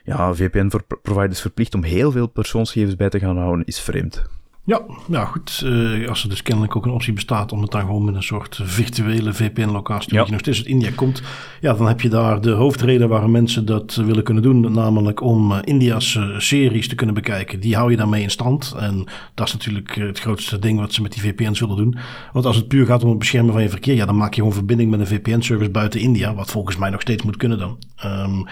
ja, 0.03 0.33
VPN-providers 0.33 1.41
verplicht 1.41 1.75
om 1.75 1.83
heel 1.83 2.11
veel 2.11 2.27
persoonsgegevens 2.27 2.95
bij 2.95 3.09
te 3.09 3.19
gaan 3.19 3.37
houden, 3.37 3.65
is 3.65 3.79
vreemd. 3.79 4.23
Ja, 4.65 4.81
ja 5.09 5.25
goed. 5.25 5.61
Uh, 5.65 6.09
als 6.09 6.23
er 6.23 6.29
dus 6.29 6.41
kennelijk 6.41 6.75
ook 6.75 6.85
een 6.85 6.91
optie 6.91 7.13
bestaat 7.13 7.51
om 7.51 7.61
het 7.61 7.71
dan 7.71 7.81
gewoon 7.81 8.05
met 8.05 8.15
een 8.15 8.23
soort 8.23 8.59
virtuele 8.63 9.33
VPN-locatie 9.33 10.09
te 10.09 10.15
ja. 10.15 10.25
nog 10.29 10.39
steeds 10.39 10.57
uit 10.57 10.67
India 10.67 10.89
komt, 10.95 11.21
ja, 11.61 11.73
dan 11.73 11.87
heb 11.87 12.01
je 12.01 12.09
daar 12.09 12.41
de 12.41 12.51
hoofdreden 12.51 13.09
waarom 13.09 13.31
mensen 13.31 13.65
dat 13.65 13.95
willen 13.95 14.23
kunnen 14.23 14.43
doen, 14.43 14.71
namelijk 14.71 15.21
om 15.21 15.51
uh, 15.51 15.57
India's 15.63 16.15
uh, 16.15 16.39
series 16.39 16.87
te 16.87 16.95
kunnen 16.95 17.15
bekijken. 17.15 17.59
Die 17.59 17.75
hou 17.75 17.91
je 17.91 17.97
daarmee 17.97 18.21
in 18.21 18.29
stand. 18.29 18.75
En 18.79 19.05
dat 19.33 19.47
is 19.47 19.53
natuurlijk 19.53 19.95
het 19.95 20.19
grootste 20.19 20.59
ding 20.59 20.79
wat 20.79 20.93
ze 20.93 21.01
met 21.01 21.13
die 21.13 21.21
VPN's 21.21 21.59
willen 21.59 21.77
doen. 21.77 21.97
Want 22.33 22.45
als 22.45 22.55
het 22.55 22.67
puur 22.67 22.85
gaat 22.85 23.03
om 23.03 23.09
het 23.09 23.19
beschermen 23.19 23.53
van 23.53 23.61
je 23.61 23.69
verkeer, 23.69 23.95
ja, 23.95 24.05
dan 24.05 24.17
maak 24.17 24.33
je 24.33 24.39
gewoon 24.39 24.55
verbinding 24.55 24.91
met 24.91 24.99
een 24.99 25.07
VPN-service 25.07 25.71
buiten 25.71 25.99
India, 25.99 26.33
wat 26.33 26.51
volgens 26.51 26.77
mij 26.77 26.89
nog 26.89 27.01
steeds 27.01 27.23
moet 27.23 27.37
kunnen 27.37 27.57
dan. 27.57 27.77
Um, 28.05 28.47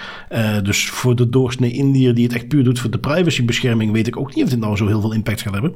dus 0.64 0.90
voor 0.90 1.16
de 1.16 1.30
doorsnee 1.30 1.72
Indiër 1.72 2.14
die 2.14 2.24
het 2.24 2.34
echt 2.34 2.48
puur 2.48 2.64
doet 2.64 2.80
voor 2.80 2.92
de 2.92 3.00
privacybescherming, 3.00 3.92
weet 3.92 4.08
ik 4.08 4.18
ook 4.18 4.36
niet 4.36 4.44
of 4.44 4.50
dit 4.50 4.60
nou 4.60 4.76
zo 4.76 4.88
heel 4.88 5.02
veel 5.02 5.14
impact 5.14 5.42
gaat 5.42 5.54
hebben. 5.54 5.76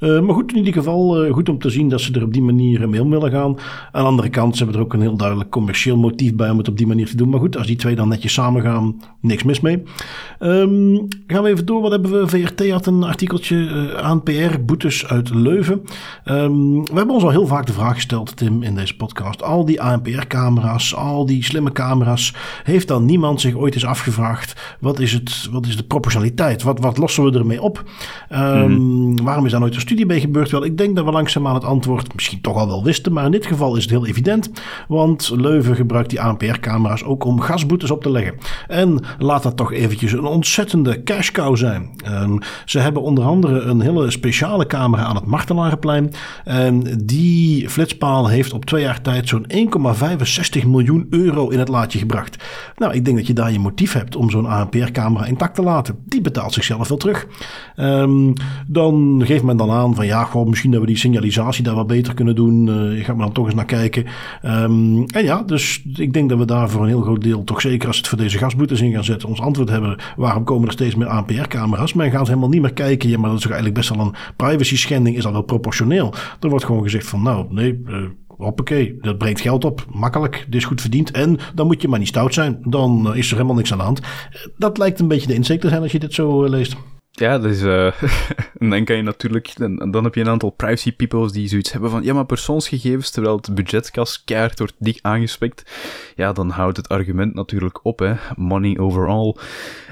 Uh, 0.00 0.20
maar 0.20 0.34
goed, 0.34 0.50
in 0.50 0.58
ieder 0.58 0.72
geval 0.72 1.24
uh, 1.24 1.32
goed 1.32 1.48
om 1.48 1.58
te 1.58 1.70
zien 1.70 1.88
dat 1.88 2.00
ze 2.00 2.12
er 2.12 2.22
op 2.22 2.32
die 2.32 2.42
manier 2.42 2.88
mee 2.88 3.02
om 3.02 3.10
willen 3.10 3.30
gaan. 3.30 3.56
Aan 3.92 4.02
de 4.02 4.08
andere 4.08 4.28
kant, 4.28 4.56
ze 4.56 4.62
hebben 4.62 4.80
er 4.80 4.86
ook 4.86 4.92
een 4.92 5.00
heel 5.00 5.16
duidelijk 5.16 5.50
commercieel 5.50 5.96
motief 5.96 6.34
bij 6.34 6.50
om 6.50 6.58
het 6.58 6.68
op 6.68 6.76
die 6.76 6.86
manier 6.86 7.06
te 7.06 7.16
doen. 7.16 7.28
Maar 7.28 7.40
goed, 7.40 7.56
als 7.56 7.66
die 7.66 7.76
twee 7.76 7.96
dan 7.96 8.08
netjes 8.08 8.32
samen 8.32 8.62
gaan, 8.62 9.00
niks 9.20 9.42
mis 9.42 9.60
mee. 9.60 9.82
Um, 10.40 11.08
gaan 11.26 11.42
we 11.42 11.48
even 11.48 11.66
door. 11.66 11.80
Wat 11.80 11.90
hebben 11.90 12.10
we? 12.10 12.28
VRT 12.28 12.70
had 12.70 12.86
een 12.86 13.02
artikeltje 13.02 13.56
uh, 13.56 13.94
aan 13.94 14.22
PR, 14.22 14.60
boetes 14.66 15.06
uit 15.06 15.34
Leuven. 15.34 15.82
Um, 16.24 16.84
we 16.84 16.94
hebben 16.94 17.14
ons 17.14 17.24
al 17.24 17.30
heel 17.30 17.46
vaak 17.46 17.66
de 17.66 17.72
vraag 17.72 17.94
gesteld, 17.94 18.36
Tim, 18.36 18.62
in 18.62 18.74
deze 18.74 18.96
podcast. 18.96 19.42
Al 19.42 19.64
die 19.64 19.82
ANPR-camera's, 19.82 20.94
al 20.94 21.26
die 21.26 21.44
slimme 21.44 21.72
camera's. 21.72 22.34
Heeft 22.62 22.88
dan 22.88 23.04
niemand 23.04 23.40
zich 23.40 23.54
ooit 23.54 23.74
eens 23.74 23.84
afgevraagd, 23.84 24.76
wat 24.80 24.98
is, 24.98 25.12
het, 25.12 25.48
wat 25.50 25.66
is 25.66 25.76
de 25.76 25.84
proportionaliteit? 25.84 26.62
Wat, 26.62 26.78
wat 26.78 26.98
lossen 26.98 27.24
we 27.24 27.38
ermee 27.38 27.62
op? 27.62 27.84
Um, 28.32 28.72
mm. 28.72 29.22
Waarom 29.22 29.44
is 29.44 29.50
daar 29.50 29.60
nooit 29.60 29.74
een 29.74 29.80
studie 29.88 30.06
mee 30.06 30.20
gebeurd? 30.20 30.50
Wel, 30.50 30.64
ik 30.64 30.78
denk 30.78 30.96
dat 30.96 31.04
we 31.04 31.10
langzaamaan 31.10 31.54
het 31.54 31.64
antwoord 31.64 32.14
misschien 32.14 32.40
toch 32.40 32.56
al 32.56 32.66
wel 32.66 32.84
wisten, 32.84 33.12
maar 33.12 33.24
in 33.24 33.30
dit 33.30 33.46
geval 33.46 33.76
is 33.76 33.82
het 33.82 33.90
heel 33.90 34.06
evident. 34.06 34.50
Want 34.88 35.30
Leuven 35.34 35.76
gebruikt 35.76 36.10
die 36.10 36.20
ANPR-camera's 36.20 37.04
ook 37.04 37.24
om 37.24 37.40
gasboetes 37.40 37.90
op 37.90 38.02
te 38.02 38.10
leggen. 38.10 38.34
En 38.66 39.00
laat 39.18 39.42
dat 39.42 39.56
toch 39.56 39.72
eventjes 39.72 40.12
een 40.12 40.24
ontzettende 40.24 41.02
cash 41.02 41.30
cow 41.30 41.56
zijn. 41.56 41.90
Um, 42.08 42.38
ze 42.64 42.78
hebben 42.78 43.02
onder 43.02 43.24
andere 43.24 43.60
een 43.60 43.80
hele 43.80 44.10
speciale 44.10 44.66
camera 44.66 45.02
aan 45.02 45.14
het 45.14 45.26
Martelarenplein. 45.26 46.12
En 46.44 47.02
die 47.04 47.68
flitspaal 47.68 48.28
heeft 48.28 48.52
op 48.52 48.64
twee 48.64 48.82
jaar 48.82 49.00
tijd 49.00 49.28
zo'n 49.28 49.46
1,65 50.62 50.66
miljoen 50.66 51.06
euro 51.10 51.48
in 51.48 51.58
het 51.58 51.68
laadje 51.68 51.98
gebracht. 51.98 52.44
Nou, 52.76 52.94
ik 52.94 53.04
denk 53.04 53.16
dat 53.16 53.26
je 53.26 53.32
daar 53.32 53.52
je 53.52 53.58
motief 53.58 53.92
hebt 53.92 54.16
om 54.16 54.30
zo'n 54.30 54.46
ANPR-camera 54.46 55.26
intact 55.26 55.54
te 55.54 55.62
laten. 55.62 55.98
Die 56.04 56.20
betaalt 56.20 56.52
zichzelf 56.52 56.88
wel 56.88 56.98
terug. 56.98 57.26
Um, 57.76 58.32
dan 58.66 59.22
geeft 59.24 59.42
men 59.42 59.56
dan 59.56 59.70
aan 59.70 59.77
van 59.86 60.06
ja, 60.06 60.24
gewoon 60.24 60.48
misschien 60.48 60.70
dat 60.70 60.80
we 60.80 60.86
die 60.86 60.96
signalisatie 60.96 61.64
daar 61.64 61.74
wat 61.74 61.86
beter 61.86 62.14
kunnen 62.14 62.34
doen. 62.34 62.66
Uh, 62.66 63.04
gaat 63.04 63.16
me 63.16 63.22
dan 63.22 63.32
toch 63.32 63.46
eens 63.46 63.54
naar 63.54 63.64
kijken. 63.64 64.04
Um, 64.44 65.06
en 65.06 65.24
ja, 65.24 65.42
dus 65.42 65.82
ik 65.94 66.12
denk 66.12 66.28
dat 66.28 66.38
we 66.38 66.44
daar 66.44 66.70
voor 66.70 66.82
een 66.82 66.88
heel 66.88 67.00
groot 67.00 67.22
deel, 67.22 67.44
toch 67.44 67.60
zeker 67.60 67.86
als 67.88 67.96
het 67.96 68.08
voor 68.08 68.18
deze 68.18 68.38
gasboetes 68.38 68.80
in 68.80 68.92
gaan 68.92 69.04
zetten, 69.04 69.28
ons 69.28 69.40
antwoord 69.40 69.68
hebben. 69.68 69.98
Waarom 70.16 70.44
komen 70.44 70.66
er 70.66 70.72
steeds 70.72 70.94
meer 70.94 71.06
ANPR-camera's? 71.06 71.92
Men 71.92 72.10
gaat 72.10 72.26
helemaal 72.26 72.48
niet 72.48 72.60
meer 72.60 72.72
kijken. 72.72 73.08
Ja, 73.08 73.18
maar 73.18 73.30
dat 73.30 73.38
is 73.38 73.44
eigenlijk 73.44 73.74
best 73.74 73.88
wel 73.88 74.06
een 74.06 74.14
privacy 74.36 74.76
schending. 74.76 75.16
Is 75.16 75.22
dat 75.22 75.32
wel 75.32 75.42
proportioneel? 75.42 76.14
Er 76.40 76.48
wordt 76.48 76.64
gewoon 76.64 76.82
gezegd 76.82 77.06
van 77.06 77.22
nou, 77.22 77.46
nee. 77.50 77.80
Uh, 77.86 77.96
hoppakee, 78.26 78.96
dat 79.00 79.18
brengt 79.18 79.40
geld 79.40 79.64
op. 79.64 79.86
Makkelijk, 79.90 80.44
dit 80.46 80.54
is 80.54 80.64
goed 80.64 80.80
verdiend. 80.80 81.10
En 81.10 81.38
dan 81.54 81.66
moet 81.66 81.82
je 81.82 81.88
maar 81.88 81.98
niet 81.98 82.08
stout 82.08 82.34
zijn. 82.34 82.58
Dan 82.64 83.16
is 83.16 83.28
er 83.28 83.34
helemaal 83.34 83.56
niks 83.56 83.72
aan 83.72 83.78
de 83.78 83.84
hand. 83.84 84.00
Dat 84.56 84.78
lijkt 84.78 85.00
een 85.00 85.08
beetje 85.08 85.26
de 85.26 85.34
insteek 85.34 85.60
te 85.60 85.68
zijn 85.68 85.82
als 85.82 85.92
je 85.92 85.98
dit 85.98 86.14
zo 86.14 86.44
leest. 86.44 86.76
Ja, 87.18 87.38
uh, 87.40 87.86
en 88.58 88.70
dan 88.70 88.84
kan 88.84 88.96
je 88.96 89.02
natuurlijk, 89.02 89.52
dan, 89.56 89.90
dan 89.90 90.04
heb 90.04 90.14
je 90.14 90.20
een 90.20 90.28
aantal 90.28 90.50
privacy 90.50 90.92
peoples 90.92 91.32
die 91.32 91.48
zoiets 91.48 91.72
hebben 91.72 91.90
van, 91.90 92.02
ja, 92.02 92.14
maar 92.14 92.26
persoonsgegevens, 92.26 93.10
terwijl 93.10 93.36
het 93.36 93.54
budgetkas 93.54 94.24
keihard 94.24 94.58
wordt 94.58 94.74
dik 94.78 94.98
aangespekt, 95.02 95.70
ja, 96.16 96.32
dan 96.32 96.50
houdt 96.50 96.76
het 96.76 96.88
argument 96.88 97.34
natuurlijk 97.34 97.84
op, 97.84 97.98
hè. 97.98 98.14
Money 98.36 98.78
overall. 98.78 99.34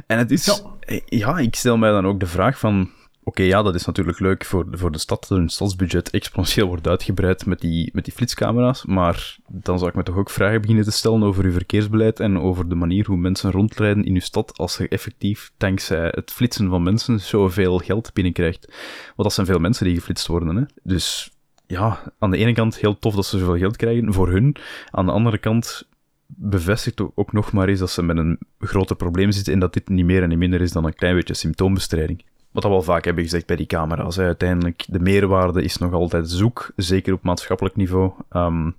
En 0.07 0.19
het 0.19 0.31
is, 0.31 0.45
ja. 0.45 0.55
Eh, 0.81 1.01
ja, 1.07 1.39
ik 1.39 1.55
stel 1.55 1.77
mij 1.77 1.91
dan 1.91 2.07
ook 2.07 2.21
de 2.21 2.27
vraag 2.27 2.59
van, 2.59 2.91
Oké, 3.29 3.43
ja, 3.43 3.63
dat 3.63 3.75
is 3.75 3.85
natuurlijk 3.85 4.19
leuk 4.19 4.45
voor, 4.45 4.67
voor 4.71 4.93
de 4.93 4.99
stad, 4.99 5.27
dat 5.29 5.39
hun 5.39 5.49
stadsbudget 5.49 6.11
exponentieel 6.11 6.67
wordt 6.67 6.87
uitgebreid 6.87 7.47
met 7.47 7.61
die, 7.61 7.91
met 7.93 8.05
die 8.05 8.13
flitscamera's. 8.13 8.85
Maar 8.85 9.37
dan 9.49 9.79
zou 9.79 9.91
ik 9.91 9.97
me 9.97 10.03
toch 10.03 10.17
ook 10.17 10.31
vragen 10.31 10.61
beginnen 10.61 10.85
te 10.85 10.91
stellen 10.91 11.23
over 11.23 11.45
uw 11.45 11.53
verkeersbeleid 11.53 12.21
en 12.21 12.39
over 12.39 12.69
de 12.69 12.75
manier 12.75 13.07
hoe 13.07 13.17
mensen 13.17 13.51
rondrijden 13.51 14.05
in 14.05 14.15
uw 14.15 14.21
stad 14.21 14.59
als 14.59 14.77
je 14.77 14.89
effectief 14.89 15.53
dankzij 15.57 16.13
het 16.15 16.31
flitsen 16.31 16.69
van 16.69 16.83
mensen 16.83 17.21
zoveel 17.21 17.79
geld 17.79 18.13
binnenkrijgt. 18.13 18.67
Want 19.07 19.23
dat 19.29 19.33
zijn 19.33 19.47
veel 19.47 19.59
mensen 19.59 19.87
die 19.87 19.95
geflitst 19.95 20.27
worden, 20.27 20.57
hè. 20.57 20.63
Dus 20.83 21.31
ja, 21.67 22.13
aan 22.19 22.31
de 22.31 22.37
ene 22.37 22.53
kant 22.53 22.79
heel 22.79 22.99
tof 22.99 23.15
dat 23.15 23.27
ze 23.27 23.39
zoveel 23.39 23.59
geld 23.59 23.77
krijgen 23.77 24.13
voor 24.13 24.29
hun. 24.29 24.57
Aan 24.91 25.07
de 25.07 25.13
andere 25.13 25.39
kant 25.39 25.89
bevestigt 26.27 27.01
ook 27.15 27.33
nog 27.33 27.53
maar 27.53 27.69
eens 27.69 27.79
dat 27.79 27.91
ze 27.91 28.03
met 28.03 28.17
een 28.17 28.39
groter 28.59 28.97
probleem 28.97 29.31
zitten 29.31 29.53
en 29.53 29.59
dat 29.59 29.73
dit 29.73 29.89
niet 29.89 30.05
meer 30.05 30.23
en 30.23 30.29
niet 30.29 30.39
minder 30.39 30.61
is 30.61 30.73
dan 30.73 30.85
een 30.85 30.95
klein 30.95 31.15
beetje 31.15 31.35
symptoombestrijding. 31.35 32.25
Wat 32.57 32.65
we 32.65 32.71
al 32.71 32.83
vaak 32.83 33.05
hebben 33.05 33.25
gezegd 33.25 33.47
bij 33.47 33.57
die 33.57 33.67
camera's. 33.67 34.17
Hè. 34.17 34.25
Uiteindelijk, 34.25 34.85
de 34.89 35.01
meerwaarde 35.01 35.63
is 35.63 35.77
nog 35.77 35.93
altijd 35.93 36.31
zoek, 36.31 36.73
zeker 36.77 37.13
op 37.13 37.23
maatschappelijk 37.23 37.77
niveau. 37.77 38.13
Um, 38.31 38.77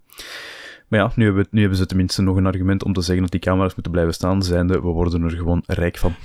maar 0.87 0.99
ja, 0.99 1.11
nu 1.15 1.25
hebben, 1.25 1.47
nu 1.51 1.59
hebben 1.59 1.77
ze 1.77 1.85
tenminste 1.85 2.21
nog 2.21 2.35
een 2.35 2.45
argument 2.45 2.83
om 2.83 2.93
te 2.93 3.01
zeggen 3.01 3.21
dat 3.21 3.31
die 3.31 3.41
camera's 3.41 3.73
moeten 3.73 3.91
blijven 3.91 4.13
staan, 4.13 4.43
zijnde 4.43 4.73
we 4.73 4.87
worden 4.87 5.23
er 5.23 5.31
gewoon 5.31 5.63
rijk 5.65 5.97
van. 5.97 6.15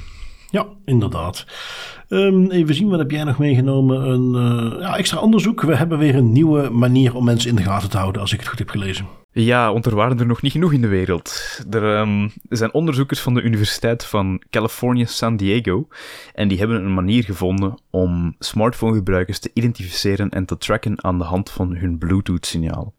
Ja, 0.53 0.67
inderdaad. 0.85 1.47
Um, 2.09 2.51
even 2.51 2.75
zien, 2.75 2.89
wat 2.89 2.99
heb 2.99 3.11
jij 3.11 3.25
nog 3.25 3.39
meegenomen? 3.39 4.03
Een 4.09 4.35
uh, 4.35 4.81
ja, 4.81 4.97
extra 4.97 5.21
onderzoek. 5.21 5.63
We 5.63 5.77
hebben 5.77 5.99
weer 5.99 6.15
een 6.15 6.33
nieuwe 6.33 6.71
manier 6.71 7.15
om 7.15 7.25
mensen 7.25 7.51
in 7.51 7.57
de 7.57 7.63
gaten 7.63 7.91
te 7.91 7.97
houden, 7.97 8.21
als 8.21 8.33
ik 8.33 8.39
het 8.39 8.49
goed 8.49 8.59
heb 8.59 8.69
gelezen. 8.69 9.07
Ja, 9.31 9.73
want 9.73 9.87
er 9.87 9.95
waren 9.95 10.19
er 10.19 10.27
nog 10.27 10.43
niet 10.43 10.53
genoeg 10.53 10.73
in 10.73 10.81
de 10.81 10.89
wereld. 10.89 11.61
Er 11.71 11.99
um, 11.99 12.33
zijn 12.49 12.75
onderzoekers 12.75 13.21
van 13.21 13.35
de 13.35 13.43
Universiteit 13.43 14.05
van 14.05 14.43
Californië, 14.51 15.07
San 15.07 15.37
Diego. 15.37 15.89
En 16.35 16.49
die 16.49 16.59
hebben 16.59 16.85
een 16.85 16.95
manier 16.95 17.25
gevonden 17.25 17.79
om 17.91 18.35
smartphonegebruikers 18.39 19.39
te 19.39 19.51
identificeren 19.55 20.31
en 20.31 20.45
te 20.45 20.59
tracken 20.59 21.05
aan 21.05 21.19
de 21.19 21.25
hand 21.25 21.51
van 21.51 21.77
hun 21.77 21.99
Bluetooth-signaal. 21.99 22.95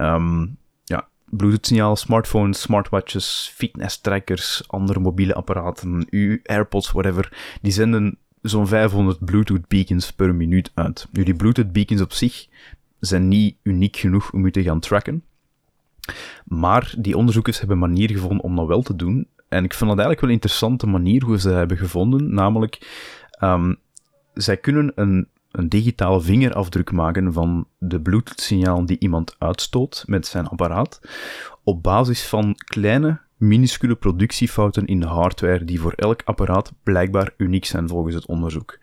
Um, 0.00 0.56
Bluetooth-signaal, 1.36 1.96
smartphones, 1.96 2.60
smartwatches, 2.60 3.52
fitness-trackers, 3.54 4.62
andere 4.66 5.00
mobiele 5.00 5.34
apparaten, 5.34 6.06
uw 6.10 6.38
AirPods, 6.42 6.92
whatever. 6.92 7.56
Die 7.62 7.72
zenden 7.72 8.16
zo'n 8.42 8.66
500 8.66 9.24
Bluetooth 9.24 9.68
beacons 9.68 10.12
per 10.12 10.34
minuut 10.34 10.70
uit. 10.74 11.06
Nu, 11.12 11.22
die 11.22 11.34
Bluetooth 11.34 11.72
beacons 11.72 12.00
op 12.00 12.12
zich 12.12 12.46
zijn 13.00 13.28
niet 13.28 13.56
uniek 13.62 13.96
genoeg 13.96 14.32
om 14.32 14.46
u 14.46 14.50
te 14.50 14.62
gaan 14.62 14.80
tracken. 14.80 15.24
Maar 16.44 16.94
die 16.98 17.16
onderzoekers 17.16 17.58
hebben 17.58 17.76
een 17.76 17.88
manier 17.88 18.10
gevonden 18.10 18.40
om 18.40 18.56
dat 18.56 18.66
wel 18.66 18.82
te 18.82 18.96
doen. 18.96 19.26
En 19.48 19.64
ik 19.64 19.74
vind 19.74 19.90
dat 19.90 19.98
eigenlijk 19.98 20.20
wel 20.20 20.28
een 20.28 20.34
interessante 20.34 20.86
manier 20.86 21.24
hoe 21.24 21.38
ze 21.38 21.48
dat 21.48 21.56
hebben 21.56 21.76
gevonden. 21.76 22.34
Namelijk, 22.34 22.78
um, 23.40 23.76
zij 24.34 24.56
kunnen 24.56 24.92
een, 24.94 25.28
een 25.52 25.68
digitale 25.68 26.20
vingerafdruk 26.20 26.92
maken 26.92 27.32
van 27.32 27.66
de 27.78 28.00
Bluetooth-signaal 28.00 28.86
die 28.86 28.98
iemand 28.98 29.36
uitstoot 29.38 30.04
met 30.06 30.26
zijn 30.26 30.46
apparaat. 30.46 31.00
Op 31.64 31.82
basis 31.82 32.26
van 32.26 32.54
kleine, 32.54 33.20
minuscule 33.36 33.94
productiefouten 33.94 34.86
in 34.86 35.00
de 35.00 35.06
hardware 35.06 35.64
die 35.64 35.80
voor 35.80 35.92
elk 35.92 36.22
apparaat 36.24 36.72
blijkbaar 36.82 37.34
uniek 37.36 37.64
zijn 37.64 37.88
volgens 37.88 38.14
het 38.14 38.26
onderzoek. 38.26 38.78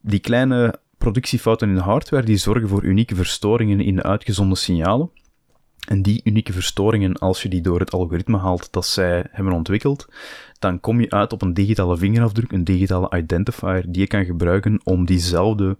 Die 0.00 0.20
kleine 0.20 0.74
productiefouten 0.98 1.68
in 1.68 1.74
de 1.74 1.80
hardware 1.80 2.24
die 2.24 2.36
zorgen 2.36 2.68
voor 2.68 2.84
unieke 2.84 3.14
verstoringen 3.14 3.80
in 3.80 3.96
de 3.96 4.02
uitgezonden 4.02 4.58
signalen. 4.58 5.10
En 5.84 6.02
die 6.02 6.20
unieke 6.24 6.52
verstoringen, 6.52 7.18
als 7.18 7.42
je 7.42 7.48
die 7.48 7.60
door 7.60 7.80
het 7.80 7.92
algoritme 7.92 8.38
haalt 8.38 8.72
dat 8.72 8.86
zij 8.86 9.26
hebben 9.30 9.54
ontwikkeld, 9.54 10.08
dan 10.58 10.80
kom 10.80 11.00
je 11.00 11.10
uit 11.10 11.32
op 11.32 11.42
een 11.42 11.54
digitale 11.54 11.96
vingerafdruk, 11.96 12.52
een 12.52 12.64
digitale 12.64 13.16
identifier, 13.16 13.84
die 13.88 14.00
je 14.00 14.06
kan 14.06 14.24
gebruiken 14.24 14.80
om 14.84 15.04
diezelfde 15.04 15.76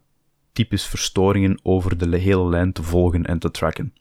types 0.55 0.87
verstoringen 0.87 1.59
over 1.63 1.99
de 1.99 2.17
hele 2.17 2.49
lijn 2.49 2.73
te 2.73 2.83
volgen 2.83 3.27
en 3.27 3.39
te 3.39 3.51
tracken. 3.51 3.93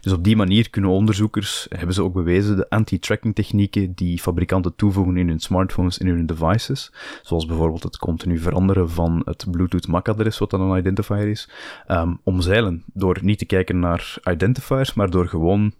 Dus 0.00 0.12
op 0.12 0.24
die 0.24 0.36
manier 0.36 0.70
kunnen 0.70 0.90
onderzoekers, 0.90 1.66
hebben 1.68 1.94
ze 1.94 2.02
ook 2.02 2.12
bewezen, 2.12 2.56
de 2.56 2.70
anti-tracking 2.70 3.34
technieken 3.34 3.92
die 3.94 4.18
fabrikanten 4.18 4.74
toevoegen 4.76 5.16
in 5.16 5.28
hun 5.28 5.40
smartphones 5.40 5.98
en 5.98 6.06
in 6.06 6.14
hun 6.14 6.26
devices, 6.26 6.92
zoals 7.22 7.46
bijvoorbeeld 7.46 7.82
het 7.82 7.96
continu 7.96 8.38
veranderen 8.38 8.90
van 8.90 9.22
het 9.24 9.46
Bluetooth 9.50 9.86
MAC-adres, 9.86 10.38
wat 10.38 10.50
dan 10.50 10.60
een 10.60 10.78
identifier 10.78 11.28
is, 11.28 11.48
um, 11.88 12.20
omzeilen 12.24 12.82
door 12.92 13.18
niet 13.22 13.38
te 13.38 13.44
kijken 13.44 13.78
naar 13.78 14.18
identifiers, 14.24 14.94
maar 14.94 15.10
door 15.10 15.28
gewoon 15.28 15.72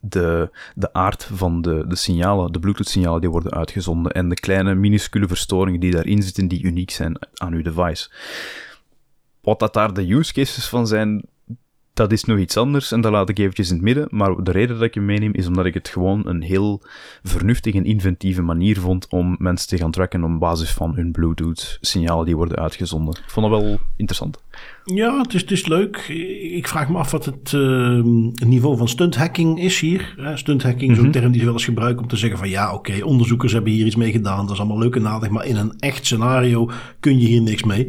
de, 0.00 0.50
de 0.74 0.92
aard 0.92 1.24
van 1.32 1.62
de, 1.62 1.84
de 1.86 1.96
signalen, 1.96 2.52
de 2.52 2.58
Bluetooth-signalen 2.58 3.20
die 3.20 3.30
worden 3.30 3.52
uitgezonden 3.52 4.12
en 4.12 4.28
de 4.28 4.34
kleine 4.34 4.74
minuscule 4.74 5.28
verstoringen 5.28 5.80
die 5.80 5.90
daarin 5.90 6.22
zitten, 6.22 6.48
die 6.48 6.62
uniek 6.62 6.90
zijn 6.90 7.18
aan 7.34 7.52
uw 7.52 7.62
device. 7.62 8.10
Wat 9.44 9.58
dat 9.58 9.74
daar 9.74 9.94
de 9.94 10.12
use 10.12 10.32
cases 10.32 10.68
van 10.68 10.86
zijn, 10.86 11.24
dat 11.94 12.12
is 12.12 12.24
nog 12.24 12.38
iets 12.38 12.56
anders 12.56 12.92
en 12.92 13.00
dat 13.00 13.12
laat 13.12 13.28
ik 13.28 13.38
eventjes 13.38 13.68
in 13.68 13.74
het 13.74 13.84
midden. 13.84 14.06
Maar 14.10 14.42
de 14.42 14.50
reden 14.50 14.74
dat 14.74 14.84
ik 14.84 14.94
je 14.94 15.00
meeneem 15.00 15.32
is 15.34 15.46
omdat 15.46 15.66
ik 15.66 15.74
het 15.74 15.88
gewoon 15.88 16.26
een 16.26 16.42
heel 16.42 16.82
vernuftige 17.22 17.78
en 17.78 17.84
inventieve 17.84 18.42
manier 18.42 18.80
vond 18.80 19.08
om 19.08 19.36
mensen 19.38 19.68
te 19.68 19.76
gaan 19.76 19.90
tracken 19.90 20.24
op 20.24 20.38
basis 20.38 20.72
van 20.72 20.94
hun 20.94 21.12
Bluetooth-signalen 21.12 22.26
die 22.26 22.36
worden 22.36 22.58
uitgezonden. 22.58 23.14
Ik 23.24 23.30
vond 23.30 23.50
dat 23.50 23.60
wel 23.60 23.78
interessant. 23.96 24.42
Ja, 24.84 25.18
het 25.18 25.34
is, 25.34 25.40
het 25.40 25.50
is 25.50 25.66
leuk. 25.66 25.96
Ik 26.52 26.68
vraag 26.68 26.88
me 26.88 26.98
af 26.98 27.10
wat 27.10 27.24
het 27.24 27.52
uh, 27.52 28.02
niveau 28.46 28.76
van 28.76 28.88
stunthacking 28.88 29.60
is 29.60 29.80
hier. 29.80 30.32
Stunthacking 30.34 30.90
is 30.90 30.96
een 30.96 31.02
mhm. 31.02 31.12
term 31.12 31.30
die 31.30 31.38
ze 31.38 31.44
wel 31.44 31.54
eens 31.54 31.64
gebruiken 31.64 32.02
om 32.02 32.08
te 32.08 32.16
zeggen 32.16 32.38
van 32.38 32.48
ja, 32.48 32.74
oké, 32.74 33.04
onderzoekers 33.04 33.52
hebben 33.52 33.72
hier 33.72 33.86
iets 33.86 33.96
mee 33.96 34.12
gedaan. 34.12 34.46
Dat 34.46 34.54
is 34.54 34.58
allemaal 34.58 34.78
leuk 34.78 34.96
en 34.96 35.08
aardig, 35.08 35.28
maar 35.28 35.46
in 35.46 35.56
een 35.56 35.74
echt 35.78 36.04
scenario 36.04 36.70
kun 37.00 37.20
je 37.20 37.26
hier 37.26 37.42
niks 37.42 37.62
mee. 37.62 37.88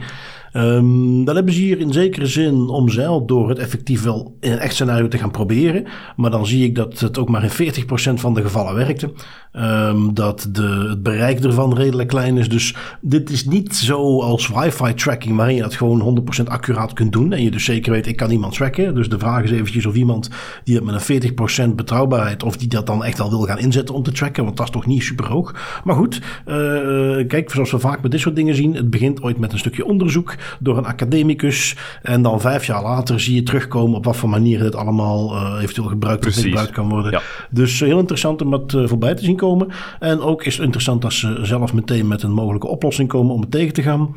Um, 0.58 1.26
dat 1.26 1.36
hebben 1.36 1.54
ze 1.54 1.60
hier 1.60 1.80
in 1.80 1.94
zekere 1.94 2.26
zin 2.26 2.68
omzeild 2.68 3.28
door 3.28 3.50
het 3.50 3.60
effectief 3.60 4.04
wel 4.04 4.38
in 4.40 4.52
een 4.52 4.58
echt 4.58 4.74
scenario 4.74 5.08
te 5.08 5.18
gaan 5.18 5.32
proberen. 5.32 5.86
Maar 6.16 6.32
dan 6.32 6.46
zie 6.46 6.64
ik 6.64 6.76
dat 6.76 7.00
het 7.00 7.18
ook 7.18 7.30
maar 7.30 7.44
in 7.44 7.74
40% 7.74 8.14
van 8.14 8.34
de 8.34 8.42
gevallen 8.42 8.76
werkte. 8.76 9.14
Um, 9.54 10.14
dat 10.14 10.50
de, 10.52 10.86
het 10.90 11.04
bereik 11.04 11.44
ervan 11.44 11.76
redelijk 11.76 12.10
klein 12.10 12.38
is. 12.38 12.50
Dus 12.50 12.76
dit 13.02 13.30
is 13.30 13.46
niet 13.46 13.76
zo 13.76 14.22
als 14.22 14.48
wifi 14.48 14.94
tracking 14.94 15.36
waarin 15.36 15.56
je 15.56 15.62
dat 15.62 15.76
gewoon 15.76 16.26
100% 16.40 16.44
accuraat 16.44 16.94
kunt 16.94 17.12
doen. 17.12 17.34
En 17.34 17.44
je 17.44 17.52
dus 17.52 17.66
zeker 17.66 17.92
weet, 17.92 18.08
ik 18.08 18.16
kan 18.16 18.32
iemand 18.32 18.54
tracken. 18.54 18.96
Dus 18.96 19.10
de 19.10 19.20
vraag 19.20 19.44
is 19.44 19.52
eventjes 19.52 19.86
of 19.86 19.96
iemand 19.96 20.30
die 20.64 20.76
het 20.76 20.84
met 20.84 21.10
een 21.10 21.72
40% 21.72 21.76
betrouwbaarheid, 21.76 22.44
of 22.44 22.58
die 22.58 22.68
dat 22.68 22.88
dan 22.88 23.04
echt 23.04 23.20
al 23.20 23.30
wil 23.30 23.42
gaan 23.42 23.60
inzetten 23.60 23.96
om 23.96 24.04
te 24.04 24.12
tracken. 24.12 24.44
Want 24.44 24.58
dat 24.58 24.66
is 24.66 24.72
toch 24.72 24.86
niet 24.86 25.04
super 25.04 25.28
hoog. 25.28 25.82
Maar 25.84 25.96
goed, 25.96 26.22
uh, 26.48 27.28
kijk, 27.28 27.52
zoals 27.52 27.72
we 27.72 27.80
vaak 27.80 28.02
met 28.02 28.12
dit 28.12 28.20
soort 28.20 28.36
dingen 28.36 28.56
zien, 28.56 28.76
het 28.76 28.90
begint 28.90 29.22
ooit 29.22 29.38
met 29.38 29.54
een 29.54 29.60
stukje 29.60 29.86
onderzoek 29.86 30.36
door 30.60 30.78
een 30.78 30.86
academicus. 30.86 31.78
En 32.02 32.22
dan 32.22 32.42
vijf 32.42 32.66
jaar 32.66 32.84
later 32.84 33.20
zie 33.20 33.36
je 33.36 33.44
terugkomen 33.44 33.98
op 33.98 34.06
wat 34.06 34.16
voor 34.16 34.30
manier 34.30 34.60
dit 34.60 34.76
allemaal 34.76 35.36
uh, 35.36 35.62
eventueel 35.62 35.88
gebruikt 35.88 36.28
of 36.28 36.34
gebruikt 36.34 36.72
kan 36.72 36.90
worden. 36.90 37.12
Ja. 37.12 37.22
Dus 37.50 37.80
heel 37.80 38.00
interessant 38.00 38.42
om 38.42 38.54
het 38.54 38.76
voorbij 38.86 39.16
te 39.16 39.24
zien 39.24 39.36
komen. 39.36 39.68
En 40.00 40.20
ook 40.20 40.44
is 40.44 40.54
het 40.54 40.64
interessant 40.64 41.02
dat 41.02 41.14
ze 41.14 41.40
zelf 41.42 41.74
meteen 41.74 42.08
met 42.08 42.24
een 42.24 42.32
mogelijke 42.32 42.68
oplossing 42.68 43.10
komen 43.10 43.34
om 43.34 43.42
het 43.42 43.52
tegen 43.52 43.74
te 43.74 43.82
gaan. 43.82 44.16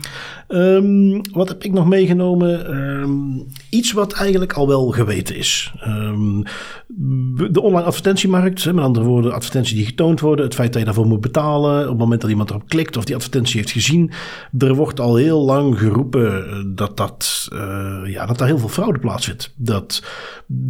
Um, 0.49 1.21
wat 1.33 1.49
heb 1.49 1.65
ik 1.65 1.73
nog 1.73 1.87
meegenomen? 1.87 2.77
Um, 2.77 3.47
iets 3.71 3.93
wat 3.93 4.13
eigenlijk 4.13 4.53
al 4.53 4.69
wel 4.69 4.87
geweten 4.91 5.37
is. 5.37 5.73
Um, 5.87 6.43
de 7.51 7.61
online 7.61 7.87
advertentiemarkt, 7.87 8.73
met 8.73 8.85
andere 8.85 9.07
woorden, 9.07 9.33
advertenties 9.33 9.75
die 9.75 9.87
getoond 9.87 10.21
worden, 10.21 10.45
het 10.45 10.55
feit 10.55 10.69
dat 10.69 10.79
je 10.79 10.85
daarvoor 10.85 11.07
moet 11.07 11.21
betalen, 11.21 11.83
op 11.83 11.89
het 11.89 11.99
moment 11.99 12.21
dat 12.21 12.31
iemand 12.31 12.51
erop 12.51 12.69
klikt 12.69 12.97
of 12.97 13.05
die 13.05 13.15
advertentie 13.15 13.57
heeft 13.57 13.73
gezien. 13.73 14.11
Er 14.59 14.75
wordt 14.75 15.01
al 15.01 15.17
heel 15.17 15.45
lang 15.45 15.79
geroepen 15.79 16.73
dat, 16.75 16.97
dat, 16.97 17.49
uh, 17.53 17.99
ja, 18.05 18.27
dat 18.27 18.39
daar 18.39 18.49
heel 18.49 18.59
veel 18.59 18.69
fraude 18.69 18.99
plaatsvindt. 18.99 19.55
Dat 19.57 20.03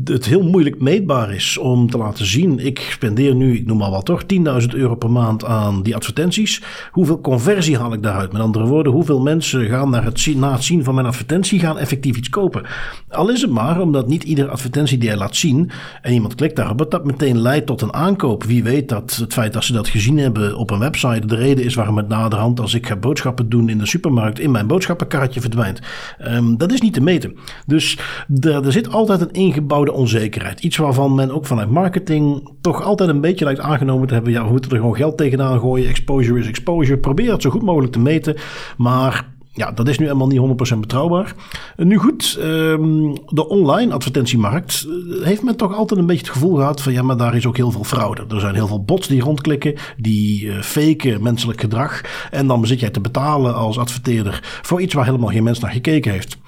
het 0.04 0.24
heel 0.24 0.42
moeilijk 0.42 0.80
meetbaar 0.80 1.34
is 1.34 1.58
om 1.58 1.90
te 1.90 1.98
laten 1.98 2.26
zien, 2.26 2.58
ik 2.58 2.78
spendeer 2.78 3.34
nu, 3.34 3.56
ik 3.56 3.66
noem 3.66 3.78
maar 3.78 3.90
wat 3.90 4.04
toch, 4.04 4.22
10.000 4.62 4.68
euro 4.68 4.94
per 4.94 5.10
maand 5.10 5.44
aan 5.44 5.82
die 5.82 5.94
advertenties. 5.94 6.62
Hoeveel 6.90 7.20
conversie 7.20 7.78
haal 7.78 7.92
ik 7.92 8.02
daaruit? 8.02 8.32
Met 8.32 8.42
andere 8.42 8.66
woorden, 8.66 8.92
hoeveel 8.92 9.20
mensen 9.20 9.67
gaan 9.68 9.90
naar 9.90 10.04
het, 10.04 10.34
na 10.36 10.52
het 10.52 10.64
zien 10.64 10.84
van 10.84 10.94
mijn 10.94 11.06
advertentie 11.06 11.60
gaan 11.60 11.78
effectief 11.78 12.16
iets 12.16 12.28
kopen? 12.28 12.66
Al 13.08 13.30
is 13.30 13.40
het 13.40 13.50
maar 13.50 13.80
omdat 13.80 14.08
niet 14.08 14.24
iedere 14.24 14.48
advertentie 14.48 14.98
die 14.98 15.08
hij 15.08 15.18
laat 15.18 15.36
zien 15.36 15.70
en 16.02 16.12
iemand 16.12 16.34
klikt 16.34 16.56
daarop, 16.56 16.90
dat 16.90 17.04
meteen 17.04 17.40
leidt 17.40 17.66
tot 17.66 17.82
een 17.82 17.94
aankoop. 17.94 18.44
Wie 18.44 18.62
weet 18.62 18.88
dat 18.88 19.16
het 19.16 19.32
feit 19.32 19.52
dat 19.52 19.64
ze 19.64 19.72
dat 19.72 19.88
gezien 19.88 20.18
hebben 20.18 20.56
op 20.56 20.70
een 20.70 20.78
website 20.78 21.26
de 21.26 21.36
reden 21.36 21.64
is 21.64 21.74
waarom 21.74 21.96
het 21.96 22.08
naderhand 22.08 22.60
als 22.60 22.74
ik 22.74 22.86
ga 22.86 22.96
boodschappen 22.96 23.48
doen 23.48 23.68
in 23.68 23.78
de 23.78 23.86
supermarkt 23.86 24.38
in 24.38 24.50
mijn 24.50 24.66
boodschappenkaartje 24.66 25.40
verdwijnt. 25.40 25.80
Um, 26.26 26.56
dat 26.56 26.72
is 26.72 26.80
niet 26.80 26.94
te 26.94 27.00
meten. 27.00 27.36
Dus 27.66 27.98
er 28.40 28.72
zit 28.72 28.92
altijd 28.92 29.20
een 29.20 29.32
ingebouwde 29.32 29.92
onzekerheid. 29.92 30.60
Iets 30.60 30.76
waarvan 30.76 31.14
men 31.14 31.30
ook 31.30 31.46
vanuit 31.46 31.70
marketing 31.70 32.50
toch 32.60 32.82
altijd 32.82 33.10
een 33.10 33.20
beetje 33.20 33.44
lijkt 33.44 33.60
aangenomen 33.60 34.08
te 34.08 34.14
hebben. 34.14 34.32
Ja, 34.32 34.44
we 34.44 34.50
moeten 34.50 34.70
er 34.70 34.76
gewoon 34.76 34.96
geld 34.96 35.16
tegenaan 35.16 35.60
gooien. 35.60 35.88
Exposure 35.88 36.38
is 36.38 36.46
exposure. 36.46 36.98
Probeer 36.98 37.32
het 37.32 37.42
zo 37.42 37.50
goed 37.50 37.62
mogelijk 37.62 37.92
te 37.92 37.98
meten. 37.98 38.36
Maar 38.76 39.36
ja, 39.58 39.72
dat 39.72 39.88
is 39.88 39.98
nu 39.98 40.04
helemaal 40.04 40.26
niet 40.26 40.74
100% 40.74 40.80
betrouwbaar. 40.80 41.34
Nu 41.76 41.96
goed, 41.96 42.36
ehm, 42.40 43.14
de 43.26 43.48
online 43.48 43.92
advertentiemarkt 43.92 44.86
eh, 44.88 45.24
heeft 45.24 45.42
men 45.42 45.56
toch 45.56 45.74
altijd 45.74 46.00
een 46.00 46.06
beetje 46.06 46.22
het 46.22 46.32
gevoel 46.32 46.54
gehad 46.54 46.82
van 46.82 46.92
ja, 46.92 47.02
maar 47.02 47.16
daar 47.16 47.36
is 47.36 47.46
ook 47.46 47.56
heel 47.56 47.70
veel 47.70 47.84
fraude. 47.84 48.24
Er 48.28 48.40
zijn 48.40 48.54
heel 48.54 48.66
veel 48.66 48.84
bots 48.84 49.08
die 49.08 49.20
rondklikken, 49.20 49.74
die 49.96 50.44
uh, 50.44 50.62
faken 50.62 51.22
menselijk 51.22 51.60
gedrag. 51.60 52.00
En 52.30 52.46
dan 52.46 52.66
zit 52.66 52.80
jij 52.80 52.90
te 52.90 53.00
betalen 53.00 53.54
als 53.54 53.78
adverteerder 53.78 54.60
voor 54.62 54.80
iets 54.80 54.94
waar 54.94 55.04
helemaal 55.04 55.28
geen 55.28 55.42
mens 55.42 55.58
naar 55.58 55.70
gekeken 55.70 56.12
heeft. 56.12 56.38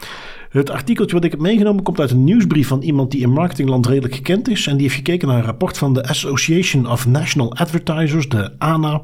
Het 0.51 0.71
artikeltje 0.71 1.15
wat 1.15 1.25
ik 1.25 1.31
heb 1.31 1.41
meegenomen 1.41 1.83
komt 1.83 2.01
uit 2.01 2.11
een 2.11 2.25
nieuwsbrief 2.25 2.69
van 2.69 2.83
iemand 2.83 3.11
die 3.11 3.21
in 3.21 3.33
marketingland 3.33 3.87
redelijk 3.87 4.15
gekend 4.15 4.49
is. 4.49 4.67
En 4.67 4.73
die 4.73 4.83
heeft 4.83 4.95
gekeken 4.95 5.29
naar 5.29 5.37
een 5.37 5.45
rapport 5.45 5.79
van 5.79 5.95
de 5.95 6.09
Association 6.09 6.91
of 6.91 7.07
National 7.07 7.55
Advertisers, 7.57 8.29
de 8.29 8.59
ANA. 8.59 9.03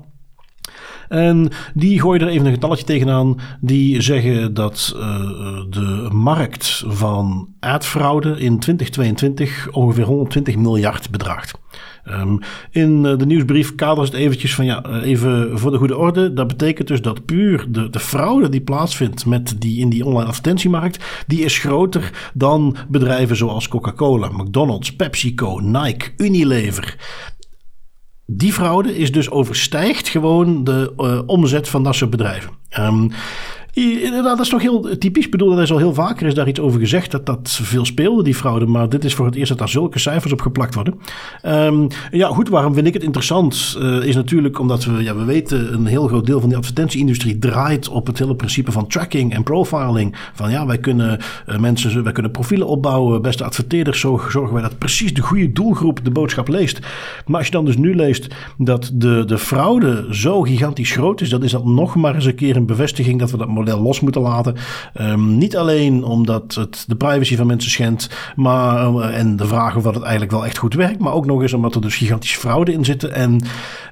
En 1.09 1.49
die 1.75 2.01
gooien 2.01 2.21
er 2.21 2.29
even 2.29 2.47
een 2.47 2.53
getalletje 2.53 2.85
tegenaan. 2.85 3.37
Die 3.61 4.01
zeggen 4.01 4.55
dat 4.55 4.95
uh, 4.97 5.03
de 5.71 6.09
markt 6.13 6.85
van 6.87 7.49
adfraude 7.61 8.39
in 8.39 8.59
2022 8.59 9.69
ongeveer 9.71 10.05
120 10.05 10.57
miljard 10.57 11.11
bedraagt. 11.11 11.59
Um, 12.11 12.39
in 12.71 13.07
eh, 13.07 13.19
de 13.19 13.27
nieuwsbrief 13.27 13.75
kadert 13.75 14.07
het 14.07 14.17
eventjes 14.17 14.55
van 14.55 14.65
ja, 14.65 14.83
eh, 14.83 15.03
even 15.03 15.59
voor 15.59 15.71
de 15.71 15.79
goede 15.79 15.97
orde. 15.97 16.33
Dat 16.33 16.47
betekent 16.47 16.89
dus 16.89 17.03
dat 17.03 17.25
puur 17.25 17.67
de, 17.69 17.91
de 17.91 17.99
fraude 17.99 18.49
die 18.49 18.61
plaatsvindt 18.61 19.27
met 19.27 19.55
die, 19.59 19.81
in 19.81 19.89
die 19.89 20.05
online 20.05 20.29
advertentiemarkt, 20.29 21.05
die 21.27 21.45
is 21.45 21.59
groter 21.59 22.31
dan 22.35 22.77
bedrijven 22.89 23.37
zoals 23.37 23.69
Coca-Cola, 23.69 24.29
McDonald's, 24.29 24.97
PepsiCo, 24.97 25.59
Nike, 25.59 26.11
Unilever. 26.17 26.97
Die 28.27 28.53
fraude 28.53 28.97
is 28.97 29.13
dus 29.13 29.31
overstijgt 29.31 30.09
gewoon 30.09 30.65
de 30.65 30.93
uh, 30.97 31.21
omzet 31.27 31.69
van 31.69 31.83
dat 31.83 31.95
soort 31.95 32.11
bedrijven. 32.11 32.51
Inderdaad, 32.71 33.13
dat 34.23 34.41
is 34.41 34.49
toch 34.49 34.63
heel 34.63 34.97
typisch. 34.99 35.25
Ik 35.25 35.31
bedoel, 35.31 35.57
er 35.57 35.63
is 35.63 35.73
al 35.73 35.79
heel 35.79 35.95
vaker 35.95 36.27
is 36.27 36.35
daar 36.35 36.49
iets 36.49 36.61
over 36.61 36.81
gezegd 36.81 37.11
dat 37.11 37.27
dat 37.27 37.59
veel 37.63 37.85
speelde, 37.85 38.23
die 38.23 38.35
fraude. 38.35 38.67
Maar 38.67 38.89
dit 38.89 39.05
is 39.05 39.15
voor 39.15 39.27
het 39.27 39.35
eerst 39.35 39.49
dat 39.49 39.59
daar 39.59 39.69
zulke 39.69 39.99
cijfers 39.99 40.33
op 40.33 40.41
geplakt 40.41 40.75
worden. 40.75 40.95
Um, 41.47 41.87
ja, 42.11 42.29
goed, 42.29 42.49
waarom 42.49 42.75
vind 42.75 42.87
ik 42.87 42.95
het 42.95 43.03
interessant? 43.03 43.77
Uh, 43.79 44.05
is 44.05 44.15
natuurlijk 44.15 44.59
omdat 44.59 44.85
we, 44.85 45.03
ja, 45.03 45.17
we 45.17 45.25
weten, 45.25 45.73
een 45.73 45.87
heel 45.87 46.07
groot 46.07 46.27
deel 46.27 46.41
van 46.41 46.49
die 46.49 46.59
advertentieindustrie 46.59 47.39
draait 47.39 47.89
op 47.89 48.07
het 48.07 48.19
hele 48.19 48.37
principe 48.37 48.73
van 48.73 48.87
tracking 48.87 49.35
en 49.35 49.43
profiling. 49.43 50.17
Van 50.35 50.51
ja, 50.51 50.67
wij 50.67 50.79
kunnen 50.79 51.19
uh, 51.49 51.59
mensen, 51.59 52.03
wij 52.03 52.13
kunnen 52.13 52.33
profielen 52.33 52.67
opbouwen, 52.67 53.23
beste 53.23 53.45
adverteerders, 53.45 54.01
zo 54.01 54.21
zorgen 54.29 54.53
wij 54.53 54.63
dat 54.63 54.79
precies 54.79 55.15
de 55.15 55.23
goede 55.23 55.53
doelgroep 55.53 56.05
de 56.05 56.11
boodschap 56.11 56.49
leest. 56.49 56.79
Maar 57.27 57.37
als 57.37 57.47
je 57.47 57.53
dan 57.53 57.65
dus 57.65 57.77
nu 57.77 57.97
leest 57.97 58.35
dat 58.59 58.91
de, 58.95 59.25
de 59.27 59.39
fraude 59.39 60.07
zo 60.11 60.43
gigantisch 60.43 60.93
groot 60.93 61.21
is, 61.21 61.29
dan 61.29 61.43
is 61.43 61.51
dat 61.51 61.65
nog 61.65 61.95
maar 61.95 62.15
eens 62.15 62.25
een 62.25 62.35
keer 62.35 62.57
een 62.57 62.67
bevestiging 62.67 63.19
dat 63.19 63.31
we 63.31 63.37
dat 63.37 63.49
model 63.49 63.65
los 63.75 64.01
moeten 64.01 64.21
laten. 64.21 64.55
Um, 65.01 65.39
niet 65.39 65.57
alleen 65.57 66.05
omdat 66.05 66.55
het 66.55 66.85
de 66.87 66.97
privacy 66.97 67.37
van 67.37 67.47
mensen 67.47 67.71
schendt, 67.71 68.33
maar, 68.37 68.91
uh, 68.91 69.19
en 69.19 69.37
de 69.37 69.47
vraag 69.47 69.77
of 69.77 69.83
dat 69.83 69.95
het 69.95 70.03
eigenlijk 70.03 70.33
wel 70.33 70.45
echt 70.45 70.59
goed 70.59 70.75
werkt, 70.75 70.99
maar 70.99 71.13
ook 71.13 71.27
nog 71.27 71.43
eens 71.43 71.53
omdat 71.53 71.75
er 71.75 71.81
dus 71.81 71.97
gigantische 71.97 72.39
fraude 72.39 72.73
in 72.73 72.85
zitten. 72.85 73.15
En 73.15 73.41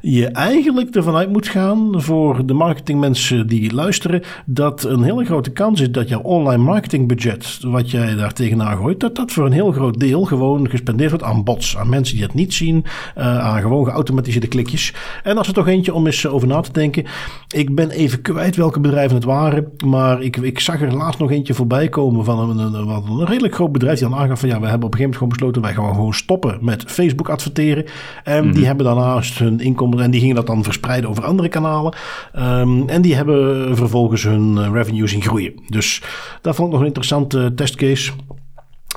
je 0.00 0.26
eigenlijk 0.26 0.94
ervan 0.94 1.16
uit 1.16 1.32
moet 1.32 1.48
gaan 1.48 1.92
voor 1.96 2.46
de 2.46 2.54
marketingmensen 2.54 3.46
die 3.46 3.74
luisteren, 3.74 4.22
dat 4.46 4.84
een 4.84 5.02
hele 5.02 5.24
grote 5.24 5.50
kans 5.50 5.80
is 5.80 5.90
dat 5.90 6.08
jouw 6.08 6.20
online 6.20 6.62
marketingbudget, 6.62 7.58
wat 7.60 7.90
jij 7.90 8.14
daar 8.14 8.32
tegenaan 8.32 8.76
gooit, 8.76 9.00
dat 9.00 9.16
dat 9.16 9.32
voor 9.32 9.46
een 9.46 9.52
heel 9.52 9.72
groot 9.72 10.00
deel 10.00 10.24
gewoon 10.24 10.70
gespendeerd 10.70 11.10
wordt 11.10 11.24
aan 11.24 11.44
bots, 11.44 11.76
aan 11.76 11.88
mensen 11.88 12.14
die 12.14 12.24
het 12.24 12.34
niet 12.34 12.54
zien, 12.54 12.84
uh, 13.18 13.38
aan 13.38 13.60
gewoon 13.60 13.84
geautomatiseerde 13.84 14.48
klikjes. 14.48 14.94
En 15.22 15.38
als 15.38 15.48
er 15.48 15.54
toch 15.54 15.68
eentje 15.68 15.94
om 15.94 16.06
eens 16.06 16.26
over 16.26 16.48
na 16.48 16.60
te 16.60 16.72
denken, 16.72 17.04
ik 17.48 17.74
ben 17.74 17.90
even 17.90 18.22
kwijt 18.22 18.56
welke 18.56 18.80
bedrijven 18.80 19.14
het 19.16 19.24
waren. 19.24 19.63
Maar 19.86 20.22
ik, 20.22 20.36
ik 20.36 20.60
zag 20.60 20.80
er 20.80 20.96
laatst 20.96 21.18
nog 21.18 21.30
eentje 21.30 21.54
voorbij 21.54 21.88
komen 21.88 22.24
van 22.24 22.38
een, 22.38 22.58
een, 22.58 22.74
een, 22.74 22.88
een 22.88 23.24
redelijk 23.24 23.54
groot 23.54 23.72
bedrijf 23.72 23.98
die 23.98 24.08
dan 24.08 24.18
aangaf 24.18 24.40
van 24.40 24.48
ja, 24.48 24.60
we 24.60 24.66
hebben 24.66 24.86
op 24.86 24.92
een 24.92 24.98
gegeven 24.98 25.20
moment 25.20 25.34
gewoon 25.38 25.52
besloten, 25.52 25.62
wij 25.62 25.74
gaan 25.74 25.94
gewoon 25.94 26.14
stoppen 26.14 26.58
met 26.60 26.84
Facebook 26.86 27.28
adverteren. 27.28 27.84
En 28.24 28.52
die 28.52 28.66
hebben 28.66 28.86
daarnaast 28.86 29.38
hun 29.38 29.60
inkomen 29.60 30.00
en 30.00 30.10
die 30.10 30.20
gingen 30.20 30.36
dat 30.36 30.46
dan 30.46 30.64
verspreiden 30.64 31.10
over 31.10 31.24
andere 31.24 31.48
kanalen. 31.48 31.94
Um, 32.38 32.88
en 32.88 33.02
die 33.02 33.14
hebben 33.14 33.76
vervolgens 33.76 34.22
hun 34.22 34.72
revenues 34.72 35.14
in 35.14 35.22
groeien. 35.22 35.52
Dus 35.68 36.02
dat 36.40 36.54
vond 36.54 36.66
ik 36.66 36.72
nog 36.72 36.80
een 36.80 36.86
interessante 36.86 37.52
testcase. 37.54 38.12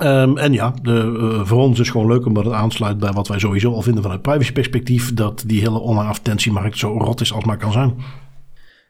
Um, 0.02 0.38
en 0.38 0.54
ja, 0.54 0.74
de, 0.82 1.18
uh, 1.20 1.46
voor 1.46 1.62
ons 1.62 1.80
is 1.80 1.90
gewoon 1.90 2.08
leuk 2.08 2.26
omdat 2.26 2.46
het 2.46 2.54
aansluit 2.54 2.98
bij 2.98 3.12
wat 3.12 3.28
wij 3.28 3.40
sowieso 3.40 3.74
al 3.74 3.82
vinden 3.82 4.02
vanuit 4.02 4.22
privacyperspectief. 4.22 5.14
Dat 5.14 5.44
die 5.46 5.60
hele 5.60 5.80
online 5.80 6.10
advertentiemarkt 6.10 6.78
zo 6.78 6.98
rot 6.98 7.22
is 7.22 7.34
als 7.34 7.44
maar 7.44 7.58
kan 7.58 7.72
zijn. 7.72 7.94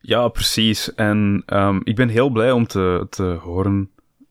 Ja, 0.08 0.28
precies. 0.28 0.93
En 0.93 1.43
um, 1.45 1.82
ik 1.84 1.95
ben 1.95 2.10
heel 2.10 2.30
blij 2.30 2.51
om 2.51 2.68
te, 2.68 3.08
te 3.10 3.24
horen 3.24 3.89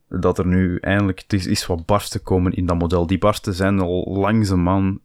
dat 0.09 0.39
er 0.39 0.47
nu 0.47 0.79
eindelijk 0.79 1.25
is 1.29 1.67
wat 1.67 1.87
barsten 1.87 2.23
komen 2.23 2.53
in 2.53 2.67
dat 2.67 2.79
model. 2.79 3.07
Die 3.07 3.19
barsten 3.19 3.55
zijn 3.55 3.81
al 3.81 4.05
langzaamaan 4.19 4.99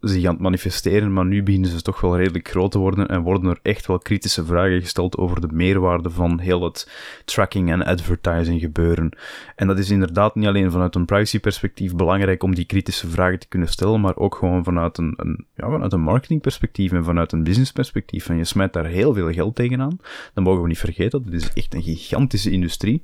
zich 0.00 0.24
aan 0.24 0.32
het 0.32 0.42
manifesteren, 0.42 1.12
maar 1.12 1.26
nu 1.26 1.42
beginnen 1.42 1.70
ze 1.70 1.82
toch 1.82 2.00
wel 2.00 2.16
redelijk 2.16 2.48
groot 2.48 2.70
te 2.70 2.78
worden 2.78 3.08
en 3.08 3.22
worden 3.22 3.50
er 3.50 3.58
echt 3.62 3.86
wel 3.86 3.98
kritische 3.98 4.44
vragen 4.44 4.80
gesteld 4.80 5.16
over 5.16 5.40
de 5.40 5.48
meerwaarde 5.52 6.10
van 6.10 6.38
heel 6.38 6.64
het 6.64 6.90
tracking 7.24 7.70
en 7.70 7.84
advertising 7.84 8.60
gebeuren. 8.60 9.16
En 9.56 9.66
dat 9.66 9.78
is 9.78 9.90
inderdaad 9.90 10.34
niet 10.34 10.46
alleen 10.46 10.70
vanuit 10.70 10.94
een 10.94 11.04
privacyperspectief 11.04 11.94
belangrijk 11.94 12.42
om 12.42 12.54
die 12.54 12.64
kritische 12.64 13.08
vragen 13.08 13.38
te 13.38 13.48
kunnen 13.48 13.68
stellen, 13.68 14.00
maar 14.00 14.16
ook 14.16 14.34
gewoon 14.34 14.64
vanuit 14.64 14.98
een, 14.98 15.14
een, 15.16 15.46
ja, 15.56 15.70
vanuit 15.70 15.92
een 15.92 16.00
marketingperspectief 16.00 16.92
en 16.92 17.04
vanuit 17.04 17.32
een 17.32 17.44
businessperspectief. 17.44 18.28
En 18.28 18.36
je 18.36 18.44
smijt 18.44 18.72
daar 18.72 18.86
heel 18.86 19.14
veel 19.14 19.32
geld 19.32 19.54
tegenaan. 19.54 19.98
Dan 20.34 20.44
mogen 20.44 20.62
we 20.62 20.68
niet 20.68 20.78
vergeten, 20.78 21.24
dat 21.24 21.32
is 21.32 21.52
echt 21.52 21.74
een 21.74 21.82
gigantische 21.82 22.50
industrie. 22.50 23.02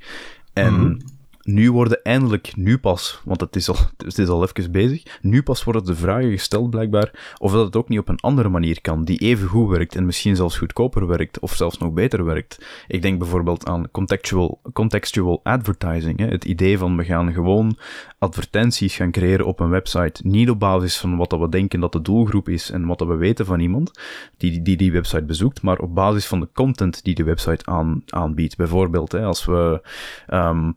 En 0.53 0.75
mm 0.75 0.99
nu 1.47 1.73
worden 1.73 2.03
eindelijk, 2.03 2.57
nu 2.57 2.79
pas, 2.79 3.21
want 3.25 3.41
het 3.41 3.57
is, 3.57 3.69
al, 3.69 3.77
het 3.97 4.19
is 4.19 4.29
al 4.29 4.43
even 4.43 4.73
bezig, 4.73 5.03
nu 5.21 5.43
pas 5.43 5.65
worden 5.65 5.85
de 5.85 5.95
vragen 5.95 6.31
gesteld 6.31 6.71
blijkbaar 6.71 7.35
of 7.39 7.53
dat 7.53 7.65
het 7.65 7.77
ook 7.77 7.89
niet 7.89 7.99
op 7.99 8.09
een 8.09 8.21
andere 8.21 8.49
manier 8.49 8.81
kan, 8.81 9.05
die 9.05 9.19
even 9.19 9.49
goed 9.49 9.69
werkt 9.69 9.95
en 9.95 10.07
misschien 10.07 10.37
zelfs 10.37 10.59
goedkoper 10.59 11.07
werkt 11.07 11.39
of 11.39 11.55
zelfs 11.55 11.79
nog 11.79 11.93
beter 11.93 12.25
werkt. 12.25 12.67
Ik 12.89 13.03
denk 13.03 13.19
bijvoorbeeld 13.19 13.67
aan 13.67 13.91
contextual, 13.91 14.61
contextual 14.73 15.41
advertising, 15.43 16.19
hè? 16.19 16.27
het 16.27 16.45
idee 16.45 16.79
van 16.79 16.97
we 16.97 17.05
gaan 17.05 17.33
gewoon 17.33 17.79
advertenties 18.19 18.97
gaan 18.97 19.11
creëren 19.11 19.47
op 19.47 19.61
een 19.61 19.71
website, 19.71 20.27
niet 20.27 20.51
op 20.51 20.61
basis 20.61 20.99
van 20.99 21.17
wat 21.17 21.33
we 21.33 21.49
denken 21.49 21.81
dat 21.81 21.93
de 21.93 22.03
doelgroep 22.03 22.49
is 22.49 22.71
en 22.71 22.87
wat 22.87 23.01
we 23.01 23.15
weten 23.15 23.47
van 23.47 23.61
iemand 23.61 23.91
die 24.37 24.63
die, 24.63 24.77
die 24.77 24.93
website 24.93 25.25
bezoekt, 25.25 25.63
maar 25.63 25.79
op 25.79 25.95
basis 25.95 26.27
van 26.27 26.41
de 26.41 26.49
content 26.53 27.05
die 27.05 27.15
de 27.15 27.25
website 27.25 27.67
aan, 27.67 28.03
aanbiedt. 28.07 28.57
Bijvoorbeeld, 28.57 29.13
hè, 29.13 29.25
als 29.25 29.45
we... 29.45 29.81
Um, 30.29 30.77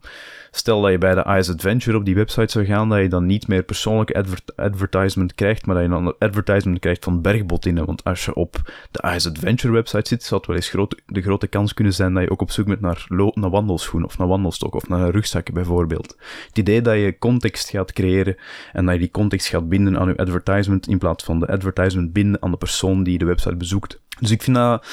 Stel 0.60 0.82
dat 0.82 0.91
je 0.91 0.97
bij 0.97 1.16
de 1.16 1.26
Ice 1.28 1.51
Adventure 1.51 1.97
op 1.97 2.05
die 2.05 2.16
website 2.16 2.51
zou 2.51 2.66
gaan, 2.66 2.89
dat 2.89 2.99
je 2.99 3.07
dan 3.07 3.26
niet 3.26 3.47
meer 3.47 3.64
persoonlijke 3.64 4.26
advertisement 4.55 5.36
krijgt, 5.36 5.66
maar 5.66 5.76
dat 5.76 5.84
je 5.84 5.89
dan 5.89 6.16
advertisement 6.20 6.80
krijgt 6.80 7.03
van 7.03 7.22
bergbotinnen. 7.22 7.86
Want 7.86 8.03
als 8.03 8.26
je 8.26 8.34
op 8.34 8.62
de 8.91 9.14
Ice 9.16 9.30
Adventure 9.30 9.74
website 9.74 10.07
zit, 10.07 10.24
zou 10.24 10.41
het 10.41 10.49
wel 10.49 10.55
eens 10.55 10.95
de 11.05 11.22
grote 11.22 11.47
kans 11.47 11.74
kunnen 11.74 11.93
zijn 11.93 12.14
dat 12.14 12.24
je 12.24 12.30
ook 12.32 12.41
op 12.41 12.51
zoek 12.51 12.66
bent 12.66 12.82
naar, 12.82 13.05
naar 13.10 13.49
wandelschoen 13.49 14.03
of 14.03 14.18
naar 14.18 14.28
wandelstok 14.28 14.76
of 14.76 14.88
naar 14.88 14.99
een 14.99 15.12
rugzak 15.12 15.53
bijvoorbeeld. 15.53 16.18
Het 16.47 16.57
idee 16.57 16.82
dat 16.82 16.95
je 16.95 17.18
context 17.20 17.70
gaat 17.70 17.93
creëren 17.93 18.36
en 18.74 18.86
dat 18.86 18.93
je 18.93 18.99
die 18.99 19.12
context 19.12 19.47
gaat 19.47 19.70
binden 19.70 19.99
aan 19.99 20.07
je 20.07 20.18
advertisement 20.18 20.88
in 20.88 20.97
plaats 20.97 21.24
van 21.24 21.39
de 21.39 21.47
advertisement 21.47 22.14
binden 22.14 22.41
aan 22.41 22.51
de 22.51 22.57
persoon 22.57 23.03
die 23.03 23.18
de 23.18 23.26
website 23.26 23.55
bezoekt. 23.55 23.99
Dus 24.20 24.32
ik 24.32 24.42
vind 24.42 24.58
dat, 24.58 24.86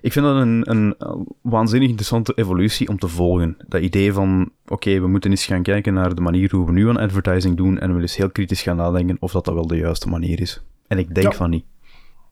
ik 0.00 0.12
vind 0.12 0.24
dat 0.24 0.36
een, 0.36 0.70
een 0.70 0.94
waanzinnig 1.42 1.88
interessante 1.88 2.32
evolutie 2.34 2.88
om 2.88 2.98
te 2.98 3.08
volgen. 3.08 3.56
Dat 3.68 3.82
idee 3.82 4.12
van, 4.12 4.50
oké, 4.66 5.00
we 5.00 5.08
moeten 5.08 5.30
eens 5.30 5.46
gaan 5.46 5.62
kijken 5.62 5.94
naar 5.94 6.14
de 6.14 6.20
manier 6.20 6.50
hoe 6.50 6.66
we 6.66 6.72
nu 6.72 6.88
aan 6.88 6.96
advertising 6.96 7.56
doen 7.56 7.74
en 7.74 7.80
we 7.80 7.86
willen 7.86 8.00
eens 8.00 8.16
heel 8.16 8.30
kritisch 8.30 8.62
gaan 8.62 8.76
nadenken 8.76 9.16
of 9.20 9.32
dat, 9.32 9.44
dat 9.44 9.54
wel 9.54 9.66
de 9.66 9.76
juiste 9.76 10.08
manier 10.08 10.40
is. 10.40 10.62
En 10.86 10.98
ik 10.98 11.14
denk 11.14 11.34
van 11.34 11.50
niet. 11.50 11.64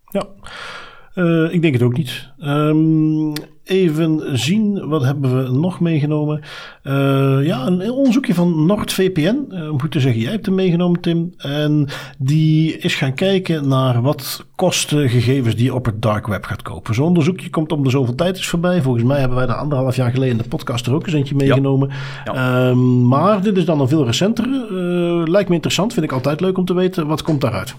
Ja. 0.08 0.26
Uh, 1.14 1.52
ik 1.52 1.62
denk 1.62 1.74
het 1.74 1.82
ook 1.82 1.96
niet. 1.96 2.30
Um, 2.38 3.32
even 3.68 4.38
zien, 4.38 4.88
wat 4.88 5.04
hebben 5.04 5.44
we 5.44 5.50
nog 5.50 5.80
meegenomen? 5.80 6.40
Uh, 6.84 7.46
ja, 7.46 7.66
een 7.66 7.90
onderzoekje 7.90 8.34
van 8.34 8.66
NordVPN. 8.66 9.46
Uh, 9.50 9.70
moet 9.70 9.90
te 9.90 10.00
zeggen, 10.00 10.20
jij 10.20 10.30
hebt 10.30 10.46
hem 10.46 10.54
meegenomen, 10.54 11.00
Tim. 11.00 11.32
En 11.36 11.88
die 12.18 12.78
is 12.78 12.94
gaan 12.94 13.14
kijken 13.14 13.68
naar 13.68 14.02
wat 14.02 14.44
kosten 14.54 15.08
gegevens 15.08 15.54
die 15.54 15.64
je 15.64 15.74
op 15.74 15.84
het 15.84 16.02
dark 16.02 16.26
web 16.26 16.44
gaat 16.44 16.62
kopen. 16.62 16.94
Zo'n 16.94 17.06
onderzoekje 17.06 17.50
komt 17.50 17.72
om 17.72 17.84
de 17.84 17.90
zoveel 17.90 18.14
tijd 18.14 18.36
eens 18.36 18.48
voorbij. 18.48 18.82
Volgens 18.82 19.04
mij 19.04 19.18
hebben 19.18 19.36
wij 19.36 19.46
daar 19.46 19.56
anderhalf 19.56 19.96
jaar 19.96 20.10
geleden 20.10 20.36
in 20.36 20.42
de 20.42 20.48
podcast 20.48 20.86
er 20.86 20.94
ook 20.94 21.06
eens 21.06 21.14
eentje 21.14 21.34
meegenomen. 21.34 21.90
Ja. 22.24 22.32
Ja. 22.34 22.68
Um, 22.68 23.06
maar 23.06 23.42
dit 23.42 23.56
is 23.56 23.64
dan 23.64 23.80
een 23.80 23.88
veel 23.88 24.04
recentere. 24.04 24.68
Uh, 24.70 25.30
lijkt 25.30 25.48
me 25.48 25.54
interessant, 25.54 25.92
vind 25.92 26.04
ik 26.04 26.12
altijd 26.12 26.40
leuk 26.40 26.58
om 26.58 26.64
te 26.64 26.74
weten. 26.74 27.06
Wat 27.06 27.22
komt 27.22 27.40
daaruit? 27.40 27.74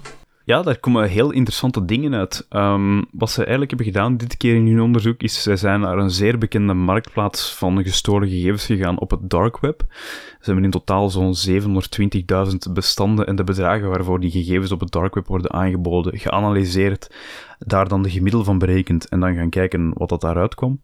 Ja, 0.49 0.61
daar 0.61 0.79
komen 0.79 1.09
heel 1.09 1.31
interessante 1.31 1.85
dingen 1.85 2.15
uit. 2.15 2.47
Um, 2.49 3.05
wat 3.11 3.31
ze 3.31 3.37
eigenlijk 3.37 3.69
hebben 3.69 3.87
gedaan 3.87 4.17
dit 4.17 4.37
keer 4.37 4.55
in 4.55 4.67
hun 4.67 4.81
onderzoek 4.81 5.21
is, 5.21 5.43
zij 5.43 5.55
zijn 5.55 5.79
naar 5.79 5.97
een 5.97 6.09
zeer 6.09 6.37
bekende 6.37 6.73
marktplaats 6.73 7.55
van 7.55 7.83
gestolen 7.83 8.29
gegevens 8.29 8.65
gegaan 8.65 8.99
op 8.99 9.11
het 9.11 9.29
dark 9.29 9.59
web. 9.59 9.83
Ze 9.89 10.45
hebben 10.45 10.63
in 10.63 10.71
totaal 10.71 11.09
zo'n 11.09 11.33
720.000 11.49 12.73
bestanden 12.73 13.27
en 13.27 13.35
de 13.35 13.43
bedragen 13.43 13.89
waarvoor 13.89 14.19
die 14.19 14.31
gegevens 14.31 14.71
op 14.71 14.79
het 14.79 14.91
dark 14.91 15.15
web 15.15 15.27
worden 15.27 15.53
aangeboden, 15.53 16.19
geanalyseerd, 16.19 17.11
daar 17.59 17.87
dan 17.87 18.01
de 18.01 18.09
gemiddel 18.09 18.43
van 18.43 18.57
berekend 18.57 19.09
en 19.09 19.19
dan 19.19 19.35
gaan 19.35 19.49
kijken 19.49 19.91
wat 19.93 20.09
dat 20.09 20.21
daaruit 20.21 20.55
kwam. 20.55 20.81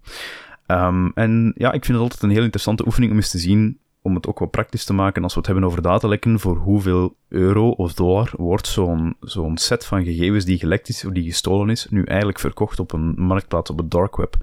Um, 0.67 1.11
en 1.15 1.53
ja, 1.55 1.67
ik 1.67 1.85
vind 1.85 1.97
het 1.97 2.01
altijd 2.01 2.23
een 2.23 2.29
heel 2.29 2.43
interessante 2.43 2.85
oefening 2.85 3.11
om 3.11 3.17
eens 3.17 3.31
te 3.31 3.37
zien 3.37 3.79
om 4.05 4.15
het 4.15 4.27
ook 4.27 4.39
wat 4.39 4.51
praktisch 4.51 4.85
te 4.85 4.93
maken, 4.93 5.23
als 5.23 5.33
we 5.33 5.39
het 5.39 5.47
hebben 5.47 5.65
over 5.65 5.81
datalekken, 5.81 6.39
voor 6.39 6.57
hoeveel 6.57 7.15
euro 7.27 7.69
of 7.69 7.93
dollar 7.93 8.31
wordt 8.37 8.67
zo'n 8.67 9.15
zo'n 9.19 9.57
set 9.57 9.85
van 9.85 10.03
gegevens 10.03 10.45
die 10.45 10.57
gelekt 10.57 10.89
is 10.89 11.05
of 11.05 11.11
die 11.11 11.23
gestolen 11.23 11.69
is, 11.69 11.87
nu 11.89 12.03
eigenlijk 12.03 12.39
verkocht 12.39 12.79
op 12.79 12.91
een 12.93 13.13
marktplaats 13.17 13.69
op 13.69 13.77
het 13.77 13.91
dark 13.91 14.15
web. 14.15 14.35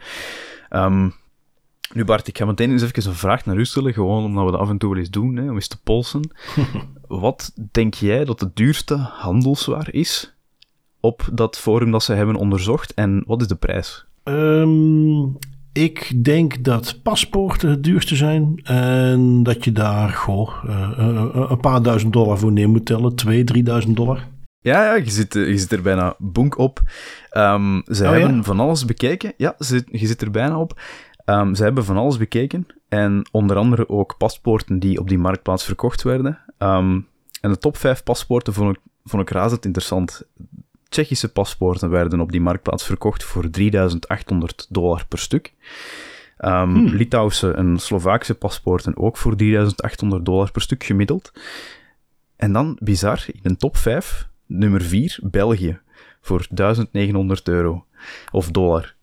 Um, 0.71 1.13
nu 1.93 2.05
Bart, 2.05 2.29
ik 2.29 2.39
ga 2.39 2.45
meteen 2.45 2.71
eens 2.71 2.83
even 2.83 3.07
een 3.07 3.17
vraag 3.17 3.45
naar 3.45 3.57
u 3.57 3.65
stellen, 3.65 3.93
gewoon 3.93 4.25
omdat 4.25 4.45
we 4.45 4.51
dat 4.51 4.61
af 4.61 4.69
en 4.69 4.79
toe 4.79 4.91
wel 4.91 4.99
eens 4.99 5.11
doen, 5.11 5.37
hè, 5.37 5.49
om 5.49 5.55
eens 5.55 5.69
te 5.69 5.83
polsen. 5.83 6.31
wat 7.09 7.53
denk 7.71 7.95
jij 7.95 8.25
dat 8.25 8.41
het 8.41 8.57
duurste 8.57 8.97
handelswaar 8.97 9.93
is 9.93 10.35
op 11.01 11.29
dat 11.33 11.59
forum 11.59 11.91
dat 11.91 12.03
ze 12.03 12.13
hebben 12.13 12.37
onderzocht 12.37 12.95
en 12.95 13.25
wat 13.27 13.41
is 13.41 13.47
de 13.47 13.57
prijs? 13.57 14.07
Um, 14.25 15.39
ik 15.73 16.25
denk 16.25 16.65
dat 16.65 17.01
paspoorten 17.03 17.71
het 17.71 17.85
duurste 17.85 18.17
zijn. 18.17 18.61
En 18.63 19.43
dat 19.43 19.65
je 19.65 19.73
daar 19.73 20.11
goh, 20.11 20.65
uh, 20.67 21.49
een 21.49 21.61
paar 21.61 21.83
duizend 21.83 22.13
dollar 22.13 22.39
voor 22.39 22.53
neer 22.53 22.69
moet 22.69 22.87
tellen. 22.87 23.15
Twee, 23.15 23.45
drieduizend 23.45 23.97
dollar. 23.97 24.29
Ja, 24.61 24.85
ja 24.85 24.95
je, 24.95 25.11
zit, 25.11 25.35
je 25.35 25.59
zit 25.59 25.73
er 25.73 25.83
bijna 25.83 26.15
bonk 26.19 26.59
op. 26.59 26.81
Um, 27.37 27.83
ze 27.87 28.05
oh, 28.05 28.11
hebben 28.11 28.37
ja? 28.37 28.43
van 28.43 28.61
alles 28.61 28.85
bekeken. 28.85 29.33
Ja, 29.37 29.55
ze, 29.59 29.85
je 29.91 30.07
zit 30.07 30.23
er 30.23 30.31
bijna 30.31 30.59
op. 30.59 30.81
Um, 31.25 31.55
ze 31.55 31.63
hebben 31.63 31.85
van 31.85 31.97
alles 31.97 32.17
bekeken. 32.17 32.67
En 32.89 33.29
onder 33.31 33.57
andere 33.57 33.89
ook 33.89 34.15
paspoorten 34.19 34.79
die 34.79 34.99
op 34.99 35.09
die 35.09 35.19
marktplaats 35.19 35.65
verkocht 35.65 36.03
werden. 36.03 36.39
Um, 36.59 37.07
en 37.41 37.51
de 37.51 37.59
top 37.59 37.77
5 37.77 38.03
paspoorten 38.03 38.53
vond 38.53 38.77
ik, 38.77 38.83
vond 39.05 39.23
ik 39.23 39.31
razend 39.31 39.65
interessant. 39.65 40.23
Tsjechische 40.93 41.29
paspoorten 41.29 41.91
werden 41.91 42.21
op 42.21 42.33
die 42.33 42.41
marktplaats 42.41 42.85
verkocht 42.85 43.25
voor 43.25 43.51
3800 43.51 44.67
dollar 44.69 45.05
per 45.09 45.19
stuk. 45.19 45.53
Um, 46.39 46.75
hmm. 46.75 46.87
Litouwse 46.87 47.51
en 47.51 47.79
Slovaakse 47.79 48.35
paspoorten 48.35 48.97
ook 48.97 49.17
voor 49.17 49.37
3800 49.37 50.25
dollar 50.25 50.51
per 50.51 50.63
stuk 50.63 50.85
gemiddeld. 50.85 51.33
En 52.37 52.53
dan, 52.53 52.77
bizar, 52.81 53.25
in 53.27 53.41
de 53.43 53.57
top 53.57 53.77
5, 53.77 54.29
nummer 54.47 54.83
4, 54.83 55.19
België, 55.23 55.79
voor 56.21 56.47
1900 56.51 57.49
euro. 57.49 57.85
Of 58.31 58.51
dollar. 58.51 58.95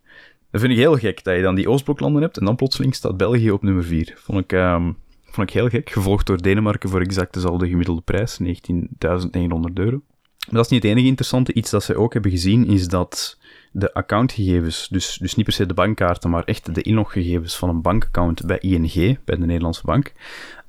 Dat 0.51 0.61
vind 0.61 0.73
ik 0.73 0.79
heel 0.79 0.97
gek, 0.97 1.23
dat 1.23 1.35
je 1.35 1.41
dan 1.41 1.55
die 1.55 1.69
Oostbloklanden 1.69 2.21
hebt 2.21 2.37
en 2.37 2.45
dan 2.45 2.55
plotseling 2.55 2.95
staat 2.95 3.17
België 3.17 3.51
op 3.51 3.63
nummer 3.63 3.83
4. 3.83 4.13
Vond 4.17 4.39
ik, 4.39 4.51
um, 4.51 4.97
vond 5.23 5.47
ik 5.47 5.53
heel 5.53 5.69
gek. 5.69 5.89
Gevolgd 5.89 6.27
door 6.27 6.41
Denemarken 6.41 6.89
voor 6.89 7.01
exact 7.01 7.33
dezelfde 7.33 7.67
gemiddelde 7.67 8.01
prijs, 8.01 8.39
19.900 8.43 9.73
euro. 9.73 10.01
Dat 10.47 10.65
is 10.65 10.71
niet 10.71 10.83
het 10.83 10.91
enige 10.91 11.07
interessante. 11.07 11.53
Iets 11.53 11.69
dat 11.69 11.83
ze 11.83 11.95
ook 11.95 12.13
hebben 12.13 12.31
gezien 12.31 12.67
is 12.67 12.87
dat 12.87 13.37
de 13.71 13.93
accountgegevens, 13.93 14.87
dus, 14.87 15.17
dus 15.17 15.35
niet 15.35 15.45
per 15.45 15.53
se 15.53 15.65
de 15.65 15.73
bankkaarten, 15.73 16.29
maar 16.29 16.43
echt 16.43 16.75
de 16.75 16.81
inloggegevens 16.81 17.57
van 17.57 17.69
een 17.69 17.81
bankaccount 17.81 18.45
bij 18.45 18.59
ING, 18.59 19.19
bij 19.25 19.35
de 19.35 19.45
Nederlandse 19.45 19.85
bank, 19.85 20.13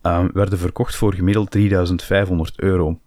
um, 0.02 0.30
werden 0.32 0.58
verkocht 0.58 0.96
voor 0.96 1.14
gemiddeld 1.14 1.50
3500 1.50 2.58
euro. 2.58 2.98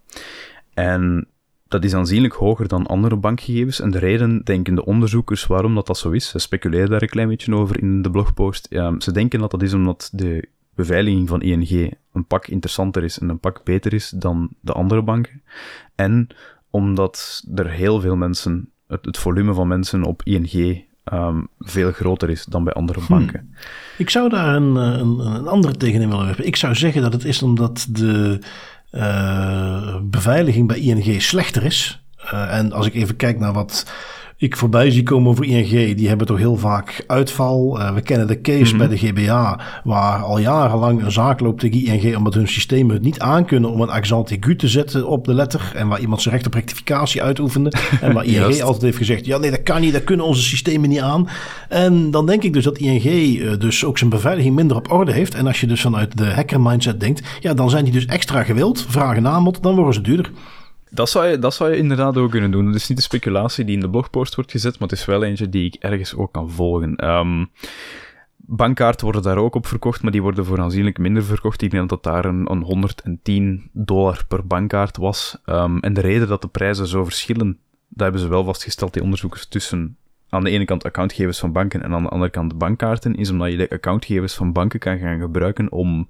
En 0.73 1.27
dat 1.67 1.83
is 1.83 1.93
aanzienlijk 1.93 2.33
hoger 2.33 2.67
dan 2.67 2.87
andere 2.87 3.15
bankgegevens. 3.15 3.79
En 3.79 3.91
de 3.91 3.99
reden 3.99 4.43
denken 4.43 4.75
de 4.75 4.85
onderzoekers 4.85 5.45
waarom 5.45 5.75
dat, 5.75 5.87
dat 5.87 5.97
zo 5.97 6.11
is, 6.11 6.29
ze 6.29 6.39
speculeren 6.39 6.89
daar 6.89 7.01
een 7.01 7.07
klein 7.07 7.27
beetje 7.27 7.55
over 7.55 7.79
in 7.79 8.01
de 8.01 8.11
blogpost. 8.11 8.67
Ja, 8.69 8.95
ze 8.99 9.11
denken 9.11 9.39
dat 9.39 9.51
dat 9.51 9.61
is 9.61 9.73
omdat 9.73 10.09
de 10.13 10.47
beveiliging 10.75 11.29
van 11.29 11.41
ING 11.41 11.93
een 12.13 12.25
pak 12.25 12.47
interessanter 12.47 13.03
is 13.03 13.19
en 13.19 13.29
een 13.29 13.39
pak 13.39 13.63
beter 13.63 13.93
is 13.93 14.09
dan 14.09 14.49
de 14.59 14.73
andere 14.73 15.01
banken. 15.01 15.41
En 15.95 16.27
omdat 16.73 17.43
er 17.55 17.69
heel 17.69 17.99
veel 17.99 18.15
mensen, 18.15 18.69
het, 18.87 19.05
het 19.05 19.17
volume 19.17 19.53
van 19.53 19.67
mensen 19.67 20.03
op 20.03 20.21
ING 20.23 20.85
ehm, 21.03 21.41
veel 21.59 21.91
groter 21.91 22.29
is 22.29 22.45
dan 22.45 22.63
bij 22.63 22.73
andere 22.73 22.99
banken. 23.09 23.55
Ik 23.97 24.09
zou 24.09 24.29
daar 24.29 24.55
een, 24.55 24.75
een, 24.75 25.19
een 25.19 25.47
andere 25.47 25.77
tegenin 25.77 26.09
willen 26.09 26.25
werpen. 26.25 26.45
Ik 26.45 26.55
zou 26.55 26.75
zeggen 26.75 27.01
dat 27.01 27.13
het 27.13 27.25
is 27.25 27.41
omdat 27.41 27.87
de 27.89 28.39
beveiliging 30.03 30.67
bij 30.67 30.79
ING 30.79 31.21
slechter 31.21 31.63
is. 31.63 32.03
en 32.31 32.71
als 32.71 32.85
ik 32.85 32.93
even 32.93 33.15
kijk 33.15 33.39
naar 33.39 33.53
wat 33.53 33.85
ik 34.43 34.57
voorbij 34.57 34.91
zie 34.91 35.03
komen 35.03 35.29
over 35.29 35.45
ING, 35.45 35.95
die 35.95 36.07
hebben 36.07 36.27
toch 36.27 36.37
heel 36.37 36.55
vaak 36.55 37.03
uitval. 37.07 37.79
Uh, 37.79 37.93
we 37.93 38.01
kennen 38.01 38.27
de 38.27 38.41
case 38.41 38.75
bij 38.75 38.87
de 38.87 38.97
GBA, 38.97 39.59
waar 39.83 40.23
al 40.23 40.37
jarenlang 40.37 41.03
een 41.03 41.11
zaak 41.11 41.39
loopt 41.39 41.59
tegen 41.59 41.85
ING 41.85 42.15
omdat 42.17 42.33
hun 42.33 42.47
systemen 42.47 42.93
het 42.93 43.03
niet 43.03 43.19
aankunnen 43.19 43.69
om 43.69 43.81
een 43.81 43.89
accent 43.89 44.29
aigu 44.29 44.55
te 44.55 44.67
zetten 44.67 45.07
op 45.07 45.25
de 45.25 45.33
letter. 45.33 45.71
En 45.75 45.87
waar 45.87 45.99
iemand 45.99 46.21
zijn 46.21 46.33
recht 46.33 46.47
op 46.47 46.53
rectificatie 46.53 47.21
uitoefende. 47.23 47.73
En 48.01 48.13
waar 48.13 48.25
ING 48.25 48.61
altijd 48.61 48.81
heeft 48.81 48.97
gezegd, 48.97 49.25
ja 49.25 49.37
nee 49.37 49.51
dat 49.51 49.63
kan 49.63 49.81
niet, 49.81 49.93
dat 49.93 50.03
kunnen 50.03 50.25
onze 50.25 50.41
systemen 50.41 50.89
niet 50.89 51.01
aan. 51.01 51.29
En 51.69 52.11
dan 52.11 52.25
denk 52.25 52.43
ik 52.43 52.53
dus 52.53 52.63
dat 52.63 52.77
ING 52.77 53.05
uh, 53.05 53.57
dus 53.59 53.85
ook 53.85 53.97
zijn 53.97 54.09
beveiliging 54.09 54.55
minder 54.55 54.77
op 54.77 54.91
orde 54.91 55.11
heeft. 55.11 55.35
En 55.35 55.47
als 55.47 55.59
je 55.59 55.67
dus 55.67 55.81
vanuit 55.81 56.17
de 56.17 56.25
hacker 56.25 56.61
mindset 56.61 56.99
denkt, 56.99 57.21
ja 57.39 57.53
dan 57.53 57.69
zijn 57.69 57.83
die 57.83 57.93
dus 57.93 58.05
extra 58.05 58.43
gewild, 58.43 58.85
vragen 58.87 59.27
aanbod, 59.27 59.63
dan 59.63 59.75
worden 59.75 59.93
ze 59.93 60.01
duurder. 60.01 60.31
Dat 60.93 61.09
zou, 61.09 61.27
je, 61.27 61.39
dat 61.39 61.53
zou 61.53 61.71
je 61.71 61.77
inderdaad 61.77 62.17
ook 62.17 62.31
kunnen 62.31 62.51
doen. 62.51 62.65
Het 62.65 62.75
is 62.75 62.87
niet 62.87 62.97
de 62.97 63.03
speculatie 63.03 63.65
die 63.65 63.75
in 63.75 63.81
de 63.81 63.89
blogpost 63.89 64.35
wordt 64.35 64.51
gezet, 64.51 64.79
maar 64.79 64.89
het 64.89 64.97
is 64.97 65.05
wel 65.05 65.23
eentje 65.23 65.49
die 65.49 65.65
ik 65.65 65.75
ergens 65.75 66.15
ook 66.15 66.33
kan 66.33 66.49
volgen. 66.51 67.09
Um, 67.09 67.49
bankkaarten 68.35 69.03
worden 69.03 69.23
daar 69.23 69.37
ook 69.37 69.55
op 69.55 69.67
verkocht, 69.67 70.01
maar 70.01 70.11
die 70.11 70.21
worden 70.21 70.45
voor 70.45 70.61
aanzienlijk 70.61 70.97
minder 70.97 71.23
verkocht. 71.23 71.61
Ik 71.61 71.71
denk 71.71 71.89
dat 71.89 72.03
daar 72.03 72.25
een, 72.25 72.51
een 72.51 72.61
110 72.61 73.69
dollar 73.71 74.25
per 74.27 74.47
bankkaart 74.47 74.97
was. 74.97 75.37
Um, 75.45 75.79
en 75.79 75.93
de 75.93 76.01
reden 76.01 76.27
dat 76.27 76.41
de 76.41 76.47
prijzen 76.47 76.87
zo 76.87 77.03
verschillen, 77.03 77.57
dat 77.87 78.03
hebben 78.03 78.21
ze 78.21 78.27
wel 78.27 78.43
vastgesteld, 78.43 78.93
die 78.93 79.03
onderzoekers, 79.03 79.45
tussen 79.45 79.97
aan 80.29 80.43
de 80.43 80.49
ene 80.49 80.65
kant 80.65 80.83
accountgevers 80.83 81.39
van 81.39 81.51
banken 81.51 81.83
en 81.83 81.93
aan 81.93 82.03
de 82.03 82.09
andere 82.09 82.31
kant 82.31 82.57
bankkaarten, 82.57 83.15
is 83.15 83.29
omdat 83.29 83.51
je 83.51 83.57
de 83.57 83.69
accountgevers 83.69 84.33
van 84.33 84.51
banken 84.51 84.79
kan 84.79 84.99
gaan 84.99 85.19
gebruiken 85.19 85.71
om 85.71 86.07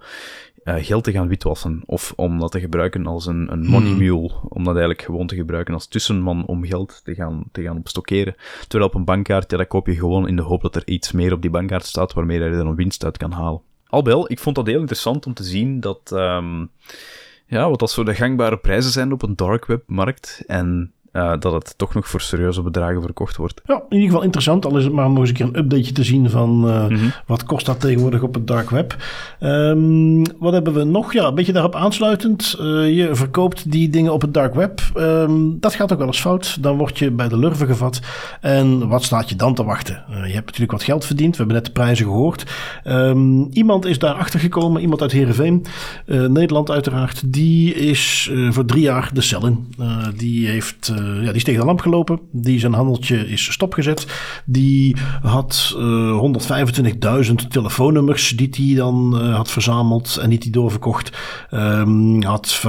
uh, 0.64 0.76
geld 0.78 1.04
te 1.04 1.12
gaan 1.12 1.28
witwassen. 1.28 1.82
Of 1.86 2.14
om 2.16 2.40
dat 2.40 2.52
te 2.52 2.60
gebruiken 2.60 3.08
als 3.08 3.26
een, 3.26 3.52
een 3.52 3.66
money 3.66 3.90
hmm. 3.90 3.98
mule. 3.98 4.32
Om 4.50 4.64
dat 4.64 4.74
eigenlijk 4.74 5.02
gewoon 5.02 5.28
te 5.28 5.36
gebruiken 5.36 5.74
als 5.74 5.88
tussenman 5.88 6.46
om 6.46 6.66
geld 6.66 7.02
te 7.04 7.16
gaan, 7.16 7.44
te 7.52 7.62
gaan 7.62 7.78
opstockeren. 7.78 8.36
Terwijl 8.68 8.90
op 8.90 8.96
een 8.96 9.06
bankkaart, 9.06 9.52
ja, 9.52 9.58
dat 9.58 9.68
koop 9.68 9.88
je 9.88 9.96
gewoon 9.96 10.28
in 10.28 10.36
de 10.36 10.42
hoop 10.42 10.62
dat 10.62 10.76
er 10.76 10.88
iets 10.88 11.12
meer 11.12 11.34
op 11.34 11.42
die 11.42 11.52
bankkaart 11.52 11.86
staat 11.86 12.14
waarmee 12.14 12.40
je 12.40 12.46
er 12.46 12.54
een 12.54 12.76
winst 12.76 13.04
uit 13.04 13.18
kan 13.18 13.32
halen. 13.32 13.62
Albel, 13.88 14.32
ik 14.32 14.40
vond 14.40 14.56
dat 14.56 14.68
heel 14.68 14.80
interessant 14.80 15.26
om 15.26 15.34
te 15.34 15.44
zien 15.44 15.80
dat, 15.80 16.12
um, 16.14 16.70
ja, 17.46 17.70
wat 17.70 17.80
dat 17.80 17.92
zo 17.92 18.04
de 18.04 18.16
gangbare 18.16 18.58
prijzen 18.58 18.92
zijn 18.92 19.12
op 19.12 19.22
een 19.22 19.36
dark 19.36 19.66
web 19.66 19.84
markt. 19.86 20.44
En 20.48 20.94
uh, 21.14 21.34
dat 21.40 21.54
het 21.54 21.74
toch 21.78 21.94
nog 21.94 22.08
voor 22.08 22.22
serieuze 22.22 22.62
bedragen 22.62 23.02
verkocht 23.02 23.36
wordt. 23.36 23.62
Ja, 23.66 23.76
in 23.76 23.84
ieder 23.90 24.08
geval 24.08 24.24
interessant. 24.24 24.66
Al 24.66 24.78
is 24.78 24.84
het 24.84 24.94
maar 24.94 25.06
om 25.06 25.14
nog 25.14 25.20
eens 25.20 25.30
een 25.30 25.36
keer 25.36 25.46
een 25.46 25.58
updateje 25.58 25.92
te 25.92 26.04
zien 26.04 26.30
van 26.30 26.68
uh, 26.68 26.88
mm 26.88 26.96
-hmm. 26.96 27.12
wat 27.26 27.44
kost 27.44 27.66
dat 27.66 27.80
tegenwoordig 27.80 28.22
op 28.22 28.34
het 28.34 28.48
dark 28.48 28.70
web. 28.70 28.96
Um, 29.40 30.40
wat 30.40 30.54
hebben 30.54 30.74
we 30.74 30.84
nog? 30.84 31.14
Ja, 31.14 31.26
een 31.26 31.36
beetje 31.36 31.54
daarop 31.54 31.76
aansluitend. 31.76 32.58
Uh, 32.60 32.98
je 32.98 33.16
verkoopt 33.16 33.72
die 33.72 33.90
dingen 33.90 34.14
op 34.14 34.22
het 34.22 34.34
dark 34.34 34.54
web. 34.54 34.82
Um, 34.98 35.60
dat 35.60 35.76
gaat 35.76 35.92
ook 35.92 35.98
wel 35.98 36.08
eens 36.08 36.22
fout. 36.22 36.64
Dan 36.64 36.78
word 36.78 37.00
je 37.00 37.12
bij 37.12 37.28
de 37.28 37.38
lurven 37.38 37.68
gevat. 37.68 38.02
En 38.42 38.88
wat 38.88 39.04
staat 39.04 39.30
je 39.30 39.36
dan 39.36 39.54
te 39.54 39.64
wachten? 39.64 40.04
je 40.08 40.34
hebt 40.34 40.46
natuurlijk 40.46 40.72
wat 40.72 40.84
geld 40.84 41.06
verdiend. 41.06 41.32
We 41.32 41.38
hebben 41.38 41.56
net 41.56 41.66
de 41.66 41.72
prijzen 41.72 42.06
gehoord. 42.06 42.46
Um, 42.84 43.48
iemand 43.52 43.86
is 43.86 44.00
daar 44.00 44.14
achter 44.14 44.40
gekomen. 44.40 44.82
Iemand 44.82 45.02
uit 45.02 45.12
Heerenveen. 45.12 45.66
Nederland 46.06 46.72
uiteraard. 46.72 47.34
Die 47.34 47.74
is 47.74 48.32
voor 48.50 48.66
drie 48.66 48.82
jaar 48.82 49.10
de 49.14 49.22
cel 49.22 49.46
in. 49.46 49.74
die 50.16 50.48
heeft 50.48 50.94
ja, 51.04 51.26
die 51.26 51.34
is 51.34 51.44
tegen 51.44 51.60
de 51.60 51.66
lamp 51.66 51.82
gelopen. 51.82 52.20
Die 52.32 52.60
zijn 52.60 52.74
handeltje 52.74 53.28
is 53.28 53.52
stopgezet. 53.52 54.08
Die 54.46 54.96
had 55.22 55.76
uh, 55.78 56.10
eh, 56.10 57.26
125.000 57.30 57.34
telefoonnummers 57.50 58.30
die 58.30 58.50
hij 58.52 58.76
dan 58.76 59.20
uh, 59.22 59.36
had 59.36 59.52
verzameld 59.52 60.18
en 60.22 60.30
die 60.30 60.40
hij 60.42 60.52
doorverkocht. 60.52 61.12
Um, 61.52 62.24
had 62.24 62.62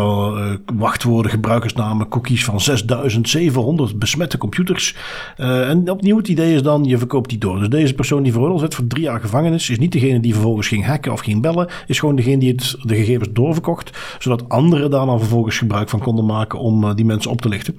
wachtwoorden, 0.75 1.31
gebruikersnamen, 1.31 2.09
cookies 2.09 2.45
van 2.45 2.61
6700 2.61 3.99
besmette 3.99 4.39
computers. 4.39 4.97
en 5.37 5.91
opnieuw 5.91 6.17
het 6.17 6.29
idee 6.29 6.55
is 6.55 6.63
dan, 6.63 6.85
je 6.85 6.99
verkoopt 6.99 7.29
die 7.29 7.39
door. 7.39 7.59
Dus 7.59 7.69
deze 7.69 7.95
persoon 7.95 8.23
die 8.23 8.33
veroordeeld 8.33 8.61
werd 8.61 8.75
voor 8.75 8.87
drie 8.87 9.03
jaar 9.03 9.21
gevangenis, 9.21 9.71
is 9.71 9.79
niet 9.79 9.93
degene 9.93 10.21
die 10.21 10.33
vervolgens 10.33 10.69
ging 10.69 10.87
hacken 10.87 11.13
of 11.13 11.21
ging 11.21 11.43
bellen. 11.43 11.69
Is 11.87 11.99
gewoon 11.99 12.17
degene 12.17 12.39
die 12.39 12.53
het, 12.53 12.77
de 12.83 12.95
gegevens 12.95 13.29
doorverkocht. 13.33 13.99
Zodat 14.19 14.49
anderen 14.49 14.91
daar 14.91 15.07
dan 15.07 15.19
vervolgens 15.19 15.59
gebruik 15.59 15.89
van 15.89 16.01
konden 16.01 16.27
maken 16.27 16.59
om 16.59 16.95
die 16.95 17.05
mensen 17.05 17.31
op 17.31 17.41
te 17.41 17.49
lichten. 17.49 17.79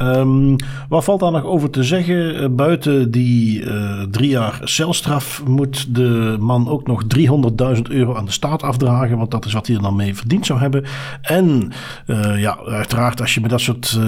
Um, 0.00 0.56
wat 0.88 1.04
valt 1.04 1.20
daar 1.20 1.32
nog 1.32 1.44
over 1.44 1.70
te 1.70 1.84
zeggen? 1.84 2.42
Uh, 2.42 2.48
buiten 2.50 3.10
die 3.10 3.62
uh, 3.62 4.02
drie 4.10 4.28
jaar 4.28 4.60
celstraf 4.64 5.42
moet 5.46 5.94
de 5.94 6.36
man 6.40 6.68
ook 6.68 6.86
nog 6.86 7.02
300.000 7.16 7.82
euro 7.82 8.14
aan 8.14 8.24
de 8.24 8.32
staat 8.32 8.62
afdragen. 8.62 9.18
Want 9.18 9.30
dat 9.30 9.44
is 9.44 9.52
wat 9.52 9.66
hij 9.66 9.76
er 9.76 9.82
dan 9.82 9.96
mee 9.96 10.14
verdiend 10.14 10.46
zou 10.46 10.58
hebben. 10.58 10.84
En 11.22 11.72
uh, 12.06 12.40
ja, 12.40 12.58
uiteraard 12.66 13.20
als 13.20 13.34
je 13.34 13.40
met 13.40 13.50
dat 13.50 13.60
soort 13.60 13.98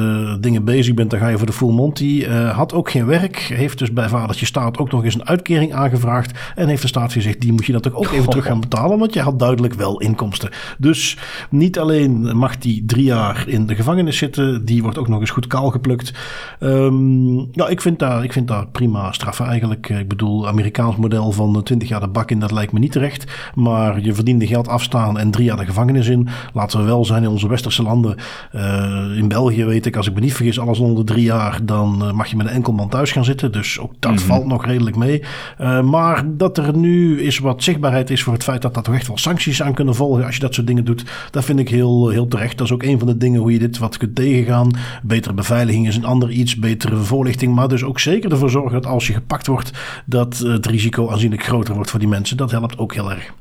dingen 0.40 0.64
bezig 0.64 0.95
bent, 0.95 1.11
dan 1.11 1.18
ga 1.18 1.28
je 1.28 1.38
voor 1.38 1.47
de 1.47 1.53
full 1.53 1.72
monty. 1.72 2.26
had 2.28 2.74
ook 2.74 2.90
geen 2.90 3.07
werk. 3.07 3.36
Heeft 3.36 3.78
dus 3.78 3.93
bij 3.93 4.09
vadertje 4.09 4.47
staat 4.47 4.78
ook 4.78 4.90
nog 4.90 5.05
eens 5.05 5.14
een 5.14 5.26
uitkering 5.26 5.74
aangevraagd. 5.74 6.38
En 6.55 6.68
heeft 6.68 6.82
de 6.82 6.88
staat 6.88 7.12
gezegd, 7.12 7.40
die 7.40 7.53
moet 7.53 7.66
je 7.66 7.72
dat 7.72 7.95
ook 7.95 8.12
even 8.12 8.28
terug 8.28 8.45
gaan 8.45 8.61
betalen. 8.61 8.99
Want 8.99 9.14
je 9.14 9.20
had 9.20 9.38
duidelijk 9.38 9.74
wel 9.74 10.01
inkomsten. 10.01 10.51
Dus 10.78 11.18
niet 11.51 11.78
alleen 11.78 12.36
mag 12.36 12.59
die 12.59 12.84
drie 12.84 13.05
jaar 13.05 13.45
in 13.47 13.66
de 13.66 13.74
gevangenis 13.74 14.16
zitten. 14.16 14.64
Die 14.64 14.82
wordt 14.82 14.99
ook 14.99 15.09
nog 15.09 15.20
eens 15.20 15.30
goed 15.30 15.47
kaal 15.47 15.70
geplukt. 15.83 16.12
Um, 16.61 17.49
ja, 17.53 17.68
ik 17.68 17.80
vind, 17.80 17.99
daar, 17.99 18.24
ik 18.24 18.33
vind 18.33 18.49
daar 18.49 18.66
prima 18.66 19.12
straffen 19.12 19.47
eigenlijk. 19.47 19.89
Ik 19.89 20.09
bedoel, 20.09 20.49
Amerikaans 20.49 20.97
model 20.97 21.33
van 21.33 21.62
20 21.62 21.89
jaar 21.89 22.01
de 22.01 22.09
bak 22.09 22.30
in, 22.30 22.41
dat 22.41 22.53
lijkt 22.53 22.72
me 22.72 22.78
niet 22.78 22.93
terecht. 22.93 23.51
Maar 23.55 24.01
je 24.01 24.14
verdiende 24.14 24.47
geld 24.47 24.68
afstaan 24.68 25.18
en 25.18 25.30
drie 25.30 25.45
jaar 25.45 25.57
de 25.57 25.64
gevangenis 25.64 26.09
in. 26.09 26.28
Laten 26.53 26.78
we 26.78 26.85
wel 26.85 27.05
zijn 27.05 27.22
in 27.22 27.28
onze 27.28 27.49
westerse 27.49 27.83
landen. 27.83 28.16
Uh, 28.55 29.16
in 29.16 29.28
België 29.28 29.64
weet 29.64 29.87
ik, 29.87 29.97
als 29.97 30.09
ik 30.09 30.14
me 30.14 30.20
niet 30.20 30.35
vergis, 30.35 30.61
alles 30.61 30.78
onder 30.78 31.05
drie 31.05 31.24
jaar, 31.24 31.59
dan 31.62 32.12
mag 32.14 32.26
je 32.26 32.37
met 32.37 32.47
een 32.47 32.53
enkel 32.53 32.72
man 32.72 32.89
thuis 32.89 33.12
gaan 33.12 33.24
zitten. 33.24 33.53
Dus 33.53 33.78
ook 33.78 33.93
dat 33.99 34.11
mm 34.11 34.16
-hmm. 34.16 34.26
valt 34.26 34.47
nog 34.47 34.66
redelijk 34.66 34.97
mee. 34.97 35.22
Uh, 35.61 35.83
maar 35.83 36.24
dat 36.26 36.59
er 36.59 36.76
nu 36.76 37.20
is 37.22 37.39
wat 37.39 37.62
zichtbaarheid 37.62 38.11
is 38.11 38.22
voor 38.22 38.33
het 38.33 38.45
feit 38.45 38.62
dat 38.62 38.74
daar 38.74 38.83
toch 38.83 38.95
echt 38.95 39.07
wel 39.07 39.18
sancties 39.18 39.62
aan 39.62 39.74
kunnen 39.74 39.95
volgen 39.95 40.24
als 40.24 40.35
je 40.35 40.41
dat 40.41 40.55
soort 40.55 40.66
dingen 40.66 40.85
doet, 40.85 41.05
dat 41.30 41.45
vind 41.45 41.59
ik 41.59 41.68
heel, 41.68 42.09
heel 42.09 42.28
terecht. 42.28 42.59
Dat 42.59 42.66
is 42.66 42.72
ook 42.72 42.83
een 42.83 42.99
van 42.99 43.09
de 43.09 43.16
dingen 43.16 43.41
hoe 43.41 43.53
je 43.53 43.59
dit 43.59 43.78
wat 43.78 43.97
kunt 43.97 44.14
tegengaan. 44.14 44.70
Betere 45.03 45.35
beveiliging 45.66 45.88
is 45.88 45.96
een 45.96 46.12
ander 46.12 46.30
iets, 46.30 46.56
betere 46.56 46.96
voorlichting. 46.96 47.54
Maar 47.54 47.68
dus 47.68 47.84
ook 47.84 48.00
zeker 48.00 48.30
ervoor 48.30 48.50
zorgen 48.50 48.72
dat 48.72 48.86
als 48.86 49.06
je 49.06 49.12
gepakt 49.12 49.46
wordt, 49.46 49.70
dat 50.06 50.38
het 50.38 50.66
risico 50.66 51.08
aanzienlijk 51.08 51.44
groter 51.44 51.74
wordt 51.74 51.90
voor 51.90 52.00
die 52.00 52.08
mensen. 52.08 52.36
Dat 52.36 52.50
helpt 52.50 52.78
ook 52.78 52.94
heel 52.94 53.10
erg. 53.10 53.32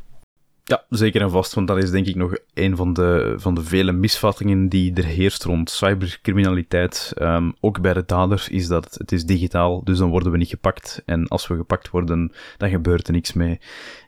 Ja, 0.64 0.84
zeker 0.90 1.22
en 1.22 1.32
vast, 1.32 1.54
want 1.54 1.68
dat 1.68 1.78
is 1.78 1.92
denk 1.92 2.06
ik 2.06 2.16
nog 2.16 2.38
een 2.54 2.76
van 2.76 2.94
de, 2.94 3.34
van 3.38 3.56
de 3.56 3.64
vele 3.64 3.92
misvattingen 3.92 4.70
die 4.70 4.94
er 4.94 5.06
heerst 5.06 5.44
rond 5.44 5.70
cybercriminaliteit. 5.70 7.14
Um, 7.22 7.54
ook 7.60 7.82
bij 7.82 7.94
de 7.94 8.04
daders 8.06 8.50
is 8.50 8.68
dat 8.68 8.96
het, 8.98 9.12
is 9.12 9.26
digitaal, 9.26 9.84
dus 9.84 9.98
dan 9.98 10.10
worden 10.10 10.32
we 10.32 10.38
niet 10.38 10.50
gepakt. 10.50 11.02
En 11.06 11.28
als 11.28 11.48
we 11.48 11.56
gepakt 11.56 11.90
worden, 11.90 12.32
dan 12.58 12.70
gebeurt 12.70 13.08
er 13.08 13.14
niks 13.14 13.34
mee. 13.34 13.60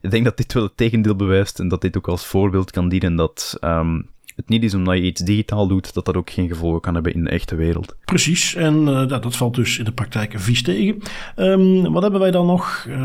Ik 0.02 0.12
denk 0.12 0.26
dat 0.26 0.38
dit 0.38 0.54
wel 0.54 0.64
het 0.64 0.78
tegendeel 0.78 1.16
bewijst 1.16 1.60
en 1.60 1.68
dat 1.68 1.82
dit 1.82 1.98
ook 1.98 2.08
als 2.08 2.26
voorbeeld 2.26 2.72
kan 2.72 2.90
dienen 2.90 3.16
dat 3.16 3.58
um, 3.62 4.10
het 4.36 4.50
niet 4.50 4.64
is 4.64 4.74
omdat 4.74 4.96
je 4.96 5.02
iets 5.02 5.22
digitaal 5.22 5.68
doet, 5.68 5.94
dat 5.94 6.06
dat 6.06 6.16
ook 6.16 6.30
geen 6.30 6.48
gevolgen 6.48 6.82
kan 6.82 6.94
hebben 6.94 7.14
in 7.14 7.24
de 7.24 7.30
echte 7.30 7.56
wereld. 7.56 7.96
Precies, 8.06 8.56
en 8.56 8.82
uh, 8.82 9.08
dat, 9.08 9.24
dat, 9.24 9.36
valt 9.36 9.56
dus 9.56 9.78
in 9.78 9.86
de 9.86 9.92
praktijk 9.92 10.34
vies 10.36 10.64
tegen. 10.64 10.98
Um, 11.36 11.92
wat 11.92 12.02
hebben 12.02 12.20
wij 12.20 12.32
dan 12.32 12.46
nog? 12.46 12.86
Uh, 12.90 12.96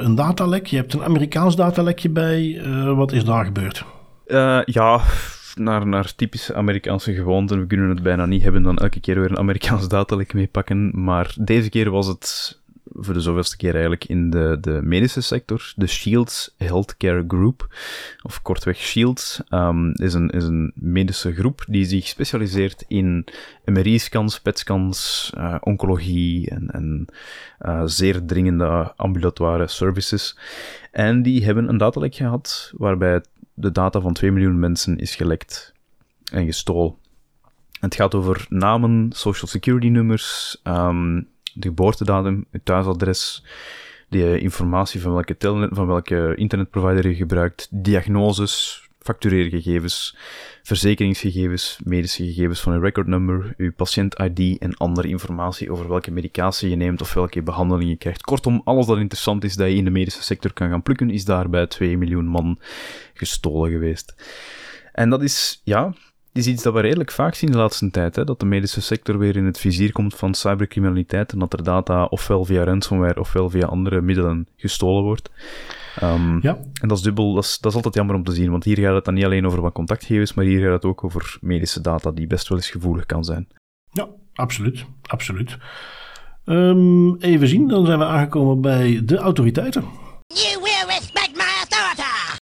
een 0.00 0.14
datalek. 0.14 0.66
Je 0.66 0.76
hebt 0.76 0.94
een 0.94 1.04
Amerikaans 1.04 1.56
datalekje 1.56 2.08
bij. 2.08 2.42
Uh, 2.42 2.96
wat 2.96 3.12
is 3.12 3.24
daar 3.24 3.44
gebeurd? 3.44 3.84
ja, 4.64 5.00
naar, 5.54 5.86
naar 5.86 6.14
typische 6.14 6.54
Amerikaanse 6.54 7.14
gewoonten. 7.14 7.60
We 7.60 7.66
kunnen 7.66 7.88
het 7.88 8.02
bijna 8.02 8.26
niet 8.26 8.42
hebben 8.42 8.62
dan 8.62 8.78
elke 8.78 9.00
keer 9.00 9.20
weer 9.20 9.30
een 9.30 9.38
Amerikaans 9.38 9.88
datalek 9.88 10.34
meepakken. 10.34 10.90
Maar 11.04 11.34
deze 11.40 11.68
keer 11.68 11.90
was 11.90 12.06
het 12.06 12.60
voor 12.94 13.14
de 13.14 13.20
zoveelste 13.20 13.56
keer 13.56 13.72
eigenlijk 13.72 14.04
in 14.04 14.30
de, 14.30 14.58
de 14.60 14.80
medische 14.82 15.20
sector. 15.20 15.72
De 15.76 15.86
Shields 15.86 16.54
Healthcare 16.56 17.24
Group, 17.28 17.74
of 18.22 18.42
kortweg 18.42 18.76
Shields, 18.76 19.40
um, 19.50 19.92
is, 19.92 20.14
een, 20.14 20.30
is 20.30 20.44
een 20.44 20.72
medische 20.74 21.34
groep 21.34 21.64
die 21.68 21.84
zich 21.84 22.06
specialiseert 22.06 22.84
in 22.88 23.26
MRI-scans, 23.64 24.40
PET-scans, 24.40 25.30
uh, 25.38 25.56
oncologie 25.60 26.50
en, 26.50 26.70
en 26.70 27.06
uh, 27.60 27.82
zeer 27.84 28.24
dringende 28.24 28.92
ambulatoire 28.96 29.66
services. 29.66 30.38
En 30.90 31.22
die 31.22 31.44
hebben 31.44 31.68
een 31.68 31.78
datalek 31.78 32.14
gehad 32.14 32.72
waarbij 32.76 33.22
de 33.54 33.72
data 33.72 34.00
van 34.00 34.12
2 34.12 34.32
miljoen 34.32 34.58
mensen 34.58 34.98
is 34.98 35.16
gelekt 35.16 35.72
en 36.32 36.44
gestolen. 36.44 36.94
Het 37.80 37.94
gaat 37.94 38.14
over 38.14 38.46
namen, 38.48 39.10
social 39.12 39.46
security 39.46 39.88
nummers, 39.88 40.60
um, 40.64 41.28
de 41.54 41.68
geboortedatum, 41.68 42.44
het 42.50 42.64
thuisadres, 42.64 43.44
de 44.08 44.38
informatie 44.38 45.00
van 45.00 45.12
welke, 45.12 45.36
telnet, 45.36 45.70
van 45.72 45.86
welke 45.86 46.32
internetprovider 46.36 47.08
je 47.08 47.14
gebruikt, 47.14 47.68
diagnoses, 47.70 48.82
factureergegevens, 48.98 50.16
verzekeringsgegevens, 50.62 51.78
medische 51.84 52.24
gegevens 52.24 52.60
van 52.60 52.72
uw 52.72 52.80
recordnummer, 52.80 53.54
uw 53.56 53.72
patiënt-ID 53.72 54.58
en 54.58 54.76
andere 54.76 55.08
informatie 55.08 55.72
over 55.72 55.88
welke 55.88 56.10
medicatie 56.10 56.70
je 56.70 56.76
neemt 56.76 57.00
of 57.00 57.14
welke 57.14 57.42
behandeling 57.42 57.90
je 57.90 57.96
krijgt. 57.96 58.22
Kortom, 58.22 58.60
alles 58.64 58.86
dat 58.86 58.98
interessant 58.98 59.44
is 59.44 59.54
dat 59.54 59.68
je 59.68 59.74
in 59.74 59.84
de 59.84 59.90
medische 59.90 60.22
sector 60.22 60.52
kan 60.52 60.68
gaan 60.68 60.82
plukken, 60.82 61.10
is 61.10 61.24
daar 61.24 61.50
bij 61.50 61.66
2 61.66 61.98
miljoen 61.98 62.26
man 62.26 62.58
gestolen 63.14 63.70
geweest. 63.70 64.14
En 64.92 65.10
dat 65.10 65.22
is, 65.22 65.60
ja, 65.64 65.94
is 66.32 66.46
iets 66.46 66.62
dat 66.62 66.72
we 66.74 66.80
redelijk 66.80 67.10
vaak 67.10 67.34
zien 67.34 67.50
de 67.50 67.56
laatste 67.56 67.90
tijd, 67.90 68.16
hè, 68.16 68.24
dat 68.24 68.40
de 68.40 68.46
medische 68.46 68.80
sector 68.80 69.18
weer 69.18 69.36
in 69.36 69.44
het 69.44 69.58
vizier 69.58 69.92
komt 69.92 70.14
van 70.14 70.34
cybercriminaliteit 70.34 71.32
en 71.32 71.38
dat 71.38 71.52
er 71.52 71.62
data 71.62 72.04
ofwel 72.04 72.44
via 72.44 72.64
ransomware 72.64 73.20
ofwel 73.20 73.50
via 73.50 73.66
andere 73.66 74.00
middelen 74.00 74.48
gestolen 74.56 75.02
wordt. 75.02 75.30
Um, 76.02 76.38
ja. 76.42 76.58
En 76.80 76.88
dat 76.88 76.98
is 76.98 77.02
dubbel, 77.04 77.34
dat 77.34 77.44
is, 77.44 77.58
dat 77.58 77.70
is 77.70 77.76
altijd 77.76 77.94
jammer 77.94 78.14
om 78.14 78.24
te 78.24 78.32
zien, 78.32 78.50
want 78.50 78.64
hier 78.64 78.78
gaat 78.78 78.94
het 78.94 79.04
dan 79.04 79.14
niet 79.14 79.24
alleen 79.24 79.46
over 79.46 79.60
wat 79.60 79.72
contactgegevens, 79.72 80.34
maar 80.34 80.44
hier 80.44 80.62
gaat 80.62 80.72
het 80.72 80.84
ook 80.84 81.04
over 81.04 81.36
medische 81.40 81.80
data 81.80 82.10
die 82.10 82.26
best 82.26 82.48
wel 82.48 82.58
eens 82.58 82.70
gevoelig 82.70 83.06
kan 83.06 83.24
zijn. 83.24 83.48
Ja, 83.90 84.08
absoluut, 84.34 84.84
absoluut. 85.02 85.56
Um, 86.44 87.16
even 87.16 87.48
zien, 87.48 87.68
dan 87.68 87.86
zijn 87.86 87.98
we 87.98 88.04
aangekomen 88.04 88.60
bij 88.60 89.00
de 89.04 89.16
autoriteiten. 89.16 89.84
You 90.26 90.62
will! 90.62 91.11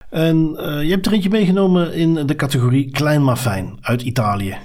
En 0.10 0.56
uh, 0.56 0.84
je 0.84 0.90
hebt 0.90 1.06
er 1.06 1.14
eentje 1.14 1.30
meegenomen 1.30 1.94
in 1.94 2.14
de 2.14 2.36
categorie 2.36 2.92
klein 2.92 3.24
maar 3.24 3.38
fijn 3.38 3.78
uit 3.82 4.02
Italië. 4.02 4.58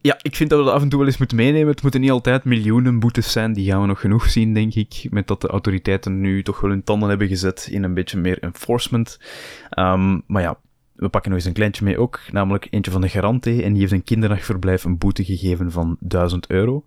Ja, 0.00 0.18
ik 0.22 0.36
vind 0.36 0.50
dat 0.50 0.58
we 0.58 0.64
dat 0.64 0.74
af 0.74 0.82
en 0.82 0.88
toe 0.88 0.98
wel 0.98 1.08
eens 1.08 1.18
moeten 1.18 1.36
meenemen. 1.36 1.68
Het 1.68 1.82
moeten 1.82 2.00
niet 2.00 2.10
altijd 2.10 2.44
miljoenen 2.44 2.98
boetes 2.98 3.32
zijn. 3.32 3.52
Die 3.52 3.70
gaan 3.70 3.80
we 3.80 3.86
nog 3.86 4.00
genoeg 4.00 4.30
zien, 4.30 4.54
denk 4.54 4.74
ik. 4.74 5.06
Met 5.10 5.26
dat 5.26 5.40
de 5.40 5.48
autoriteiten 5.48 6.20
nu 6.20 6.42
toch 6.42 6.60
wel 6.60 6.70
hun 6.70 6.84
tanden 6.84 7.08
hebben 7.08 7.28
gezet 7.28 7.68
in 7.70 7.82
een 7.82 7.94
beetje 7.94 8.18
meer 8.18 8.38
enforcement. 8.38 9.20
Um, 9.78 10.22
maar 10.26 10.42
ja, 10.42 10.58
we 10.92 11.08
pakken 11.08 11.30
nog 11.30 11.38
eens 11.38 11.48
een 11.48 11.54
kleintje 11.54 11.84
mee 11.84 11.98
ook. 11.98 12.20
Namelijk 12.32 12.68
eentje 12.70 12.90
van 12.90 13.00
de 13.00 13.08
Garante. 13.08 13.62
En 13.62 13.72
die 13.72 13.80
heeft 13.80 13.92
een 13.92 14.04
kinderdagverblijf 14.04 14.84
een 14.84 14.98
boete 14.98 15.24
gegeven 15.24 15.72
van 15.72 15.96
1000 16.00 16.50
euro. 16.50 16.84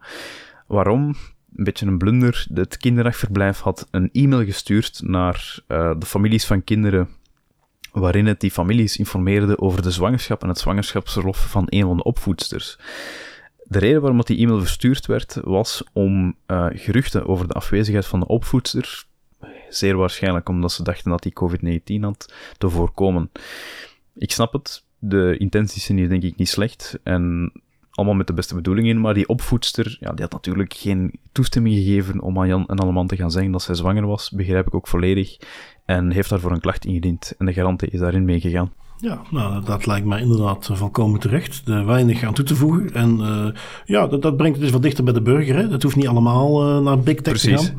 Waarom? 0.67 1.15
Een 1.55 1.63
beetje 1.63 1.85
een 1.85 1.97
blunder. 1.97 2.47
Het 2.53 2.77
kinderdagverblijf 2.77 3.59
had 3.59 3.87
een 3.91 4.09
e-mail 4.11 4.45
gestuurd 4.45 5.01
naar 5.03 5.59
uh, 5.67 5.91
de 5.97 6.05
families 6.05 6.45
van 6.45 6.63
kinderen 6.63 7.09
waarin 7.99 8.25
het 8.25 8.39
die 8.39 8.51
families 8.51 8.97
informeerde 8.97 9.59
over 9.59 9.81
de 9.81 9.91
zwangerschap 9.91 10.41
en 10.41 10.47
het 10.47 10.59
zwangerschapsverlof 10.59 11.49
van 11.49 11.65
een 11.69 11.81
van 11.85 11.97
de 11.97 12.03
opvoedsters. 12.03 12.77
De 13.63 13.79
reden 13.79 14.01
waarom 14.01 14.21
die 14.21 14.37
e-mail 14.37 14.59
verstuurd 14.59 15.05
werd, 15.05 15.37
was 15.43 15.83
om 15.93 16.35
uh, 16.47 16.65
geruchten 16.71 17.27
over 17.27 17.47
de 17.47 17.53
afwezigheid 17.53 18.05
van 18.05 18.19
de 18.19 18.27
opvoedster, 18.27 19.05
zeer 19.69 19.97
waarschijnlijk 19.97 20.49
omdat 20.49 20.71
ze 20.71 20.83
dachten 20.83 21.11
dat 21.11 21.23
die 21.23 21.33
COVID-19 21.43 22.01
had, 22.01 22.33
te 22.57 22.69
voorkomen. 22.69 23.31
Ik 24.15 24.31
snap 24.31 24.53
het, 24.53 24.83
de 24.99 25.37
intenties 25.37 25.83
zijn 25.83 25.97
hier 25.97 26.09
denk 26.09 26.23
ik 26.23 26.35
niet 26.35 26.49
slecht, 26.49 26.99
en 27.03 27.51
allemaal 27.91 28.15
met 28.15 28.27
de 28.27 28.33
beste 28.33 28.55
bedoelingen, 28.55 29.01
maar 29.01 29.13
die 29.13 29.27
opvoedster, 29.27 29.97
ja, 29.99 30.11
die 30.11 30.21
had 30.21 30.31
natuurlijk 30.31 30.73
geen 30.73 31.19
toestemming 31.31 31.75
gegeven 31.75 32.21
om 32.21 32.39
aan 32.39 32.47
Jan 32.47 32.67
en 32.67 32.77
Alleman 32.79 33.07
te 33.07 33.15
gaan 33.15 33.31
zeggen 33.31 33.51
dat 33.51 33.61
zij 33.61 33.75
zwanger 33.75 34.07
was, 34.07 34.31
begrijp 34.31 34.67
ik 34.67 34.73
ook 34.73 34.87
volledig. 34.87 35.37
En 35.89 36.11
heeft 36.11 36.29
daarvoor 36.29 36.51
een 36.51 36.59
klacht 36.59 36.85
ingediend. 36.85 37.33
En 37.37 37.45
de 37.45 37.53
garante 37.53 37.87
is 37.87 37.99
daarin 37.99 38.25
meegegaan. 38.25 38.71
Ja, 38.97 39.21
nou, 39.29 39.65
dat 39.65 39.85
lijkt 39.85 40.05
mij 40.05 40.21
inderdaad 40.21 40.69
volkomen 40.73 41.19
terecht. 41.19 41.67
Er 41.67 41.85
weinig 41.85 42.23
aan 42.23 42.33
toe 42.33 42.45
te 42.45 42.55
voegen. 42.55 42.93
En 42.93 43.17
uh, 43.19 43.47
ja, 43.85 44.07
dat, 44.07 44.21
dat, 44.21 44.37
brengt 44.37 44.55
het 44.55 44.63
dus 44.63 44.73
wat 44.73 44.81
dichter 44.81 45.03
bij 45.03 45.13
de 45.13 45.21
burger. 45.21 45.55
Hè? 45.55 45.67
Dat 45.67 45.83
hoeft 45.83 45.95
niet 45.95 46.07
allemaal 46.07 46.69
uh, 46.69 46.83
naar 46.83 46.99
big 46.99 47.15
tech 47.15 47.33
Precies. 47.33 47.61
te 47.65 47.73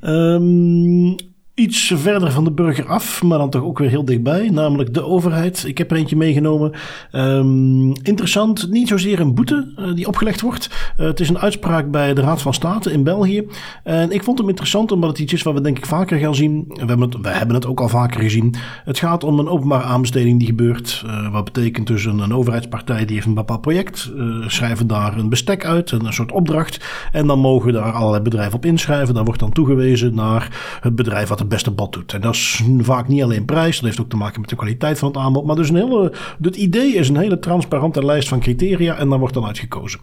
gaan. 0.00 0.14
Um, 0.14 1.16
iets 1.60 1.92
verder 1.96 2.32
van 2.32 2.44
de 2.44 2.50
burger 2.50 2.86
af, 2.86 3.22
maar 3.22 3.38
dan 3.38 3.50
toch 3.50 3.62
ook 3.62 3.78
weer 3.78 3.88
heel 3.88 4.04
dichtbij, 4.04 4.48
namelijk 4.50 4.94
de 4.94 5.04
overheid. 5.04 5.64
Ik 5.66 5.78
heb 5.78 5.90
er 5.90 5.96
eentje 5.96 6.16
meegenomen. 6.16 6.72
Um, 7.12 7.92
interessant, 8.02 8.70
niet 8.70 8.88
zozeer 8.88 9.20
een 9.20 9.34
boete 9.34 9.72
uh, 9.78 9.94
die 9.94 10.06
opgelegd 10.06 10.40
wordt. 10.40 10.70
Uh, 10.70 11.06
het 11.06 11.20
is 11.20 11.28
een 11.28 11.38
uitspraak 11.38 11.90
bij 11.90 12.14
de 12.14 12.20
Raad 12.20 12.42
van 12.42 12.54
State 12.54 12.92
in 12.92 13.04
België. 13.04 13.46
En 13.84 14.10
ik 14.10 14.24
vond 14.24 14.38
hem 14.38 14.48
interessant 14.48 14.92
omdat 14.92 15.10
het 15.10 15.18
iets 15.18 15.32
is 15.32 15.42
wat 15.42 15.54
we 15.54 15.60
denk 15.60 15.78
ik 15.78 15.86
vaker 15.86 16.18
gaan 16.18 16.34
zien. 16.34 16.64
We 16.68 16.74
hebben 16.76 17.00
het, 17.00 17.16
we 17.20 17.28
hebben 17.28 17.54
het 17.54 17.66
ook 17.66 17.80
al 17.80 17.88
vaker 17.88 18.20
gezien. 18.20 18.54
Het 18.84 18.98
gaat 18.98 19.24
om 19.24 19.38
een 19.38 19.48
openbare 19.48 19.84
aanbesteding 19.84 20.38
die 20.38 20.48
gebeurt. 20.48 21.02
Uh, 21.06 21.32
wat 21.32 21.44
betekent 21.44 21.86
dus 21.86 22.04
een, 22.04 22.18
een, 22.18 22.34
overheidspartij 22.34 23.04
die 23.04 23.14
heeft 23.14 23.26
een 23.26 23.34
bepaald 23.34 23.60
project, 23.60 24.12
schrijven 24.46 24.86
daar 24.86 25.18
een 25.18 25.28
bestek 25.28 25.64
uit, 25.64 25.90
een, 25.90 26.12
soort 26.12 26.32
opdracht. 26.32 26.84
En 27.12 27.26
dan 27.26 27.38
mogen 27.38 27.72
daar 27.72 27.92
allerlei 27.92 28.22
bedrijven 28.22 28.54
op 28.54 28.64
inschrijven. 28.64 29.14
Dan 29.14 29.24
wordt 29.24 29.40
dan 29.40 29.52
toegewezen 29.52 30.14
naar 30.14 30.78
het 30.80 30.94
bedrijf 30.94 31.28
wat 31.28 31.38
het 31.38 31.48
beste 31.50 31.70
bod 31.70 31.92
doet. 31.92 32.12
En 32.12 32.20
dat 32.20 32.34
is 32.34 32.62
vaak 32.78 33.08
niet 33.08 33.22
alleen 33.22 33.44
prijs, 33.44 33.76
dat 33.76 33.84
heeft 33.84 34.00
ook 34.00 34.08
te 34.08 34.16
maken 34.16 34.40
met 34.40 34.50
de 34.50 34.56
kwaliteit 34.56 34.98
van 34.98 35.08
het 35.08 35.16
aanbod. 35.16 35.44
Maar 35.44 35.56
dus 35.56 35.68
een 35.68 35.76
hele, 35.76 36.12
het 36.40 36.56
idee 36.56 36.92
is 36.92 37.08
een 37.08 37.16
hele 37.16 37.38
transparante 37.38 38.04
lijst 38.04 38.28
van 38.28 38.40
criteria 38.40 38.96
en 38.96 39.08
dan 39.08 39.18
wordt 39.18 39.34
dan 39.34 39.46
uitgekozen. 39.46 40.00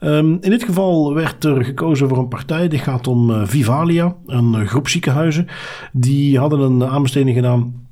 Um, 0.00 0.38
in 0.40 0.50
dit 0.50 0.64
geval 0.64 1.14
werd 1.14 1.44
er 1.44 1.64
gekozen 1.64 2.08
voor 2.08 2.18
een 2.18 2.28
partij, 2.28 2.68
die 2.68 2.78
gaat 2.78 3.06
om 3.06 3.30
uh, 3.30 3.42
Vivalia, 3.44 4.16
een 4.26 4.66
groep 4.66 4.88
ziekenhuizen. 4.88 5.46
Die 5.92 6.38
hadden 6.38 6.60
een 6.60 6.84
aanbesteding 6.84 7.36
gedaan 7.36 7.82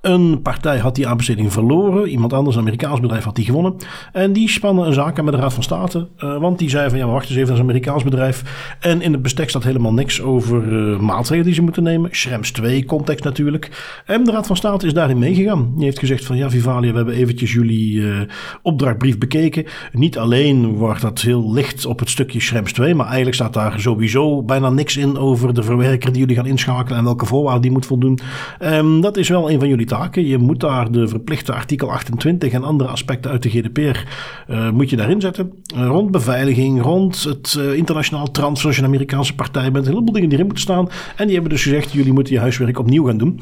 een 0.00 0.42
partij 0.42 0.78
had 0.78 0.94
die 0.94 1.08
aanbesteding 1.08 1.52
verloren. 1.52 2.08
Iemand 2.08 2.32
anders, 2.32 2.56
een 2.56 2.62
Amerikaans 2.62 3.00
bedrijf, 3.00 3.24
had 3.24 3.36
die 3.36 3.44
gewonnen. 3.44 3.74
En 4.12 4.32
die 4.32 4.48
spannen 4.48 4.86
een 4.86 4.92
zaak 4.92 5.18
aan 5.18 5.24
met 5.24 5.34
de 5.34 5.40
Raad 5.40 5.54
van 5.54 5.62
State. 5.62 6.08
Uh, 6.18 6.38
want 6.38 6.58
die 6.58 6.70
zei 6.70 6.88
van 6.88 6.98
ja, 6.98 7.06
wacht 7.06 7.28
eens 7.28 7.30
even, 7.30 7.46
dat 7.46 7.54
is 7.54 7.60
een 7.60 7.68
Amerikaans 7.68 8.02
bedrijf. 8.02 8.76
En 8.80 9.02
in 9.02 9.12
het 9.12 9.22
bestek 9.22 9.48
staat 9.48 9.64
helemaal 9.64 9.92
niks 9.92 10.22
over 10.22 10.72
uh, 10.72 10.98
maatregelen 10.98 11.44
die 11.44 11.54
ze 11.54 11.62
moeten 11.62 11.82
nemen. 11.82 12.08
Schrems 12.12 12.50
2, 12.50 12.84
context 12.84 13.24
natuurlijk. 13.24 13.70
En 14.06 14.24
de 14.24 14.30
Raad 14.30 14.46
van 14.46 14.56
State 14.56 14.86
is 14.86 14.94
daarin 14.94 15.18
meegegaan. 15.18 15.72
Die 15.74 15.84
heeft 15.84 15.98
gezegd 15.98 16.24
van 16.24 16.36
ja, 16.36 16.50
Vivalia, 16.50 16.90
we 16.90 16.96
hebben 16.96 17.14
eventjes 17.14 17.52
jullie 17.52 17.94
uh, 17.94 18.20
opdrachtbrief 18.62 19.18
bekeken. 19.18 19.64
Niet 19.92 20.18
alleen 20.18 20.66
wordt 20.66 21.00
dat 21.00 21.20
heel 21.20 21.52
licht 21.52 21.86
op 21.86 21.98
het 21.98 22.10
stukje 22.10 22.40
Schrems 22.40 22.72
2, 22.72 22.94
maar 22.94 23.06
eigenlijk 23.06 23.36
staat 23.36 23.52
daar 23.52 23.80
sowieso 23.80 24.42
bijna 24.42 24.70
niks 24.70 24.96
in 24.96 25.18
over 25.18 25.54
de 25.54 25.62
verwerker 25.62 26.10
die 26.10 26.20
jullie 26.20 26.36
gaan 26.36 26.46
inschakelen 26.46 26.98
en 26.98 27.04
welke 27.04 27.26
voorwaarden 27.26 27.62
die 27.62 27.70
moet 27.70 27.86
voldoen. 27.86 28.18
Um, 28.60 29.00
dat 29.00 29.16
is 29.16 29.28
wel 29.28 29.50
een 29.50 29.58
van 29.58 29.68
jullie 29.68 29.83
je 30.12 30.38
moet 30.38 30.60
daar 30.60 30.92
de 30.92 31.08
verplichte 31.08 31.52
artikel 31.52 31.90
28 31.90 32.52
en 32.52 32.64
andere 32.64 32.90
aspecten 32.90 33.30
uit 33.30 33.42
de 33.42 33.50
GDPR 33.50 33.98
uh, 34.50 34.70
moet 34.70 34.90
je 34.90 34.96
daarin 34.96 35.20
zetten. 35.20 35.52
Uh, 35.76 35.86
rond 35.86 36.10
beveiliging, 36.10 36.82
rond 36.82 37.22
het 37.22 37.56
uh, 37.58 37.74
internationaal 37.74 38.30
transfer 38.30 38.66
als 38.66 38.76
je 38.76 38.82
een 38.82 38.88
Amerikaanse 38.88 39.34
partij 39.34 39.70
bent. 39.72 39.86
Een 39.86 39.92
heleboel 39.92 40.12
dingen 40.12 40.28
die 40.28 40.38
erin 40.38 40.46
moeten 40.50 40.64
staan. 40.64 40.88
En 41.16 41.24
die 41.24 41.34
hebben 41.34 41.52
dus 41.52 41.62
gezegd, 41.62 41.92
jullie 41.92 42.12
moeten 42.12 42.34
je 42.34 42.40
huiswerk 42.40 42.78
opnieuw 42.78 43.04
gaan 43.04 43.18
doen. 43.18 43.40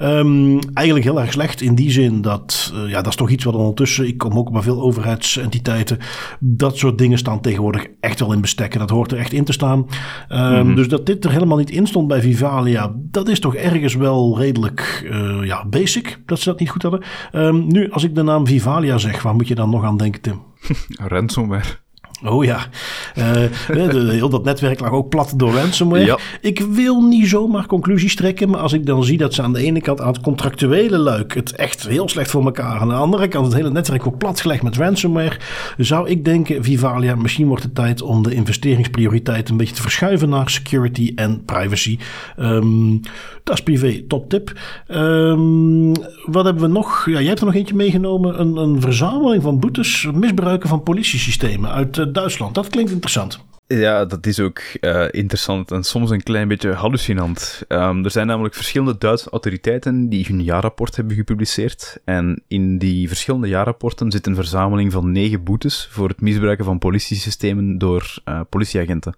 Um, 0.00 0.58
eigenlijk 0.74 1.06
heel 1.06 1.20
erg 1.20 1.32
slecht 1.32 1.60
in 1.60 1.74
die 1.74 1.90
zin 1.90 2.20
dat, 2.20 2.72
ja, 2.86 2.96
dat 2.96 3.06
is 3.06 3.16
toch 3.16 3.30
iets 3.30 3.44
wat 3.44 3.54
ondertussen, 3.54 4.06
ik 4.06 4.18
kom 4.18 4.38
ook 4.38 4.52
bij 4.52 4.62
veel 4.62 4.82
overheidsentiteiten, 4.82 5.98
dat 6.40 6.78
soort 6.78 6.98
dingen 6.98 7.18
staan 7.18 7.40
tegenwoordig 7.40 7.86
echt 8.00 8.20
wel 8.20 8.32
in 8.32 8.40
bestekken. 8.40 8.80
Dat 8.80 8.90
hoort 8.90 9.12
er 9.12 9.18
echt 9.18 9.32
in 9.32 9.44
te 9.44 9.52
staan. 9.52 9.78
Um, 9.78 10.38
mm 10.38 10.60
-hmm. 10.60 10.74
Dus 10.74 10.88
dat 10.88 11.06
dit 11.06 11.24
er 11.24 11.32
helemaal 11.32 11.58
niet 11.58 11.70
in 11.70 11.86
stond 11.86 12.08
bij 12.08 12.20
Vivalia, 12.20 12.92
dat 12.96 13.28
is 13.28 13.40
toch 13.40 13.54
ergens 13.54 13.94
wel 13.94 14.38
redelijk 14.38 15.10
ja, 15.42 15.64
basic 15.72 16.18
dat 16.26 16.38
ze 16.38 16.48
dat 16.48 16.58
niet 16.58 16.70
goed 16.70 16.82
hadden. 16.82 17.02
Um, 17.32 17.66
nu, 17.66 17.90
als 17.90 18.04
ik 18.04 18.14
de 18.14 18.22
naam 18.22 18.46
Vivalia 18.46 18.98
zeg, 18.98 19.22
waar 19.22 19.34
moet 19.34 19.48
je 19.48 19.54
dan 19.54 19.70
nog 19.70 19.84
aan 19.84 19.96
denken, 19.96 20.20
Tim? 20.20 20.42
Ransomware. 21.12 21.80
Oh 22.24 22.44
ja, 22.44 22.66
de, 23.14 24.08
heel 24.10 24.28
dat 24.28 24.44
netwerk 24.44 24.80
lag 24.80 24.90
ook 24.90 25.08
plat 25.08 25.32
door 25.36 25.52
ransomware. 25.52 26.04
Ja. 26.04 26.18
Ik 26.40 26.60
wil 26.60 27.00
niet 27.00 27.28
zomaar 27.28 27.66
conclusies 27.66 28.16
trekken, 28.16 28.50
maar 28.50 28.60
als 28.60 28.72
ik 28.72 28.86
dan 28.86 29.04
zie 29.04 29.18
dat 29.18 29.34
ze 29.34 29.42
aan 29.42 29.52
de 29.52 29.62
ene 29.62 29.80
kant 29.80 30.00
aan 30.00 30.12
het 30.12 30.20
contractuele 30.20 30.98
luik 30.98 31.34
het 31.34 31.54
echt 31.54 31.88
heel 31.88 32.08
slecht 32.08 32.30
voor 32.30 32.44
elkaar, 32.44 32.80
aan 32.80 32.88
de 32.88 32.94
andere 32.94 33.28
kant 33.28 33.46
het 33.46 33.54
hele 33.54 33.70
netwerk 33.70 34.06
ook 34.06 34.18
platgelegd 34.18 34.62
met 34.62 34.76
ransomware, 34.76 35.36
zou 35.76 36.08
ik 36.08 36.24
denken, 36.24 36.64
Vivalia, 36.64 37.14
misschien 37.14 37.46
wordt 37.46 37.62
het 37.62 37.74
tijd 37.74 38.02
om 38.02 38.22
de 38.22 38.34
investeringsprioriteit 38.34 39.48
een 39.48 39.56
beetje 39.56 39.74
te 39.74 39.82
verschuiven 39.82 40.28
naar 40.28 40.50
security 40.50 41.12
en 41.14 41.44
privacy. 41.44 41.98
Um, 42.38 43.00
dat 43.44 43.54
is 43.54 43.62
privé, 43.62 44.02
top 44.08 44.28
tip. 44.28 44.52
Um, 44.88 45.92
wat 46.26 46.44
hebben 46.44 46.62
we 46.62 46.68
nog? 46.68 47.06
Ja, 47.06 47.18
jij 47.18 47.26
hebt 47.26 47.40
er 47.40 47.46
nog 47.46 47.54
eentje 47.54 47.74
meegenomen, 47.74 48.40
een, 48.40 48.56
een 48.56 48.80
verzameling 48.80 49.42
van 49.42 49.58
boetes, 49.58 50.08
misbruiken 50.14 50.68
van 50.68 50.82
politiesystemen 50.82 51.70
uit 51.70 51.96
uh, 51.96 52.06
Duitsland. 52.12 52.54
Dat 52.54 52.68
klinkt 52.68 52.92
interessant. 53.02 53.50
Ja, 53.66 54.04
dat 54.04 54.26
is 54.26 54.40
ook 54.40 54.60
uh, 54.80 55.04
interessant 55.10 55.70
en 55.70 55.82
soms 55.84 56.10
een 56.10 56.22
klein 56.22 56.48
beetje 56.48 56.72
hallucinant. 56.72 57.62
Um, 57.68 58.04
er 58.04 58.10
zijn 58.10 58.26
namelijk 58.26 58.54
verschillende 58.54 58.98
Duitse 58.98 59.30
autoriteiten 59.30 60.08
die 60.08 60.26
hun 60.26 60.42
jaarrapport 60.42 60.96
hebben 60.96 61.16
gepubliceerd. 61.16 61.98
En 62.04 62.42
in 62.48 62.78
die 62.78 63.08
verschillende 63.08 63.48
jaarrapporten 63.48 64.10
zit 64.10 64.26
een 64.26 64.34
verzameling 64.34 64.92
van 64.92 65.12
negen 65.12 65.42
boetes 65.42 65.88
voor 65.90 66.08
het 66.08 66.20
misbruiken 66.20 66.64
van 66.64 66.78
politiesystemen 66.78 67.78
door 67.78 68.18
uh, 68.24 68.40
politieagenten. 68.48 69.14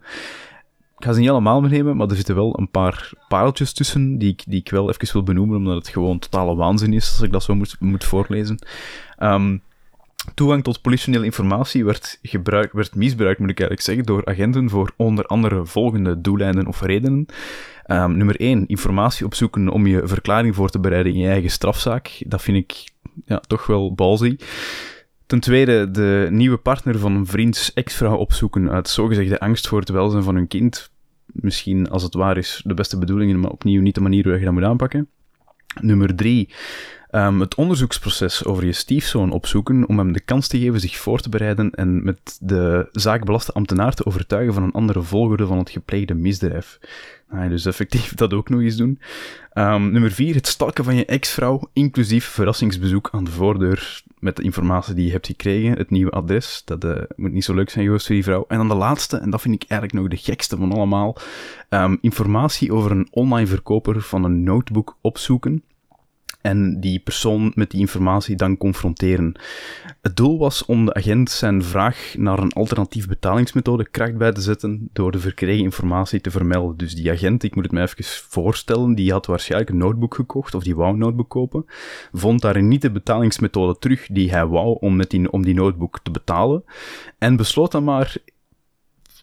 Ik 0.98 1.04
ga 1.04 1.12
ze 1.12 1.20
niet 1.20 1.30
allemaal 1.30 1.60
meenemen, 1.60 1.96
maar 1.96 2.08
er 2.08 2.16
zitten 2.16 2.34
wel 2.34 2.58
een 2.58 2.70
paar 2.70 3.10
pareltjes 3.28 3.72
tussen 3.72 4.18
die 4.18 4.32
ik, 4.32 4.42
die 4.46 4.60
ik 4.60 4.70
wel 4.70 4.88
even 4.88 5.12
wil 5.12 5.22
benoemen, 5.22 5.56
omdat 5.56 5.74
het 5.74 5.88
gewoon 5.88 6.18
totale 6.18 6.54
waanzin 6.54 6.92
is 6.92 7.10
als 7.10 7.20
ik 7.20 7.32
dat 7.32 7.42
zo 7.42 7.54
moet, 7.54 7.76
moet 7.78 8.04
voorlezen. 8.04 8.58
Um, 9.18 9.62
Toegang 10.34 10.62
tot 10.62 10.80
politionele 10.80 11.24
informatie 11.24 11.84
werd, 11.84 12.18
gebruik, 12.22 12.72
werd 12.72 12.94
misbruikt, 12.94 13.38
moet 13.38 13.50
ik 13.50 13.60
eigenlijk 13.60 13.88
zeggen, 13.88 14.04
door 14.06 14.24
agenten 14.24 14.70
voor 14.70 14.92
onder 14.96 15.26
andere 15.26 15.66
volgende 15.66 16.20
doeleinden 16.20 16.66
of 16.66 16.80
redenen. 16.80 17.26
Um, 17.86 18.16
nummer 18.16 18.40
1, 18.40 18.66
informatie 18.66 19.26
opzoeken 19.26 19.68
om 19.68 19.86
je 19.86 20.00
verklaring 20.04 20.54
voor 20.54 20.70
te 20.70 20.80
bereiden 20.80 21.12
in 21.12 21.18
je 21.18 21.28
eigen 21.28 21.50
strafzaak. 21.50 22.22
Dat 22.26 22.42
vind 22.42 22.56
ik 22.56 22.92
ja, 23.24 23.38
toch 23.38 23.66
wel 23.66 23.94
ballsy. 23.94 24.36
Ten 25.26 25.40
tweede, 25.40 25.90
de 25.90 26.28
nieuwe 26.30 26.56
partner 26.56 26.98
van 26.98 27.14
een 27.14 27.26
vriends 27.26 27.72
ex-vrouw 27.72 28.16
opzoeken 28.16 28.70
uit 28.70 28.88
zogezegde 28.88 29.40
angst 29.40 29.68
voor 29.68 29.80
het 29.80 29.88
welzijn 29.88 30.22
van 30.22 30.34
hun 30.34 30.48
kind. 30.48 30.90
Misschien, 31.26 31.88
als 31.88 32.02
het 32.02 32.14
waar 32.14 32.36
is, 32.36 32.62
de 32.64 32.74
beste 32.74 32.98
bedoelingen, 32.98 33.40
maar 33.40 33.50
opnieuw 33.50 33.80
niet 33.80 33.94
de 33.94 34.00
manier 34.00 34.24
hoe 34.24 34.38
je 34.38 34.44
dat 34.44 34.52
moet 34.52 34.62
aanpakken. 34.62 35.08
Nummer 35.80 36.14
drie, 36.14 36.48
um, 37.14 37.40
het 37.40 37.54
onderzoeksproces 37.54 38.44
over 38.44 38.64
je 38.64 38.72
stiefzoon 38.72 39.30
opzoeken 39.30 39.88
om 39.88 39.98
hem 39.98 40.12
de 40.12 40.20
kans 40.20 40.48
te 40.48 40.58
geven 40.58 40.80
zich 40.80 40.96
voor 40.96 41.20
te 41.20 41.28
bereiden 41.28 41.70
en 41.70 42.04
met 42.04 42.38
de 42.40 42.88
zaakbelaste 42.92 43.52
ambtenaar 43.52 43.94
te 43.94 44.06
overtuigen 44.06 44.54
van 44.54 44.62
een 44.62 44.72
andere 44.72 45.02
volgorde 45.02 45.46
van 45.46 45.58
het 45.58 45.70
gepleegde 45.70 46.14
misdrijf. 46.14 46.78
Nou, 47.30 47.48
dus 47.48 47.66
effectief 47.66 48.14
dat 48.14 48.34
ook 48.34 48.48
nog 48.48 48.60
eens 48.60 48.76
doen. 48.76 48.98
Um, 49.54 49.92
nummer 49.92 50.10
vier, 50.10 50.34
het 50.34 50.46
stalken 50.46 50.84
van 50.84 50.96
je 50.96 51.04
ex-vrouw, 51.04 51.70
inclusief 51.72 52.24
verrassingsbezoek 52.24 53.08
aan 53.12 53.24
de 53.24 53.30
voordeur 53.30 54.02
met 54.18 54.36
de 54.36 54.42
informatie 54.42 54.94
die 54.94 55.06
je 55.06 55.12
hebt 55.12 55.26
gekregen, 55.26 55.76
het 55.78 55.90
nieuwe 55.90 56.10
adres. 56.10 56.62
Dat 56.64 56.84
uh, 56.84 56.96
moet 57.16 57.32
niet 57.32 57.44
zo 57.44 57.54
leuk 57.54 57.70
zijn 57.70 57.84
geweest 57.84 58.06
voor 58.06 58.14
die 58.14 58.24
vrouw. 58.24 58.44
En 58.48 58.56
dan 58.56 58.68
de 58.68 58.74
laatste, 58.74 59.16
en 59.16 59.30
dat 59.30 59.40
vind 59.40 59.54
ik 59.54 59.70
eigenlijk 59.70 60.00
nog 60.00 60.10
de 60.10 60.32
gekste 60.32 60.56
van 60.56 60.72
allemaal, 60.72 61.16
um, 61.68 61.98
informatie 62.00 62.72
over 62.72 62.90
een 62.90 63.08
online 63.10 63.46
verkoper 63.46 64.00
van 64.00 64.24
een 64.24 64.42
notebook 64.42 64.96
opzoeken 65.00 65.62
en 66.44 66.80
die 66.80 66.98
persoon 66.98 67.52
met 67.54 67.70
die 67.70 67.80
informatie 67.80 68.36
dan 68.36 68.56
confronteren. 68.56 69.34
Het 70.02 70.16
doel 70.16 70.38
was 70.38 70.64
om 70.64 70.84
de 70.84 70.94
agent 70.94 71.30
zijn 71.30 71.62
vraag 71.62 72.14
naar 72.18 72.38
een 72.38 72.52
alternatief 72.52 73.08
betalingsmethode 73.08 73.88
kracht 73.88 74.16
bij 74.16 74.32
te 74.32 74.40
zetten 74.40 74.88
door 74.92 75.12
de 75.12 75.18
verkregen 75.18 75.64
informatie 75.64 76.20
te 76.20 76.30
vermelden. 76.30 76.76
Dus 76.76 76.94
die 76.94 77.10
agent, 77.10 77.42
ik 77.42 77.54
moet 77.54 77.64
het 77.64 77.72
me 77.72 77.80
even 77.80 78.04
voorstellen, 78.28 78.94
die 78.94 79.12
had 79.12 79.26
waarschijnlijk 79.26 79.70
een 79.70 79.76
notebook 79.76 80.14
gekocht, 80.14 80.54
of 80.54 80.62
die 80.62 80.76
wou 80.76 80.92
een 80.92 80.98
notebook 80.98 81.28
kopen, 81.30 81.64
vond 82.12 82.40
daarin 82.40 82.68
niet 82.68 82.82
de 82.82 82.90
betalingsmethode 82.90 83.78
terug 83.78 84.06
die 84.06 84.30
hij 84.30 84.46
wou 84.46 84.76
om, 84.80 84.96
met 84.96 85.10
die, 85.10 85.32
om 85.32 85.44
die 85.44 85.54
notebook 85.54 86.00
te 86.02 86.10
betalen, 86.10 86.64
en 87.18 87.36
besloot 87.36 87.72
dan 87.72 87.84
maar 87.84 88.16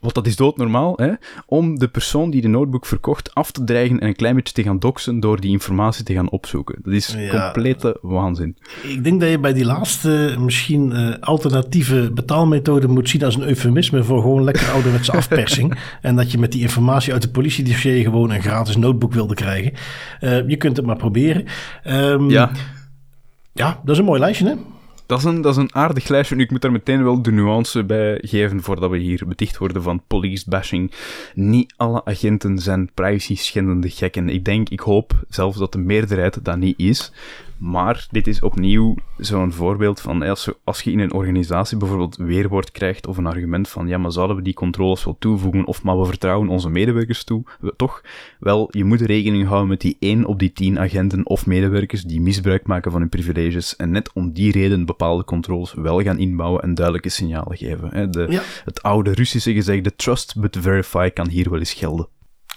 want 0.02 0.14
dat 0.14 0.28
is 0.28 0.36
doodnormaal, 0.36 0.94
hè, 0.96 1.12
om 1.46 1.80
de 1.80 1.88
persoon 1.88 2.30
die 2.30 2.42
de 2.42 2.48
notebook 2.48 2.86
verkocht 2.86 3.36
af 3.36 3.52
te 3.52 3.64
dreigen 3.64 4.00
en 4.00 4.08
een 4.08 4.16
klein 4.16 4.36
beetje 4.36 4.54
te 4.54 4.64
gaan 4.64 4.80
doxen 4.80 5.20
door 5.20 5.40
die 5.40 5.52
informatie 5.52 6.04
te 6.04 6.14
gaan 6.14 6.30
opzoeken. 6.30 6.80
Dat 6.84 6.94
is 6.94 7.16
complete 7.30 7.98
waanzin. 8.02 8.58
Ik 8.84 9.04
denk 9.04 9.20
dat 9.20 9.30
je 9.30 9.40
bij 9.40 9.54
die 9.54 9.66
laatste 9.66 10.36
misschien 10.40 10.92
uh, 10.92 11.14
alternatieve 11.20 12.12
betaalmethode 12.14 12.88
moet 12.88 13.10
zien 13.10 13.24
als 13.24 13.36
een 13.36 13.48
eufemisme 13.48 14.04
voor 14.04 14.22
gewoon 14.22 14.44
lekker 14.44 14.70
ouderwetse 14.70 15.12
afpersing. 15.12 15.80
en 16.02 16.16
dat 16.16 16.32
je 16.32 16.38
met 16.38 16.52
die 16.52 16.62
informatie 16.62 17.14
uit 17.14 17.22
de 17.22 17.30
politiedossier 17.30 18.04
gewoon 18.04 18.32
een 18.32 18.42
gratis 18.42 18.76
notebook 18.76 19.14
wilde 19.14 19.34
krijgen. 19.34 19.74
Uh, 20.22 20.50
je 20.50 20.58
kunt 20.58 20.78
het 20.78 20.86
maar 20.86 20.96
proberen. 20.96 21.46
Um, 21.88 22.30
ja. 22.30 22.52
Ja, 23.54 23.80
dat 23.84 23.94
is 23.94 23.98
een 23.98 24.06
mooi 24.06 24.20
lijstje, 24.20 24.48
hè? 24.48 24.54
Dat 25.12 25.20
is, 25.20 25.26
een, 25.26 25.42
dat 25.42 25.52
is 25.52 25.58
een 25.58 25.76
aardig 25.76 26.08
lijstje. 26.08 26.36
Nu, 26.36 26.44
ik 26.44 26.52
moet 26.52 26.62
daar 26.62 26.72
meteen 26.72 27.04
wel 27.04 27.22
de 27.22 27.32
nuance 27.32 27.84
bij 27.84 28.18
geven 28.22 28.62
voordat 28.62 28.90
we 28.90 28.98
hier 28.98 29.24
beticht 29.28 29.58
worden 29.58 29.84
van 29.84 30.04
police 30.08 30.50
bashing. 30.50 30.92
Niet 31.34 31.74
alle 31.78 32.06
agenten 32.06 32.60
zijn 32.60 32.92
privacy 32.94 33.36
schendende 33.36 33.90
gekken. 33.90 34.30
Ik 34.30 34.46
denk, 34.46 34.70
ik 34.70 34.80
hoop 34.80 35.14
zelfs 35.30 35.58
dat 35.58 35.72
de 35.72 35.78
meerderheid 35.78 36.46
dat 36.46 36.58
niet 36.58 36.80
is. 36.80 37.12
Maar 37.62 38.08
dit 38.12 38.28
is 38.28 38.42
opnieuw 38.42 38.96
zo'n 39.18 39.52
voorbeeld 39.52 40.02
van 40.02 40.22
als, 40.24 40.50
als 40.64 40.82
je 40.82 40.92
in 40.92 41.00
een 41.00 41.14
organisatie 41.14 41.78
bijvoorbeeld 41.78 42.16
weerwoord 42.16 42.72
krijgt 42.72 43.08
of 43.08 43.18
een 43.18 43.26
argument 43.26 43.70
van 43.70 43.88
ja, 43.88 43.98
maar 43.98 44.12
zouden 44.12 44.36
we 44.36 44.42
die 44.42 44.54
controles 44.54 45.04
wel 45.04 45.16
toevoegen 45.20 45.66
of 45.66 45.84
maar 45.84 46.00
we 46.00 46.06
vertrouwen 46.06 46.50
onze 46.50 46.70
medewerkers 46.70 47.24
toe, 47.24 47.44
we, 47.60 47.74
toch? 47.78 48.02
Wel, 48.40 48.68
je 48.72 48.84
moet 48.84 49.02
rekening 49.02 49.48
houden 49.48 49.68
met 49.68 49.82
die 49.82 49.98
1 50.00 50.26
op 50.26 50.40
die 50.40 50.54
10 50.54 50.80
agenten 50.80 51.26
of 51.26 51.46
medewerkers 51.46 52.04
die 52.04 52.22
misbruik 52.22 52.68
maken 52.68 52.92
van 52.92 53.00
hun 53.00 53.10
privileges 53.10 53.76
en 53.76 53.92
net 53.92 54.14
om 54.14 54.32
die 54.32 54.52
reden 54.52 54.86
bepaalde 54.86 55.24
controles 55.24 55.74
wel 55.74 56.02
gaan 56.02 56.20
inbouwen 56.20 56.62
en 56.62 56.74
duidelijke 56.74 57.10
signalen 57.10 57.58
geven. 57.58 58.12
De, 58.12 58.42
Het 58.66 58.84
oude 58.84 59.14
Russische 59.14 59.54
gezegde 59.54 59.96
trust 59.96 60.40
but 60.40 60.58
verify 60.62 61.10
kan 61.10 61.28
hier 61.28 61.50
wel 61.50 61.60
eens 61.60 61.74
gelden. 61.74 62.08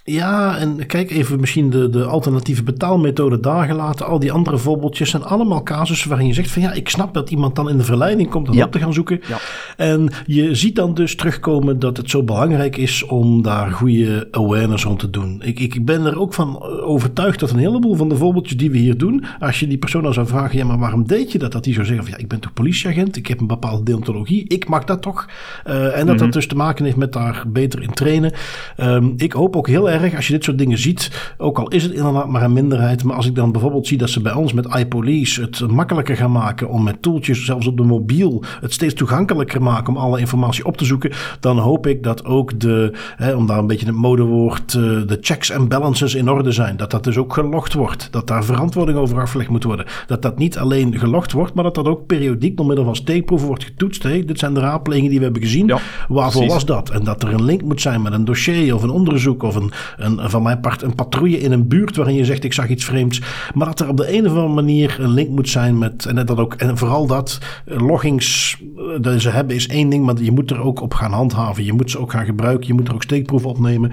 Ja, 0.06 0.58
en 0.58 0.86
kijk 0.86 1.10
even 1.10 1.40
misschien 1.40 1.70
de, 1.70 1.90
de 1.90 2.04
alternatieve 2.04 2.62
betaalmethode 2.62 3.40
daar 3.40 3.66
gelaten. 3.66 4.06
Al 4.06 4.18
die 4.18 4.32
andere 4.32 4.58
voorbeeldjes 4.58 5.10
zijn 5.10 5.24
allemaal 5.24 5.62
casussen 5.62 6.08
waarin 6.08 6.26
je 6.26 6.34
zegt 6.34 6.50
van 6.50 6.62
ja, 6.62 6.72
ik 6.72 6.88
snap 6.88 7.14
dat 7.14 7.30
iemand 7.30 7.56
dan 7.56 7.68
in 7.68 7.76
de 7.76 7.84
verleiding 7.84 8.30
komt 8.30 8.48
om 8.48 8.62
op 8.62 8.72
te 8.72 8.78
gaan 8.78 8.92
zoeken. 8.92 9.20
Ja. 9.28 9.38
En 9.76 10.10
je 10.26 10.54
ziet 10.54 10.76
dan 10.76 10.94
dus 10.94 11.16
terugkomen 11.16 11.78
dat 11.78 11.96
het 11.96 12.10
zo 12.10 12.22
belangrijk 12.22 12.76
is 12.76 13.04
om 13.04 13.42
daar 13.42 13.70
goede 13.70 14.28
awareness 14.30 14.84
rond 14.84 14.98
te 14.98 15.10
doen. 15.10 15.42
Ik, 15.44 15.60
ik 15.60 15.84
ben 15.84 16.04
er 16.04 16.20
ook 16.20 16.34
van 16.34 16.62
overtuigd 16.62 17.40
dat 17.40 17.50
een 17.50 17.58
heleboel 17.58 17.94
van 17.94 18.08
de 18.08 18.16
voorbeeldjes 18.16 18.56
die 18.56 18.70
we 18.70 18.78
hier 18.78 18.98
doen, 18.98 19.24
als 19.40 19.60
je 19.60 19.66
die 19.66 19.78
persoon 19.78 20.02
dan 20.02 20.14
zou 20.14 20.26
vragen, 20.26 20.58
ja, 20.58 20.64
maar 20.64 20.78
waarom 20.78 21.06
deed 21.06 21.32
je 21.32 21.38
dat? 21.38 21.52
Dat 21.52 21.64
die 21.64 21.74
zou 21.74 21.86
zeggen 21.86 22.04
van 22.04 22.14
ja, 22.14 22.20
ik 22.20 22.28
ben 22.28 22.40
toch 22.40 22.52
politieagent, 22.52 23.16
ik 23.16 23.26
heb 23.26 23.40
een 23.40 23.46
bepaalde 23.46 23.82
deontologie, 23.82 24.44
ik 24.48 24.68
mag 24.68 24.84
dat 24.84 25.02
toch. 25.02 25.28
Uh, 25.66 25.98
en 25.98 26.06
dat 26.06 26.18
dat 26.18 26.26
mhm. 26.26 26.30
dus 26.30 26.46
te 26.46 26.56
maken 26.56 26.84
heeft 26.84 26.96
met 26.96 27.12
daar 27.12 27.44
beter 27.46 27.82
in 27.82 27.92
trainen. 27.92 28.32
Um, 28.76 29.14
ik 29.16 29.32
hoop 29.32 29.56
ook 29.56 29.68
heel 29.68 29.90
erg 29.90 29.93
erg 30.02 30.16
als 30.16 30.26
je 30.26 30.32
dit 30.32 30.44
soort 30.44 30.58
dingen 30.58 30.78
ziet. 30.78 31.34
Ook 31.38 31.58
al 31.58 31.68
is 31.68 31.82
het 31.82 31.92
inderdaad 31.92 32.28
maar 32.28 32.42
een 32.42 32.52
minderheid. 32.52 33.04
Maar 33.04 33.16
als 33.16 33.26
ik 33.26 33.34
dan 33.34 33.52
bijvoorbeeld 33.52 33.86
zie 33.86 33.98
dat 33.98 34.10
ze 34.10 34.20
bij 34.20 34.32
ons 34.32 34.52
met 34.52 34.74
iPolice 34.74 35.40
het 35.40 35.66
makkelijker 35.66 36.16
gaan 36.16 36.32
maken 36.32 36.68
om 36.68 36.82
met 36.82 37.02
toeltjes, 37.02 37.44
zelfs 37.44 37.66
op 37.66 37.76
de 37.76 37.82
mobiel, 37.82 38.42
het 38.60 38.72
steeds 38.72 38.94
toegankelijker 38.94 39.62
maken 39.62 39.94
om 39.94 40.00
alle 40.00 40.20
informatie 40.20 40.64
op 40.64 40.76
te 40.76 40.84
zoeken. 40.84 41.12
Dan 41.40 41.58
hoop 41.58 41.86
ik 41.86 42.02
dat 42.02 42.24
ook 42.24 42.60
de, 42.60 42.92
hè, 43.16 43.34
om 43.34 43.46
daar 43.46 43.58
een 43.58 43.66
beetje 43.66 43.86
het 43.86 43.94
modewoord, 43.94 44.74
uh, 44.74 44.82
de 44.82 45.18
checks 45.20 45.50
en 45.50 45.68
balances 45.68 46.14
in 46.14 46.30
orde 46.30 46.52
zijn. 46.52 46.76
Dat 46.76 46.90
dat 46.90 47.04
dus 47.04 47.16
ook 47.16 47.32
gelogd 47.32 47.72
wordt. 47.72 48.08
Dat 48.10 48.26
daar 48.26 48.44
verantwoording 48.44 48.98
over 48.98 49.20
afgelegd 49.20 49.50
moet 49.50 49.64
worden. 49.64 49.86
Dat 50.06 50.22
dat 50.22 50.38
niet 50.38 50.58
alleen 50.58 50.98
gelogd 50.98 51.32
wordt, 51.32 51.54
maar 51.54 51.64
dat 51.64 51.74
dat 51.74 51.86
ook 51.86 52.06
periodiek 52.06 52.56
door 52.56 52.66
middel 52.66 52.84
van 52.84 52.96
steekproeven 52.96 53.46
wordt 53.46 53.64
getoetst. 53.64 54.02
Hey, 54.02 54.24
dit 54.24 54.38
zijn 54.38 54.54
de 54.54 54.60
raadplegingen 54.60 55.10
die 55.10 55.18
we 55.18 55.24
hebben 55.24 55.42
gezien. 55.42 55.66
Ja, 55.66 55.78
Waarvoor 56.08 56.46
was 56.46 56.64
dat? 56.64 56.90
En 56.90 57.04
dat 57.04 57.22
er 57.22 57.32
een 57.32 57.44
link 57.44 57.62
moet 57.62 57.80
zijn 57.80 58.02
met 58.02 58.12
een 58.12 58.24
dossier 58.24 58.74
of 58.74 58.82
een 58.82 58.90
onderzoek 58.90 59.42
of 59.42 59.54
een, 59.54 59.72
een, 59.96 60.30
van 60.30 60.42
mijn 60.42 60.60
part 60.60 60.82
een 60.82 60.94
patrouille 60.94 61.38
in 61.38 61.52
een 61.52 61.68
buurt 61.68 61.96
waarin 61.96 62.14
je 62.14 62.24
zegt 62.24 62.44
ik 62.44 62.52
zag 62.52 62.68
iets 62.68 62.84
vreemds. 62.84 63.20
Maar 63.54 63.66
dat 63.66 63.80
er 63.80 63.88
op 63.88 63.96
de 63.96 64.16
een 64.16 64.24
of 64.24 64.30
andere 64.30 64.48
manier 64.48 64.96
een 65.00 65.12
link 65.12 65.28
moet 65.28 65.48
zijn 65.48 65.78
met, 65.78 66.06
en 66.06 66.26
dat 66.26 66.38
ook, 66.38 66.54
en 66.54 66.78
vooral 66.78 67.06
dat, 67.06 67.38
eh, 67.66 67.78
loggings 67.80 68.56
eh, 68.76 68.84
dat 69.00 69.20
ze 69.20 69.30
hebben 69.30 69.56
is 69.56 69.68
één 69.68 69.88
ding, 69.88 70.04
maar 70.04 70.22
je 70.22 70.32
moet 70.32 70.50
er 70.50 70.60
ook 70.60 70.80
op 70.80 70.94
gaan 70.94 71.12
handhaven. 71.12 71.64
Je 71.64 71.72
moet 71.72 71.90
ze 71.90 71.98
ook 71.98 72.10
gaan 72.10 72.24
gebruiken, 72.24 72.66
je 72.66 72.74
moet 72.74 72.88
er 72.88 72.94
ook 72.94 73.02
steekproeven 73.02 73.48
opnemen. 73.48 73.90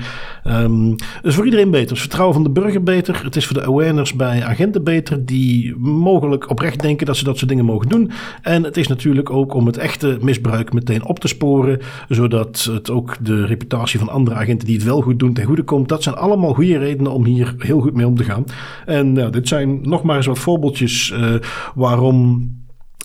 Um, 0.47 0.95
dus 1.21 1.35
voor 1.35 1.45
iedereen 1.45 1.71
beter. 1.71 1.89
Het 1.89 1.99
vertrouwen 1.99 2.35
van 2.35 2.43
de 2.43 2.49
burger 2.49 2.83
beter. 2.83 3.23
Het 3.23 3.35
is 3.35 3.45
voor 3.45 3.57
de 3.57 3.65
awareness 3.65 4.13
bij 4.13 4.43
agenten 4.43 4.83
beter 4.83 5.25
die 5.25 5.75
mogelijk 5.77 6.49
oprecht 6.49 6.81
denken 6.81 7.05
dat 7.05 7.17
ze 7.17 7.23
dat 7.23 7.37
soort 7.37 7.49
dingen 7.49 7.65
mogen 7.65 7.89
doen. 7.89 8.11
En 8.41 8.63
het 8.63 8.77
is 8.77 8.87
natuurlijk 8.87 9.29
ook 9.29 9.53
om 9.53 9.65
het 9.65 9.77
echte 9.77 10.17
misbruik 10.21 10.73
meteen 10.73 11.05
op 11.05 11.19
te 11.19 11.27
sporen, 11.27 11.79
zodat 12.09 12.69
het 12.71 12.89
ook 12.89 13.17
de 13.21 13.45
reputatie 13.45 13.99
van 13.99 14.09
andere 14.09 14.35
agenten 14.35 14.67
die 14.67 14.75
het 14.75 14.85
wel 14.85 15.01
goed 15.01 15.19
doen 15.19 15.33
ten 15.33 15.45
goede 15.45 15.63
komt 15.63 15.80
dat 15.87 16.03
zijn 16.03 16.15
allemaal 16.15 16.53
goede 16.53 16.77
redenen 16.77 17.11
om 17.11 17.25
hier 17.25 17.55
heel 17.57 17.79
goed 17.79 17.93
mee 17.93 18.07
om 18.07 18.15
te 18.15 18.23
gaan. 18.23 18.43
En 18.85 19.13
nou, 19.13 19.31
dit 19.31 19.47
zijn 19.47 19.81
nog 19.81 20.03
maar 20.03 20.15
eens 20.15 20.25
wat 20.25 20.39
voorbeeldjes 20.39 21.09
uh, 21.09 21.35
waarom 21.75 22.49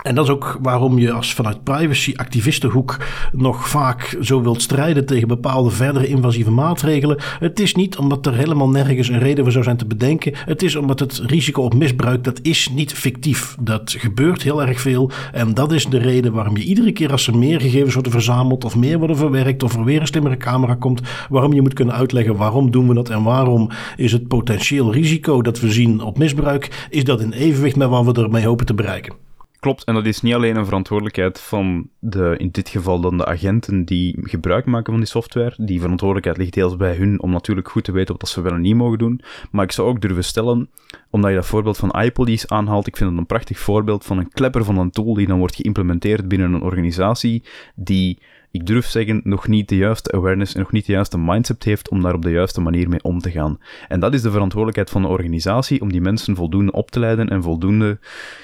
en 0.07 0.15
dat 0.15 0.25
is 0.25 0.31
ook 0.31 0.59
waarom 0.63 0.99
je 0.99 1.13
als 1.13 1.35
vanuit 1.35 1.63
privacy-activistenhoek 1.63 2.97
nog 3.33 3.69
vaak 3.69 4.17
zo 4.21 4.43
wilt 4.43 4.63
strijden 4.63 5.07
tegen 5.07 5.29
bepaalde 5.29 5.71
verdere 5.71 6.07
invasieve 6.07 6.51
maatregelen. 6.51 7.17
Het 7.39 7.61
is 7.61 7.75
niet 7.75 7.97
omdat 7.97 8.27
er 8.27 8.35
helemaal 8.35 8.69
nergens 8.69 9.09
een 9.09 9.19
reden 9.19 9.43
voor 9.43 9.53
zou 9.53 9.65
zijn 9.65 9.77
te 9.77 9.87
bedenken. 9.87 10.33
Het 10.35 10.63
is 10.63 10.77
omdat 10.77 11.01
het 11.01 11.23
risico 11.27 11.63
op 11.63 11.75
misbruik, 11.75 12.25
dat 12.25 12.39
is 12.43 12.69
niet 12.69 12.93
fictief. 12.93 13.57
Dat 13.61 13.95
gebeurt 13.99 14.43
heel 14.43 14.63
erg 14.63 14.81
veel. 14.81 15.11
En 15.33 15.55
dat 15.55 15.73
is 15.73 15.87
de 15.87 15.99
reden 15.99 16.33
waarom 16.33 16.57
je 16.57 16.65
iedere 16.65 16.93
keer 16.93 17.11
als 17.11 17.27
er 17.27 17.39
meer 17.39 17.61
gegevens 17.61 17.95
worden 17.95 18.13
verzameld 18.13 18.65
of 18.65 18.77
meer 18.77 18.99
worden 18.99 19.17
verwerkt 19.17 19.63
of 19.63 19.75
er 19.75 19.85
weer 19.85 20.01
een 20.01 20.07
slimmere 20.07 20.37
camera 20.37 20.75
komt, 20.75 21.01
waarom 21.29 21.53
je 21.53 21.63
moet 21.63 21.75
kunnen 21.75 21.95
uitleggen 21.95 22.37
waarom 22.37 22.71
doen 22.71 22.89
we 22.89 22.95
dat 22.95 23.09
en 23.09 23.23
waarom 23.23 23.71
is 23.97 24.13
het 24.13 24.29
potentieel 24.29 24.93
risico 24.93 25.43
dat 25.43 25.61
we 25.61 25.71
zien 25.71 26.01
op 26.01 26.19
misbruik, 26.19 26.87
is 26.91 27.05
dat 27.05 27.21
in 27.21 27.33
evenwicht 27.33 27.77
met 27.77 27.89
wat 27.89 28.17
we 28.17 28.23
ermee 28.23 28.47
hopen 28.47 28.67
te 28.67 28.75
bereiken. 28.75 29.26
Klopt, 29.67 29.85
en 29.85 29.95
dat 29.95 30.07
is 30.07 30.21
niet 30.21 30.35
alleen 30.35 30.57
een 30.57 30.65
verantwoordelijkheid 30.65 31.41
van 31.41 31.89
de, 31.99 32.35
in 32.39 32.49
dit 32.51 32.69
geval 32.69 33.01
dan 33.01 33.17
de 33.17 33.27
agenten 33.27 33.85
die 33.85 34.17
gebruik 34.21 34.65
maken 34.65 34.93
van 34.93 35.01
die 35.01 35.11
software. 35.11 35.55
Die 35.57 35.81
verantwoordelijkheid 35.81 36.39
ligt 36.39 36.55
deels 36.55 36.77
bij 36.77 36.95
hun 36.95 37.23
om 37.23 37.31
natuurlijk 37.31 37.69
goed 37.69 37.85
te 37.85 37.93
weten 37.93 38.15
wat 38.19 38.29
ze 38.29 38.41
wel 38.41 38.53
en 38.53 38.61
niet 38.61 38.75
mogen 38.75 38.99
doen. 38.99 39.21
Maar 39.51 39.65
ik 39.65 39.73
zou 39.73 39.89
ook 39.89 40.01
durven 40.01 40.25
stellen, 40.25 40.71
omdat 41.11 41.31
je 41.31 41.37
dat 41.37 41.47
voorbeeld 41.47 41.77
van 41.77 41.91
iPolice 41.91 42.49
aanhaalt, 42.49 42.87
ik 42.87 42.97
vind 42.97 43.11
het 43.11 43.19
een 43.19 43.27
prachtig 43.27 43.59
voorbeeld 43.59 44.05
van 44.05 44.19
een 44.19 44.31
klepper 44.31 44.65
van 44.65 44.79
een 44.79 44.91
tool 44.91 45.15
die 45.15 45.27
dan 45.27 45.39
wordt 45.39 45.57
geïmplementeerd 45.57 46.29
binnen 46.29 46.53
een 46.53 46.63
organisatie 46.63 47.43
die 47.75 48.19
ik 48.57 48.67
durf 48.67 48.87
zeggen, 48.87 49.21
nog 49.25 49.49
niet 49.49 49.69
de 49.69 49.77
juiste 49.77 50.13
awareness 50.13 50.55
en 50.55 50.61
nog 50.61 50.73
niet 50.73 50.87
de 50.87 50.93
juiste 50.93 51.19
mindset 51.19 51.65
heeft 51.65 51.89
om 51.89 52.03
daar 52.03 52.15
op 52.15 52.23
de 52.23 52.31
juiste 52.31 52.61
manier 52.61 52.89
mee 52.89 53.03
om 53.03 53.21
te 53.21 53.31
gaan. 53.31 53.59
En 53.89 54.01
dat 54.01 54.15
is 54.15 54.23
de 54.23 54.31
verantwoordelijkheid 54.31 54.91
van 54.91 55.03
de 55.03 55.09
organisatie 55.09 55.81
om 55.81 55.93
die 55.93 56.01
mensen 56.01 56.37
voldoende 56.37 56.73
op 56.73 56.91
te 56.91 57.01
leiden 57.01 57.29
en 57.29 57.43
voldoende 57.43 57.99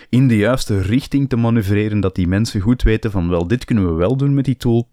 in 0.08 0.28
de 0.28 0.36
juiste 0.36 0.80
richting 0.80 1.28
te 1.28 1.36
manoeuvreren, 1.36 2.00
dat 2.00 2.14
die 2.14 2.26
mensen 2.26 2.60
goed 2.60 2.82
weten 2.82 3.10
van 3.10 3.28
wel, 3.28 3.46
dit 3.46 3.64
kunnen 3.64 3.86
we 3.86 3.92
wel 3.92 4.16
doen 4.16 4.34
met 4.34 4.44
die 4.44 4.56
tool, 4.56 4.88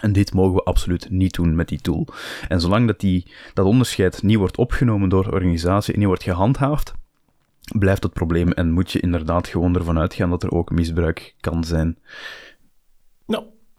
en 0.00 0.12
dit 0.12 0.34
mogen 0.34 0.54
we 0.54 0.62
absoluut 0.62 1.10
niet 1.10 1.34
doen 1.34 1.54
met 1.54 1.68
die 1.68 1.80
tool. 1.80 2.06
En 2.48 2.60
zolang 2.60 2.86
dat, 2.86 3.00
die, 3.00 3.26
dat 3.54 3.66
onderscheid 3.66 4.22
niet 4.22 4.36
wordt 4.36 4.56
opgenomen 4.56 5.08
door 5.08 5.24
de 5.24 5.32
organisatie 5.32 5.92
en 5.92 5.98
niet 5.98 6.08
wordt 6.08 6.22
gehandhaafd, 6.22 6.92
blijft 7.78 8.02
het 8.02 8.12
probleem 8.12 8.52
en 8.52 8.70
moet 8.70 8.92
je 8.92 9.00
inderdaad 9.00 9.48
gewoon 9.48 9.74
ervan 9.74 9.98
uitgaan 9.98 10.30
dat 10.30 10.42
er 10.42 10.50
ook 10.50 10.70
misbruik 10.70 11.34
kan 11.40 11.64
zijn. 11.64 11.98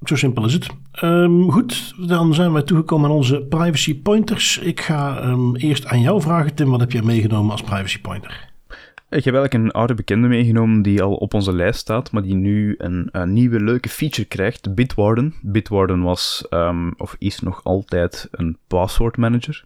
Zo 0.04 0.16
simpel 0.16 0.46
is 0.46 0.54
het. 0.54 0.68
Ehm, 0.92 1.50
goed, 1.50 1.94
dan 2.08 2.34
zijn 2.34 2.54
we 2.54 2.64
toegekomen 2.64 3.10
aan 3.10 3.16
onze 3.16 3.42
privacy 3.42 4.02
pointers. 4.02 4.58
Ik 4.58 4.82
ga 4.82 5.24
um, 5.24 5.56
eerst 5.56 5.86
aan 5.86 6.02
jou 6.02 6.22
vragen, 6.22 6.56
Tim. 6.56 6.70
Wat 6.70 6.80
heb 6.80 6.92
je 6.92 7.04
meegenomen 7.04 7.52
als 7.52 7.62
privacy 7.62 8.02
pointer? 8.02 8.50
Ik 9.10 9.24
heb 9.24 9.34
eigenlijk 9.34 9.54
een 9.54 9.72
oude 9.72 9.94
bekende 9.94 10.28
meegenomen 10.28 10.82
die 10.82 11.02
al 11.02 11.14
op 11.16 11.34
onze 11.34 11.54
lijst 11.54 11.80
staat, 11.80 12.12
maar 12.12 12.22
die 12.22 12.36
nu 12.36 12.76
een, 12.78 13.10
nieuwe 13.34 13.60
leuke 13.60 13.90
feature 13.90 14.28
krijgt, 14.28 14.76
Bitwarden. 14.76 15.34
Bitwarden 15.42 16.02
was, 16.02 16.46
um, 16.50 16.94
of 16.98 17.16
is 17.18 17.40
nog 17.40 17.64
altijd, 17.64 18.28
een 18.32 18.58
password 18.68 19.18
manager. 19.18 19.64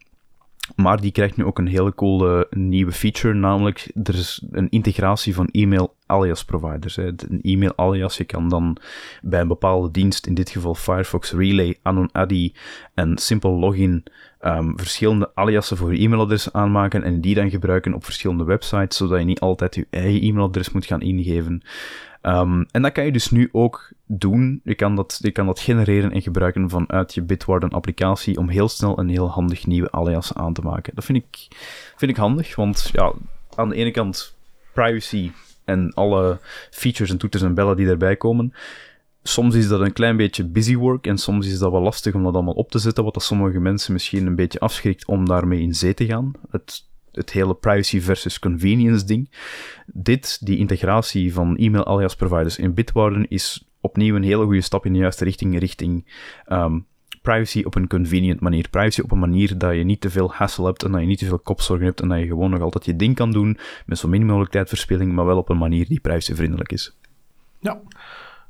Maar 0.75 1.01
die 1.01 1.11
krijgt 1.11 1.37
nu 1.37 1.43
ook 1.43 1.57
een 1.57 1.67
hele 1.67 1.93
coole 1.93 2.47
nieuwe 2.49 2.91
feature, 2.91 3.33
namelijk 3.33 3.91
er 4.03 4.15
is 4.15 4.43
een 4.51 4.69
integratie 4.69 5.35
van 5.35 5.47
e-mail 5.51 5.95
alias 6.05 6.45
providers. 6.45 6.95
Hè. 6.95 7.05
Een 7.05 7.41
e-mail 7.41 7.73
alias, 7.75 8.17
je 8.17 8.23
kan 8.23 8.49
dan 8.49 8.77
bij 9.21 9.41
een 9.41 9.47
bepaalde 9.47 9.91
dienst, 9.91 10.27
in 10.27 10.33
dit 10.33 10.49
geval 10.49 10.75
Firefox 10.75 11.31
Relay, 11.31 11.77
AnonAdi 11.81 12.53
en 12.93 13.17
Simple 13.17 13.51
Login, 13.51 14.03
um, 14.41 14.73
verschillende 14.79 15.31
aliasen 15.33 15.77
voor 15.77 15.95
je 15.95 16.03
e-mailadres 16.03 16.53
aanmaken 16.53 17.03
en 17.03 17.21
die 17.21 17.35
dan 17.35 17.49
gebruiken 17.49 17.93
op 17.93 18.03
verschillende 18.03 18.43
websites, 18.43 18.97
zodat 18.97 19.19
je 19.19 19.25
niet 19.25 19.39
altijd 19.39 19.75
je 19.75 19.87
eigen 19.89 20.21
e-mailadres 20.21 20.71
moet 20.71 20.85
gaan 20.85 21.01
ingeven. 21.01 21.61
Um, 22.25 22.65
en 22.71 22.81
dat 22.81 22.91
kan 22.91 23.05
je 23.05 23.11
dus 23.11 23.31
nu 23.31 23.49
ook 23.51 23.91
doen. 24.05 24.61
Je 24.63 24.75
kan, 24.75 24.95
dat, 24.95 25.19
je 25.21 25.31
kan 25.31 25.45
dat 25.45 25.59
genereren 25.59 26.11
en 26.11 26.21
gebruiken 26.21 26.69
vanuit 26.69 27.13
je 27.13 27.21
Bitwarden 27.21 27.69
applicatie 27.69 28.37
om 28.37 28.49
heel 28.49 28.67
snel 28.67 28.99
een 28.99 29.09
heel 29.09 29.29
handig 29.29 29.65
nieuwe 29.65 29.91
alias 29.91 30.33
aan 30.33 30.53
te 30.53 30.61
maken. 30.61 30.95
Dat 30.95 31.05
vind 31.05 31.17
ik, 31.17 31.47
vind 31.95 32.11
ik 32.11 32.17
handig, 32.17 32.55
want 32.55 32.89
ja, 32.93 33.13
aan 33.55 33.69
de 33.69 33.75
ene 33.75 33.91
kant 33.91 34.35
privacy 34.73 35.31
en 35.65 35.93
alle 35.93 36.39
features 36.71 37.11
en 37.11 37.17
toeters 37.17 37.43
en 37.43 37.53
bellen 37.53 37.75
die 37.75 37.87
erbij 37.87 38.15
komen. 38.15 38.53
Soms 39.23 39.55
is 39.55 39.67
dat 39.67 39.81
een 39.81 39.93
klein 39.93 40.17
beetje 40.17 40.45
busy 40.45 40.75
work 40.75 41.07
en 41.07 41.17
soms 41.17 41.47
is 41.47 41.59
dat 41.59 41.71
wel 41.71 41.81
lastig 41.81 42.13
om 42.13 42.23
dat 42.23 42.33
allemaal 42.33 42.53
op 42.53 42.71
te 42.71 42.79
zetten, 42.79 43.03
wat 43.03 43.13
dat 43.13 43.23
sommige 43.23 43.59
mensen 43.59 43.93
misschien 43.93 44.25
een 44.25 44.35
beetje 44.35 44.59
afschrikt 44.59 45.05
om 45.05 45.25
daarmee 45.25 45.61
in 45.61 45.73
zee 45.73 45.93
te 45.93 46.05
gaan. 46.05 46.31
Het 46.51 46.85
het 47.13 47.31
hele 47.31 47.55
privacy 47.55 48.01
versus 48.01 48.39
convenience 48.39 49.05
ding. 49.05 49.29
Dit, 49.85 50.45
die 50.45 50.57
integratie 50.57 51.33
van 51.33 51.57
e-mail 51.57 51.85
alias 51.85 52.15
providers 52.15 52.57
in 52.57 52.73
Bitwarden, 52.73 53.27
is 53.29 53.67
opnieuw 53.81 54.15
een 54.15 54.23
hele 54.23 54.43
goede 54.43 54.61
stap 54.61 54.85
in 54.85 54.93
de 54.93 54.99
juiste 54.99 55.23
richting, 55.23 55.59
richting 55.59 56.05
um, 56.47 56.85
privacy 57.21 57.63
op 57.65 57.75
een 57.75 57.87
convenient 57.87 58.39
manier. 58.39 58.69
Privacy 58.69 59.01
op 59.01 59.11
een 59.11 59.19
manier 59.19 59.57
dat 59.57 59.75
je 59.75 59.83
niet 59.83 60.01
te 60.01 60.09
veel 60.09 60.33
hassle 60.33 60.65
hebt 60.65 60.83
en 60.83 60.91
dat 60.91 61.01
je 61.01 61.07
niet 61.07 61.19
te 61.19 61.25
veel 61.25 61.39
kopzorgen 61.39 61.85
hebt 61.85 62.01
en 62.01 62.07
dat 62.07 62.19
je 62.19 62.27
gewoon 62.27 62.49
nog 62.49 62.61
altijd 62.61 62.85
je 62.85 62.95
ding 62.95 63.15
kan 63.15 63.31
doen 63.31 63.57
met 63.85 63.97
zo 63.97 64.07
min 64.07 64.25
mogelijk 64.25 64.51
tijdverspilling, 64.51 65.13
maar 65.13 65.25
wel 65.25 65.37
op 65.37 65.49
een 65.49 65.57
manier 65.57 65.87
die 65.87 65.99
privacyvriendelijk 65.99 66.71
is. 66.71 66.95
Ja, 67.59 67.81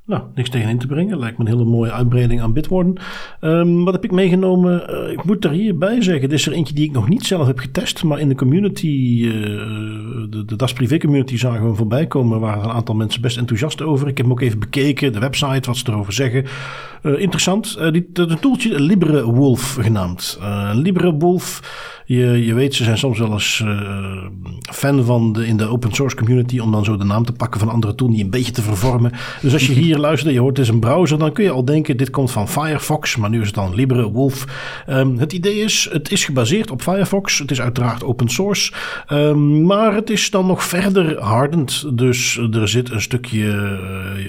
nou, 0.06 0.24
niks 0.36 0.50
tegen 0.50 0.70
in 0.70 0.78
te 0.78 0.88
brengen. 0.88 1.20
Lijkt 1.20 1.38
me 1.38 1.46
een 1.46 1.52
hele 1.52 1.66
mooie 1.66 1.92
uitbreiding 1.92 2.42
aan 2.42 2.54
Bitwarden. 2.54 2.96
Um, 3.42 3.84
wat 3.84 3.94
heb 3.94 4.04
ik 4.04 4.12
meegenomen? 4.12 4.84
Uh, 4.90 5.12
ik 5.12 5.24
moet 5.24 5.46
er 5.46 5.52
hierbij 5.52 6.02
zeggen, 6.02 6.30
dit 6.30 6.40
is 6.40 6.48
er 6.48 6.54
eentje 6.54 6.74
die 6.74 6.86
ik 6.86 6.92
nog 6.92 7.10
niet 7.10 7.26
zelf 7.26 7.48
heb 7.48 7.60
getest, 7.60 8.04
maar 8.04 8.20
in 8.20 8.30
de 8.30 8.36
community, 8.36 9.22
uh, 9.24 9.32
de, 10.30 10.44
de 10.46 10.56
Das 10.56 10.74
Privé 10.74 10.98
community 10.98 11.38
zagen 11.38 11.60
we 11.60 11.66
hem 11.66 11.76
voorbij 11.76 12.08
komen. 12.08 12.40
waren 12.40 12.64
een 12.64 12.70
aantal 12.70 12.96
mensen 12.96 13.22
best 13.22 13.38
enthousiast 13.38 13.82
over. 13.82 14.08
Ik 14.08 14.18
heb 14.18 14.26
hem 14.26 14.36
ook 14.36 14.42
even 14.42 14.60
bekeken, 14.60 15.14
de 15.14 15.20
website, 15.20 15.68
wat 15.68 15.78
ze 15.78 15.84
erover 15.88 16.14
zeggen. 16.14 16.46
Uh, 17.04 17.20
interessant. 17.20 17.78
die, 17.92 18.10
een 18.14 18.40
toeltje 18.40 18.82
Libre 18.82 19.24
Wolf 19.26 19.78
genaamd. 19.82 20.40
Libre 20.74 21.14
Wolf 21.14 21.62
je, 22.06 22.46
je 22.46 22.54
weet, 22.54 22.76
ze 22.76 22.84
zijn 22.84 22.98
soms 22.98 23.20
wel 23.20 23.32
eens 23.32 23.64
fan 24.72 25.04
van 25.04 25.34
de, 25.34 25.48
in 25.48 25.58
de 25.58 25.68
open 25.68 25.94
source 25.94 26.16
community 26.16 26.60
om 26.60 26.72
dan 26.72 26.86
zo 26.86 26.98
de 26.98 27.04
naam 27.04 27.26
te 27.26 27.32
pakken 27.32 27.60
van 27.60 27.70
andere 27.70 27.96
tool 27.96 28.10
die 28.10 28.24
een 28.24 28.30
beetje 28.30 28.52
te 28.52 28.62
vervormen. 28.62 29.12
Dus 29.42 29.54
als 29.54 29.68
je 29.68 29.74
hier 29.74 29.93
en 30.02 30.34
je 30.34 30.40
hoort 30.40 30.58
het 30.58 30.66
is 30.66 30.74
een 30.74 30.80
browser, 30.80 31.18
dan 31.18 31.32
kun 31.32 31.44
je 31.44 31.50
al 31.50 31.66
denken 31.66 31.98
dit 31.98 32.10
komt 32.10 32.32
van 32.32 32.48
Firefox, 32.48 33.16
maar 33.16 33.30
nu 33.30 33.40
is 33.40 33.46
het 33.46 33.56
dan 33.56 33.76
Libre 33.76 34.12
Wolf. 34.12 34.46
Um, 34.90 35.18
het 35.18 35.34
idee 35.34 35.56
is, 35.56 35.90
het 35.92 36.12
is 36.12 36.26
gebaseerd 36.26 36.72
op 36.72 36.82
Firefox. 36.82 37.40
Het 37.40 37.52
is 37.52 37.62
uiteraard 37.62 38.04
open 38.04 38.30
source, 38.30 38.74
um, 39.12 39.66
maar 39.66 39.96
het 39.96 40.10
is 40.10 40.30
dan 40.30 40.46
nog 40.46 40.64
verder 40.64 41.22
hardend. 41.22 41.98
Dus 41.98 42.38
er 42.52 42.68
zit 42.68 42.92
een 42.92 43.02
stukje 43.02 43.80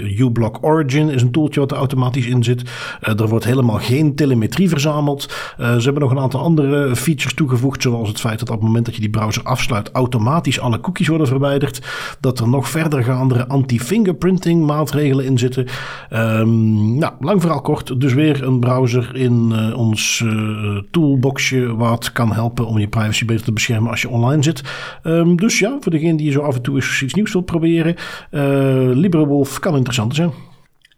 uh, 0.01 0.21
uBlock 0.21 0.59
Origin, 0.61 1.09
is 1.09 1.23
een 1.23 1.31
tooltje 1.31 1.61
wat 1.61 1.71
er 1.71 1.77
automatisch 1.77 2.27
in 2.27 2.45
zit. 2.45 2.63
Uh, 2.63 3.21
er 3.21 3.29
wordt 3.29 3.45
helemaal 3.45 3.79
geen 3.79 4.15
telemetrie 4.15 4.69
verzameld. 4.69 5.23
ze 5.57 5.81
hebben 5.83 6.03
nog 6.03 6.11
een 6.11 6.19
aantal 6.19 6.41
andere 6.41 6.97
features 6.97 7.35
toegevoegd 7.35 7.83
Zoals 7.83 8.09
het 8.09 8.21
feit 8.21 8.39
dat 8.39 8.49
op 8.49 8.55
het 8.55 8.65
moment 8.65 8.85
dat 8.85 8.95
je 8.95 9.01
die 9.01 9.11
browser 9.11 9.43
afsluit, 9.43 9.91
automatisch 9.93 10.61
alle 10.61 10.81
cookies 10.81 11.09
worden 11.09 11.27
verwijderd. 11.27 11.81
Dat 12.21 12.39
er 12.39 12.49
nog 12.49 12.69
verdergaande 12.69 13.49
anti-fingerprinting 13.49 14.67
maatregelen 14.67 15.25
in 15.25 15.39
zitten. 15.39 15.54
Um, 15.59 16.99
nou, 16.99 17.13
lang 17.21 17.41
vooral 17.41 17.61
kort. 17.61 18.01
Dus 18.01 18.15
weer 18.15 18.43
een 18.43 18.61
browser 18.61 19.17
in 19.17 19.51
uh, 19.53 19.79
ons 19.79 20.23
uh, 20.25 20.79
toolboxje. 20.91 21.77
Wat 21.77 22.13
kan 22.13 22.33
helpen 22.33 22.67
om 22.67 22.79
je 22.79 22.89
privacy 22.89 23.25
beter 23.25 23.45
te 23.45 23.53
beschermen 23.53 23.91
als 23.91 24.03
je 24.03 24.09
online 24.09 24.43
zit. 24.43 24.63
Um, 25.03 25.37
dus 25.37 25.59
ja, 25.59 25.77
voor 25.81 25.93
degene 25.93 26.17
die 26.17 26.33
zo 26.33 26.41
af 26.41 26.55
en 26.55 26.63
toe 26.63 26.75
eens 26.75 27.03
iets 27.03 27.15
nieuws 27.15 27.33
wil 27.33 27.43
proberen. 27.43 27.95
Uh, 28.31 28.41
LibreWolf 28.95 29.59
kan 29.59 29.75
interessant 29.75 30.15
zijn 30.15 30.33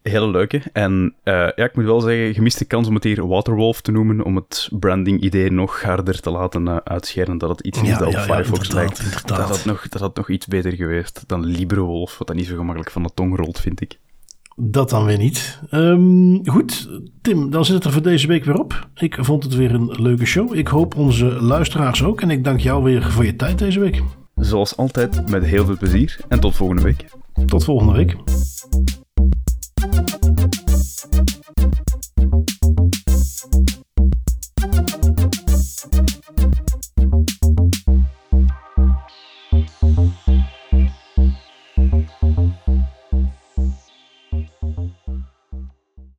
hele 0.08 0.30
leuke. 0.30 0.62
En 0.72 1.14
uh, 1.24 1.34
ja, 1.34 1.64
ik 1.64 1.76
moet 1.76 1.84
wel 1.84 2.00
zeggen, 2.00 2.34
gemiste 2.34 2.64
kans 2.64 2.88
om 2.88 2.94
het 2.94 3.04
hier 3.04 3.26
Waterwolf 3.26 3.80
te 3.80 3.92
noemen, 3.92 4.24
om 4.24 4.36
het 4.36 4.68
branding-idee 4.78 5.52
nog 5.52 5.82
harder 5.82 6.20
te 6.20 6.30
laten 6.30 6.66
uh, 6.66 6.76
uitscheren, 6.84 7.38
dat 7.38 7.48
het 7.48 7.60
iets 7.60 7.80
ja, 7.80 7.98
dat 7.98 8.12
ja, 8.12 8.18
op 8.18 8.24
Firefox 8.24 8.72
lijkt. 8.72 9.28
Dat 9.28 9.38
had, 9.38 9.64
nog, 9.64 9.88
dat 9.88 10.00
had 10.00 10.16
nog 10.16 10.30
iets 10.30 10.46
beter 10.46 10.72
geweest 10.72 11.24
dan 11.26 11.44
LibreWolf, 11.44 12.18
wat 12.18 12.26
dan 12.26 12.36
niet 12.36 12.46
zo 12.46 12.56
gemakkelijk 12.56 12.90
van 12.90 13.02
de 13.02 13.10
tong 13.14 13.36
rolt, 13.36 13.60
vind 13.60 13.80
ik. 13.80 13.98
Dat 14.58 14.90
dan 14.90 15.04
weer 15.04 15.18
niet. 15.18 15.60
Um, 15.70 16.48
goed, 16.48 16.88
Tim, 17.22 17.50
dan 17.50 17.64
zit 17.64 17.74
het 17.74 17.84
er 17.84 17.92
voor 17.92 18.02
deze 18.02 18.26
week 18.26 18.44
weer 18.44 18.58
op. 18.58 18.88
Ik 18.94 19.16
vond 19.20 19.42
het 19.42 19.54
weer 19.54 19.74
een 19.74 20.02
leuke 20.02 20.24
show. 20.24 20.54
Ik 20.54 20.66
hoop 20.66 20.96
onze 20.96 21.26
luisteraars 21.26 22.04
ook. 22.04 22.20
En 22.20 22.30
ik 22.30 22.44
dank 22.44 22.60
jou 22.60 22.82
weer 22.82 23.02
voor 23.02 23.24
je 23.24 23.36
tijd 23.36 23.58
deze 23.58 23.80
week. 23.80 24.02
Zoals 24.34 24.76
altijd, 24.76 25.30
met 25.30 25.44
heel 25.44 25.64
veel 25.64 25.76
plezier. 25.76 26.20
En 26.28 26.40
tot 26.40 26.56
volgende 26.56 26.82
week. 26.82 27.04
Tot 27.46 27.64
volgende 27.64 27.92
week. 27.92 28.16